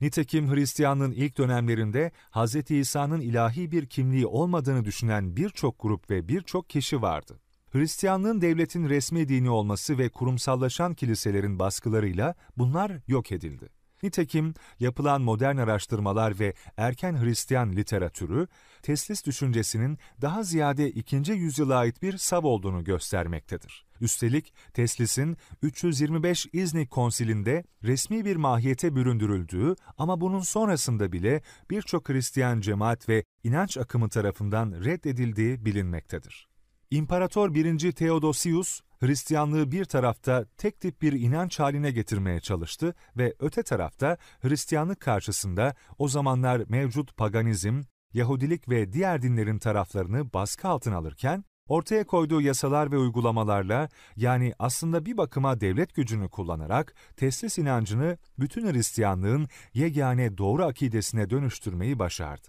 Nitekim 0.00 0.54
Hristiyanlığın 0.54 1.12
ilk 1.12 1.38
dönemlerinde 1.38 2.12
Hz. 2.32 2.70
İsa'nın 2.70 3.20
ilahi 3.20 3.70
bir 3.70 3.86
kimliği 3.86 4.26
olmadığını 4.26 4.84
düşünen 4.84 5.36
birçok 5.36 5.78
grup 5.78 6.10
ve 6.10 6.28
birçok 6.28 6.70
kişi 6.70 7.02
vardı. 7.02 7.40
Hristiyanlığın 7.74 8.40
devletin 8.40 8.88
resmi 8.88 9.28
dini 9.28 9.50
olması 9.50 9.98
ve 9.98 10.08
kurumsallaşan 10.08 10.94
kiliselerin 10.94 11.58
baskılarıyla 11.58 12.34
bunlar 12.58 12.92
yok 13.08 13.32
edildi. 13.32 13.68
Nitekim 14.02 14.54
yapılan 14.80 15.22
modern 15.22 15.56
araştırmalar 15.56 16.38
ve 16.38 16.54
erken 16.76 17.22
Hristiyan 17.22 17.72
literatürü, 17.72 18.48
teslis 18.82 19.26
düşüncesinin 19.26 19.98
daha 20.22 20.42
ziyade 20.42 20.90
2. 20.90 21.32
yüzyıla 21.32 21.76
ait 21.76 22.02
bir 22.02 22.18
sav 22.18 22.44
olduğunu 22.44 22.84
göstermektedir. 22.84 23.84
Üstelik 24.00 24.52
teslisin 24.74 25.36
325 25.62 26.46
İznik 26.52 26.90
konsilinde 26.90 27.64
resmi 27.82 28.24
bir 28.24 28.36
mahiyete 28.36 28.94
büründürüldüğü 28.96 29.74
ama 29.98 30.20
bunun 30.20 30.40
sonrasında 30.40 31.12
bile 31.12 31.42
birçok 31.70 32.08
Hristiyan 32.08 32.60
cemaat 32.60 33.08
ve 33.08 33.24
inanç 33.44 33.78
akımı 33.78 34.08
tarafından 34.08 34.72
reddedildiği 34.84 35.64
bilinmektedir. 35.64 36.53
İmparator 36.90 37.54
1. 37.54 37.92
Theodosius, 37.92 38.80
Hristiyanlığı 39.00 39.72
bir 39.72 39.84
tarafta 39.84 40.44
tek 40.56 40.80
tip 40.80 41.02
bir 41.02 41.12
inanç 41.12 41.60
haline 41.60 41.90
getirmeye 41.90 42.40
çalıştı 42.40 42.94
ve 43.16 43.34
öte 43.38 43.62
tarafta 43.62 44.16
Hristiyanlık 44.40 45.00
karşısında 45.00 45.74
o 45.98 46.08
zamanlar 46.08 46.62
mevcut 46.68 47.16
paganizm, 47.16 47.82
Yahudilik 48.12 48.68
ve 48.68 48.92
diğer 48.92 49.22
dinlerin 49.22 49.58
taraflarını 49.58 50.32
baskı 50.32 50.68
altına 50.68 50.96
alırken, 50.96 51.44
ortaya 51.68 52.06
koyduğu 52.06 52.40
yasalar 52.40 52.92
ve 52.92 52.98
uygulamalarla 52.98 53.88
yani 54.16 54.52
aslında 54.58 55.06
bir 55.06 55.16
bakıma 55.16 55.60
devlet 55.60 55.94
gücünü 55.94 56.28
kullanarak 56.28 56.94
teslis 57.16 57.58
inancını 57.58 58.18
bütün 58.38 58.72
Hristiyanlığın 58.72 59.48
yegane 59.74 60.38
doğru 60.38 60.64
akidesine 60.64 61.30
dönüştürmeyi 61.30 61.98
başardı. 61.98 62.48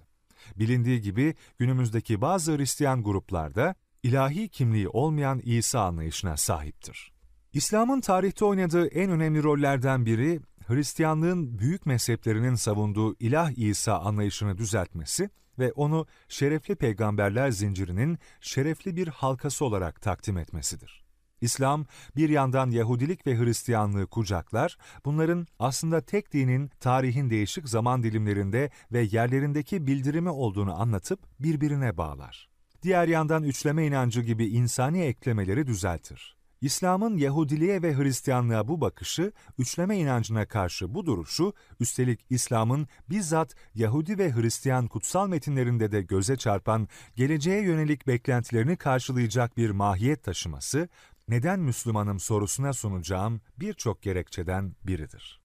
Bilindiği 0.55 1.01
gibi 1.01 1.35
günümüzdeki 1.57 2.21
bazı 2.21 2.57
Hristiyan 2.57 3.03
gruplarda 3.03 3.75
ilahi 4.05 4.49
kimliği 4.49 4.89
olmayan 4.89 5.41
İsa 5.43 5.85
anlayışına 5.85 6.37
sahiptir. 6.37 7.11
İslam'ın 7.53 8.01
tarihte 8.01 8.45
oynadığı 8.45 8.87
en 8.87 9.11
önemli 9.11 9.43
rollerden 9.43 10.05
biri, 10.05 10.39
Hristiyanlığın 10.67 11.59
büyük 11.59 11.85
mezheplerinin 11.85 12.55
savunduğu 12.55 13.15
ilah 13.19 13.51
İsa 13.57 13.99
anlayışını 13.99 14.57
düzeltmesi 14.57 15.29
ve 15.59 15.71
onu 15.71 16.07
şerefli 16.27 16.75
peygamberler 16.75 17.51
zincirinin 17.51 18.19
şerefli 18.41 18.95
bir 18.95 19.07
halkası 19.07 19.65
olarak 19.65 20.01
takdim 20.01 20.37
etmesidir. 20.37 21.05
İslam 21.41 21.85
bir 22.15 22.29
yandan 22.29 22.69
Yahudilik 22.71 23.27
ve 23.27 23.37
Hristiyanlığı 23.37 24.07
kucaklar, 24.07 24.77
bunların 25.05 25.47
aslında 25.59 26.01
tek 26.01 26.33
dinin 26.33 26.71
tarihin 26.79 27.29
değişik 27.29 27.69
zaman 27.69 28.03
dilimlerinde 28.03 28.69
ve 28.91 29.01
yerlerindeki 29.01 29.87
bildirimi 29.87 30.29
olduğunu 30.29 30.81
anlatıp 30.81 31.19
birbirine 31.39 31.97
bağlar. 31.97 32.54
Diğer 32.85 33.07
yandan 33.07 33.43
üçleme 33.43 33.87
inancı 33.87 34.21
gibi 34.21 34.45
insani 34.45 35.01
eklemeleri 35.01 35.67
düzeltir. 35.67 36.37
İslam'ın 36.61 37.17
Yahudiliğe 37.17 37.81
ve 37.81 37.97
Hristiyanlığa 37.97 38.67
bu 38.67 38.81
bakışı, 38.81 39.31
üçleme 39.57 39.97
inancına 39.97 40.47
karşı 40.47 40.93
bu 40.93 41.05
duruşu, 41.05 41.53
üstelik 41.79 42.25
İslam'ın 42.29 42.87
bizzat 43.09 43.55
Yahudi 43.75 44.17
ve 44.17 44.33
Hristiyan 44.35 44.87
kutsal 44.87 45.27
metinlerinde 45.27 45.91
de 45.91 46.01
göze 46.01 46.37
çarpan 46.37 46.87
geleceğe 47.15 47.61
yönelik 47.61 48.07
beklentilerini 48.07 48.77
karşılayacak 48.77 49.57
bir 49.57 49.69
mahiyet 49.69 50.23
taşıması, 50.23 50.89
neden 51.27 51.59
Müslümanım 51.59 52.19
sorusuna 52.19 52.73
sunacağım 52.73 53.41
birçok 53.59 54.01
gerekçeden 54.01 54.75
biridir. 54.83 55.41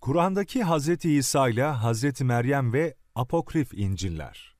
Kur'an'daki 0.00 0.64
Hz. 0.64 1.04
İsa 1.04 1.48
ile 1.48 1.72
Hz. 1.72 2.20
Meryem 2.20 2.72
ve 2.72 2.94
Apokrif 3.14 3.74
İnciller 3.74 4.59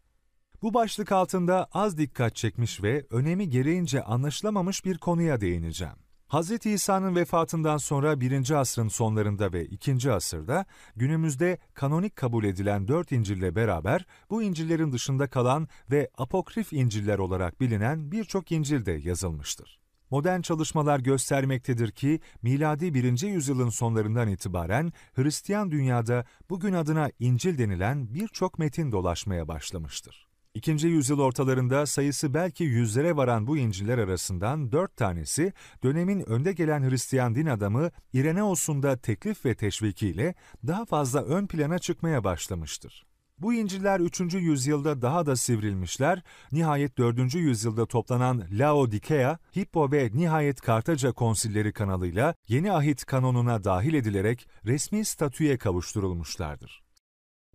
bu 0.63 0.75
başlık 0.75 1.13
altında 1.13 1.69
az 1.73 1.99
dikkat 1.99 2.37
çekmiş 2.37 2.83
ve 2.83 3.07
önemi 3.11 3.49
gereğince 3.49 4.03
anlaşılamamış 4.03 4.85
bir 4.85 4.99
konuya 4.99 5.41
değineceğim. 5.41 5.95
Hz. 6.29 6.67
İsa'nın 6.67 7.17
vefatından 7.17 7.77
sonra 7.77 8.21
1. 8.21 8.51
asrın 8.51 8.89
sonlarında 8.89 9.53
ve 9.53 9.65
2. 9.65 10.13
asırda 10.13 10.65
günümüzde 10.97 11.59
kanonik 11.75 12.17
kabul 12.17 12.45
edilen 12.45 12.89
4 12.89 13.13
İncil'le 13.13 13.55
beraber 13.57 14.07
bu 14.31 14.43
İncil'lerin 14.43 14.93
dışında 14.93 15.31
kalan 15.31 15.69
ve 15.91 16.11
apokrif 16.19 16.73
İncil'ler 16.73 17.19
olarak 17.19 17.61
bilinen 17.61 18.13
birçok 18.13 18.53
İncil 18.53 18.87
de 18.87 18.93
yazılmıştır. 18.93 19.81
Modern 20.11 20.41
çalışmalar 20.41 21.01
göstermektedir 21.01 21.91
ki 21.91 22.21
miladi 22.43 22.95
1. 22.95 23.27
yüzyılın 23.27 23.71
sonlarından 23.71 24.29
itibaren 24.29 24.93
Hristiyan 25.15 25.71
dünyada 25.71 26.25
bugün 26.51 26.73
adına 26.73 27.11
İncil 27.19 27.59
denilen 27.59 28.15
birçok 28.15 28.59
metin 28.59 28.93
dolaşmaya 28.93 29.49
başlamıştır. 29.49 30.30
İkinci 30.55 30.89
yüzyıl 30.89 31.21
ortalarında 31.21 31.87
sayısı 31.87 32.35
belki 32.35 32.65
yüzlere 32.65 33.17
varan 33.17 33.47
bu 33.47 33.57
İncil'ler 33.57 33.99
arasından 33.99 34.73
dört 34.73 34.97
tanesi 34.97 35.53
dönemin 35.83 36.31
önde 36.31 36.53
gelen 36.53 36.91
Hristiyan 36.91 37.35
din 37.35 37.47
adamı 37.47 37.91
İreneos'un 38.13 38.83
da 38.83 38.97
teklif 38.97 39.45
ve 39.45 39.55
teşvikiyle 39.55 40.35
daha 40.67 40.85
fazla 40.85 41.23
ön 41.23 41.47
plana 41.47 41.79
çıkmaya 41.79 42.25
başlamıştır. 42.25 43.07
Bu 43.39 43.55
İncil'ler 43.55 44.01
3. 44.01 44.21
yüzyılda 44.21 45.03
daha 45.03 45.27
da 45.27 45.37
sivrilmişler, 45.37 46.23
nihayet 46.53 46.99
4. 46.99 47.35
yüzyılda 47.35 47.87
toplanan 47.87 48.45
Laodikea, 48.51 49.39
Hippo 49.57 49.93
ve 49.93 50.11
nihayet 50.15 50.61
Kartaca 50.61 51.13
konsilleri 51.13 51.73
kanalıyla 51.73 52.35
yeni 52.49 52.73
ahit 52.73 53.05
kanonuna 53.05 53.65
dahil 53.65 53.95
edilerek 53.95 54.49
resmi 54.65 55.05
statüye 55.05 55.59
kavuşturulmuşlardır. 55.59 56.90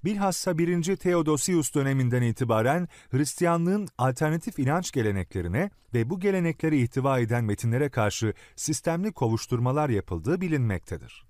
Bilhassa 0.06 0.57
1. 0.57 0.95
Theodosius 0.95 1.73
döneminden 1.73 2.22
itibaren 2.22 2.88
Hristiyanlığın 3.11 3.88
alternatif 3.98 4.60
inanç 4.60 4.91
geleneklerine 4.91 5.72
ve 5.94 6.10
bu 6.10 6.19
gelenekleri 6.19 6.82
ihtiva 6.82 7.19
eden 7.19 7.44
metinlere 7.44 7.90
karşı 7.90 8.34
sistemli 8.56 9.11
kovuşturmalar 9.11 9.90
yapıldığı 9.90 10.41
bilinmektedir. 10.41 11.26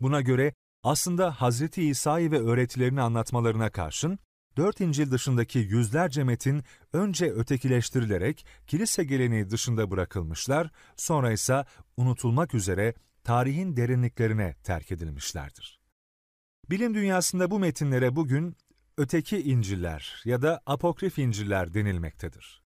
Buna 0.00 0.20
göre 0.20 0.54
aslında 0.82 1.34
Hz. 1.34 1.78
İsa'yı 1.78 2.30
ve 2.30 2.38
öğretilerini 2.38 3.00
anlatmalarına 3.00 3.70
karşın, 3.70 4.18
dört 4.56 4.80
İncil 4.80 5.10
dışındaki 5.10 5.58
yüzlerce 5.58 6.24
metin 6.24 6.62
önce 6.92 7.26
ötekileştirilerek 7.32 8.46
kilise 8.66 9.04
geleneği 9.04 9.50
dışında 9.50 9.90
bırakılmışlar, 9.90 10.70
sonra 10.96 11.32
ise 11.32 11.64
unutulmak 11.96 12.54
üzere 12.54 12.94
tarihin 13.24 13.76
derinliklerine 13.76 14.54
terk 14.64 14.92
edilmişlerdir. 14.92 15.83
Bilim 16.70 16.94
dünyasında 16.94 17.50
bu 17.50 17.58
metinlere 17.58 18.16
bugün 18.16 18.56
öteki 18.96 19.42
İncil'ler 19.42 20.22
ya 20.24 20.42
da 20.42 20.60
apokrif 20.66 21.18
İncil'ler 21.18 21.74
denilmektedir. 21.74 22.62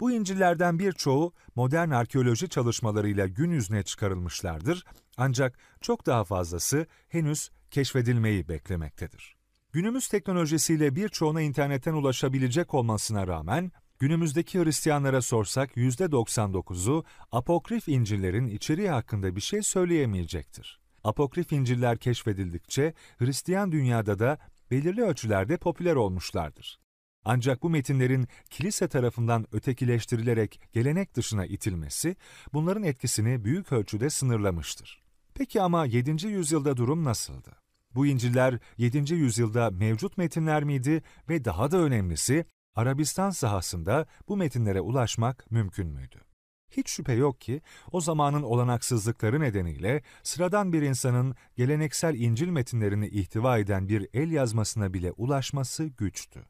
Bu 0.00 0.12
İncil'lerden 0.12 0.78
birçoğu 0.78 1.32
modern 1.54 1.90
arkeoloji 1.90 2.48
çalışmalarıyla 2.48 3.26
gün 3.26 3.50
yüzüne 3.50 3.82
çıkarılmışlardır 3.82 4.84
ancak 5.16 5.58
çok 5.80 6.06
daha 6.06 6.24
fazlası 6.24 6.86
henüz 7.08 7.50
keşfedilmeyi 7.70 8.48
beklemektedir. 8.48 9.36
Günümüz 9.72 10.08
teknolojisiyle 10.08 10.96
birçoğuna 10.96 11.40
internetten 11.40 11.92
ulaşabilecek 11.92 12.74
olmasına 12.74 13.26
rağmen 13.26 13.72
günümüzdeki 13.98 14.64
Hristiyanlara 14.64 15.22
sorsak 15.22 15.76
%99'u 15.76 17.04
apokrif 17.32 17.88
İncil'lerin 17.88 18.46
içeriği 18.46 18.90
hakkında 18.90 19.36
bir 19.36 19.40
şey 19.40 19.62
söyleyemeyecektir. 19.62 20.79
Apokrif 21.04 21.52
İncil'ler 21.52 21.98
keşfedildikçe 21.98 22.94
Hristiyan 23.18 23.72
dünyada 23.72 24.18
da 24.18 24.38
belirli 24.70 25.02
ölçülerde 25.02 25.56
popüler 25.56 25.94
olmuşlardır. 25.94 26.80
Ancak 27.24 27.62
bu 27.62 27.70
metinlerin 27.70 28.28
kilise 28.50 28.88
tarafından 28.88 29.46
ötekileştirilerek 29.52 30.60
gelenek 30.72 31.14
dışına 31.14 31.46
itilmesi, 31.46 32.16
bunların 32.52 32.82
etkisini 32.82 33.44
büyük 33.44 33.72
ölçüde 33.72 34.10
sınırlamıştır. 34.10 35.02
Peki 35.34 35.62
ama 35.62 35.86
7. 35.86 36.26
yüzyılda 36.26 36.76
durum 36.76 37.04
nasıldı? 37.04 37.50
Bu 37.94 38.06
İncil'ler 38.06 38.58
7. 38.78 39.14
yüzyılda 39.14 39.70
mevcut 39.70 40.18
metinler 40.18 40.64
miydi 40.64 41.02
ve 41.28 41.44
daha 41.44 41.70
da 41.70 41.78
önemlisi 41.78 42.44
Arabistan 42.74 43.30
sahasında 43.30 44.06
bu 44.28 44.36
metinlere 44.36 44.80
ulaşmak 44.80 45.50
mümkün 45.50 45.86
müydü? 45.86 46.29
Hiç 46.70 46.90
şüphe 46.90 47.12
yok 47.12 47.40
ki 47.40 47.62
o 47.92 48.00
zamanın 48.00 48.42
olanaksızlıkları 48.42 49.40
nedeniyle 49.40 50.02
sıradan 50.22 50.72
bir 50.72 50.82
insanın 50.82 51.34
geleneksel 51.56 52.14
İncil 52.14 52.48
metinlerini 52.48 53.08
ihtiva 53.08 53.58
eden 53.58 53.88
bir 53.88 54.08
el 54.14 54.30
yazmasına 54.30 54.94
bile 54.94 55.12
ulaşması 55.12 55.84
güçtü. 55.84 56.44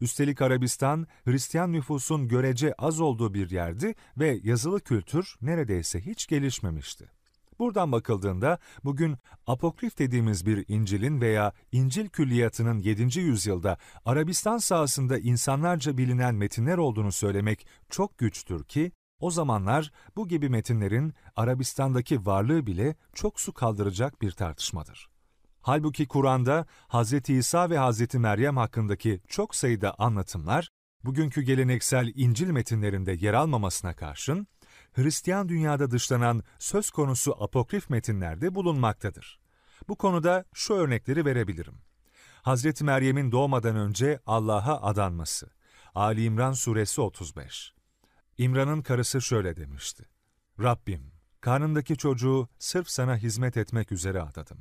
Üstelik 0.00 0.42
Arabistan, 0.42 1.06
Hristiyan 1.24 1.72
nüfusun 1.72 2.28
görece 2.28 2.74
az 2.78 3.00
olduğu 3.00 3.34
bir 3.34 3.50
yerdi 3.50 3.94
ve 4.18 4.40
yazılı 4.42 4.80
kültür 4.80 5.36
neredeyse 5.42 6.00
hiç 6.00 6.26
gelişmemişti. 6.26 7.10
Buradan 7.58 7.92
bakıldığında 7.92 8.58
bugün 8.84 9.16
apokrif 9.46 9.98
dediğimiz 9.98 10.46
bir 10.46 10.64
İncil'in 10.68 11.20
veya 11.20 11.52
İncil 11.72 12.08
külliyatının 12.08 12.78
7. 12.78 13.20
yüzyılda 13.20 13.78
Arabistan 14.04 14.58
sahasında 14.58 15.18
insanlarca 15.18 15.98
bilinen 15.98 16.34
metinler 16.34 16.78
olduğunu 16.78 17.12
söylemek 17.12 17.66
çok 17.90 18.18
güçtür 18.18 18.64
ki, 18.64 18.92
o 19.20 19.30
zamanlar 19.30 19.90
bu 20.16 20.28
gibi 20.28 20.48
metinlerin 20.48 21.14
Arabistan'daki 21.36 22.26
varlığı 22.26 22.66
bile 22.66 22.96
çok 23.14 23.40
su 23.40 23.52
kaldıracak 23.52 24.22
bir 24.22 24.30
tartışmadır. 24.30 25.08
Halbuki 25.62 26.08
Kur'an'da 26.08 26.66
Hz. 26.88 27.30
İsa 27.30 27.70
ve 27.70 27.78
Hz. 27.78 28.14
Meryem 28.14 28.56
hakkındaki 28.56 29.20
çok 29.28 29.54
sayıda 29.54 29.94
anlatımlar, 29.98 30.68
bugünkü 31.04 31.42
geleneksel 31.42 32.12
İncil 32.14 32.50
metinlerinde 32.50 33.12
yer 33.12 33.34
almamasına 33.34 33.94
karşın, 33.94 34.46
Hristiyan 34.92 35.48
dünyada 35.48 35.90
dışlanan 35.90 36.42
söz 36.58 36.90
konusu 36.90 37.44
apokrif 37.44 37.90
metinlerde 37.90 38.54
bulunmaktadır. 38.54 39.40
Bu 39.88 39.96
konuda 39.96 40.44
şu 40.54 40.74
örnekleri 40.74 41.24
verebilirim. 41.24 41.74
Hz. 42.44 42.82
Meryem'in 42.82 43.32
doğmadan 43.32 43.76
önce 43.76 44.20
Allah'a 44.26 44.82
adanması. 44.82 45.50
Ali 45.94 46.24
İmran 46.24 46.52
Suresi 46.52 47.00
35 47.00 47.79
İmran'ın 48.40 48.82
karısı 48.82 49.20
şöyle 49.20 49.56
demişti. 49.56 50.04
Rabbim, 50.60 51.12
karnındaki 51.40 51.96
çocuğu 51.96 52.48
sırf 52.58 52.88
sana 52.88 53.16
hizmet 53.16 53.56
etmek 53.56 53.92
üzere 53.92 54.22
adadım. 54.22 54.58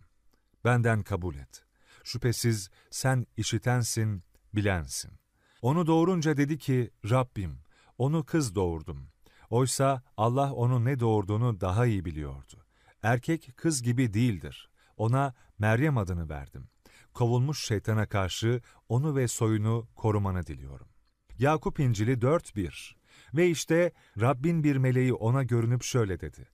Benden 0.66 1.04
kabul 1.04 1.36
et. 1.36 1.66
Şüphesiz 2.04 2.70
sen 2.90 3.28
işitensin, 3.38 4.24
bilensin. 4.54 5.12
Onu 5.62 5.88
doğurunca 5.88 6.38
dedi 6.38 6.58
ki, 6.58 6.92
Rabbim, 7.10 7.60
onu 7.98 8.26
kız 8.26 8.56
doğurdum. 8.56 9.10
Oysa 9.50 10.04
Allah 10.18 10.54
onun 10.54 10.86
ne 10.86 11.00
doğurduğunu 11.00 11.62
daha 11.62 11.86
iyi 11.86 12.06
biliyordu. 12.06 12.66
Erkek 13.04 13.52
kız 13.56 13.84
gibi 13.84 14.14
değildir. 14.14 14.70
Ona 14.98 15.34
Meryem 15.60 15.98
adını 15.98 16.30
verdim. 16.30 16.68
Kovulmuş 17.14 17.66
şeytana 17.66 18.06
karşı 18.06 18.62
onu 18.90 19.16
ve 19.16 19.28
soyunu 19.28 19.88
korumanı 19.96 20.46
diliyorum. 20.46 20.88
Yakup 21.38 21.80
İncili 21.80 22.14
4.1 22.14 22.99
Ve 23.34 23.50
işte 23.50 23.92
Rabbin 24.22 24.64
bir 24.64 24.76
meleği 24.76 25.14
ona 25.14 25.44
görünüp 25.44 25.84
şöyle 25.84 26.20
dedi. 26.20 26.48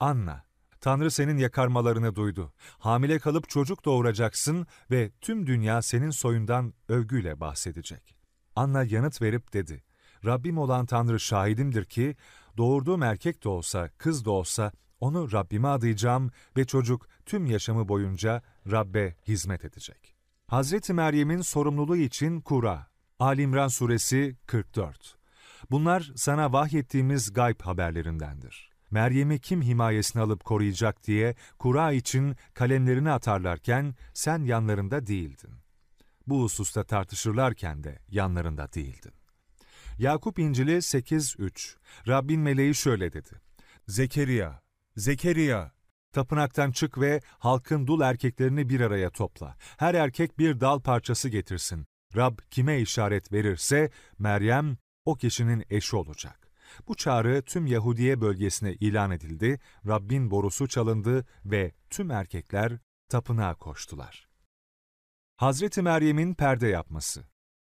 Anna, 0.00 0.44
Tanrı 0.80 1.10
senin 1.10 1.38
yakarmalarını 1.38 2.16
duydu. 2.16 2.52
Hamile 2.78 3.18
kalıp 3.18 3.48
çocuk 3.48 3.84
doğuracaksın 3.84 4.66
ve 4.90 5.10
tüm 5.20 5.46
dünya 5.46 5.82
senin 5.82 6.10
soyundan 6.10 6.74
övgüyle 6.88 7.40
bahsedecek. 7.40 8.16
Anna 8.56 8.82
yanıt 8.82 9.22
verip 9.22 9.52
dedi. 9.52 9.84
Rabbim 10.24 10.58
olan 10.58 10.86
Tanrı 10.86 11.20
şahidimdir 11.20 11.84
ki, 11.84 12.16
doğurduğum 12.56 13.02
erkek 13.02 13.44
de 13.44 13.48
olsa, 13.48 13.90
kız 13.98 14.24
da 14.24 14.30
olsa, 14.30 14.72
onu 15.00 15.32
Rabbime 15.32 15.68
adayacağım 15.68 16.30
ve 16.56 16.64
çocuk 16.64 17.08
tüm 17.26 17.46
yaşamı 17.46 17.88
boyunca 17.88 18.42
Rabbe 18.70 19.16
hizmet 19.28 19.64
edecek. 19.64 20.14
Hazreti 20.46 20.92
Meryem'in 20.92 21.40
sorumluluğu 21.40 21.96
için 21.96 22.40
Kura, 22.40 22.86
Ali 23.18 23.42
İmran 23.42 23.68
Suresi 23.68 24.36
44. 24.46 25.23
Bunlar 25.70 26.12
sana 26.16 26.52
vahyettiğimiz 26.52 27.32
gayb 27.32 27.60
haberlerindendir. 27.60 28.70
Meryem'i 28.90 29.38
kim 29.38 29.62
himayesine 29.62 30.22
alıp 30.22 30.44
koruyacak 30.44 31.06
diye 31.06 31.34
Kura 31.58 31.92
için 31.92 32.36
kalemlerini 32.54 33.10
atarlarken 33.10 33.94
sen 34.14 34.44
yanlarında 34.44 35.06
değildin. 35.06 35.54
Bu 36.26 36.42
hususta 36.42 36.84
tartışırlarken 36.84 37.84
de 37.84 37.98
yanlarında 38.08 38.72
değildin. 38.72 39.12
Yakup 39.98 40.38
İncili 40.38 40.76
8.3 40.76 41.76
Rabbin 42.08 42.40
meleği 42.40 42.74
şöyle 42.74 43.12
dedi. 43.12 43.40
Zekeriya, 43.88 44.62
Zekeriya, 44.96 45.72
tapınaktan 46.12 46.70
çık 46.70 47.00
ve 47.00 47.20
halkın 47.38 47.86
dul 47.86 48.00
erkeklerini 48.00 48.68
bir 48.68 48.80
araya 48.80 49.10
topla. 49.10 49.56
Her 49.76 49.94
erkek 49.94 50.38
bir 50.38 50.60
dal 50.60 50.80
parçası 50.80 51.28
getirsin. 51.28 51.86
Rab 52.16 52.38
kime 52.50 52.80
işaret 52.80 53.32
verirse 53.32 53.90
Meryem 54.18 54.76
o 55.04 55.14
kişinin 55.14 55.64
eşi 55.70 55.96
olacak. 55.96 56.50
Bu 56.88 56.94
çağrı 56.94 57.42
tüm 57.42 57.66
Yahudiye 57.66 58.20
bölgesine 58.20 58.72
ilan 58.72 59.10
edildi, 59.10 59.60
Rabbin 59.86 60.30
borusu 60.30 60.68
çalındı 60.68 61.26
ve 61.44 61.72
tüm 61.90 62.10
erkekler 62.10 62.78
tapınağa 63.08 63.54
koştular. 63.54 64.28
Hazreti 65.36 65.82
Meryem'in 65.82 66.34
perde 66.34 66.68
yapması 66.68 67.24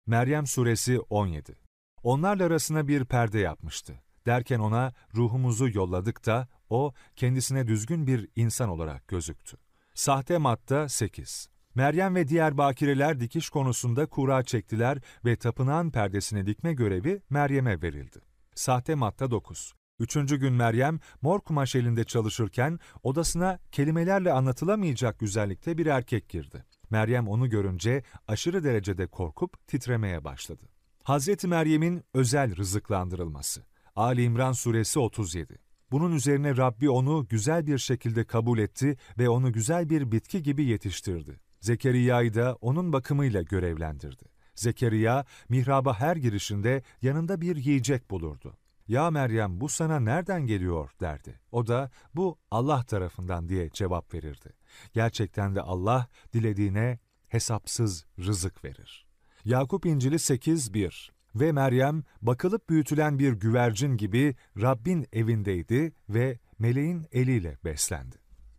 Meryem 0.06 0.46
Suresi 0.46 1.00
17 1.00 1.58
Onlarla 2.02 2.44
arasına 2.44 2.88
bir 2.88 3.04
perde 3.04 3.38
yapmıştı. 3.38 4.02
Derken 4.26 4.58
ona 4.58 4.92
ruhumuzu 5.14 5.68
yolladık 5.68 6.26
da 6.26 6.48
o 6.70 6.92
kendisine 7.16 7.66
düzgün 7.66 8.06
bir 8.06 8.28
insan 8.36 8.68
olarak 8.68 9.08
gözüktü. 9.08 9.56
Sahte 9.94 10.38
Matta 10.38 10.88
8 10.88 11.48
Meryem 11.78 12.14
ve 12.14 12.28
diğer 12.28 12.58
bakireler 12.58 13.20
dikiş 13.20 13.48
konusunda 13.50 14.06
kura 14.06 14.42
çektiler 14.42 14.98
ve 15.24 15.36
tapınağın 15.36 15.90
perdesine 15.90 16.46
dikme 16.46 16.72
görevi 16.72 17.22
Meryem'e 17.30 17.82
verildi. 17.82 18.18
Sahte 18.54 18.94
Matta 18.94 19.30
9 19.30 19.74
Üçüncü 20.00 20.36
gün 20.36 20.52
Meryem, 20.52 21.00
mor 21.22 21.40
kumaş 21.40 21.74
elinde 21.74 22.04
çalışırken 22.04 22.78
odasına 23.02 23.58
kelimelerle 23.72 24.32
anlatılamayacak 24.32 25.18
güzellikte 25.18 25.78
bir 25.78 25.86
erkek 25.86 26.28
girdi. 26.28 26.64
Meryem 26.90 27.28
onu 27.28 27.50
görünce 27.50 28.02
aşırı 28.28 28.64
derecede 28.64 29.06
korkup 29.06 29.66
titremeye 29.66 30.24
başladı. 30.24 30.64
Hazreti 31.02 31.48
Meryem'in 31.48 32.04
özel 32.14 32.56
rızıklandırılması. 32.56 33.62
Ali 33.96 34.22
İmran 34.22 34.52
Suresi 34.52 34.98
37 34.98 35.58
bunun 35.90 36.12
üzerine 36.12 36.56
Rabbi 36.56 36.90
onu 36.90 37.26
güzel 37.28 37.66
bir 37.66 37.78
şekilde 37.78 38.24
kabul 38.24 38.58
etti 38.58 38.96
ve 39.18 39.28
onu 39.28 39.52
güzel 39.52 39.90
bir 39.90 40.12
bitki 40.12 40.42
gibi 40.42 40.64
yetiştirdi. 40.64 41.47
Zekeriya'yı 41.60 42.34
da 42.34 42.54
onun 42.60 42.92
bakımıyla 42.92 43.42
görevlendirdi. 43.42 44.24
Zekeriya, 44.54 45.24
mihraba 45.48 46.00
her 46.00 46.16
girişinde 46.16 46.82
yanında 47.02 47.40
bir 47.40 47.56
yiyecek 47.56 48.10
bulurdu. 48.10 48.56
Ya 48.88 49.10
Meryem 49.10 49.60
bu 49.60 49.68
sana 49.68 50.00
nereden 50.00 50.46
geliyor 50.46 50.90
derdi. 51.00 51.40
O 51.52 51.66
da 51.66 51.90
bu 52.14 52.38
Allah 52.50 52.84
tarafından 52.84 53.48
diye 53.48 53.70
cevap 53.70 54.14
verirdi. 54.14 54.52
Gerçekten 54.92 55.54
de 55.54 55.62
Allah 55.62 56.08
dilediğine 56.32 56.98
hesapsız 57.28 58.04
rızık 58.18 58.64
verir. 58.64 59.06
Yakup 59.44 59.86
İncili 59.86 60.14
8.1 60.14 61.10
Ve 61.34 61.52
Meryem 61.52 62.04
bakılıp 62.22 62.68
büyütülen 62.68 63.18
bir 63.18 63.32
güvercin 63.32 63.96
gibi 63.96 64.36
Rabbin 64.60 65.06
evindeydi 65.12 65.92
ve 66.08 66.38
meleğin 66.58 67.06
eliyle 67.12 67.58
beslendi. 67.64 68.16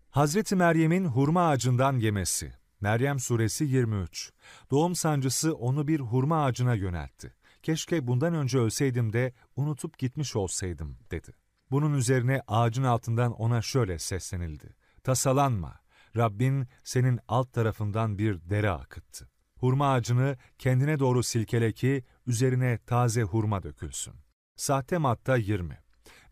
Hazreti 0.09 0.55
Meryem'in 0.55 1.05
hurma 1.05 1.47
ağacından 1.47 1.97
yemesi 1.97 2.58
Meryem 2.81 3.19
Suresi 3.19 3.63
23 3.63 4.31
Doğum 4.71 4.95
sancısı 4.95 5.53
onu 5.53 5.87
bir 5.87 5.99
hurma 5.99 6.43
ağacına 6.45 6.73
yöneltti. 6.73 7.33
Keşke 7.63 8.07
bundan 8.07 8.33
önce 8.33 8.57
ölseydim 8.57 9.13
de 9.13 9.33
unutup 9.55 9.97
gitmiş 9.97 10.35
olsaydım 10.35 10.97
dedi. 11.11 11.33
Bunun 11.71 11.93
üzerine 11.93 12.41
ağacın 12.47 12.83
altından 12.83 13.31
ona 13.31 13.61
şöyle 13.61 13.99
seslenildi. 13.99 14.75
Tasalanma, 15.03 15.79
Rabbin 16.17 16.67
senin 16.83 17.19
alt 17.27 17.53
tarafından 17.53 18.17
bir 18.17 18.49
dere 18.49 18.69
akıttı. 18.69 19.29
Hurma 19.57 19.93
ağacını 19.93 20.37
kendine 20.57 20.99
doğru 20.99 21.23
silkele 21.23 21.71
ki 21.71 22.03
üzerine 22.27 22.79
taze 22.85 23.23
hurma 23.23 23.63
dökülsün. 23.63 24.13
Sahte 24.55 24.97
Matta 24.97 25.37
20 25.37 25.77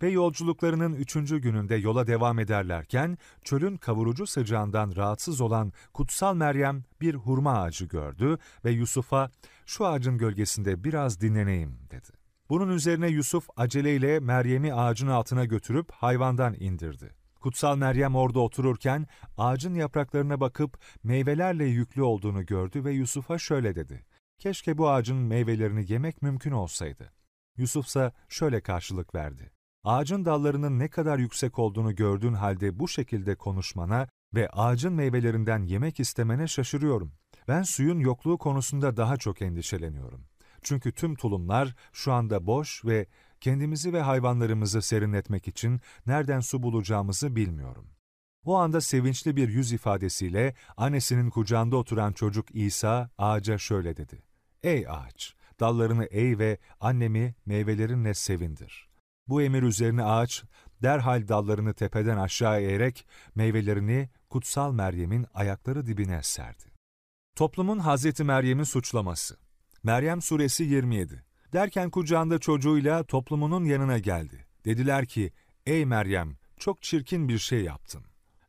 Ve 0.02 0.10
yolculuklarının 0.10 0.94
üçüncü 0.94 1.38
gününde 1.38 1.76
yola 1.76 2.08
devam 2.08 2.40
ederlerken 2.40 3.18
çölün 3.44 3.78
kavurucu 3.78 4.28
sıcağından 4.28 4.94
rahatsız 4.96 5.42
olan 5.42 5.74
kutsal 5.94 6.36
Meryem 6.36 6.84
bir 7.02 7.16
hurma 7.16 7.62
ağacı 7.62 7.86
gördü 7.86 8.38
ve 8.66 8.72
Yusuf'a 8.72 9.32
şu 9.66 9.86
ağacın 9.86 10.18
gölgesinde 10.18 10.84
biraz 10.84 11.22
dinleneyim 11.22 11.80
dedi. 11.92 12.08
Bunun 12.50 12.70
üzerine 12.70 13.08
Yusuf 13.08 13.48
aceleyle 13.58 14.20
Meryem'i 14.20 14.74
ağacın 14.74 15.08
altına 15.08 15.46
götürüp 15.46 15.92
hayvandan 15.92 16.56
indirdi. 16.60 17.10
Kutsal 17.40 17.78
Meryem 17.78 18.16
orada 18.16 18.40
otururken 18.40 19.08
ağacın 19.38 19.74
yapraklarına 19.74 20.40
bakıp 20.40 20.80
meyvelerle 21.04 21.66
yüklü 21.66 22.02
olduğunu 22.02 22.46
gördü 22.46 22.86
ve 22.86 22.92
Yusuf'a 22.92 23.38
şöyle 23.38 23.76
dedi. 23.76 24.06
Keşke 24.40 24.78
bu 24.78 24.90
ağacın 24.90 25.18
meyvelerini 25.18 25.92
yemek 25.92 26.22
mümkün 26.22 26.52
olsaydı. 26.52 27.14
Yusuf 27.58 27.88
ise 27.88 28.12
şöyle 28.30 28.62
karşılık 28.62 29.16
verdi. 29.16 29.57
Ağacın 29.88 30.26
dallarının 30.26 30.80
ne 30.80 30.88
kadar 30.88 31.20
yüksek 31.20 31.60
olduğunu 31.60 31.96
gördüğün 31.96 32.34
halde 32.34 32.80
bu 32.80 32.88
şekilde 32.88 33.36
konuşmana 33.36 34.08
ve 34.36 34.50
ağacın 34.50 34.94
meyvelerinden 34.94 35.64
yemek 35.64 36.00
istemene 36.00 36.48
şaşırıyorum. 36.48 37.12
Ben 37.48 37.64
suyun 37.64 38.00
yokluğu 38.00 38.38
konusunda 38.38 38.98
daha 38.98 39.18
çok 39.18 39.42
endişeleniyorum. 39.42 40.26
Çünkü 40.62 40.92
tüm 40.92 41.16
tulumlar 41.16 41.76
şu 41.94 42.14
anda 42.14 42.48
boş 42.48 42.86
ve 42.86 43.08
kendimizi 43.42 43.94
ve 43.94 44.02
hayvanlarımızı 44.02 44.82
serinletmek 44.82 45.48
için 45.48 45.82
nereden 46.06 46.40
su 46.40 46.64
bulacağımızı 46.64 47.36
bilmiyorum. 47.36 47.88
O 48.46 48.56
anda 48.56 48.82
sevinçli 48.82 49.36
bir 49.36 49.50
yüz 49.50 49.72
ifadesiyle 49.72 50.56
annesinin 50.78 51.30
kucağında 51.30 51.78
oturan 51.78 52.14
çocuk 52.14 52.56
İsa 52.56 53.10
ağaca 53.18 53.58
şöyle 53.58 53.98
dedi. 53.98 54.24
Ey 54.64 54.86
ağaç, 54.90 55.36
dallarını 55.60 56.06
eğ 56.06 56.40
ve 56.40 56.58
annemi 56.80 57.36
meyvelerinle 57.46 58.14
sevindir. 58.14 58.87
Bu 59.30 59.42
emir 59.42 59.64
üzerine 59.64 60.04
ağaç 60.04 60.44
derhal 60.84 61.28
dallarını 61.28 61.74
tepeden 61.74 62.18
aşağı 62.18 62.62
eğerek 62.62 63.08
meyvelerini 63.36 64.10
kutsal 64.30 64.74
Meryem'in 64.74 65.26
ayakları 65.34 65.88
dibine 65.88 66.24
serdi. 66.24 66.74
Toplumun 67.36 67.80
Hazreti 67.80 68.24
Meryem'i 68.24 68.66
suçlaması 68.66 69.38
Meryem 69.84 70.22
Suresi 70.22 70.64
27 70.64 71.24
Derken 71.54 71.90
kucağında 71.90 72.40
çocuğuyla 72.40 73.04
toplumunun 73.04 73.66
yanına 73.66 73.98
geldi. 73.98 74.48
Dediler 74.66 75.06
ki, 75.06 75.34
ey 75.66 75.86
Meryem, 75.86 76.38
çok 76.58 76.82
çirkin 76.82 77.30
bir 77.30 77.38
şey 77.38 77.64
yaptın. 77.64 78.04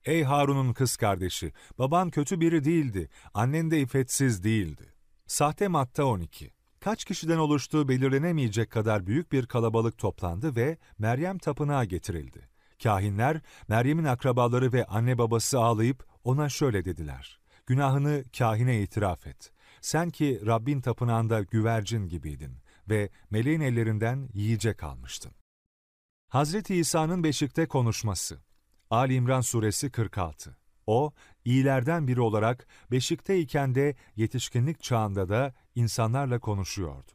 Ey 0.04 0.24
Harun'un 0.24 0.72
kız 0.72 0.96
kardeşi, 0.96 1.52
baban 1.78 2.10
kötü 2.10 2.40
biri 2.40 2.64
değildi, 2.64 3.08
annen 3.34 3.70
de 3.70 3.80
iffetsiz 3.80 4.44
değildi. 4.44 4.94
Sahte 5.26 5.68
Matta 5.68 6.04
12 6.04 6.50
Kaç 6.88 7.04
kişiden 7.04 7.38
oluştuğu 7.38 7.88
belirlenemeyecek 7.88 8.70
kadar 8.70 9.06
büyük 9.06 9.32
bir 9.32 9.46
kalabalık 9.46 9.98
toplandı 9.98 10.56
ve 10.56 10.78
Meryem 10.98 11.38
tapınağa 11.38 11.84
getirildi. 11.84 12.48
Kahinler, 12.82 13.40
Meryem'in 13.68 14.04
akrabaları 14.04 14.72
ve 14.72 14.84
anne 14.84 15.18
babası 15.18 15.60
ağlayıp 15.60 16.06
ona 16.24 16.48
şöyle 16.48 16.84
dediler. 16.84 17.40
Günahını 17.66 18.24
kahine 18.38 18.82
itiraf 18.82 19.26
et. 19.26 19.52
Sen 19.80 20.10
ki 20.10 20.40
Rabbin 20.46 20.80
tapınağında 20.80 21.42
güvercin 21.42 22.08
gibiydin 22.08 22.58
ve 22.88 23.10
meleğin 23.30 23.60
ellerinden 23.60 24.28
yiyecek 24.34 24.82
almıştın. 24.82 25.32
Hazreti 26.28 26.74
İsa'nın 26.74 27.24
beşikte 27.24 27.68
konuşması 27.68 28.38
Ali 28.90 29.14
İmran 29.14 29.40
Suresi 29.40 29.90
46 29.90 30.56
O, 30.86 31.12
iyilerden 31.48 32.08
biri 32.08 32.20
olarak 32.20 32.66
beşikteyken 32.90 33.74
de 33.74 33.96
yetişkinlik 34.16 34.82
çağında 34.82 35.28
da 35.28 35.54
insanlarla 35.74 36.38
konuşuyordu. 36.38 37.12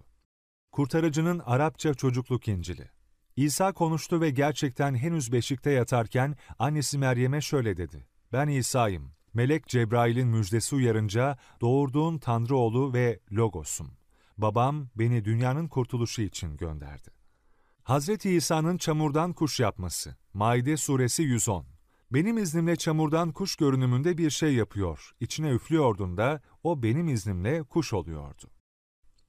Kurtarıcının 0.71 1.41
Arapça 1.45 1.93
çocukluk 1.93 2.47
İncili 2.47 2.89
İsa 3.35 3.73
konuştu 3.73 4.21
ve 4.21 4.29
gerçekten 4.29 4.95
henüz 4.95 5.31
beşikte 5.31 5.71
yatarken 5.71 6.35
annesi 6.59 6.97
Meryem'e 6.97 7.41
şöyle 7.41 7.77
dedi. 7.77 8.07
Ben 8.33 8.47
İsa'yım. 8.47 9.11
Melek 9.33 9.67
Cebrail'in 9.67 10.27
müjdesi 10.27 10.75
uyarınca 10.75 11.37
doğurduğun 11.61 12.17
Tanrı 12.17 12.55
oğlu 12.55 12.93
ve 12.93 13.19
Logos'um. 13.31 13.91
Babam 14.37 14.89
beni 14.95 15.25
dünyanın 15.25 15.67
kurtuluşu 15.67 16.21
için 16.21 16.57
gönderdi. 16.57 17.09
Hazreti 17.83 18.29
İsa'nın 18.29 18.77
çamurdan 18.77 19.33
kuş 19.33 19.59
yapması. 19.59 20.15
Maide 20.33 20.77
suresi 20.77 21.23
110. 21.23 21.72
Benim 22.13 22.37
iznimle 22.37 22.75
çamurdan 22.75 23.31
kuş 23.31 23.55
görünümünde 23.55 24.17
bir 24.17 24.29
şey 24.29 24.53
yapıyor. 24.53 25.11
İçine 25.19 25.49
üflüyordun 25.51 26.17
da 26.17 26.41
o 26.63 26.83
benim 26.83 27.07
iznimle 27.07 27.63
kuş 27.63 27.93
oluyordu. 27.93 28.49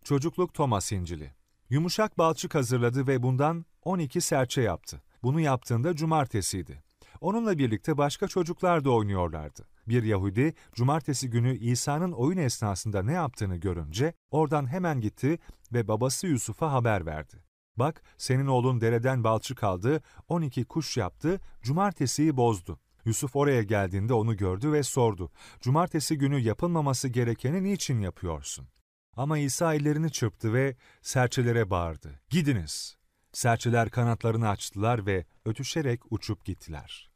Çocukluk 0.04 0.54
Thomas 0.54 0.92
İncili. 0.92 1.34
Yumuşak 1.70 2.18
balçık 2.18 2.54
hazırladı 2.54 3.06
ve 3.06 3.22
bundan 3.22 3.64
12 3.82 4.20
serçe 4.20 4.62
yaptı. 4.62 5.02
Bunu 5.22 5.40
yaptığında 5.40 5.96
cumartesiydi. 5.96 6.82
Onunla 7.20 7.58
birlikte 7.58 7.98
başka 7.98 8.28
çocuklar 8.28 8.84
da 8.84 8.90
oynuyorlardı. 8.90 9.68
Bir 9.88 10.02
Yahudi, 10.02 10.54
cumartesi 10.72 11.30
günü 11.30 11.56
İsa'nın 11.58 12.12
oyun 12.12 12.38
esnasında 12.38 13.02
ne 13.02 13.12
yaptığını 13.12 13.56
görünce 13.56 14.14
oradan 14.30 14.66
hemen 14.66 15.00
gitti 15.00 15.38
ve 15.72 15.88
babası 15.88 16.26
Yusuf'a 16.26 16.72
haber 16.72 17.06
verdi. 17.06 17.43
Bak, 17.76 18.02
senin 18.18 18.46
oğlun 18.46 18.80
dereden 18.80 19.24
balçık 19.24 19.64
aldı, 19.64 20.02
12 20.28 20.64
kuş 20.64 20.96
yaptı, 20.96 21.40
cumartesiyi 21.62 22.36
bozdu. 22.36 22.78
Yusuf 23.04 23.36
oraya 23.36 23.62
geldiğinde 23.62 24.14
onu 24.14 24.36
gördü 24.36 24.72
ve 24.72 24.82
sordu. 24.82 25.30
Cumartesi 25.60 26.18
günü 26.18 26.38
yapılmaması 26.38 27.08
gerekeni 27.08 27.64
niçin 27.64 28.00
yapıyorsun? 28.00 28.68
Ama 29.16 29.38
İsa 29.38 29.74
ellerini 29.74 30.12
çırptı 30.12 30.54
ve 30.54 30.76
serçelere 31.02 31.70
bağırdı. 31.70 32.20
Gidiniz! 32.30 32.96
Serçeler 33.32 33.90
kanatlarını 33.90 34.48
açtılar 34.48 35.06
ve 35.06 35.26
ötüşerek 35.44 36.12
uçup 36.12 36.44
gittiler. 36.44 37.10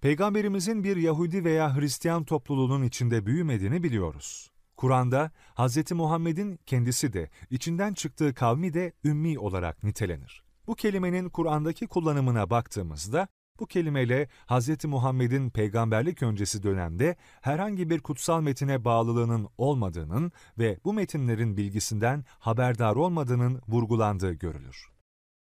Peygamberimizin 0.00 0.84
bir 0.84 0.96
Yahudi 0.96 1.44
veya 1.44 1.76
Hristiyan 1.76 2.24
topluluğunun 2.24 2.82
içinde 2.82 3.26
büyümediğini 3.26 3.82
biliyoruz. 3.82 4.51
Kur'an'da 4.82 5.30
Hz. 5.56 5.92
Muhammed'in 5.92 6.58
kendisi 6.66 7.12
de, 7.12 7.30
içinden 7.50 7.94
çıktığı 7.94 8.34
kavmi 8.34 8.74
de 8.74 8.92
ümmi 9.04 9.38
olarak 9.38 9.82
nitelenir. 9.82 10.42
Bu 10.66 10.74
kelimenin 10.74 11.28
Kur'an'daki 11.28 11.86
kullanımına 11.86 12.50
baktığımızda, 12.50 13.28
bu 13.60 13.66
kelimeyle 13.66 14.28
Hz. 14.48 14.84
Muhammed'in 14.84 15.50
peygamberlik 15.50 16.22
öncesi 16.22 16.62
dönemde 16.62 17.16
herhangi 17.40 17.90
bir 17.90 18.00
kutsal 18.00 18.40
metine 18.40 18.84
bağlılığının 18.84 19.48
olmadığının 19.58 20.32
ve 20.58 20.78
bu 20.84 20.92
metinlerin 20.92 21.56
bilgisinden 21.56 22.24
haberdar 22.38 22.96
olmadığının 22.96 23.62
vurgulandığı 23.68 24.32
görülür. 24.32 24.86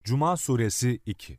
Cuma 0.05 0.36
Suresi 0.36 1.01
2 1.06 1.39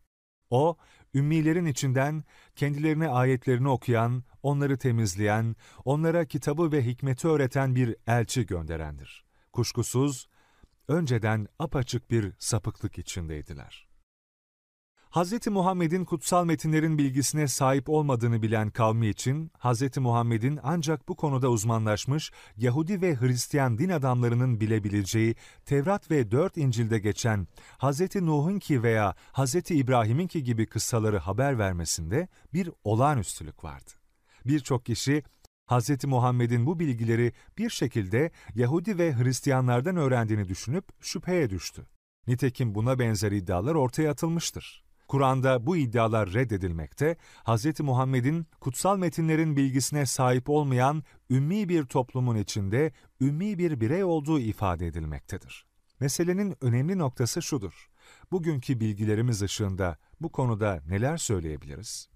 O, 0.49 0.77
ümmilerin 1.13 1.65
içinden 1.65 2.23
kendilerine 2.55 3.07
ayetlerini 3.07 3.69
okuyan, 3.69 4.23
onları 4.43 4.77
temizleyen, 4.77 5.55
onlara 5.85 6.25
kitabı 6.25 6.71
ve 6.71 6.85
hikmeti 6.85 7.27
öğreten 7.27 7.75
bir 7.75 7.95
elçi 8.07 8.45
gönderendir. 8.45 9.25
Kuşkusuz, 9.53 10.27
önceden 10.87 11.47
apaçık 11.59 12.11
bir 12.11 12.33
sapıklık 12.39 12.97
içindeydiler. 12.97 13.88
Hz. 15.11 15.47
Muhammed'in 15.47 16.05
kutsal 16.05 16.45
metinlerin 16.45 16.97
bilgisine 16.97 17.47
sahip 17.47 17.89
olmadığını 17.89 18.41
bilen 18.41 18.69
kavmi 18.69 19.07
için, 19.07 19.51
Hz. 19.59 19.97
Muhammed'in 19.97 20.59
ancak 20.63 21.07
bu 21.07 21.15
konuda 21.15 21.49
uzmanlaşmış 21.49 22.31
Yahudi 22.57 23.01
ve 23.01 23.15
Hristiyan 23.15 23.77
din 23.77 23.89
adamlarının 23.89 24.59
bilebileceği 24.59 25.35
Tevrat 25.65 26.11
ve 26.11 26.31
dört 26.31 26.57
İncil'de 26.57 26.99
geçen 26.99 27.47
Hz. 27.79 28.15
Nuh'unki 28.15 28.83
veya 28.83 29.15
Hz. 29.33 29.55
İbrahim'inki 29.55 30.43
gibi 30.43 30.65
kıssaları 30.65 31.17
haber 31.17 31.59
vermesinde 31.59 32.27
bir 32.53 32.69
olağanüstülük 32.83 33.63
vardı. 33.63 33.91
Birçok 34.45 34.85
kişi 34.85 35.23
Hz. 35.69 36.05
Muhammed'in 36.05 36.65
bu 36.65 36.79
bilgileri 36.79 37.33
bir 37.57 37.69
şekilde 37.69 38.31
Yahudi 38.55 38.97
ve 38.97 39.17
Hristiyanlardan 39.17 39.95
öğrendiğini 39.97 40.47
düşünüp 40.47 40.85
şüpheye 41.01 41.49
düştü. 41.49 41.85
Nitekim 42.27 42.75
buna 42.75 42.99
benzer 42.99 43.31
iddialar 43.31 43.75
ortaya 43.75 44.11
atılmıştır. 44.11 44.88
Kur'an'da 45.09 45.65
bu 45.65 45.77
iddialar 45.77 46.33
reddedilmekte, 46.33 47.17
Hz. 47.45 47.79
Muhammed'in 47.79 48.47
kutsal 48.59 48.97
metinlerin 48.97 49.55
bilgisine 49.55 50.05
sahip 50.05 50.49
olmayan 50.49 51.03
ümmi 51.29 51.69
bir 51.69 51.83
toplumun 51.83 52.35
içinde 52.35 52.91
ümmi 53.21 53.57
bir 53.57 53.81
birey 53.81 54.03
olduğu 54.03 54.39
ifade 54.39 54.87
edilmektedir. 54.87 55.65
Meselenin 55.99 56.55
önemli 56.61 56.97
noktası 56.97 57.41
şudur. 57.41 57.89
Bugünkü 58.31 58.79
bilgilerimiz 58.79 59.41
ışığında 59.41 59.97
bu 60.21 60.31
konuda 60.31 60.81
neler 60.87 61.17
söyleyebiliriz? 61.17 62.09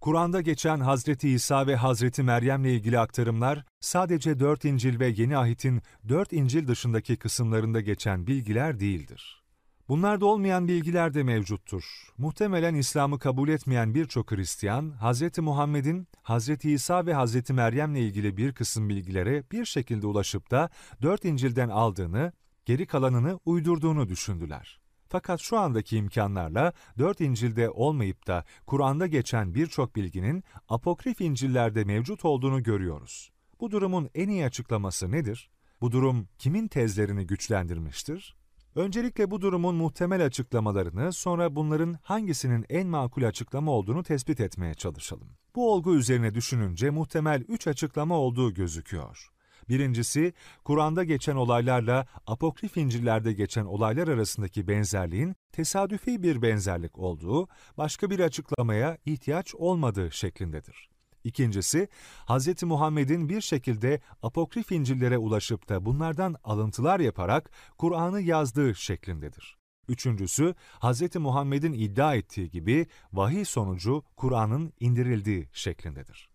Kur'an'da 0.00 0.40
geçen 0.40 0.80
Hazreti 0.80 1.28
İsa 1.28 1.66
ve 1.66 1.76
Hazreti 1.76 2.22
Meryem'le 2.22 2.64
ilgili 2.64 2.98
aktarımlar 2.98 3.64
sadece 3.80 4.40
dört 4.40 4.64
İncil 4.64 5.00
ve 5.00 5.08
Yeni 5.08 5.36
Ahit'in 5.36 5.82
dört 6.08 6.32
İncil 6.32 6.68
dışındaki 6.68 7.16
kısımlarında 7.16 7.80
geçen 7.80 8.26
bilgiler 8.26 8.80
değildir. 8.80 9.41
Bunlarda 9.88 10.26
olmayan 10.26 10.68
bilgiler 10.68 11.14
de 11.14 11.22
mevcuttur. 11.22 12.12
Muhtemelen 12.18 12.74
İslam'ı 12.74 13.18
kabul 13.18 13.48
etmeyen 13.48 13.94
birçok 13.94 14.32
Hristiyan, 14.32 14.94
Hz. 15.00 15.38
Muhammed'in 15.38 16.08
Hz. 16.24 16.64
İsa 16.64 17.06
ve 17.06 17.14
Hz. 17.14 17.50
Meryem'le 17.50 17.94
ilgili 17.94 18.36
bir 18.36 18.52
kısım 18.52 18.88
bilgilere 18.88 19.44
bir 19.52 19.64
şekilde 19.64 20.06
ulaşıp 20.06 20.50
da 20.50 20.70
dört 21.02 21.24
İncil'den 21.24 21.68
aldığını, 21.68 22.32
geri 22.64 22.86
kalanını 22.86 23.40
uydurduğunu 23.44 24.08
düşündüler. 24.08 24.80
Fakat 25.08 25.40
şu 25.40 25.58
andaki 25.58 25.96
imkanlarla 25.96 26.72
dört 26.98 27.20
İncil'de 27.20 27.70
olmayıp 27.70 28.26
da 28.26 28.44
Kur'an'da 28.66 29.06
geçen 29.06 29.54
birçok 29.54 29.96
bilginin 29.96 30.44
apokrif 30.68 31.20
İncil'lerde 31.20 31.84
mevcut 31.84 32.24
olduğunu 32.24 32.62
görüyoruz. 32.62 33.30
Bu 33.60 33.70
durumun 33.70 34.10
en 34.14 34.28
iyi 34.28 34.44
açıklaması 34.44 35.10
nedir? 35.10 35.50
Bu 35.80 35.92
durum 35.92 36.28
kimin 36.38 36.68
tezlerini 36.68 37.26
güçlendirmiştir? 37.26 38.41
Öncelikle 38.76 39.30
bu 39.30 39.40
durumun 39.40 39.74
muhtemel 39.74 40.24
açıklamalarını, 40.24 41.12
sonra 41.12 41.56
bunların 41.56 41.98
hangisinin 42.02 42.66
en 42.68 42.86
makul 42.86 43.22
açıklama 43.22 43.72
olduğunu 43.72 44.02
tespit 44.02 44.40
etmeye 44.40 44.74
çalışalım. 44.74 45.28
Bu 45.54 45.72
olgu 45.72 45.94
üzerine 45.94 46.34
düşününce 46.34 46.90
muhtemel 46.90 47.44
üç 47.48 47.66
açıklama 47.66 48.18
olduğu 48.18 48.54
gözüküyor. 48.54 49.28
Birincisi, 49.68 50.32
Kur'an'da 50.64 51.04
geçen 51.04 51.36
olaylarla 51.36 52.06
apokrif 52.26 52.76
İncil'lerde 52.76 53.32
geçen 53.32 53.64
olaylar 53.64 54.08
arasındaki 54.08 54.68
benzerliğin 54.68 55.34
tesadüfi 55.52 56.22
bir 56.22 56.42
benzerlik 56.42 56.98
olduğu, 56.98 57.48
başka 57.78 58.10
bir 58.10 58.20
açıklamaya 58.20 58.98
ihtiyaç 59.06 59.54
olmadığı 59.54 60.10
şeklindedir. 60.10 60.91
İkincisi, 61.24 61.88
Hz. 62.28 62.62
Muhammed'in 62.62 63.28
bir 63.28 63.40
şekilde 63.40 64.00
apokrif 64.22 64.72
İncil'lere 64.72 65.18
ulaşıp 65.18 65.68
da 65.68 65.84
bunlardan 65.84 66.36
alıntılar 66.44 67.00
yaparak 67.00 67.50
Kur'an'ı 67.78 68.20
yazdığı 68.20 68.74
şeklindedir. 68.74 69.58
Üçüncüsü, 69.88 70.54
Hz. 70.80 71.16
Muhammed'in 71.16 71.72
iddia 71.72 72.14
ettiği 72.14 72.50
gibi 72.50 72.86
vahiy 73.12 73.44
sonucu 73.44 74.02
Kur'an'ın 74.16 74.72
indirildiği 74.80 75.48
şeklindedir. 75.52 76.28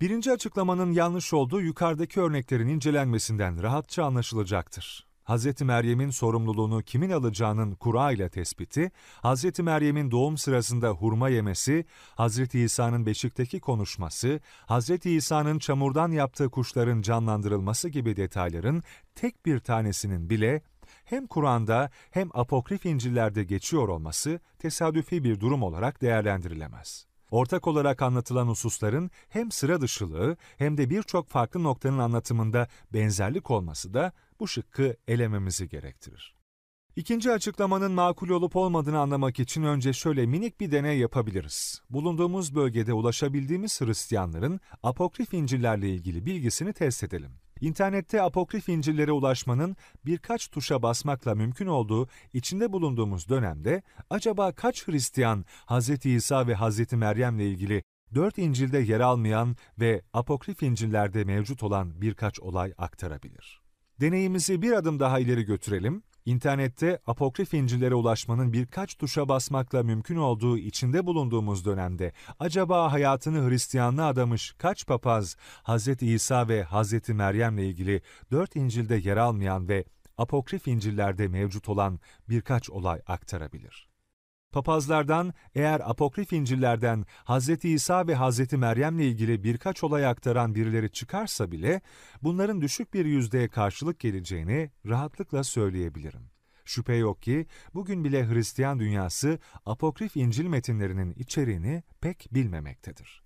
Birinci 0.00 0.32
açıklamanın 0.32 0.92
yanlış 0.92 1.32
olduğu 1.32 1.60
yukarıdaki 1.60 2.20
örneklerin 2.20 2.68
incelenmesinden 2.68 3.62
rahatça 3.62 4.04
anlaşılacaktır. 4.04 5.09
Hz. 5.30 5.60
Meryem'in 5.62 6.10
sorumluluğunu 6.10 6.82
kimin 6.82 7.10
alacağının 7.10 7.74
Kur'a 7.74 8.12
ile 8.12 8.28
tespiti, 8.28 8.90
Hz. 9.24 9.58
Meryem'in 9.58 10.10
doğum 10.10 10.38
sırasında 10.38 10.90
hurma 10.90 11.28
yemesi, 11.28 11.84
Hz. 12.18 12.54
İsa'nın 12.54 13.06
beşikteki 13.06 13.60
konuşması, 13.60 14.40
Hz. 14.68 15.06
İsa'nın 15.06 15.58
çamurdan 15.58 16.10
yaptığı 16.10 16.50
kuşların 16.50 17.02
canlandırılması 17.02 17.88
gibi 17.88 18.16
detayların 18.16 18.82
tek 19.14 19.46
bir 19.46 19.58
tanesinin 19.58 20.30
bile 20.30 20.62
hem 21.04 21.26
Kur'an'da 21.26 21.90
hem 22.10 22.28
apokrif 22.34 22.86
İncil'lerde 22.86 23.44
geçiyor 23.44 23.88
olması 23.88 24.40
tesadüfi 24.58 25.24
bir 25.24 25.40
durum 25.40 25.62
olarak 25.62 26.02
değerlendirilemez. 26.02 27.06
Ortak 27.30 27.66
olarak 27.66 28.02
anlatılan 28.02 28.46
hususların 28.46 29.10
hem 29.28 29.50
sıra 29.50 29.80
dışılığı 29.80 30.36
hem 30.58 30.76
de 30.76 30.90
birçok 30.90 31.28
farklı 31.28 31.62
noktanın 31.62 31.98
anlatımında 31.98 32.68
benzerlik 32.92 33.50
olması 33.50 33.94
da 33.94 34.12
bu 34.40 34.48
şıkkı 34.48 34.96
elememizi 35.08 35.68
gerektirir. 35.68 36.40
İkinci 36.96 37.32
açıklamanın 37.32 37.92
makul 37.92 38.30
olup 38.30 38.56
olmadığını 38.56 38.98
anlamak 38.98 39.40
için 39.40 39.62
önce 39.62 39.92
şöyle 39.92 40.26
minik 40.26 40.60
bir 40.60 40.72
deney 40.72 40.98
yapabiliriz. 40.98 41.82
Bulunduğumuz 41.90 42.54
bölgede 42.54 42.92
ulaşabildiğimiz 42.92 43.80
Hristiyanların 43.80 44.60
apokrif 44.82 45.34
İncil'lerle 45.34 45.88
ilgili 45.88 46.26
bilgisini 46.26 46.72
test 46.72 47.04
edelim. 47.04 47.32
İnternette 47.60 48.22
apokrif 48.22 48.68
İncil'lere 48.68 49.12
ulaşmanın 49.12 49.76
birkaç 50.06 50.48
tuşa 50.48 50.82
basmakla 50.82 51.34
mümkün 51.34 51.66
olduğu 51.66 52.08
içinde 52.32 52.72
bulunduğumuz 52.72 53.28
dönemde 53.28 53.82
acaba 54.10 54.52
kaç 54.52 54.88
Hristiyan 54.88 55.44
Hz. 55.66 56.06
İsa 56.06 56.46
ve 56.46 56.54
Hz. 56.54 56.92
Meryem'le 56.92 57.40
ilgili 57.40 57.82
dört 58.14 58.38
İncil'de 58.38 58.78
yer 58.78 59.00
almayan 59.00 59.56
ve 59.80 60.02
apokrif 60.12 60.62
İncil'lerde 60.62 61.24
mevcut 61.24 61.62
olan 61.62 62.00
birkaç 62.00 62.40
olay 62.40 62.74
aktarabilir? 62.78 63.59
Deneyimizi 64.00 64.62
bir 64.62 64.72
adım 64.72 65.00
daha 65.00 65.18
ileri 65.18 65.42
götürelim 65.44 66.02
İnternette 66.26 66.98
apokrif 67.06 67.54
İncil'lere 67.54 67.94
ulaşmanın 67.94 68.52
birkaç 68.52 68.94
tuşa 68.94 69.28
basmakla 69.28 69.82
mümkün 69.82 70.16
olduğu 70.16 70.58
içinde 70.58 71.06
bulunduğumuz 71.06 71.64
dönemde 71.64 72.12
acaba 72.38 72.92
hayatını 72.92 73.50
Hristiyanlığa 73.50 74.08
adamış 74.08 74.54
kaç 74.58 74.86
papaz 74.86 75.36
Hz. 75.64 76.02
İsa 76.02 76.48
ve 76.48 76.64
Hz. 76.64 77.08
Meryem'le 77.08 77.58
ilgili 77.58 78.02
dört 78.30 78.56
İncil'de 78.56 78.96
yer 78.96 79.16
almayan 79.16 79.68
ve 79.68 79.84
apokrif 80.18 80.68
İncil'lerde 80.68 81.28
mevcut 81.28 81.68
olan 81.68 82.00
birkaç 82.28 82.70
olay 82.70 83.00
aktarabilir? 83.06 83.89
Papazlardan 84.52 85.34
eğer 85.54 85.90
apokrif 85.90 86.32
İncil'lerden 86.32 87.06
Hz. 87.24 87.64
İsa 87.64 88.06
ve 88.06 88.16
Hz. 88.16 88.52
Meryem'le 88.52 88.98
ilgili 88.98 89.44
birkaç 89.44 89.84
olay 89.84 90.06
aktaran 90.06 90.54
birileri 90.54 90.92
çıkarsa 90.92 91.52
bile 91.52 91.80
bunların 92.22 92.60
düşük 92.60 92.94
bir 92.94 93.04
yüzdeye 93.04 93.48
karşılık 93.48 94.00
geleceğini 94.00 94.70
rahatlıkla 94.86 95.44
söyleyebilirim. 95.44 96.30
Şüphe 96.64 96.94
yok 96.94 97.22
ki 97.22 97.46
bugün 97.74 98.04
bile 98.04 98.28
Hristiyan 98.28 98.78
dünyası 98.78 99.38
apokrif 99.66 100.16
İncil 100.16 100.46
metinlerinin 100.46 101.14
içeriğini 101.14 101.82
pek 102.00 102.28
bilmemektedir. 102.32 103.22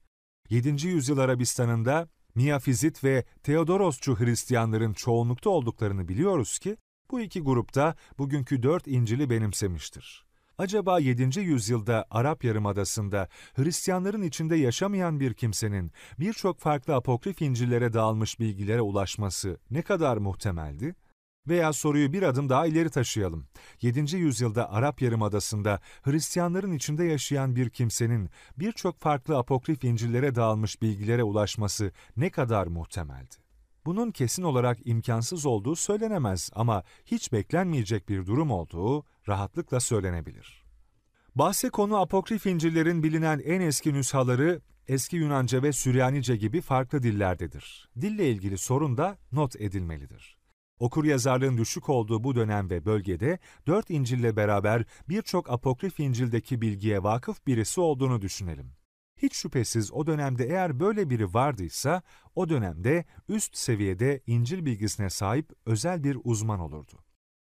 7. 0.51 0.86
yüzyıl 0.86 1.18
Arabistan'ında 1.18 2.09
Miyafizit 2.34 3.05
ve 3.05 3.24
Teodorosçu 3.42 4.20
Hristiyanların 4.20 4.92
çoğunlukta 4.92 5.51
olduklarını 5.51 6.09
biliyoruz 6.09 6.59
ki 6.59 6.76
bu 7.10 7.20
iki 7.20 7.40
grupta 7.40 7.94
bugünkü 8.18 8.62
dört 8.62 8.86
İncil'i 8.86 9.30
benimsemiştir. 9.30 10.24
Acaba 10.59 10.98
7. 10.98 11.40
yüzyılda 11.40 12.06
Arap 12.10 12.44
Yarımadası'nda 12.44 13.28
Hristiyanların 13.55 14.22
içinde 14.22 14.56
yaşamayan 14.56 15.20
bir 15.20 15.35
kimsenin 15.35 15.93
birçok 16.18 16.60
farklı 16.60 16.94
apokrif 16.94 17.43
İncil'lere 17.43 17.93
dağılmış 17.93 18.40
bilgilere 18.40 18.81
ulaşması 18.81 19.59
ne 19.70 19.82
kadar 19.82 20.16
muhtemeldi? 20.16 20.94
Veya 21.48 21.72
soruyu 21.72 22.12
bir 22.12 22.22
adım 22.22 22.48
daha 22.48 22.66
ileri 22.66 22.90
taşıyalım. 22.90 23.47
7. 23.82 24.16
yüzyılda 24.16 24.72
Arap 24.72 25.02
Yarımadası'nda 25.02 25.81
Hristiyanların 26.02 26.72
içinde 26.72 27.05
yaşayan 27.05 27.56
bir 27.56 27.70
kimsenin 27.70 28.31
birçok 28.59 29.01
farklı 29.01 29.39
apokrif 29.39 29.85
İncil'lere 29.85 30.35
dağılmış 30.35 30.82
bilgilere 30.82 31.22
ulaşması 31.22 31.93
ne 32.16 32.31
kadar 32.31 32.66
muhtemeldi? 32.66 33.35
Bunun 33.86 34.10
kesin 34.10 34.43
olarak 34.43 34.78
imkansız 34.85 35.47
olduğu 35.47 35.76
söylenemez 35.76 36.51
ama 36.55 36.82
hiç 37.06 37.32
beklenmeyecek 37.32 38.09
bir 38.09 38.26
durum 38.26 38.51
olduğu 38.51 39.05
rahatlıkla 39.28 39.80
söylenebilir. 39.80 40.64
Bahse 41.34 41.70
konu 41.70 41.96
apokrif 41.96 42.46
İncil'lerin 42.46 43.02
bilinen 43.02 43.42
en 43.44 43.60
eski 43.60 43.94
nüshaları 43.94 44.60
eski 44.88 45.16
Yunanca 45.16 45.62
ve 45.62 45.72
Süryanice 45.72 46.36
gibi 46.36 46.60
farklı 46.60 47.02
dillerdedir. 47.02 47.90
Dille 48.01 48.30
ilgili 48.30 48.59
sorun 48.59 48.96
da 48.96 49.18
not 49.32 49.60
edilmelidir. 49.60 50.38
Okur 50.78 51.05
yazarlığın 51.05 51.59
düşük 51.59 51.88
olduğu 51.88 52.24
bu 52.24 52.34
dönem 52.34 52.70
ve 52.70 52.84
bölgede 52.84 53.38
dört 53.66 53.90
İncil'le 53.90 54.36
beraber 54.36 54.84
birçok 55.09 55.51
apokrif 55.51 56.01
İncil'deki 56.01 56.60
bilgiye 56.60 57.02
vakıf 57.02 57.46
birisi 57.46 57.80
olduğunu 57.80 58.22
düşünelim. 58.22 58.72
Hiç 59.16 59.36
şüphesiz 59.36 59.92
o 59.92 60.06
dönemde 60.06 60.44
eğer 60.44 60.80
böyle 60.80 61.10
biri 61.10 61.34
vardıysa, 61.34 62.02
o 62.34 62.48
dönemde 62.48 63.05
üst 63.28 63.56
seviyede 63.56 64.20
İncil 64.26 64.64
bilgisine 64.66 65.10
sahip 65.10 65.52
özel 65.66 66.05
bir 66.05 66.18
uzman 66.24 66.60
olurdu. 66.60 67.03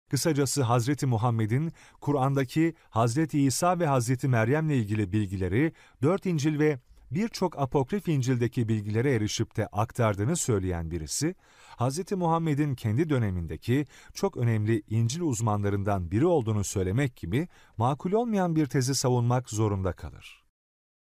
Kısacası 0.09 0.63
Hazreti 0.63 1.05
Muhammed'in 1.05 1.71
Kur'an'daki 2.01 2.73
Hazreti 2.89 3.41
İsa 3.41 3.79
ve 3.79 3.87
Hazreti 3.87 4.27
Meryem'le 4.27 4.69
ilgili 4.69 5.11
bilgileri 5.11 5.73
dört 6.01 6.25
İncil 6.25 6.59
ve 6.59 6.79
birçok 7.11 7.59
apokrif 7.59 8.07
İncil'deki 8.07 8.67
bilgilere 8.67 9.13
erişip 9.13 9.57
de 9.57 9.67
aktardığını 9.67 10.35
söyleyen 10.35 10.91
birisi, 10.91 11.35
Hz. 11.77 12.11
Muhammed'in 12.11 12.75
kendi 12.75 13.09
dönemindeki 13.09 13.85
çok 14.13 14.37
önemli 14.37 14.83
İncil 14.89 15.21
uzmanlarından 15.21 16.11
biri 16.11 16.25
olduğunu 16.25 16.63
söylemek 16.63 17.15
gibi 17.15 17.47
makul 17.77 18.11
olmayan 18.11 18.55
bir 18.55 18.65
tezi 18.65 18.95
savunmak 18.95 19.49
zorunda 19.49 19.93
kalır. 19.93 20.43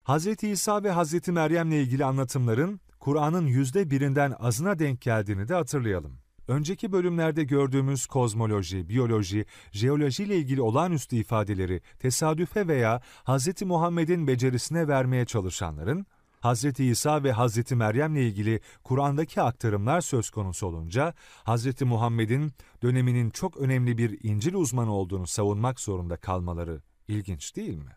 Hz. 0.04 0.44
İsa 0.44 0.82
ve 0.82 0.92
Hz. 0.92 1.28
Meryem'le 1.28 1.72
ilgili 1.72 2.04
anlatımların 2.04 2.80
Kur'an'ın 3.00 3.46
yüzde 3.46 3.90
birinden 3.90 4.34
azına 4.38 4.78
denk 4.78 5.00
geldiğini 5.00 5.48
de 5.48 5.54
hatırlayalım. 5.54 6.25
Önceki 6.48 6.92
bölümlerde 6.92 7.44
gördüğümüz 7.44 8.06
kozmoloji, 8.06 8.88
biyoloji, 8.88 9.46
jeoloji 9.72 10.24
ile 10.24 10.36
ilgili 10.36 10.62
olağanüstü 10.62 11.16
ifadeleri 11.16 11.80
tesadüfe 11.98 12.68
veya 12.68 13.00
Hz. 13.24 13.62
Muhammed'in 13.62 14.26
becerisine 14.26 14.88
vermeye 14.88 15.24
çalışanların, 15.24 16.06
Hz. 16.42 16.80
İsa 16.80 17.24
ve 17.24 17.32
Hz. 17.32 17.72
Meryem'le 17.72 18.16
ilgili 18.16 18.60
Kur'an'daki 18.82 19.42
aktarımlar 19.42 20.00
söz 20.00 20.30
konusu 20.30 20.66
olunca, 20.66 21.14
Hz. 21.46 21.82
Muhammed'in 21.82 22.52
döneminin 22.82 23.30
çok 23.30 23.56
önemli 23.56 23.98
bir 23.98 24.18
İncil 24.22 24.54
uzmanı 24.54 24.92
olduğunu 24.92 25.26
savunmak 25.26 25.80
zorunda 25.80 26.16
kalmaları 26.16 26.82
ilginç 27.08 27.56
değil 27.56 27.78
mi? 27.78 27.96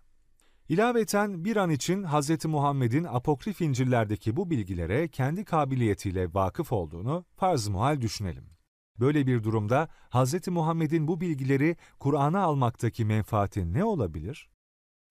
İlaveten 0.70 1.46
bir 1.46 1.56
an 1.56 1.70
için 1.70 2.04
Hz. 2.04 2.46
Muhammed'in 2.46 3.04
apokrif 3.04 3.62
İncil'lerdeki 3.62 4.36
bu 4.36 4.50
bilgilere 4.50 5.08
kendi 5.08 5.46
kabiliyetiyle 5.46 6.34
vakıf 6.34 6.72
olduğunu 6.72 7.26
farz 7.36 7.68
muhal 7.68 8.02
düşünelim. 8.02 8.50
Böyle 9.00 9.28
bir 9.28 9.44
durumda 9.44 9.90
Hz. 10.12 10.48
Muhammed'in 10.48 11.08
bu 11.08 11.22
bilgileri 11.22 11.76
Kur'an'a 12.00 12.42
almaktaki 12.42 13.06
menfaati 13.06 13.74
ne 13.74 13.84
olabilir? 13.84 14.50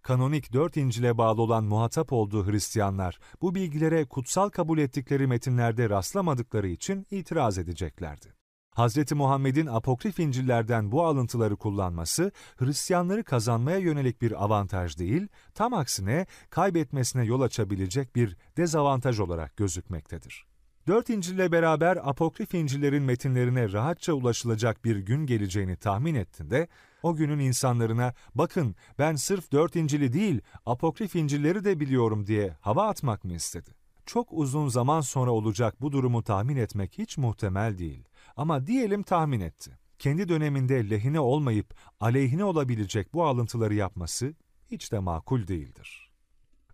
Kanonik 0.02 0.52
dört 0.52 0.76
İncil'e 0.76 1.18
bağlı 1.18 1.43
olan 1.43 1.64
muhatap 1.64 2.12
olduğu 2.12 2.47
Hristiyanlar 2.47 3.18
bu 3.43 3.55
bilgilere 3.55 4.05
kutsal 4.05 4.48
kabul 4.48 4.78
ettikleri 4.78 5.26
metinlerde 5.26 5.90
rastlamadıkları 5.90 6.68
için 6.68 7.06
itiraz 7.10 7.59
edeceklerdi. 7.59 8.38
Hz. 8.78 9.12
Muhammed'in 9.12 9.66
apokrif 9.66 10.20
İncil'lerden 10.20 10.92
bu 10.92 11.05
alıntıları 11.05 11.56
kullanması, 11.56 12.32
Hristiyanları 12.56 13.24
kazanmaya 13.24 13.78
yönelik 13.78 14.22
bir 14.22 14.44
avantaj 14.44 14.98
değil, 14.98 15.28
tam 15.55 15.74
aksine 15.74 16.26
kaybetmesine 16.50 17.24
yol 17.24 17.40
açabilecek 17.40 18.16
bir 18.16 18.36
dezavantaj 18.56 19.20
olarak 19.20 19.56
gözükmektedir. 19.56 20.44
Dört 20.86 21.10
İncil'le 21.10 21.52
beraber 21.52 21.98
apokrif 22.02 22.55
İncil'lerin 22.55 23.02
metinlerine 23.02 23.72
rahatça 23.72 24.12
ulaşılacak 24.12 24.84
bir 24.84 24.96
gün 24.96 25.26
geleceğini 25.26 25.76
tahmin 25.76 26.14
ettiğinde, 26.14 26.68
o 27.02 27.14
günün 27.14 27.38
insanlarına 27.38 28.14
bakın 28.34 28.74
ben 28.98 29.14
sırf 29.14 29.52
dört 29.52 29.76
İncil'i 29.76 30.12
değil 30.12 30.40
apokrif 30.66 31.16
İncil'leri 31.16 31.64
de 31.64 31.80
biliyorum 31.80 32.26
diye 32.26 32.56
hava 32.60 32.88
atmak 32.88 33.24
mı 33.24 33.32
istedi? 33.32 33.78
çok 34.09 34.28
uzun 34.32 34.68
zaman 34.68 35.00
sonra 35.00 35.30
olacak 35.30 35.80
bu 35.80 35.92
durumu 35.92 36.22
tahmin 36.22 36.56
etmek 36.56 36.98
hiç 36.98 37.18
muhtemel 37.18 37.78
değil. 37.78 38.07
Ama 38.39 38.66
diyelim 38.66 39.02
tahmin 39.02 39.40
etti. 39.40 39.78
Kendi 39.98 40.28
döneminde 40.28 40.90
lehine 40.90 41.20
olmayıp 41.20 41.74
aleyhine 42.01 42.44
olabilecek 42.44 43.15
bu 43.15 43.27
alıntıları 43.27 43.74
yapması 43.74 44.35
hiç 44.70 44.93
de 44.93 44.98
makul 44.98 45.47
değildir. 45.47 46.12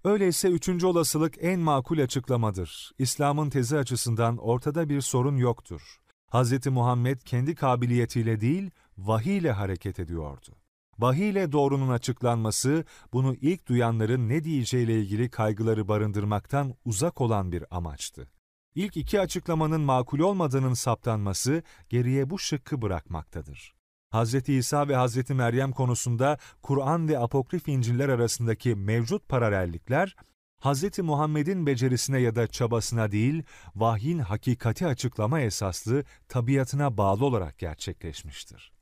Öyleyse 0.05 0.49
üçüncü 0.49 0.87
olasılık 0.87 1.35
en 1.41 1.61
makul 1.61 1.99
açıklamadır. 1.99 2.93
İslam'ın 2.99 3.51
tezi 3.51 3.77
açısından 3.77 4.37
ortada 4.37 4.89
bir 4.89 5.01
sorun 5.01 5.37
yoktur. 5.37 5.99
Hz. 6.33 6.67
Muhammed 6.67 7.21
kendi 7.21 7.55
kabiliyetiyle 7.55 8.41
değil, 8.41 8.71
vahiy 8.99 9.39
ile 9.39 9.53
hareket 9.53 9.99
ediyordu. 9.99 10.57
Vahiy 10.99 11.31
ile 11.31 11.53
doğrunun 11.53 11.89
açıklanması, 11.89 12.85
bunu 13.13 13.35
ilk 13.35 13.67
duyanların 13.69 14.29
ne 14.29 14.45
diyeceğiyle 14.45 15.01
ilgili 15.01 15.31
kaygıları 15.31 15.89
barındırmaktan 15.89 16.75
uzak 16.85 17.21
olan 17.21 17.53
bir 17.53 17.65
amaçtı. 17.77 18.31
İlk 18.75 18.97
iki 18.97 19.21
açıklamanın 19.21 19.81
makul 19.81 20.19
olmadığının 20.19 20.75
saptanması 20.75 21.63
geriye 21.89 22.31
bu 22.31 22.39
şıkkı 22.39 22.83
bırakmaktadır. 22.83 23.75
Hz. 24.15 24.49
İsa 24.49 24.89
ve 24.89 24.97
Hz. 24.97 25.31
Meryem 25.31 25.73
konusunda 25.73 26.39
Kur'an 26.63 27.09
ve 27.09 27.19
apokrif 27.19 27.69
İncil'ler 27.69 28.09
arasındaki 28.09 28.75
mevcut 28.75 29.29
paralellikler, 29.29 30.17
Hz. 30.61 30.99
Muhammed'in 30.99 31.67
becerisine 31.67 32.19
ya 32.19 32.35
da 32.35 32.47
çabasına 32.47 33.13
değil, 33.13 33.43
vahyin 33.77 34.19
hakikati 34.19 34.87
açıklama 34.87 35.41
esaslı 35.41 36.05
tabiatına 36.29 36.97
bağlı 36.97 37.25
olarak 37.25 37.59
gerçekleşmiştir. 37.59 38.74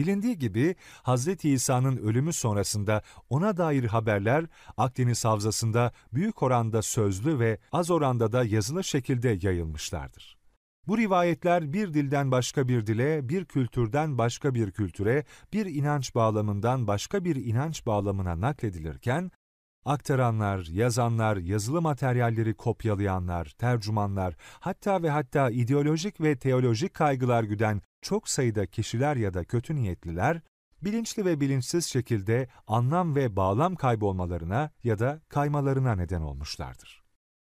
Bilindiği 0.00 0.38
gibi 0.38 0.74
Hz. 1.04 1.44
İsa'nın 1.44 1.96
ölümü 1.96 2.32
sonrasında 2.32 3.02
ona 3.30 3.56
dair 3.56 3.84
haberler 3.84 4.46
Akdeniz 4.76 5.24
Havzası'nda 5.24 5.92
büyük 6.12 6.42
oranda 6.42 6.82
sözlü 6.82 7.38
ve 7.38 7.58
az 7.72 7.90
oranda 7.90 8.32
da 8.32 8.44
yazılı 8.44 8.84
şekilde 8.84 9.38
yayılmışlardır. 9.42 10.38
Bu 10.86 10.98
rivayetler 10.98 11.72
bir 11.72 11.94
dilden 11.94 12.30
başka 12.30 12.68
bir 12.68 12.86
dile, 12.86 13.28
bir 13.28 13.44
kültürden 13.44 14.18
başka 14.18 14.54
bir 14.54 14.70
kültüre, 14.70 15.24
bir 15.52 15.66
inanç 15.66 16.14
bağlamından 16.14 16.86
başka 16.86 17.24
bir 17.24 17.36
inanç 17.36 17.86
bağlamına 17.86 18.40
nakledilirken, 18.40 19.30
aktaranlar, 19.84 20.66
yazanlar, 20.70 21.36
yazılı 21.36 21.82
materyalleri 21.82 22.54
kopyalayanlar, 22.54 23.44
tercümanlar, 23.44 24.34
hatta 24.60 25.02
ve 25.02 25.10
hatta 25.10 25.50
ideolojik 25.50 26.20
ve 26.20 26.36
teolojik 26.36 26.94
kaygılar 26.94 27.42
güden 27.42 27.82
çok 28.02 28.28
sayıda 28.28 28.66
kişiler 28.66 29.16
ya 29.16 29.34
da 29.34 29.44
kötü 29.44 29.74
niyetliler, 29.74 30.40
bilinçli 30.82 31.24
ve 31.24 31.40
bilinçsiz 31.40 31.86
şekilde 31.86 32.48
anlam 32.66 33.14
ve 33.14 33.36
bağlam 33.36 33.74
kaybolmalarına 33.74 34.70
ya 34.84 34.98
da 34.98 35.20
kaymalarına 35.28 35.94
neden 35.94 36.20
olmuşlardır. 36.20 37.02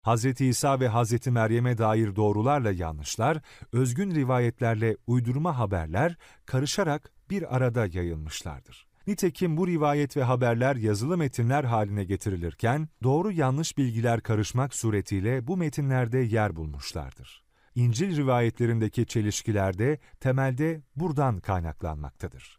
Hz. 0.07 0.41
İsa 0.41 0.81
ve 0.81 0.89
Hz. 0.89 1.27
Meryem'e 1.27 1.79
dair 1.79 2.17
doğrularla 2.17 2.73
yanlışlar, 2.73 3.41
özgün 3.73 4.15
rivayetlerle 4.15 4.97
uydurma 5.07 5.59
haberler 5.59 6.17
karışarak 6.47 7.13
bir 7.31 7.57
arada 7.57 7.87
yayılmışlardır. 7.87 8.87
Nitekim 9.07 9.57
bu 9.57 9.67
rivayet 9.67 10.17
ve 10.17 10.23
haberler 10.23 10.77
yazılı 10.77 11.17
metinler 11.17 11.65
haline 11.65 12.05
getirilirken, 12.05 12.89
doğru 13.03 13.33
yanlış 13.33 13.79
bilgiler 13.79 14.21
karışmak 14.21 14.75
suretiyle 14.75 15.47
bu 15.47 15.57
metinlerde 15.57 16.19
yer 16.19 16.57
bulmuşlardır. 16.57 17.44
İncil 17.75 18.17
rivayetlerindeki 18.17 19.07
çelişkiler 19.07 19.79
de 19.79 19.99
temelde 20.21 20.83
buradan 20.97 21.41
kaynaklanmaktadır. 21.41 22.59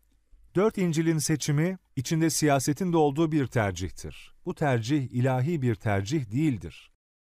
Dört 0.56 0.78
İncil'in 0.78 1.18
seçimi, 1.18 1.78
içinde 1.96 2.30
siyasetin 2.30 2.94
de 2.94 2.98
olduğu 2.98 3.32
bir 3.32 3.48
tercihtir. 3.48 4.34
Bu 4.46 4.56
tercih 4.56 5.12
ilahi 5.12 5.62
bir 5.62 5.76
tercih 5.76 6.32
değildir. 6.32 6.92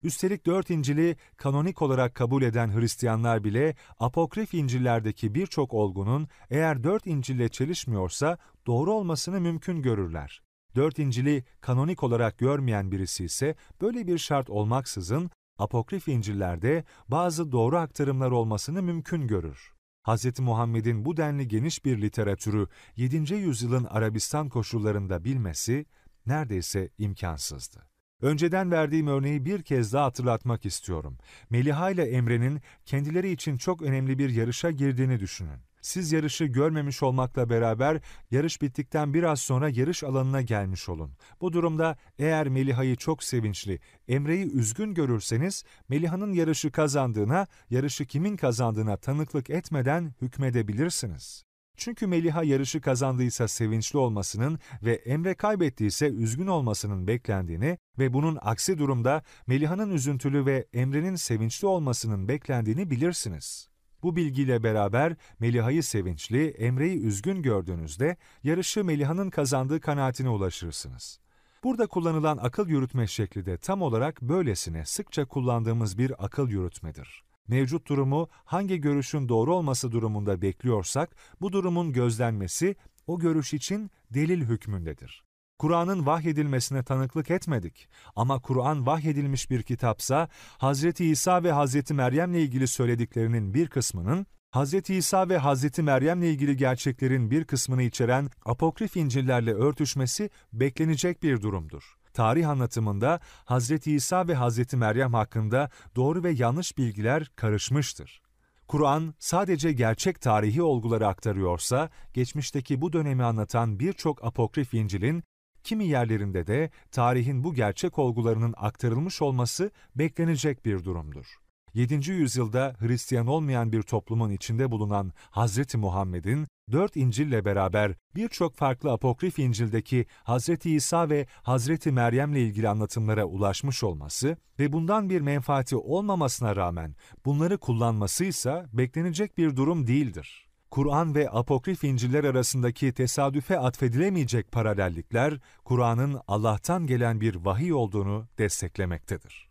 Üstelik 0.04 0.46
dört 0.46 0.70
İncil'i 0.70 1.16
kanonik 1.38 1.82
olarak 1.82 2.16
kabul 2.16 2.42
eden 2.42 2.80
Hristiyanlar 2.80 3.44
bile 3.44 3.76
apokrif 4.00 4.54
İncil'lerdeki 4.54 5.36
birçok 5.36 5.74
olgunun 5.74 6.28
eğer 6.50 6.84
dört 6.84 7.08
İncil'le 7.08 7.50
çelişmiyorsa 7.50 8.38
doğru 8.68 8.94
olmasını 8.94 9.42
mümkün 9.42 9.82
görürler. 9.82 10.42
Dört 10.76 11.00
İncil'i 11.00 11.44
kanonik 11.62 12.04
olarak 12.04 12.38
görmeyen 12.38 12.92
birisi 12.92 13.26
ise 13.26 13.56
böyle 13.82 14.08
bir 14.08 14.18
şart 14.18 14.50
olmaksızın 14.50 15.32
apokrif 15.60 16.08
İncil'lerde 16.08 16.84
bazı 17.08 17.52
doğru 17.52 17.78
aktarımlar 17.78 18.32
olmasını 18.32 18.82
mümkün 18.82 19.28
görür. 19.28 19.74
Hz. 20.08 20.40
Muhammed'in 20.40 21.06
bu 21.06 21.18
denli 21.18 21.48
geniş 21.48 21.86
bir 21.86 22.02
literatürü 22.02 22.68
7. 22.96 23.34
yüzyılın 23.34 23.84
Arabistan 23.84 24.50
koşullarında 24.50 25.24
bilmesi 25.24 25.86
neredeyse 26.26 26.90
imkansızdı. 26.98 27.90
Önceden 28.22 28.72
verdiğim 28.72 29.08
örneği 29.08 29.46
bir 29.46 29.64
kez 29.64 29.94
daha 29.94 30.06
hatırlatmak 30.06 30.66
istiyorum. 30.66 31.18
Meliha 31.50 31.92
ile 31.92 32.04
Emre'nin 32.04 32.62
kendileri 32.86 33.32
için 33.32 33.58
çok 33.58 33.82
önemli 33.82 34.20
bir 34.20 34.30
yarışa 34.30 34.72
girdiğini 34.72 35.20
düşünün. 35.20 35.67
Siz 35.82 36.12
yarışı 36.12 36.46
görmemiş 36.46 37.04
olmakla 37.04 37.50
beraber 37.50 38.02
yarış 38.32 38.62
bittikten 38.62 39.14
biraz 39.14 39.40
sonra 39.40 39.70
yarış 39.70 40.04
alanına 40.04 40.42
gelmiş 40.42 40.90
olun. 40.90 41.12
Bu 41.42 41.54
durumda 41.54 41.98
eğer 42.20 42.50
Meliha'yı 42.50 42.96
çok 42.96 43.24
sevinçli, 43.24 43.80
Emre'yi 44.08 44.52
üzgün 44.52 44.94
görürseniz 44.94 45.64
Meliha'nın 45.90 46.34
yarışı 46.34 46.72
kazandığına, 46.72 47.48
yarışı 47.70 48.06
kimin 48.06 48.38
kazandığına 48.38 48.98
tanıklık 48.98 49.50
etmeden 49.50 50.14
hükmedebilirsiniz. 50.22 51.48
Çünkü 51.78 52.08
Meliha 52.08 52.44
yarışı 52.44 52.82
kazandıysa 52.82 53.48
sevinçli 53.48 54.00
olmasının 54.00 54.60
ve 54.84 54.94
Emre 54.94 55.34
kaybettiyse 55.34 56.08
üzgün 56.08 56.48
olmasının 56.48 57.08
beklendiğini 57.08 57.78
ve 58.00 58.14
bunun 58.14 58.38
aksi 58.42 58.78
durumda 58.78 59.24
Meliha'nın 59.48 59.92
üzüntülü 59.92 60.46
ve 60.46 60.68
Emre'nin 60.74 61.16
sevinçli 61.16 61.68
olmasının 61.68 62.28
beklendiğini 62.28 62.90
bilirsiniz. 62.90 63.67
Bu 64.04 64.16
bilgiyle 64.16 64.64
beraber 64.64 65.16
Meliha'yı 65.40 65.84
sevinçli, 65.84 66.48
Emre'yi 66.48 67.02
üzgün 67.02 67.42
gördüğünüzde 67.42 68.18
yarışı 68.44 68.84
Meliha'nın 68.84 69.30
kazandığı 69.30 69.80
kanaatine 69.80 70.30
ulaşırsınız. 70.30 71.20
Burada 71.64 71.88
kullanılan 71.88 72.38
akıl 72.38 72.70
yürütme 72.70 73.08
şekli 73.08 73.46
de 73.46 73.58
tam 73.58 73.82
olarak 73.82 74.22
böylesine 74.22 74.86
sıkça 74.86 75.26
kullandığımız 75.26 75.98
bir 75.98 76.26
akıl 76.26 76.50
yürütmedir. 76.50 77.24
Mevcut 77.48 77.88
durumu 77.88 78.30
hangi 78.46 78.82
görüşün 78.82 79.30
doğru 79.30 79.56
olması 79.56 79.92
durumunda 79.92 80.42
bekliyorsak, 80.42 81.16
bu 81.42 81.52
durumun 81.54 81.94
gözlenmesi 81.94 82.76
o 83.08 83.20
görüş 83.20 83.54
için 83.54 83.92
delil 84.14 84.42
hükmündedir. 84.42 85.27
Kur'an'ın 85.60 86.06
vahyedilmesine 86.06 86.84
tanıklık 86.84 87.32
etmedik. 87.32 87.90
Ama 88.16 88.40
Kur'an 88.40 88.86
vahyedilmiş 88.86 89.50
bir 89.50 89.64
kitapsa, 89.64 90.30
Hz. 90.60 91.02
İsa 91.02 91.44
ve 91.44 91.54
Hz. 91.54 91.92
Meryem'le 91.92 92.34
ilgili 92.34 92.68
söylediklerinin 92.68 93.54
bir 93.54 93.68
kısmının, 93.68 94.26
Hz. 94.56 94.90
İsa 94.90 95.30
ve 95.30 95.40
Hz. 95.40 95.80
Meryem'le 95.80 96.22
ilgili 96.22 96.58
gerçeklerin 96.58 97.32
bir 97.32 97.44
kısmını 97.44 97.84
içeren 97.84 98.30
apokrif 98.46 98.98
İncil'lerle 98.98 99.54
örtüşmesi 99.54 100.30
beklenecek 100.54 101.24
bir 101.24 101.42
durumdur. 101.42 101.98
Tarih 102.14 102.50
anlatımında 102.50 103.20
Hz. 103.46 103.88
İsa 103.88 104.28
ve 104.28 104.36
Hz. 104.36 104.74
Meryem 104.74 105.14
hakkında 105.14 105.70
doğru 105.96 106.24
ve 106.24 106.32
yanlış 106.32 106.78
bilgiler 106.78 107.32
karışmıştır. 107.36 108.22
Kur'an 108.68 109.14
sadece 109.20 109.72
gerçek 109.72 110.22
tarihi 110.22 110.62
olguları 110.62 111.08
aktarıyorsa, 111.08 111.90
geçmişteki 112.14 112.82
bu 112.82 112.94
dönemi 112.94 113.24
anlatan 113.24 113.80
birçok 113.80 114.26
apokrif 114.26 114.74
İncil'in 114.74 115.24
kimi 115.68 115.88
yerlerinde 115.88 116.48
de 116.48 116.70
tarihin 116.92 117.44
bu 117.44 117.54
gerçek 117.54 118.00
olgularının 118.00 118.54
aktarılmış 118.58 119.22
olması 119.22 119.72
beklenecek 119.96 120.66
bir 120.66 120.84
durumdur. 120.84 121.26
7. 121.74 122.12
yüzyılda 122.12 122.76
Hristiyan 122.80 123.28
olmayan 123.28 123.72
bir 123.72 123.82
toplumun 123.82 124.30
içinde 124.30 124.72
bulunan 124.72 125.14
Hz. 125.32 125.76
Muhammed'in 125.76 126.48
dört 126.72 126.96
İncil'le 126.98 127.46
beraber 127.46 127.94
birçok 128.16 128.56
farklı 128.56 128.92
apokrif 128.92 129.40
İncil'deki 129.40 130.06
Hz. 130.26 130.66
İsa 130.66 131.10
ve 131.10 131.28
Hz. 131.44 131.86
Meryem'le 131.86 132.36
ilgili 132.36 132.70
anlatımlara 132.70 133.26
ulaşmış 133.26 133.84
olması 133.84 134.38
ve 134.60 134.74
bundan 134.74 135.10
bir 135.10 135.22
menfaati 135.22 135.76
olmamasına 135.76 136.56
rağmen 136.56 136.96
bunları 137.26 137.58
kullanması 137.58 138.26
ise 138.26 138.66
beklenecek 138.74 139.38
bir 139.38 139.56
durum 139.56 139.88
değildir. 139.88 140.47
Kur'an 140.72 141.16
ve 141.16 141.30
apokrif 141.30 141.84
İncil'ler 141.84 142.24
arasındaki 142.24 142.92
tesadüfe 142.92 143.60
atfedilemeyecek 143.60 144.52
paralellikler, 144.52 145.40
Kur'an'ın 145.66 146.22
Allah'tan 146.28 146.88
gelen 146.88 147.22
bir 147.22 147.36
vahiy 147.36 147.74
olduğunu 147.74 148.28
desteklemektedir. 148.38 149.47